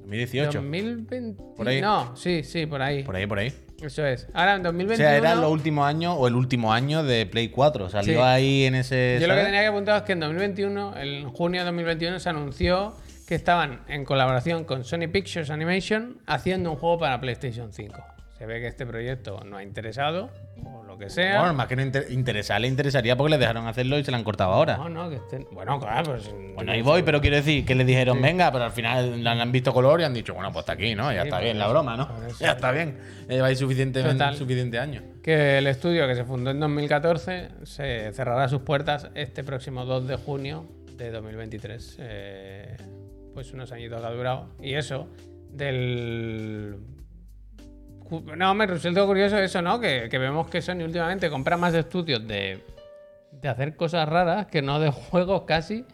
2018. 0.01 0.59
2020. 0.59 1.41
Por 1.55 1.69
ahí. 1.69 1.79
No, 1.79 2.13
sí, 2.17 2.43
sí, 2.43 2.65
por 2.65 2.81
ahí. 2.81 3.03
Por 3.03 3.15
ahí, 3.15 3.25
por 3.25 3.39
ahí. 3.39 3.53
Eso 3.83 4.05
es. 4.05 4.27
Ahora 4.33 4.55
en 4.55 4.61
O 4.61 4.63
2021. 4.63 4.97
sea, 4.97 5.17
era 5.17 5.35
los 5.35 5.51
últimos 5.51 5.85
años 5.85 6.15
o 6.17 6.27
el 6.27 6.35
último 6.35 6.71
año 6.73 7.03
de 7.03 7.25
Play 7.25 7.49
4. 7.49 7.89
Salió 7.89 8.13
Sí. 8.13 8.19
ahí 8.23 8.63
en 8.65 8.75
ese. 8.75 9.17
Yo 9.21 9.27
lo 9.27 9.35
que 9.35 9.43
tenía 9.43 9.61
que 9.61 9.67
apuntar 9.67 9.97
es 9.97 10.03
que 10.03 10.13
en 10.13 10.19
2021, 10.21 10.97
en 10.97 11.29
junio 11.29 11.61
de 11.61 11.65
2021, 11.65 12.19
se 12.19 12.29
anunció 12.29 12.95
que 13.27 13.35
estaban 13.35 13.81
en 13.87 14.05
colaboración 14.05 14.63
con 14.65 14.83
Sony 14.83 15.07
Pictures 15.11 15.49
Animation 15.49 16.17
haciendo 16.27 16.71
un 16.71 16.77
juego 16.77 16.99
para 16.99 17.19
PlayStation 17.19 17.71
5. 17.73 18.03
Se 18.37 18.47
ve 18.47 18.59
que 18.59 18.67
este 18.67 18.85
proyecto 18.85 19.41
no 19.45 19.57
ha 19.57 19.63
interesado, 19.63 20.29
o 20.65 20.83
lo 20.83 20.97
que 20.97 21.09
sea. 21.09 21.39
Bueno, 21.39 21.53
más 21.53 21.67
que 21.67 21.75
no 21.75 21.83
inter- 21.83 22.07
interesar, 22.09 22.59
le 22.59 22.67
interesaría 22.67 23.15
porque 23.15 23.31
le 23.31 23.37
dejaron 23.37 23.67
hacerlo 23.67 23.97
y 23.99 24.03
se 24.03 24.09
lo 24.11 24.17
han 24.17 24.23
cortado 24.23 24.51
ahora. 24.51 24.75
no, 24.77 24.89
no, 24.89 25.09
que 25.09 25.17
estén. 25.17 25.47
Bueno, 25.51 25.79
claro, 25.79 26.11
pues. 26.13 26.29
Bueno, 26.55 26.71
ahí 26.71 26.81
voy, 26.81 27.03
pero 27.03 27.21
quiero 27.21 27.35
decir 27.37 27.63
que 27.63 27.75
le 27.75 27.85
dijeron, 27.85 28.21
venga, 28.21 28.51
pero 28.51 28.65
al 28.65 28.71
final 28.71 29.25
han 29.25 29.51
visto 29.51 29.71
color 29.71 30.01
y 30.01 30.03
han 30.03 30.13
dicho, 30.15 30.33
bueno, 30.33 30.51
pues 30.51 30.63
está 30.63 30.73
aquí, 30.73 30.95
¿no? 30.95 31.13
Ya 31.13 31.21
Sí, 31.21 31.27
está 31.27 31.39
bien 31.39 31.59
la 31.59 31.67
broma, 31.67 31.95
¿no? 31.95 32.09
Ya 32.39 32.53
está 32.53 32.71
bien. 32.71 32.97
Lleváis 33.29 33.59
suficiente, 33.59 34.01
Total. 34.03 34.35
suficiente 34.35 34.79
años. 34.79 35.03
Que 35.21 35.59
el 35.59 35.67
estudio 35.67 36.07
que 36.07 36.15
se 36.15 36.25
fundó 36.25 36.49
en 36.51 36.59
2014 36.59 37.49
se 37.63 38.11
cerrará 38.13 38.49
sus 38.49 38.61
puertas 38.63 39.09
este 39.15 39.43
próximo 39.43 39.85
2 39.85 40.07
de 40.07 40.15
junio 40.17 40.65
de 40.97 41.11
2023. 41.11 41.97
Eh, 41.99 42.77
pues 43.33 43.53
unos 43.53 43.71
añitos 43.71 44.01
que 44.01 44.07
ha 44.07 44.11
durado. 44.11 44.49
Y 44.61 44.73
eso, 44.73 45.07
del. 45.51 46.77
No, 48.11 48.53
me 48.53 48.65
resulta 48.67 49.05
curioso 49.05 49.37
eso, 49.37 49.61
¿no? 49.61 49.79
Que, 49.79 50.07
que 50.09 50.17
vemos 50.17 50.47
que 50.49 50.61
Sony 50.61 50.83
últimamente 50.83 51.29
compra 51.29 51.57
más 51.57 51.73
estudios 51.73 52.27
de, 52.27 52.63
de 53.41 53.49
hacer 53.49 53.75
cosas 53.75 54.07
raras 54.07 54.47
que 54.47 54.61
no 54.61 54.79
de 54.79 54.91
juegos 54.91 55.43
casi. 55.43 55.85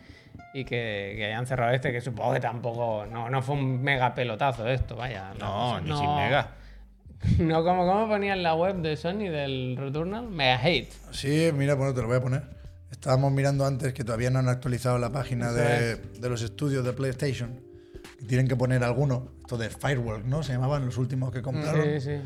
Y 0.53 0.64
que, 0.66 1.14
que 1.16 1.26
hayan 1.26 1.45
cerrado 1.45 1.74
este, 1.74 1.91
que 1.91 2.01
supongo 2.01 2.34
que 2.34 2.39
tampoco. 2.39 3.05
No, 3.05 3.30
no 3.30 3.41
fue 3.41 3.55
un 3.55 3.82
mega 3.84 4.14
pelotazo 4.16 4.68
esto, 4.68 4.95
vaya. 4.95 5.32
No, 5.39 5.80
ni 5.80 5.89
no- 5.89 5.97
sin 5.99 6.16
mega. 6.16 6.51
no, 7.39 7.64
como, 7.64 7.86
como 7.86 8.07
ponía 8.07 8.34
en 8.34 8.41
la 8.43 8.55
web 8.55 8.78
de 8.78 8.95
Sony 8.97 9.30
del 9.30 9.76
Returnal, 9.78 10.28
Mega 10.30 10.60
Hate. 10.64 10.89
Sí, 11.12 11.51
mira, 11.53 11.76
bueno, 11.76 11.93
te 11.93 12.01
lo 12.01 12.07
voy 12.07 12.18
a 12.18 12.22
poner. 12.22 12.43
Estábamos 12.91 13.32
mirando 13.32 13.66
antes 13.66 13.93
que 13.93 14.03
todavía 14.03 14.30
no 14.32 14.39
han 14.39 14.49
actualizado 14.49 14.97
la 14.97 15.12
página 15.12 15.51
de, 15.51 15.97
de 15.97 16.30
los 16.30 16.41
estudios 16.41 16.84
de 16.84 16.93
PlayStation. 16.93 17.60
Tienen 18.28 18.47
que 18.47 18.55
poner 18.55 18.84
alguno. 18.84 19.30
Esto 19.39 19.57
de 19.57 19.70
Firework, 19.70 20.26
¿no? 20.26 20.43
Se 20.43 20.53
llamaban 20.53 20.86
los 20.86 20.97
últimos 20.97 21.32
que 21.32 21.41
compraron. 21.41 21.84
Sí, 21.99 22.01
sí. 22.01 22.22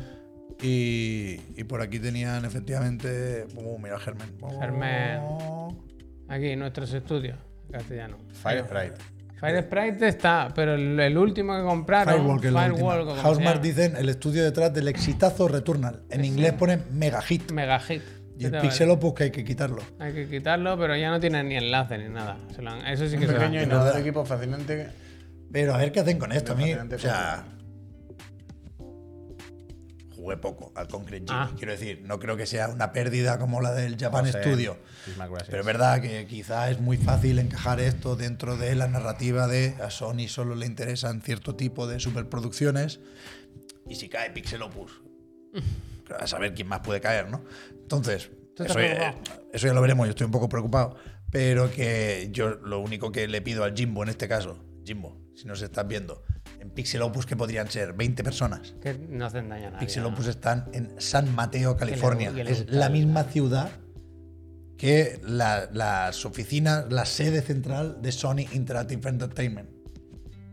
Y, 0.66 1.40
y 1.60 1.64
por 1.64 1.80
aquí 1.80 1.98
tenían 1.98 2.44
efectivamente. 2.44 3.46
Uh, 3.56 3.78
mira, 3.78 3.98
Germen. 3.98 4.28
Germen. 4.60 5.20
Aquí, 6.28 6.56
nuestros 6.56 6.92
estudios, 6.92 7.38
en 7.66 7.72
castellano. 7.72 8.16
Fire 8.42 8.64
Sprite. 8.64 8.94
Fire 9.40 9.62
Sprite 9.62 10.08
está, 10.08 10.48
pero 10.54 10.74
el, 10.74 10.98
el 10.98 11.18
último 11.18 11.54
que 11.56 11.62
compraron, 11.62 12.14
Firewalk, 12.14 12.44
es 12.44 12.50
se 13.16 13.22
Housemarque 13.22 13.68
llama, 13.68 13.76
dicen 13.82 13.96
el 13.96 14.08
estudio 14.08 14.42
detrás 14.44 14.72
del 14.72 14.88
exitazo 14.88 15.48
Returnal. 15.48 16.02
En 16.10 16.24
inglés 16.24 16.52
ponen 16.54 16.84
Mega 16.92 17.20
Hit. 17.20 17.50
Mega 17.52 17.78
Hit. 17.80 18.02
Y 18.36 18.38
¿Qué 18.38 18.46
el 18.46 18.58
Pixel? 18.62 18.90
Opus 18.90 19.14
que 19.14 19.24
hay 19.24 19.30
que 19.30 19.44
quitarlo. 19.44 19.82
Hay 19.98 20.12
que 20.12 20.28
quitarlo, 20.28 20.76
pero 20.78 20.96
ya 20.96 21.10
no 21.10 21.20
tiene 21.20 21.42
ni 21.44 21.56
enlace 21.56 21.98
ni 21.98 22.08
nada. 22.08 22.38
Se 22.54 22.62
lo 22.62 22.70
han- 22.70 22.86
eso 22.86 23.06
sí 23.06 23.16
que 23.16 23.26
se 23.26 23.32
lo 23.32 23.38
han 23.38 23.50
Pequeño 23.50 23.62
y 23.62 23.66
nada, 23.66 23.98
equipo 24.00 24.24
fácilmente. 24.24 24.88
Pero 25.54 25.72
a 25.72 25.78
ver 25.78 25.92
qué 25.92 26.00
hacen 26.00 26.18
con 26.18 26.32
esto. 26.32 26.50
A 26.50 26.56
mí, 26.56 26.74
o 26.74 26.98
sea, 26.98 27.44
jugué 30.16 30.36
poco 30.36 30.72
al 30.74 30.88
Concrete 30.88 31.26
Genie. 31.28 31.44
Ah. 31.44 31.52
Quiero 31.56 31.70
decir, 31.70 32.02
no 32.02 32.18
creo 32.18 32.36
que 32.36 32.44
sea 32.44 32.66
una 32.66 32.90
pérdida 32.90 33.38
como 33.38 33.60
la 33.60 33.72
del 33.72 33.96
Japan 33.96 34.26
Studio. 34.26 34.76
Pero 35.46 35.60
es 35.60 35.64
verdad 35.64 36.02
que 36.02 36.26
quizá 36.26 36.72
es 36.72 36.80
muy 36.80 36.96
fácil 36.96 37.38
encajar 37.38 37.78
esto 37.78 38.16
dentro 38.16 38.56
de 38.56 38.74
la 38.74 38.88
narrativa 38.88 39.46
de 39.46 39.76
a 39.80 39.90
Sony 39.90 40.26
solo 40.26 40.56
le 40.56 40.66
interesan 40.66 41.22
cierto 41.22 41.54
tipo 41.54 41.86
de 41.86 42.00
superproducciones. 42.00 42.98
Y 43.88 43.94
si 43.94 44.08
cae 44.08 44.30
Pixel 44.30 44.60
Opus, 44.60 45.02
a 46.18 46.26
saber 46.26 46.54
quién 46.54 46.66
más 46.66 46.80
puede 46.80 47.00
caer, 47.00 47.30
¿no? 47.30 47.44
Entonces, 47.70 48.28
eso 48.58 49.68
ya 49.68 49.72
lo 49.72 49.80
veremos. 49.80 50.08
Yo 50.08 50.10
estoy 50.10 50.24
un 50.24 50.32
poco 50.32 50.48
preocupado. 50.48 50.96
Pero 51.30 51.70
que 51.70 52.30
yo 52.32 52.56
lo 52.56 52.80
único 52.80 53.12
que 53.12 53.28
le 53.28 53.40
pido 53.40 53.62
al 53.62 53.76
Jimbo 53.76 54.02
en 54.02 54.08
este 54.08 54.26
caso, 54.26 54.58
Jimbo, 54.84 55.23
si 55.34 55.46
nos 55.46 55.60
estás 55.62 55.86
viendo, 55.86 56.22
en 56.60 56.70
Pixel 56.70 57.02
Opus 57.02 57.26
que 57.26 57.36
podrían 57.36 57.70
ser 57.70 57.92
20 57.92 58.22
personas. 58.24 58.74
Que 58.82 58.94
no 58.94 59.26
hacen 59.26 59.48
daño 59.48 59.68
a 59.68 59.70
nadie. 59.72 59.86
Pixel 59.86 60.02
¿no? 60.04 60.10
Opus 60.10 60.26
están 60.28 60.66
en 60.72 60.94
San 61.00 61.34
Mateo, 61.34 61.76
California. 61.76 62.32
que 62.32 62.44
le 62.44 62.50
Es 62.52 62.70
la 62.70 62.86
el- 62.86 62.92
misma 62.92 63.24
ciudad 63.24 63.70
que 64.76 65.20
la- 65.24 65.68
las 65.72 66.24
oficinas, 66.26 66.86
la 66.90 67.04
sede 67.06 67.42
central 67.42 67.98
de 68.02 68.12
Sony 68.12 68.46
Interactive 68.52 69.08
Entertainment. 69.08 69.70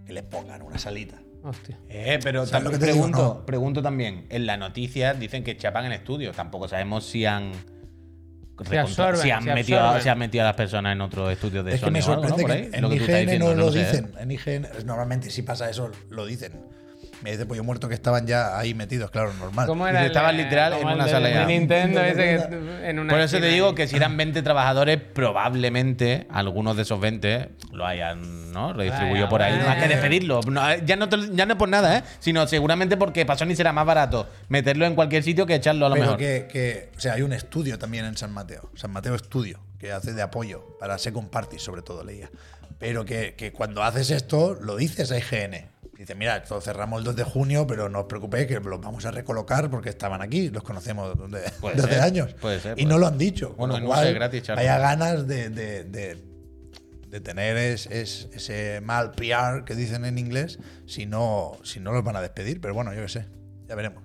Que 0.05 0.13
le 0.13 0.23
pongan 0.23 0.61
una 0.61 0.77
salita. 0.77 1.21
Hostia. 1.43 1.79
Eh, 1.89 2.19
pero 2.21 2.45
¿Sabes 2.45 2.65
lo 2.65 2.69
también 2.69 2.79
que 2.79 2.86
te 2.86 2.91
digo, 2.93 3.05
pregunto, 3.07 3.36
no? 3.39 3.45
pregunto 3.45 3.82
también. 3.82 4.27
En 4.29 4.45
la 4.45 4.57
noticia 4.57 5.13
dicen 5.15 5.43
que 5.43 5.57
chapan 5.57 5.86
en 5.86 5.93
estudio. 5.93 6.32
Tampoco 6.34 6.67
sabemos 6.67 7.05
si 7.05 7.25
han. 7.25 7.51
Recontra- 8.70 8.82
absorben, 8.82 9.22
si 9.22 9.32
han, 9.32 9.43
se 9.43 9.53
metido, 9.53 9.99
si 10.01 10.09
han 10.09 10.20
metido 10.20 10.43
a 10.43 10.47
las 10.47 10.55
personas 10.55 10.93
en 10.93 11.01
otros 11.01 11.32
estudios 11.32 11.66
de 11.66 11.74
es 11.74 11.80
Sony 11.80 11.86
que 11.88 11.91
me 11.91 11.99
que 11.99 12.70
en 12.74 12.82
lo 12.82 12.89
que 12.89 12.97
tú 12.97 13.03
estás 13.03 13.22
IGN 13.22 13.39
no 13.39 13.49
diciendo, 13.49 13.55
lo 13.55 13.72
dicen. 13.72 14.12
En 14.20 14.32
IGN, 14.32 14.68
normalmente 14.86 15.30
si 15.30 15.41
pasa 15.41 15.70
eso, 15.70 15.91
lo 16.09 16.26
dicen. 16.26 16.53
Me 17.24 17.32
dice 17.32 17.45
Pollo 17.45 17.63
Muerto 17.63 17.88
que 17.88 17.93
estaban 17.93 18.26
ya 18.26 18.57
ahí 18.57 18.74
metidos, 18.74 19.11
claro, 19.11 19.32
normal. 19.34 19.67
¿Cómo 19.67 19.88
era 19.88 20.05
estaban 20.05 20.34
eh, 20.39 20.43
literal 20.43 20.74
en 20.74 20.88
una 20.88 21.05
de- 21.05 21.11
sala 21.11 21.28
de 21.28 21.34
ya. 21.36 21.45
Nintendo 21.45 22.01
ese 22.03 22.15
que 22.15 22.89
en 22.89 22.97
una 22.99 23.11
Por 23.11 23.19
eso 23.22 23.39
te 23.39 23.45
digo 23.47 23.69
ahí. 23.69 23.76
que 23.76 23.88
si 23.88 23.95
eran 23.95 24.17
20 24.17 24.41
trabajadores, 24.41 24.99
probablemente 25.13 26.28
algunos 26.32 26.76
de 26.76 26.82
esos 26.84 26.99
20 26.99 27.49
lo 27.74 27.86
hayan 27.86 28.51
¿no? 28.51 28.74
redistribuido 28.74 29.26
Vaya, 29.26 29.30
por 29.30 29.41
ahí. 29.41 29.53
vaya. 29.57 29.65
Más 29.69 29.78
que 29.84 29.88
despedirlo. 29.88 30.41
No, 30.47 30.76
ya, 30.78 30.95
no, 30.95 31.09
te- 31.09 31.30
ya 31.36 31.45
no 31.45 31.57
por 31.57 31.69
nada, 31.69 31.97
¿eh? 31.99 32.03
sino 32.19 32.47
seguramente 32.47 32.97
porque 32.97 33.26
para 33.26 33.38
Sony 33.38 33.55
será 33.55 33.72
más 33.74 33.86
barato 33.86 34.28
meterlo 34.49 34.86
en 34.86 34.95
cualquier 34.95 35.24
sitio 35.24 35.45
que 35.45 35.55
echarlo 35.55 35.86
a 35.86 35.89
lo 35.89 35.95
Pero 35.95 36.05
mejor. 36.05 36.17
que, 36.19 36.47
que- 36.51 36.89
o 36.95 36.99
sea, 36.99 37.13
hay 37.13 37.22
un 37.22 37.34
estudio 37.34 37.78
también 37.78 38.05
en 38.05 38.17
San 38.17 38.32
Mateo, 38.32 38.69
San 38.76 38.91
Mateo 38.91 39.15
Estudio, 39.15 39.59
que 39.80 39.91
hace 39.91 40.13
de 40.13 40.22
apoyo 40.22 40.78
para 40.80 40.97
Second 40.97 41.30
Party, 41.30 41.59
sobre 41.59 41.82
todo 41.82 42.03
leía. 42.03 42.30
Pero 42.80 43.05
que, 43.05 43.36
que 43.36 43.51
cuando 43.51 43.84
haces 43.84 44.09
esto, 44.09 44.57
lo 44.59 44.76
dices 44.76 45.11
a 45.11 45.17
IGN. 45.17 45.69
Dice, 46.01 46.15
mira, 46.15 46.37
esto 46.37 46.59
cerramos 46.61 46.97
el 46.97 47.03
2 47.05 47.15
de 47.15 47.23
junio, 47.23 47.67
pero 47.67 47.87
no 47.87 47.99
os 47.99 48.05
preocupéis 48.07 48.47
que 48.47 48.59
los 48.59 48.81
vamos 48.81 49.05
a 49.05 49.11
recolocar 49.11 49.69
porque 49.69 49.89
estaban 49.89 50.19
aquí, 50.23 50.49
los 50.49 50.63
conocemos 50.63 51.15
de, 51.29 51.39
desde 51.75 51.89
ser, 51.89 51.99
años. 52.01 52.33
puede 52.41 52.59
ser, 52.59 52.71
y 52.71 52.73
puede 52.73 52.85
no 52.87 52.93
ser. 52.95 52.99
lo 53.01 53.05
han 53.07 53.17
dicho. 53.19 53.49
con 53.49 53.57
Bueno, 53.69 53.73
lo 53.73 53.77
en 53.77 53.83
un 53.83 53.89
cual, 53.89 54.13
gratis. 54.15 54.49
Haya 54.49 54.79
ganas 54.79 55.27
de, 55.27 55.49
de- 55.51 55.83
de- 55.83 56.23
de 57.07 57.19
tener 57.21 57.55
es- 57.55 57.85
es- 57.85 58.29
ese 58.33 58.81
mal 58.81 59.11
PR 59.11 59.63
que 59.63 59.75
dicen 59.75 60.03
en 60.05 60.17
inglés 60.17 60.57
si 60.87 61.05
no, 61.05 61.51
si 61.63 61.79
no 61.79 61.91
los 61.91 62.03
van 62.03 62.15
a 62.15 62.21
despedir. 62.21 62.59
Pero 62.61 62.73
bueno, 62.73 62.93
yo 62.95 63.01
qué 63.03 63.09
sé. 63.09 63.27
Ya 63.67 63.75
veremos. 63.75 64.03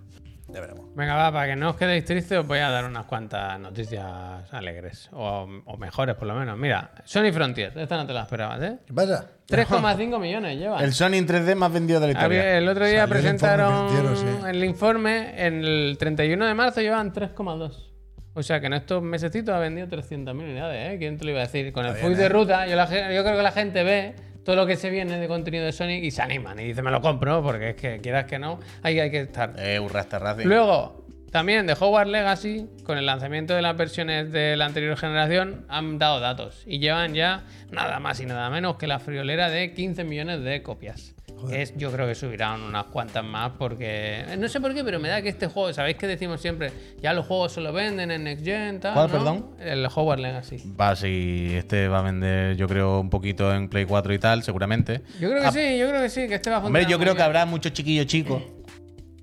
Ya 0.57 0.63
veremos. 0.63 0.87
Venga, 0.95 1.15
va, 1.15 1.31
para 1.31 1.49
que 1.49 1.55
no 1.55 1.69
os 1.69 1.77
quedéis 1.77 2.07
tristes, 2.07 2.39
os 2.39 2.47
voy 2.47 2.61
a 2.61 2.71
dar 2.71 2.87
unas 2.87 3.05
cuantas 3.05 3.61
noticias 3.61 4.07
alegres. 4.51 5.11
O, 5.13 5.47
o 5.67 5.77
mejores, 5.77 6.15
por 6.15 6.27
lo 6.27 6.35
menos. 6.35 6.57
Mira, 6.57 6.93
Sony 7.05 7.31
Frontier, 7.31 7.77
esta 7.77 7.99
no 7.99 8.07
te 8.07 8.15
la 8.15 8.23
esperabas, 8.23 8.63
¿eh? 8.63 8.79
¿Qué 8.87 8.95
pasa? 8.95 9.33
3,5 9.51 10.19
millones 10.19 10.59
lleva. 10.59 10.83
El 10.83 10.95
Sony 10.95 11.17
en 11.17 11.29
3D 11.29 11.57
más 11.57 11.71
vendido 11.71 12.01
de 12.01 12.07
la 12.07 12.13
historia. 12.15 12.57
El 12.57 12.67
otro 12.71 12.87
día 12.87 13.01
Salió 13.01 13.05
el 13.05 13.21
presentaron 13.21 13.89
informe 13.91 14.17
sí. 14.17 14.47
el 14.49 14.65
informe. 14.65 15.47
En 15.47 15.63
el 15.63 15.97
31 15.99 16.47
de 16.47 16.55
marzo 16.55 16.81
llevan 16.81 17.13
3,2. 17.13 17.93
O 18.33 18.43
sea 18.43 18.59
que 18.59 18.67
en 18.69 18.73
estos 18.73 19.03
mesecitos 19.03 19.55
ha 19.55 19.59
vendido 19.59 19.89
300.000 19.89 20.31
unidades, 20.31 20.95
¿eh? 20.95 20.97
¿Quién 20.99 21.19
te 21.19 21.27
lo 21.27 21.33
iba 21.33 21.41
a 21.41 21.45
decir? 21.45 21.71
Con 21.71 21.85
el 21.85 21.97
full 21.97 22.15
de 22.15 22.25
¿eh? 22.25 22.29
ruta, 22.31 22.67
yo, 22.67 22.77
la 22.77 22.87
yo 22.87 23.23
creo 23.23 23.37
que 23.37 23.43
la 23.43 23.53
gente 23.53 23.85
ve 23.85 24.15
todo 24.47 24.55
lo 24.55 24.65
que 24.65 24.77
se 24.77 24.91
viene 24.91 25.19
de 25.19 25.27
contenido 25.27 25.65
de 25.65 25.73
Sonic 25.73 26.05
y 26.05 26.13
se 26.13 26.23
animan 26.23 26.61
y 26.61 26.67
dice 26.67 26.81
me 26.81 26.93
lo 26.93 27.01
compro, 27.01 27.43
porque 27.43 27.71
es 27.71 27.75
que 27.75 27.99
quieras 28.01 28.27
que 28.27 28.39
no, 28.39 28.61
ahí 28.81 29.01
hay 29.01 29.11
que 29.11 29.23
estar. 29.23 29.55
Eh, 29.59 29.81
un 29.81 29.89
Rasta 29.89 30.21
Racing. 30.21 30.47
Luego, 30.47 31.05
también 31.33 31.67
de 31.67 31.73
Hogwarts 31.73 32.13
Legacy, 32.13 32.69
con 32.85 32.97
el 32.97 33.07
lanzamiento 33.07 33.55
de 33.55 33.63
las 33.63 33.77
versiones 33.77 34.31
de 34.31 34.57
la 34.57 34.67
anterior 34.67 34.97
generación, 34.97 35.67
han 35.69 35.99
dado 35.99 36.21
datos 36.21 36.63
y 36.65 36.79
llevan 36.79 37.13
ya 37.13 37.43
nada 37.73 37.99
más 37.99 38.21
y 38.21 38.27
nada 38.27 38.49
menos 38.49 38.77
que 38.77 38.87
la 38.87 39.01
friolera 39.01 39.51
de 39.51 39.75
15 39.75 40.05
millones 40.05 40.45
de 40.45 40.63
copias. 40.63 41.16
Es, 41.51 41.77
yo 41.77 41.93
creo 41.93 42.07
que 42.07 42.15
subirán 42.15 42.63
unas 42.63 42.85
cuantas 42.87 43.25
más 43.25 43.53
porque. 43.59 44.25
No 44.39 44.49
sé 44.49 44.61
por 44.61 44.75
qué, 44.75 44.83
pero 44.85 44.99
me 44.99 45.09
da 45.09 45.23
que 45.23 45.29
este 45.29 45.47
juego, 45.47 45.73
¿sabéis 45.73 45.97
que 45.97 46.07
decimos 46.07 46.41
siempre? 46.41 46.73
Ya 47.01 47.13
los 47.13 47.27
juegos 47.27 47.53
se 47.53 47.61
lo 47.61 47.73
venden 47.73 48.11
en 48.11 48.25
Next 48.25 48.45
Gen, 48.45 48.81
tal. 48.81 48.95
¿Cuál, 48.95 49.07
¿no? 49.07 49.13
perdón? 49.13 49.47
El 49.61 49.87
Hogwarts 49.87 50.23
Legacy. 50.23 50.63
Va, 50.79 50.97
sí, 50.97 51.53
este 51.55 51.89
va 51.89 52.01
a 52.01 52.03
vender, 52.03 52.57
yo 52.57 52.67
creo, 52.69 53.01
un 53.01 53.11
poquito 53.11 53.55
en 53.55 53.69
Play 53.69 53.85
4 53.85 54.15
y 54.15 54.19
tal, 54.19 54.43
seguramente. 54.43 55.03
Yo 55.21 55.29
creo 55.31 55.43
que 55.43 55.47
Ah, 55.47 55.53
sí, 55.53 55.79
yo 55.79 55.89
creo 55.89 56.03
que 56.03 56.09
sí, 56.09 56.27
que 56.27 56.35
este 56.37 56.51
va 56.51 56.57
a 56.57 56.65
Hombre, 56.65 56.87
yo 56.87 56.99
creo 56.99 57.15
que 57.15 57.23
habrá 57.23 57.47
muchos 57.47 57.73
chiquillos 57.73 58.07
chicos 58.07 58.43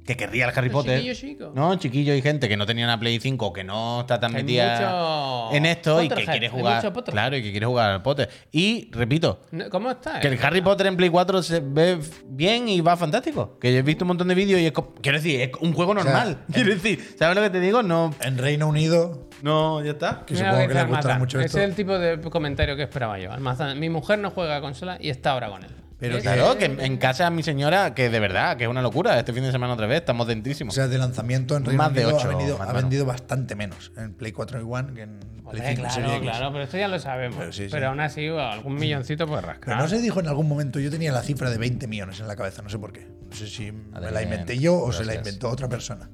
que 0.05 0.17
querría 0.17 0.45
el 0.45 0.51
Harry 0.57 0.67
¿El 0.67 0.71
Potter. 0.73 0.97
chiquillo 0.99 1.13
chico? 1.15 1.51
No, 1.55 1.75
chiquillo 1.77 2.13
y 2.13 2.21
gente 2.21 2.49
que 2.49 2.57
no 2.57 2.65
tenía 2.65 2.85
una 2.85 2.99
Play 2.99 3.19
5 3.19 3.45
o 3.45 3.53
que 3.53 3.63
no 3.63 4.01
está 4.01 4.19
tan 4.19 4.35
hay 4.35 4.43
metida 4.43 5.45
mucho 5.47 5.55
en 5.55 5.65
esto 5.65 6.01
y 6.03 6.09
que 6.09 6.25
quiere 6.25 6.49
jugar. 6.49 6.93
Claro, 7.05 7.37
y 7.37 7.43
que 7.43 7.51
quiere 7.51 7.65
jugar 7.65 7.91
al 7.91 8.01
Potter. 8.01 8.29
Y 8.51 8.89
repito, 8.91 9.41
No, 9.51 9.69
¿Cómo 9.69 9.91
está? 9.91 10.19
que 10.19 10.27
el 10.27 10.39
Harry 10.43 10.61
Potter 10.61 10.87
en 10.87 10.97
Play 10.97 11.09
4 11.09 11.41
se 11.43 11.61
ve 11.61 11.99
bien 12.25 12.67
y 12.69 12.81
va 12.81 12.97
fantástico. 12.97 13.57
Que 13.59 13.71
yo 13.71 13.79
he 13.79 13.81
visto 13.81 14.03
un 14.03 14.09
montón 14.09 14.27
de 14.27 14.35
vídeos 14.35 14.59
y 14.59 14.65
es 14.65 14.73
quiero 15.01 15.17
decir, 15.17 15.41
es 15.41 15.51
un 15.61 15.73
juego 15.73 15.93
sea, 15.93 16.03
normal. 16.03 16.37
quiero 16.51 16.69
decir, 16.73 17.15
¿sabes 17.17 17.35
lo 17.35 17.41
que 17.41 17.49
te 17.49 17.59
digo? 17.59 17.81
No, 17.83 18.13
En 18.21 18.37
Reino 18.37 18.67
Unido, 18.67 19.29
no, 19.41 19.83
ya 19.83 19.91
está. 19.91 20.23
que 20.25 20.33
Mira 20.33 20.51
supongo 20.51 20.67
que 20.67 20.73
le 20.73 20.83
gustará 20.85 21.19
mucho 21.19 21.37
Ese 21.39 21.45
esto. 21.47 21.57
es 21.59 21.63
el 21.65 21.75
tipo 21.75 21.97
de 21.97 22.19
comentario 22.29 22.75
que 22.75 22.83
esperaba 22.83 23.19
yo. 23.19 23.31
Almazán, 23.31 23.79
mi 23.79 23.89
mujer 23.89 24.19
no 24.19 24.31
juega 24.31 24.57
a 24.57 24.61
consola 24.61 24.97
y 24.99 25.09
está 25.09 25.31
ahora 25.31 25.49
con 25.49 25.63
él. 25.63 25.71
Pero 26.09 26.19
Claro, 26.19 26.57
que 26.57 26.65
en 26.65 26.97
casa 26.97 27.29
mi 27.29 27.43
señora, 27.43 27.93
que 27.93 28.09
de 28.09 28.19
verdad, 28.19 28.57
que 28.57 28.65
es 28.65 28.69
una 28.69 28.81
locura. 28.81 29.17
Este 29.17 29.31
fin 29.33 29.43
de 29.43 29.51
semana 29.51 29.73
otra 29.73 29.87
vez, 29.87 29.99
estamos 29.99 30.25
O 30.25 30.29
dentísimos. 30.29 30.75
sea, 30.75 30.87
de 30.87 30.97
lanzamiento 30.97 31.55
en 31.55 31.63
Reino 31.65 31.81
Más 31.81 31.93
de 31.93 32.01
Unido 32.03 32.17
ocho, 32.17 32.25
ha, 32.25 32.29
vendido, 32.35 32.57
más 32.57 32.67
ha 32.67 32.71
o 32.71 32.73
menos. 32.73 32.81
vendido 32.83 33.05
bastante 33.05 33.55
menos 33.55 33.91
en 33.97 34.13
Play 34.13 34.31
4 34.33 34.59
y 34.59 34.63
One 34.67 34.93
que 34.93 35.01
en 35.03 35.19
Play 35.19 35.31
Hombre, 35.45 35.75
5 35.75 35.87
y 35.87 35.89
Serie 35.89 36.03
claro, 36.09 36.13
X. 36.17 36.29
claro, 36.29 36.51
pero 36.51 36.63
esto 36.65 36.77
ya 36.77 36.87
lo 36.87 36.99
sabemos. 36.99 37.37
Pero 37.37 37.51
Pero, 37.51 37.69
sí, 37.69 37.69
sí. 37.69 37.83
aún 37.83 37.99
así, 37.99 38.27
algún 38.27 38.75
milloncito 38.75 39.25
puede 39.27 39.41
rascar. 39.41 39.65
Pero 39.65 39.77
no 39.77 39.87
se 39.87 40.01
dijo 40.01 40.19
en 40.19 40.27
algún 40.27 40.47
momento, 40.47 40.79
yo 40.79 40.91
tenía 40.91 41.11
la 41.11 41.21
cifra 41.21 41.49
de 41.49 41.57
20 41.57 41.87
millones 41.87 42.19
en 42.19 42.27
la 42.27 42.35
cabeza, 42.35 42.61
no 42.61 42.69
sé 42.69 42.77
por 42.79 42.91
qué. 42.91 43.07
No 43.29 43.35
sé 43.35 43.47
si 43.47 43.71
me 43.71 43.99
la 44.01 44.09
bien, 44.09 44.23
inventé 44.23 44.59
yo 44.59 44.77
o 44.77 44.91
se 44.91 44.99
la 45.05 45.13
gracias. 45.13 45.27
inventó 45.27 45.49
otra 45.49 45.69
persona. 45.69 46.09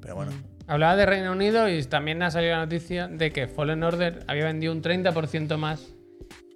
Pero 0.00 0.14
bueno, 0.16 0.32
Hablaba 0.68 0.94
de 0.96 1.04
Reino 1.06 1.32
Unido 1.32 1.68
y 1.68 1.82
también 1.84 2.22
ha 2.22 2.30
salido 2.30 2.52
la 2.54 2.60
noticia 2.60 3.08
de 3.08 3.32
que 3.32 3.48
Fallen 3.48 3.82
Order 3.82 4.24
había 4.28 4.44
vendido 4.44 4.72
un 4.72 4.80
30% 4.82 5.56
más 5.58 5.92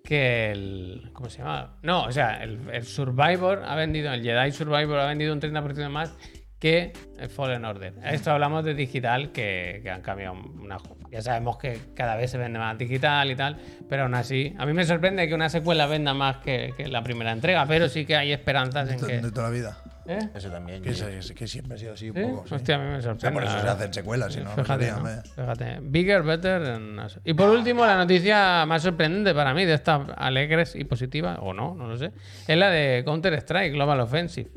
que 0.07 0.53
el. 0.53 1.11
¿Cómo 1.13 1.29
se 1.29 1.39
llama? 1.39 1.77
No, 1.83 2.05
o 2.05 2.13
sea, 2.13 2.43
el, 2.43 2.71
el 2.73 2.85
Survivor 2.85 3.63
ha 3.67 3.75
vendido, 3.75 4.13
el 4.13 4.23
Jedi 4.23 4.53
Survivor 4.53 4.99
ha 5.01 5.07
vendido 5.07 5.35
un 5.35 5.41
30% 5.41 5.91
más 5.91 6.15
que 6.59 6.93
el 7.19 7.29
Fallen 7.29 7.65
Order. 7.65 7.95
Esto 8.05 8.31
hablamos 8.31 8.65
de 8.65 8.75
digital, 8.75 9.33
que, 9.33 9.81
que 9.83 9.91
han 9.91 10.01
cambiado 10.01 10.35
una. 10.35 10.79
Ya 11.11 11.21
sabemos 11.21 11.59
que 11.59 11.79
cada 11.95 12.17
vez 12.17 12.31
se 12.31 12.39
vende 12.39 12.59
más 12.59 12.79
digital 12.79 13.31
y 13.31 13.37
tal, 13.37 13.59
pero 13.89 14.05
aún 14.05 14.15
así, 14.15 14.55
a 14.59 14.65
mí 14.65 14.73
me 14.73 14.85
sorprende 14.85 15.29
que 15.29 15.35
una 15.35 15.49
secuela 15.49 15.87
venda 15.87 16.15
más 16.15 16.39
que, 16.39 16.73
que 16.77 16.89
la 16.89 17.03
primera 17.03 17.33
entrega, 17.33 17.67
pero 17.67 17.89
sí 17.89 18.07
que 18.07 18.17
hay 18.17 18.33
esperanzas 18.33 18.91
en 18.91 19.01
de, 19.01 19.07
que. 19.07 19.21
de 19.21 19.31
toda 19.31 19.49
la 19.49 19.55
vida. 19.55 19.79
¿Eh? 20.09 20.19
Eso 20.35 20.49
también. 20.51 20.83
Que, 20.83 20.93
yo- 20.93 21.09
es- 21.09 21.33
que 21.33 21.47
siempre 21.49 21.75
ha 21.75 21.79
sido 21.79 21.95
así 21.95 22.11
un 22.11 22.17
¿Sí? 22.17 22.23
poco. 22.23 22.45
sí. 22.49 22.55
Hostia, 22.55 22.75
a 22.75 22.79
mí 22.79 22.85
me 22.85 22.97
O 22.97 23.03
sea, 23.03 23.11
sorprende. 23.13 23.35
por 23.41 23.45
eso 23.49 23.61
se 23.61 23.69
hacen 23.69 23.93
secuelas, 23.95 24.33
si 24.33 24.41
no, 24.41 24.57
no 24.57 24.63
Fíjate, 24.63 24.93
¿no? 24.93 25.81
Bigger, 25.83 26.23
better. 26.23 26.63
and 26.63 27.01
as- 27.01 27.19
Y 27.25 27.35
por 27.35 27.51
último, 27.51 27.85
la 27.87 27.97
noticia 27.97 28.65
más 28.67 28.83
sorprendente 28.83 29.35
para 29.35 29.53
mí 29.55 29.65
de 29.65 29.75
estas 29.75 30.03
alegres 30.17 30.75
y 30.77 30.85
positivas, 30.85 31.39
o 31.41 31.53
no, 31.53 31.75
no 31.75 31.87
lo 31.89 31.97
sé, 31.97 32.13
es 32.47 32.57
la 32.57 32.71
de 32.71 33.03
Counter-Strike 33.05 33.73
Global 33.73 34.01
Offensive. 34.01 34.51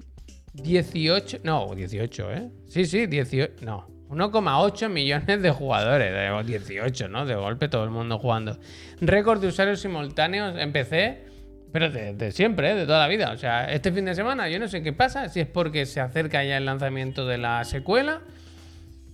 18, 0.54 1.40
no, 1.44 1.74
18, 1.76 2.32
¿eh? 2.32 2.50
Sí, 2.68 2.86
sí, 2.86 3.06
18, 3.08 3.54
no. 3.66 3.88
1,8 4.10 4.90
millones 4.90 5.40
de 5.42 5.52
jugadores, 5.52 6.12
de 6.12 6.44
18, 6.44 7.08
¿no? 7.10 7.26
De 7.28 7.36
golpe 7.36 7.70
todo 7.70 7.84
el 7.84 7.92
mundo 7.92 8.18
jugando. 8.18 8.58
Récord 9.02 9.40
de 9.40 9.48
usuarios 9.48 9.80
simultáneos 9.82 10.58
en 10.58 10.72
PC, 10.72 11.26
pero 11.72 11.90
de, 11.90 12.14
de 12.14 12.32
siempre, 12.32 12.72
¿eh? 12.72 12.76
de 12.76 12.86
toda 12.86 13.00
la 13.00 13.08
vida. 13.08 13.32
O 13.32 13.38
sea, 13.38 13.66
este 13.72 13.92
fin 13.92 14.06
de 14.06 14.16
semana, 14.16 14.50
yo 14.50 14.60
no 14.60 14.68
sé 14.68 14.82
qué 14.84 14.94
pasa, 14.94 15.30
si 15.30 15.40
es 15.40 15.48
porque 15.48 15.86
se 15.86 16.00
acerca 16.02 16.44
ya 16.44 16.58
el 16.58 16.66
lanzamiento 16.66 17.26
de 17.28 17.38
la 17.38 17.64
secuela, 17.66 18.22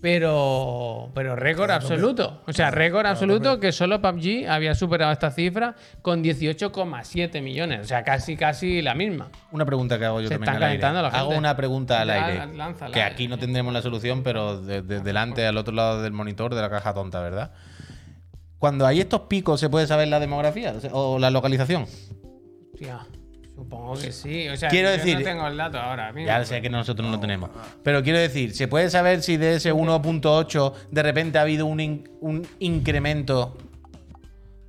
pero, 0.02 1.10
pero 1.16 1.36
récord 1.36 1.72
absoluto. 1.72 2.44
O 2.46 2.54
sea, 2.54 2.70
récord 2.70 3.06
absoluto 3.08 3.60
que 3.60 3.72
solo 3.72 4.02
PUBG 4.02 4.48
había 4.48 4.76
superado 4.76 5.12
esta 5.12 5.32
cifra 5.32 5.74
con 6.04 6.24
18,7 6.24 7.42
millones. 7.42 7.82
O 7.82 7.86
sea, 7.86 8.04
casi, 8.04 8.36
casi 8.38 8.84
la 8.84 8.94
misma. 8.94 9.30
Una 9.52 9.66
pregunta 9.66 9.98
que 9.98 10.06
hago 10.06 10.22
yo 10.22 10.28
Se 10.28 10.36
también 10.36 10.54
están 10.54 10.64
al 10.64 10.70
aire. 10.70 10.82
calentando 10.82 11.02
la 11.02 11.18
Hago 11.18 11.30
gente. 11.30 11.40
una 11.40 11.56
pregunta 11.58 12.02
al 12.02 12.08
Ya, 12.10 12.26
aire. 12.28 12.56
lánzala, 12.56 12.94
que 12.94 13.02
aquí 13.02 13.28
no 13.28 13.40
tendremos 13.40 13.74
la 13.74 13.82
solución, 13.82 14.22
pero 14.22 14.62
desde 14.62 15.00
delante, 15.00 15.46
al 15.48 15.58
otro 15.58 15.74
lado 15.74 16.04
del 16.04 16.14
monitor 16.14 16.54
de 16.54 16.62
la 16.62 16.70
caja 16.70 16.94
tonta, 16.94 17.20
¿verdad? 17.22 17.52
Cuando 18.60 18.86
hay 18.86 19.00
estos 19.02 19.22
picos, 19.22 19.60
¿se 19.60 19.70
puede 19.70 19.88
saber 19.88 20.08
la 20.08 20.20
demografía 20.20 20.74
o 20.92 21.18
la 21.18 21.30
localización? 21.32 21.88
Hostia, 22.76 23.00
supongo 23.56 23.94
que 23.96 24.12
sí. 24.12 24.50
O 24.50 24.58
sea, 24.58 24.70
Quiero 24.70 24.90
yo 24.90 24.98
decir- 24.98 25.18
no 25.18 25.24
tengo 25.24 25.48
el 25.48 25.56
dato 25.58 25.80
ahora. 25.80 26.12
mismo. 26.12 26.28
Ya 26.28 26.44
sé 26.44 26.62
que 26.62 26.70
nosotros 26.70 27.06
no 27.06 27.14
lo 27.16 27.20
tenemos. 27.22 27.50
Pero 27.84 28.04
quiero 28.04 28.20
decir, 28.20 28.54
¿se 28.54 28.68
puede 28.68 28.90
saber 28.90 29.22
si 29.22 29.38
de 29.38 29.56
ese 29.56 29.72
1.8 29.74 30.74
de 30.92 31.04
repente 31.04 31.38
ha 31.38 31.42
habido 31.42 31.66
un, 31.66 31.80
in- 31.80 32.10
un 32.22 32.46
incremento 32.60 33.58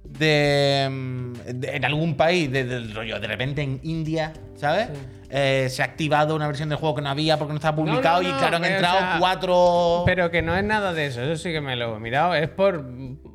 de, 0.05 0.89
mm, 0.91 1.33
de- 1.61 1.77
en 1.77 1.85
algún 1.85 2.17
país, 2.17 2.51
de, 2.51 2.65
del 2.65 2.95
rollo, 2.95 3.19
de 3.19 3.27
repente 3.27 3.63
en 3.63 3.81
India, 3.83 4.33
¿sabes? 4.55 4.89
Eh, 5.29 5.67
se 5.69 5.83
ha 5.83 5.85
activado 5.87 6.37
una 6.37 6.47
versión 6.47 6.69
del 6.69 6.79
juego 6.79 6.95
que 6.95 7.03
no 7.03 7.09
había 7.11 7.37
porque 7.37 7.53
no 7.53 7.57
estaba 7.57 7.75
publicado 7.77 8.23
no, 8.23 8.29
y 8.29 8.31
no, 8.31 8.39
claro, 8.39 8.57
han 8.59 8.63
o 8.63 8.67
entrado 8.67 8.99
sea, 8.99 9.17
cuatro... 9.19 10.03
Pero 10.07 10.31
que 10.31 10.41
no 10.43 10.57
es 10.57 10.63
nada 10.63 10.93
de 10.95 11.07
eso. 11.07 11.21
Eso 11.23 11.43
sí 11.43 11.51
que 11.51 11.61
me 11.61 11.75
lo 11.75 11.97
he 11.97 12.01
mirado. 12.01 12.35
Es 12.37 12.49
por 12.49 12.85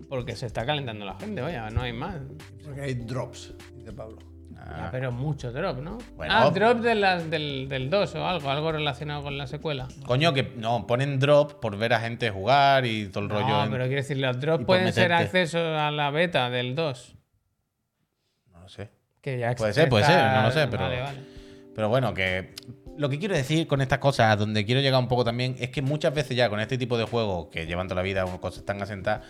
porque 0.07 0.35
se 0.37 0.45
está 0.45 0.65
calentando 0.65 1.03
la 1.05 1.15
gente. 1.15 1.41
Vaya, 1.41 1.69
no 1.69 1.81
hay 1.81 1.91
más. 1.93 2.15
Porque 2.63 2.81
hay 2.81 2.93
drops, 2.93 3.53
dice 3.75 3.91
Pablo. 3.91 4.17
Ya, 4.63 4.89
pero 4.91 5.11
mucho 5.11 5.51
drop, 5.51 5.79
¿no? 5.79 5.97
Bueno. 6.15 6.33
ah, 6.35 6.49
drop 6.49 6.79
de 6.79 6.95
del, 7.29 7.67
del 7.67 7.89
2 7.89 8.15
o 8.15 8.27
algo. 8.27 8.49
Algo 8.49 8.71
relacionado 8.71 9.23
con 9.23 9.37
la 9.37 9.47
secuela. 9.47 9.87
Coño, 10.05 10.33
que 10.33 10.43
no, 10.55 10.87
ponen 10.87 11.19
drop 11.19 11.59
por 11.59 11.77
ver 11.77 11.93
a 11.93 11.99
gente 11.99 12.29
jugar 12.29 12.85
y 12.85 13.07
todo 13.07 13.23
el 13.23 13.29
rollo. 13.29 13.47
No, 13.47 13.63
en- 13.65 13.71
pero 13.71 13.83
quiero 13.85 14.01
decir, 14.01 14.17
los 14.17 14.39
drops 14.39 14.65
pueden 14.65 14.93
ser 14.93 15.11
acceso 15.13 15.59
a 15.59 15.91
la 15.91 16.11
beta 16.11 16.49
del 16.49 16.75
2. 16.75 17.15
No 18.53 18.61
lo 18.61 18.69
sé. 18.69 18.89
Que 19.21 19.37
ya 19.37 19.53
Puede 19.55 19.73
ser, 19.73 19.89
puede 19.89 20.05
ser, 20.05 20.17
no 20.31 20.43
lo 20.43 20.51
sé, 20.51 20.67
pero- 20.67 20.83
Vale, 20.83 21.01
vale. 21.01 21.19
Pero 21.75 21.89
bueno, 21.89 22.13
que 22.13 22.53
lo 22.97 23.09
que 23.09 23.17
quiero 23.17 23.35
decir 23.35 23.65
con 23.67 23.81
estas 23.81 23.99
cosas, 23.99 24.37
donde 24.37 24.65
quiero 24.65 24.81
llegar 24.81 24.99
un 24.99 25.07
poco 25.07 25.23
también, 25.23 25.55
es 25.59 25.69
que 25.69 25.81
muchas 25.81 26.13
veces 26.13 26.35
ya 26.35 26.49
con 26.49 26.59
este 26.59 26.77
tipo 26.77 26.97
de 26.97 27.05
juegos 27.05 27.47
que 27.51 27.65
llevan 27.65 27.87
toda 27.87 27.95
la 27.97 28.01
vida, 28.03 28.25
cosas 28.39 28.65
tan 28.65 28.81
asentadas, 28.81 29.25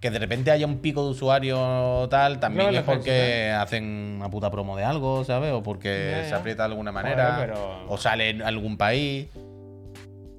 que 0.00 0.10
de 0.10 0.18
repente 0.18 0.50
haya 0.50 0.66
un 0.66 0.78
pico 0.78 1.04
de 1.04 1.10
usuario 1.10 2.08
tal, 2.08 2.40
también 2.40 2.74
es 2.74 2.82
porque 2.82 3.50
hacen 3.52 4.14
una 4.16 4.30
puta 4.30 4.50
promo 4.50 4.76
de 4.76 4.84
algo, 4.84 5.24
¿sabes? 5.24 5.52
O 5.52 5.62
porque 5.62 6.20
Ya, 6.22 6.28
se 6.30 6.34
aprieta 6.34 6.62
de 6.62 6.70
alguna 6.70 6.90
manera, 6.90 7.34
Joder, 7.34 7.48
pero- 7.50 7.84
o 7.86 7.96
sale 7.98 8.30
en 8.30 8.42
algún 8.42 8.76
país. 8.78 9.28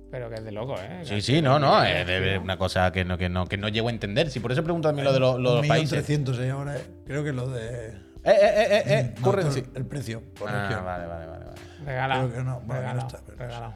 Pero 0.09 0.29
que 0.29 0.35
es 0.35 0.43
de 0.43 0.51
loco, 0.51 0.75
¿eh? 0.77 1.01
Sí, 1.03 1.21
sí, 1.21 1.41
no, 1.41 1.57
no, 1.59 1.83
es 1.83 2.05
de- 2.05 2.37
una 2.39 2.57
cosa 2.57 2.91
que 2.91 3.05
no, 3.05 3.17
que 3.17 3.29
no, 3.29 3.45
que 3.45 3.57
no 3.57 3.69
llego 3.69 3.87
a 3.87 3.91
entender. 3.91 4.29
Si 4.29 4.39
por 4.41 4.51
eso 4.51 4.63
pregunto 4.63 4.89
también 4.89 5.05
lo 5.05 5.13
de 5.13 5.19
los, 5.19 5.39
los 5.39 5.65
países. 5.67 5.89
trescientos 5.91 6.37
hay 6.39 6.49
ahora, 6.49 6.75
eh. 6.77 6.81
creo 7.05 7.23
que 7.23 7.31
lo 7.31 7.47
de. 7.47 7.89
Eh, 7.89 7.93
eh, 8.23 8.31
eh, 8.33 8.67
eh, 8.69 8.83
eh, 8.87 9.13
no, 9.17 9.23
currency. 9.23 9.63
el 9.75 9.85
precio. 9.85 10.21
por 10.37 10.49
Ah, 10.49 10.81
vale, 10.83 11.05
vale, 11.07 11.25
vale. 11.27 11.45
vale. 11.45 11.61
Regalado. 11.85 12.27
Creo 12.27 12.37
que 12.39 12.43
no, 12.43 12.59
bueno, 12.65 12.73
regalado, 12.81 13.01
no 13.01 13.07
está, 13.07 13.19
pero 13.25 13.37
no 13.37 13.45
regalado. 13.45 13.73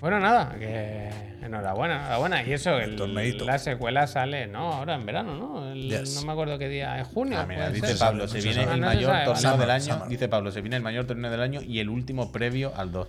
Bueno, 0.00 0.20
nada, 0.20 0.54
que 0.58 1.08
enhorabuena, 1.42 1.96
enhorabuena. 2.00 2.42
Y 2.42 2.52
eso, 2.52 2.78
el, 2.78 2.96
la 3.46 3.58
secuela 3.58 4.06
sale, 4.06 4.46
¿no? 4.46 4.74
Ahora 4.74 4.94
en 4.94 5.06
verano, 5.06 5.36
¿no? 5.36 5.72
El- 5.72 5.86
Yes. 5.88 6.16
No 6.16 6.26
me 6.26 6.32
acuerdo 6.32 6.58
qué 6.58 6.68
día, 6.68 7.00
es 7.00 7.06
junio. 7.08 7.38
Ah, 7.40 7.46
mira, 7.46 7.70
dice 7.70 7.88
ser? 7.88 7.98
Pablo, 7.98 8.28
se 8.28 8.40
se 8.42 8.48
viene 8.48 8.64
el 8.64 8.68
Ah, 8.68 8.76
no 8.76 8.86
mayor 8.86 9.10
sabe, 9.12 9.24
torneo 9.24 9.50
vale. 9.52 9.60
del 9.62 9.70
año. 9.70 9.94
Summer. 9.94 10.08
Dice 10.08 10.28
Pablo, 10.28 10.50
se 10.50 10.60
viene 10.60 10.76
el 10.76 10.82
mayor 10.82 11.04
torneo 11.06 11.30
del 11.30 11.40
año 11.40 11.60
y 11.62 11.78
el 11.80 11.88
último 11.88 12.30
previo 12.32 12.72
al 12.76 12.92
2. 12.92 13.08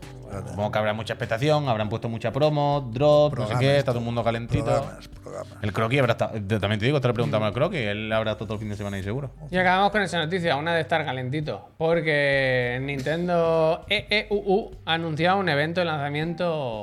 Supongo 0.50 0.72
que 0.72 0.80
habrá 0.80 0.94
mucha 0.94 1.14
expectación, 1.14 1.68
habrán 1.68 1.90
puesto 1.90 2.08
mucha 2.08 2.32
promo, 2.32 2.90
drop, 2.94 3.38
no 3.38 3.48
sé 3.48 3.56
qué, 3.60 3.78
está 3.80 3.92
todo 3.92 4.00
el 4.00 4.06
mundo 4.06 4.24
calentito. 4.24 4.64
Programas, 4.66 5.08
programas. 5.08 5.64
El 5.64 5.74
croquis 5.74 6.00
habrá 6.00 6.12
estado, 6.14 6.32
también 6.60 6.80
te 6.80 6.86
digo, 6.86 7.02
te 7.02 7.08
lo 7.08 7.14
preguntamos 7.14 7.48
al 7.48 7.54
croquis, 7.54 7.80
él 7.82 8.12
habrá 8.14 8.32
estado 8.32 8.46
todo 8.48 8.54
el 8.56 8.60
fin 8.60 8.70
de 8.70 8.76
semana 8.78 8.98
ahí 8.98 9.04
seguro. 9.04 9.32
Y 9.52 9.58
acabamos 9.58 9.92
con 9.92 10.02
esa 10.04 10.20
noticia, 10.20 10.56
una 10.56 10.74
de 10.76 10.82
estar 10.82 11.04
calentito. 11.04 11.70
Porque 11.78 12.80
Nintendo 12.82 13.86
EEUU 13.90 14.72
ha 14.86 14.94
anunciado 14.94 15.38
un 15.40 15.50
evento 15.50 15.82
de 15.82 15.86
lanzamiento 15.86 16.77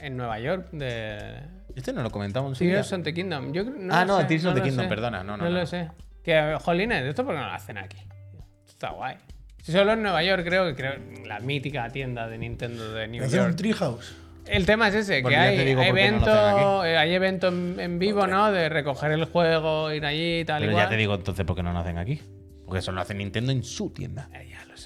en 0.00 0.16
Nueva 0.16 0.38
York 0.40 0.68
de 0.72 1.40
Este 1.74 1.92
no 1.92 2.02
lo 2.02 2.10
comentamos. 2.10 2.58
Tears 2.58 2.92
of 2.92 3.02
the 3.02 3.14
Kingdom. 3.14 3.52
Yo 3.52 3.64
creo- 3.64 3.76
no 3.78 3.94
Ah, 3.94 4.04
no, 4.04 4.18
sé, 4.20 4.24
Tears 4.26 4.44
of 4.46 4.54
no 4.54 4.60
the 4.60 4.68
Kingdom, 4.68 4.84
sé. 4.84 4.88
perdona, 4.88 5.24
no, 5.24 5.36
no, 5.36 5.44
No 5.44 5.50
no. 5.50 5.58
lo 5.60 5.66
sé. 5.66 5.88
Que, 6.22 6.56
jolines, 6.60 7.04
¿esto 7.04 7.24
por 7.24 7.34
qué 7.34 7.40
no 7.40 7.46
lo 7.46 7.52
hacen 7.52 7.78
aquí? 7.78 7.98
Esto 7.98 8.44
está 8.68 8.90
guay. 8.90 9.16
Si 9.62 9.72
solo 9.72 9.92
en 9.94 10.02
Nueva 10.02 10.22
York 10.22 10.44
creo 10.44 10.66
que 10.66 10.74
creo 10.74 10.94
la 11.26 11.40
mítica 11.40 11.88
tienda 11.90 12.28
de 12.28 12.36
Nintendo 12.38 12.92
de 12.92 13.08
New 13.08 13.24
Hacer 13.24 13.40
un 13.40 13.46
York. 13.46 13.56
treehouse. 13.56 14.14
El 14.46 14.66
tema 14.66 14.88
es 14.88 14.94
ese, 14.94 15.22
Bueno, 15.22 15.38
que 15.38 15.42
hay, 15.42 15.74
no 15.74 15.82
evento, 15.82 16.84
eh, 16.84 16.98
hay 16.98 17.14
evento 17.14 17.48
en, 17.48 17.80
en 17.80 17.98
vivo, 17.98 18.26
¿no? 18.26 18.52
De 18.52 18.68
recoger 18.68 19.12
el 19.12 19.24
juego, 19.24 19.90
ir 19.90 20.04
allí 20.04 20.40
y 20.40 20.44
tal 20.44 20.60
Pero 20.60 20.72
y 20.72 20.76
ya 20.76 20.86
te 20.88 20.96
digo 20.98 21.14
entonces 21.14 21.46
por 21.46 21.56
qué 21.56 21.62
no 21.62 21.72
lo 21.72 21.78
hacen 21.78 21.96
aquí. 21.96 22.20
Porque 22.66 22.80
eso 22.80 22.92
lo 22.92 23.00
hace 23.00 23.14
Nintendo 23.14 23.52
en 23.52 23.64
su 23.64 23.90
tienda. 23.90 24.28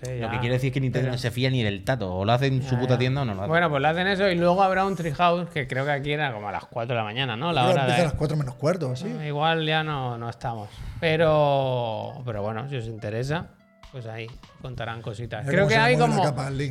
Eh, 0.07 0.19
ya 0.21 0.27
lo 0.27 0.33
que 0.33 0.39
quiere 0.41 0.55
decir 0.55 0.69
es 0.69 0.75
que 0.75 0.81
Nintendo 0.81 1.07
Pero- 1.07 1.13
no 1.13 1.19
se 1.19 1.31
fía 1.31 1.51
ni 1.51 1.63
del 1.63 1.85
tato. 1.85 2.15
O 2.15 2.25
lo 2.25 2.33
hace 2.33 2.47
en 2.47 2.63
su 2.63 2.75
Ya, 2.75 2.81
puta 2.81 2.95
ya. 2.95 2.99
tienda 2.99 3.23
o 3.23 3.25
no 3.25 3.35
lo 3.35 3.41
hace. 3.43 3.49
Bueno, 3.49 3.71
pues 3.71 3.83
lo 3.83 3.89
hacen 3.89 4.07
eso 4.07 4.29
y 4.29 4.35
luego 4.35 4.63
habrá 4.63 4.85
un 4.85 4.97
treehouse 4.97 5.49
que 5.51 5.67
creo 5.67 5.85
que 5.85 5.93
aquí 5.93 6.13
era 6.13 6.33
como 6.33 6.49
a 6.49 6.53
las 6.53 6.65
4 6.67 6.95
de 6.95 6.99
la 6.99 7.05
mañana, 7.05 7.37
¿no? 7.37 7.53
La 7.53 7.63
hora 7.65 7.81
empieza 7.83 7.95
a 7.95 7.97
de... 7.99 8.05
las 8.05 8.15
4 8.15 8.37
menos 8.37 8.55
cuarto, 8.55 8.91
así. 8.93 9.09
Igual 9.09 9.67
ya 9.67 9.83
no, 9.83 10.17
no 10.19 10.29
estamos. 10.29 10.69
Pero, 11.01 12.23
pero 12.25 12.43
bueno, 12.43 12.69
si 12.69 12.77
os 12.77 12.87
interesa, 12.87 13.47
pues 13.93 14.07
ahí 14.07 14.27
contarán 14.61 15.03
cositas. 15.03 15.47
Creo 15.47 15.67
que 15.67 15.77
hay 15.77 15.97
como 15.97 16.23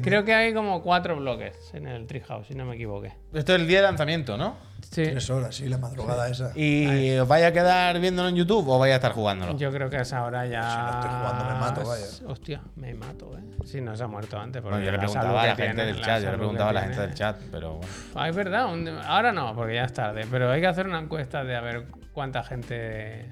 creo 0.01 0.22
¿eh? 0.22 0.26
que 0.26 0.34
hay 0.34 0.53
como 0.53 0.82
cuatro 0.82 1.15
bloques 1.18 1.55
en 1.74 1.88
el 1.88 2.05
Treehouse, 2.07 2.47
si 2.47 2.55
no 2.55 2.65
me 2.65 2.76
equivoqué. 2.76 3.13
Esto 3.34 3.55
es 3.55 3.61
el 3.61 3.68
día 3.68 3.78
de 3.78 3.84
lanzamiento, 3.88 4.38
¿no? 4.38 4.55
Sí. 4.90 5.04
Tres 5.04 5.30
horas, 5.30 5.54
sí, 5.56 5.68
la 5.68 5.78
madrugada 5.78 6.30
esa. 6.30 6.52
¿Y 6.58 7.12
os 7.18 7.28
vais 7.28 7.46
a 7.46 7.52
quedar 7.52 8.00
viéndolo 8.00 8.30
en 8.30 8.36
YouTube 8.36 8.68
o 8.70 8.80
vais 8.80 8.94
a 8.94 8.96
estar 8.96 9.12
jugándolo? 9.12 9.56
Yo 9.58 9.72
creo 9.72 9.90
que 9.90 9.98
a 9.98 10.02
esa 10.02 10.24
hora 10.24 10.46
ya. 10.48 10.62
Si 10.62 10.78
no 10.78 10.90
estoy 10.90 11.10
jugando, 11.10 11.46
me 11.46 11.60
mato, 11.60 11.84
vaya. 11.88 12.06
Hostia, 12.28 12.62
me 12.78 12.94
mato, 12.94 13.38
eh. 13.38 13.42
Si 13.66 13.82
no 13.82 13.96
se 13.96 14.04
ha 14.04 14.08
muerto 14.08 14.40
antes. 14.40 14.62
porque 14.62 14.78
Bueno, 14.78 14.86
yo 14.86 14.92
le 14.92 14.98
la 14.98 15.04
preguntaba 15.04 15.26
salud 15.28 15.38
a 15.38 15.42
que 15.42 15.48
la 15.48 15.56
gente 15.68 15.84
tiene, 15.84 15.94
del 15.94 16.02
chat, 16.02 16.08
yo 16.08 16.20
le 16.20 16.26
salud 16.26 16.38
preguntaba 16.38 16.70
a 16.70 16.74
la 16.74 16.80
que 16.82 16.86
gente 16.88 17.02
del 17.02 17.14
tiene. 17.14 17.18
chat, 17.34 17.42
pero 17.52 17.74
bueno. 17.76 17.88
Ah, 18.16 18.30
es 18.30 18.36
verdad. 18.36 18.74
un- 18.74 18.88
Ahora 18.88 19.32
no, 19.34 19.54
porque 19.56 19.76
ya 19.76 19.84
es 19.84 19.94
tarde. 19.94 20.26
Pero 20.32 20.52
hay 20.52 20.62
que 20.62 20.68
hacer 20.68 20.88
una 20.88 21.00
encuesta 21.00 21.44
de 21.44 21.56
a 21.56 21.62
ver 21.62 21.86
cuánta 22.14 22.44
gente 22.44 23.32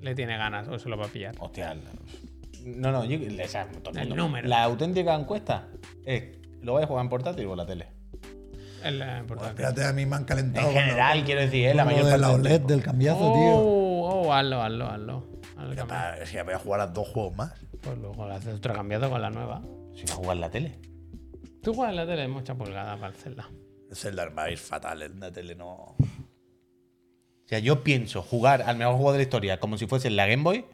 le 0.00 0.14
tiene 0.14 0.36
ganas 0.38 0.68
o 0.68 0.78
se 0.78 0.88
lo 0.88 0.96
va 0.96 1.04
a 1.06 1.08
pillar. 1.08 1.34
Hostia. 1.38 1.76
No, 2.64 2.90
no, 2.92 3.04
yo, 3.04 3.18
esa, 3.42 3.66
todo 3.66 3.92
el 3.92 3.98
El 3.98 4.08
mundo. 4.08 4.24
número. 4.24 4.48
La 4.48 4.62
auténtica 4.64 5.14
encuesta 5.14 5.66
es: 6.04 6.38
¿lo 6.62 6.74
vais 6.74 6.84
a 6.84 6.88
jugar 6.88 7.04
en 7.04 7.08
portátil 7.10 7.46
o 7.46 7.52
en 7.52 7.56
la 7.58 7.66
tele? 7.66 7.88
Importante. 8.84 9.62
Espérate, 9.62 9.84
a 9.84 9.92
mí 9.92 10.06
me 10.06 10.16
han 10.16 10.24
calentado. 10.24 10.68
En 10.68 10.74
general, 10.74 11.24
quiero 11.24 11.40
decir, 11.40 11.66
¿eh? 11.66 11.74
la 11.74 11.84
mayor 11.84 12.04
de 12.04 12.10
parte 12.10 12.20
la 12.20 12.30
OLED 12.32 12.60
del 12.62 12.82
cambiazo, 12.82 13.32
tío. 13.32 13.54
Oh, 13.54 14.26
oh, 14.26 14.32
hazlo, 14.32 14.62
hazlo, 14.62 14.86
hazlo. 14.86 15.38
Es 16.20 16.30
que 16.30 16.42
voy 16.42 16.54
a 16.54 16.58
jugar 16.58 16.80
a 16.80 16.86
dos 16.86 17.08
juegos 17.08 17.34
más. 17.34 17.52
Pues 17.80 17.98
luego 17.98 18.26
le 18.26 18.34
haces 18.34 18.54
otro 18.54 18.74
cambiado 18.74 19.10
con 19.10 19.20
la 19.20 19.30
nueva. 19.30 19.62
Si 19.94 20.04
va 20.06 20.14
a 20.14 20.16
jugar 20.16 20.36
en 20.36 20.40
la 20.40 20.50
tele. 20.50 20.78
Tú 21.62 21.74
juegas 21.74 21.90
en 21.92 21.96
la 21.96 22.06
tele, 22.06 22.28
mucha 22.28 22.54
pulgada 22.54 22.96
para 22.96 23.08
el 23.08 23.14
Zelda. 23.14 23.48
El 23.90 23.96
Zelda 23.96 24.28
va 24.28 24.44
a 24.44 24.50
ir 24.50 24.58
fatal 24.58 25.02
en 25.02 25.18
la 25.18 25.32
tele, 25.32 25.54
no. 25.54 25.66
O 25.68 25.96
sea, 27.46 27.58
yo 27.58 27.82
pienso 27.82 28.22
jugar 28.22 28.62
al 28.62 28.76
mejor 28.76 28.94
juego 28.94 29.12
de 29.12 29.18
la 29.18 29.22
historia 29.22 29.58
como 29.58 29.78
si 29.78 29.86
fuese 29.86 30.08
en 30.08 30.16
la 30.16 30.26
Game 30.26 30.42
Boy 30.42 30.64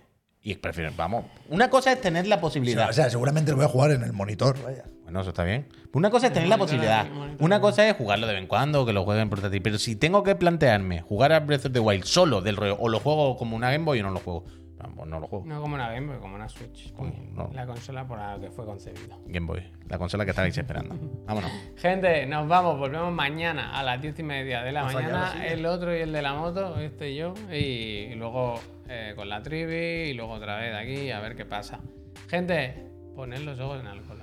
y 0.42 0.57
prefiero, 0.57 0.92
vamos. 0.96 1.24
Una 1.48 1.70
cosa 1.70 1.92
es 1.92 2.00
tener 2.00 2.26
la 2.26 2.40
posibilidad. 2.40 2.90
O 2.90 2.92
sea, 2.92 3.09
seguramente 3.09 3.50
lo 3.50 3.57
voy 3.57 3.64
a 3.64 3.68
jugar 3.68 3.92
en 3.92 4.02
el 4.02 4.12
monitor, 4.12 4.62
vaya. 4.62 4.84
Bueno, 5.05 5.20
eso 5.20 5.30
está 5.30 5.44
bien. 5.44 5.66
Una 5.92 6.11
cosa 6.11 6.28
es 6.28 6.32
tener 6.32 6.48
la 6.48 6.59
posibilidad. 6.59 7.07
Una 7.38 7.61
cosa 7.61 7.86
es 7.86 7.96
jugarlo 7.96 8.26
de 8.26 8.32
vez 8.32 8.42
en 8.42 8.48
cuando, 8.48 8.84
que 8.84 8.92
lo 8.92 9.05
juegue 9.05 9.20
en 9.20 9.30
portátil. 9.30 9.62
Pero 9.62 9.78
si 9.78 9.96
tengo 9.96 10.22
que 10.22 10.34
plantearme 10.34 11.02
jugar 11.02 11.32
a 11.32 11.40
Breath 11.40 11.66
of 11.66 11.72
the 11.72 11.80
Wild 11.80 12.05
solo 12.05 12.40
del 12.40 12.57
rollo, 12.57 12.76
o 12.80 12.88
lo 12.88 13.00
juego 13.00 13.36
como 13.36 13.55
una 13.55 13.70
Game 13.70 13.84
Boy 13.84 14.00
o 14.00 14.02
no 14.02 14.11
lo 14.11 14.20
juego. 14.20 14.44
Vamos, 14.78 15.07
no 15.07 15.20
lo 15.20 15.26
juego. 15.26 15.44
No 15.46 15.61
como 15.61 15.74
una 15.74 15.90
Game 15.90 16.07
Boy, 16.09 16.18
como 16.18 16.34
una 16.34 16.48
Switch. 16.48 16.92
no. 17.32 17.50
La 17.55 17.66
consola 17.66 18.07
por 18.07 18.18
la 18.18 18.38
que 18.40 18.50
fue 18.50 18.64
concebido. 18.64 19.18
Game 19.26 19.46
Boy, 19.46 19.62
la 19.88 19.98
consola 19.98 20.24
que 20.24 20.30
estabais 20.30 20.57
esperando. 20.57 20.96
Vámonos. 21.26 21.50
Gente, 21.76 22.26
nos 22.26 22.48
vamos, 22.48 22.78
volvemos 22.78 23.12
mañana 23.12 23.78
a 23.78 23.82
las 23.82 24.00
diez 24.00 24.18
y 24.18 24.22
media 24.22 24.62
de 24.62 24.72
la 24.72 24.84
mañana. 24.84 25.46
El 25.46 25.64
otro 25.66 25.96
y 25.96 26.00
el 26.00 26.12
de 26.12 26.22
la 26.22 26.34
moto, 26.34 26.78
este 26.78 27.11
y 27.11 27.16
yo. 27.16 27.34
Y 27.52 28.14
luego 28.14 28.61
eh, 28.88 29.12
con 29.16 29.28
la 29.28 29.42
trivi 29.42 30.11
y 30.11 30.14
luego 30.14 30.32
otra 30.32 30.57
vez 30.57 30.74
aquí 30.74 31.11
a 31.11 31.20
ver 31.20 31.36
qué 31.36 31.44
pasa. 31.44 31.80
Gente, 32.28 32.86
poned 33.14 33.40
los 33.40 33.59
ojos 33.61 33.80
en 33.80 33.86
anda. 33.86 34.14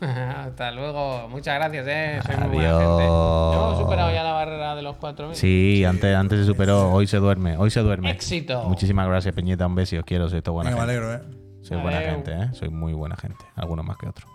Hasta 0.46 0.70
luego. 0.72 1.28
Muchas 1.28 1.54
gracias, 1.56 1.86
eh. 1.88 2.20
Soy 2.26 2.36
muy 2.36 2.48
buena 2.56 2.70
Adiós. 2.76 3.00
gente. 3.00 3.04
Hemos 3.56 3.78
superado 3.78 4.12
ya 4.12 4.22
la 4.22 4.32
barrera 4.32 4.74
de 4.74 4.82
los 4.82 4.96
4.000. 4.96 5.34
Sí, 5.34 5.84
antes, 5.84 6.16
antes 6.16 6.38
se 6.40 6.44
superó. 6.46 6.90
Hoy 6.92 7.06
se 7.06 7.18
duerme. 7.18 7.56
Hoy 7.56 7.70
se 7.70 7.80
duerme. 7.80 8.10
Éxito. 8.10 8.64
Muchísimas 8.64 9.06
gracias, 9.08 9.34
Peñita. 9.34 9.66
Un 9.66 9.74
beso. 9.74 9.96
Os 9.98 10.04
quiero. 10.04 10.28
Soy 10.28 10.42
todo 10.42 10.54
buena 10.54 10.70
Venga, 10.70 10.86
me 10.86 10.92
gente. 10.92 11.06
alegro, 11.06 11.32
eh. 11.32 11.36
Soy 11.62 11.76
buena 11.78 12.00
gente, 12.00 12.32
¿eh? 12.32 12.48
Soy 12.54 12.70
muy 12.70 12.92
buena 12.94 13.16
gente. 13.16 13.44
Algunos 13.56 13.84
más 13.84 13.96
que 13.98 14.08
otros. 14.08 14.26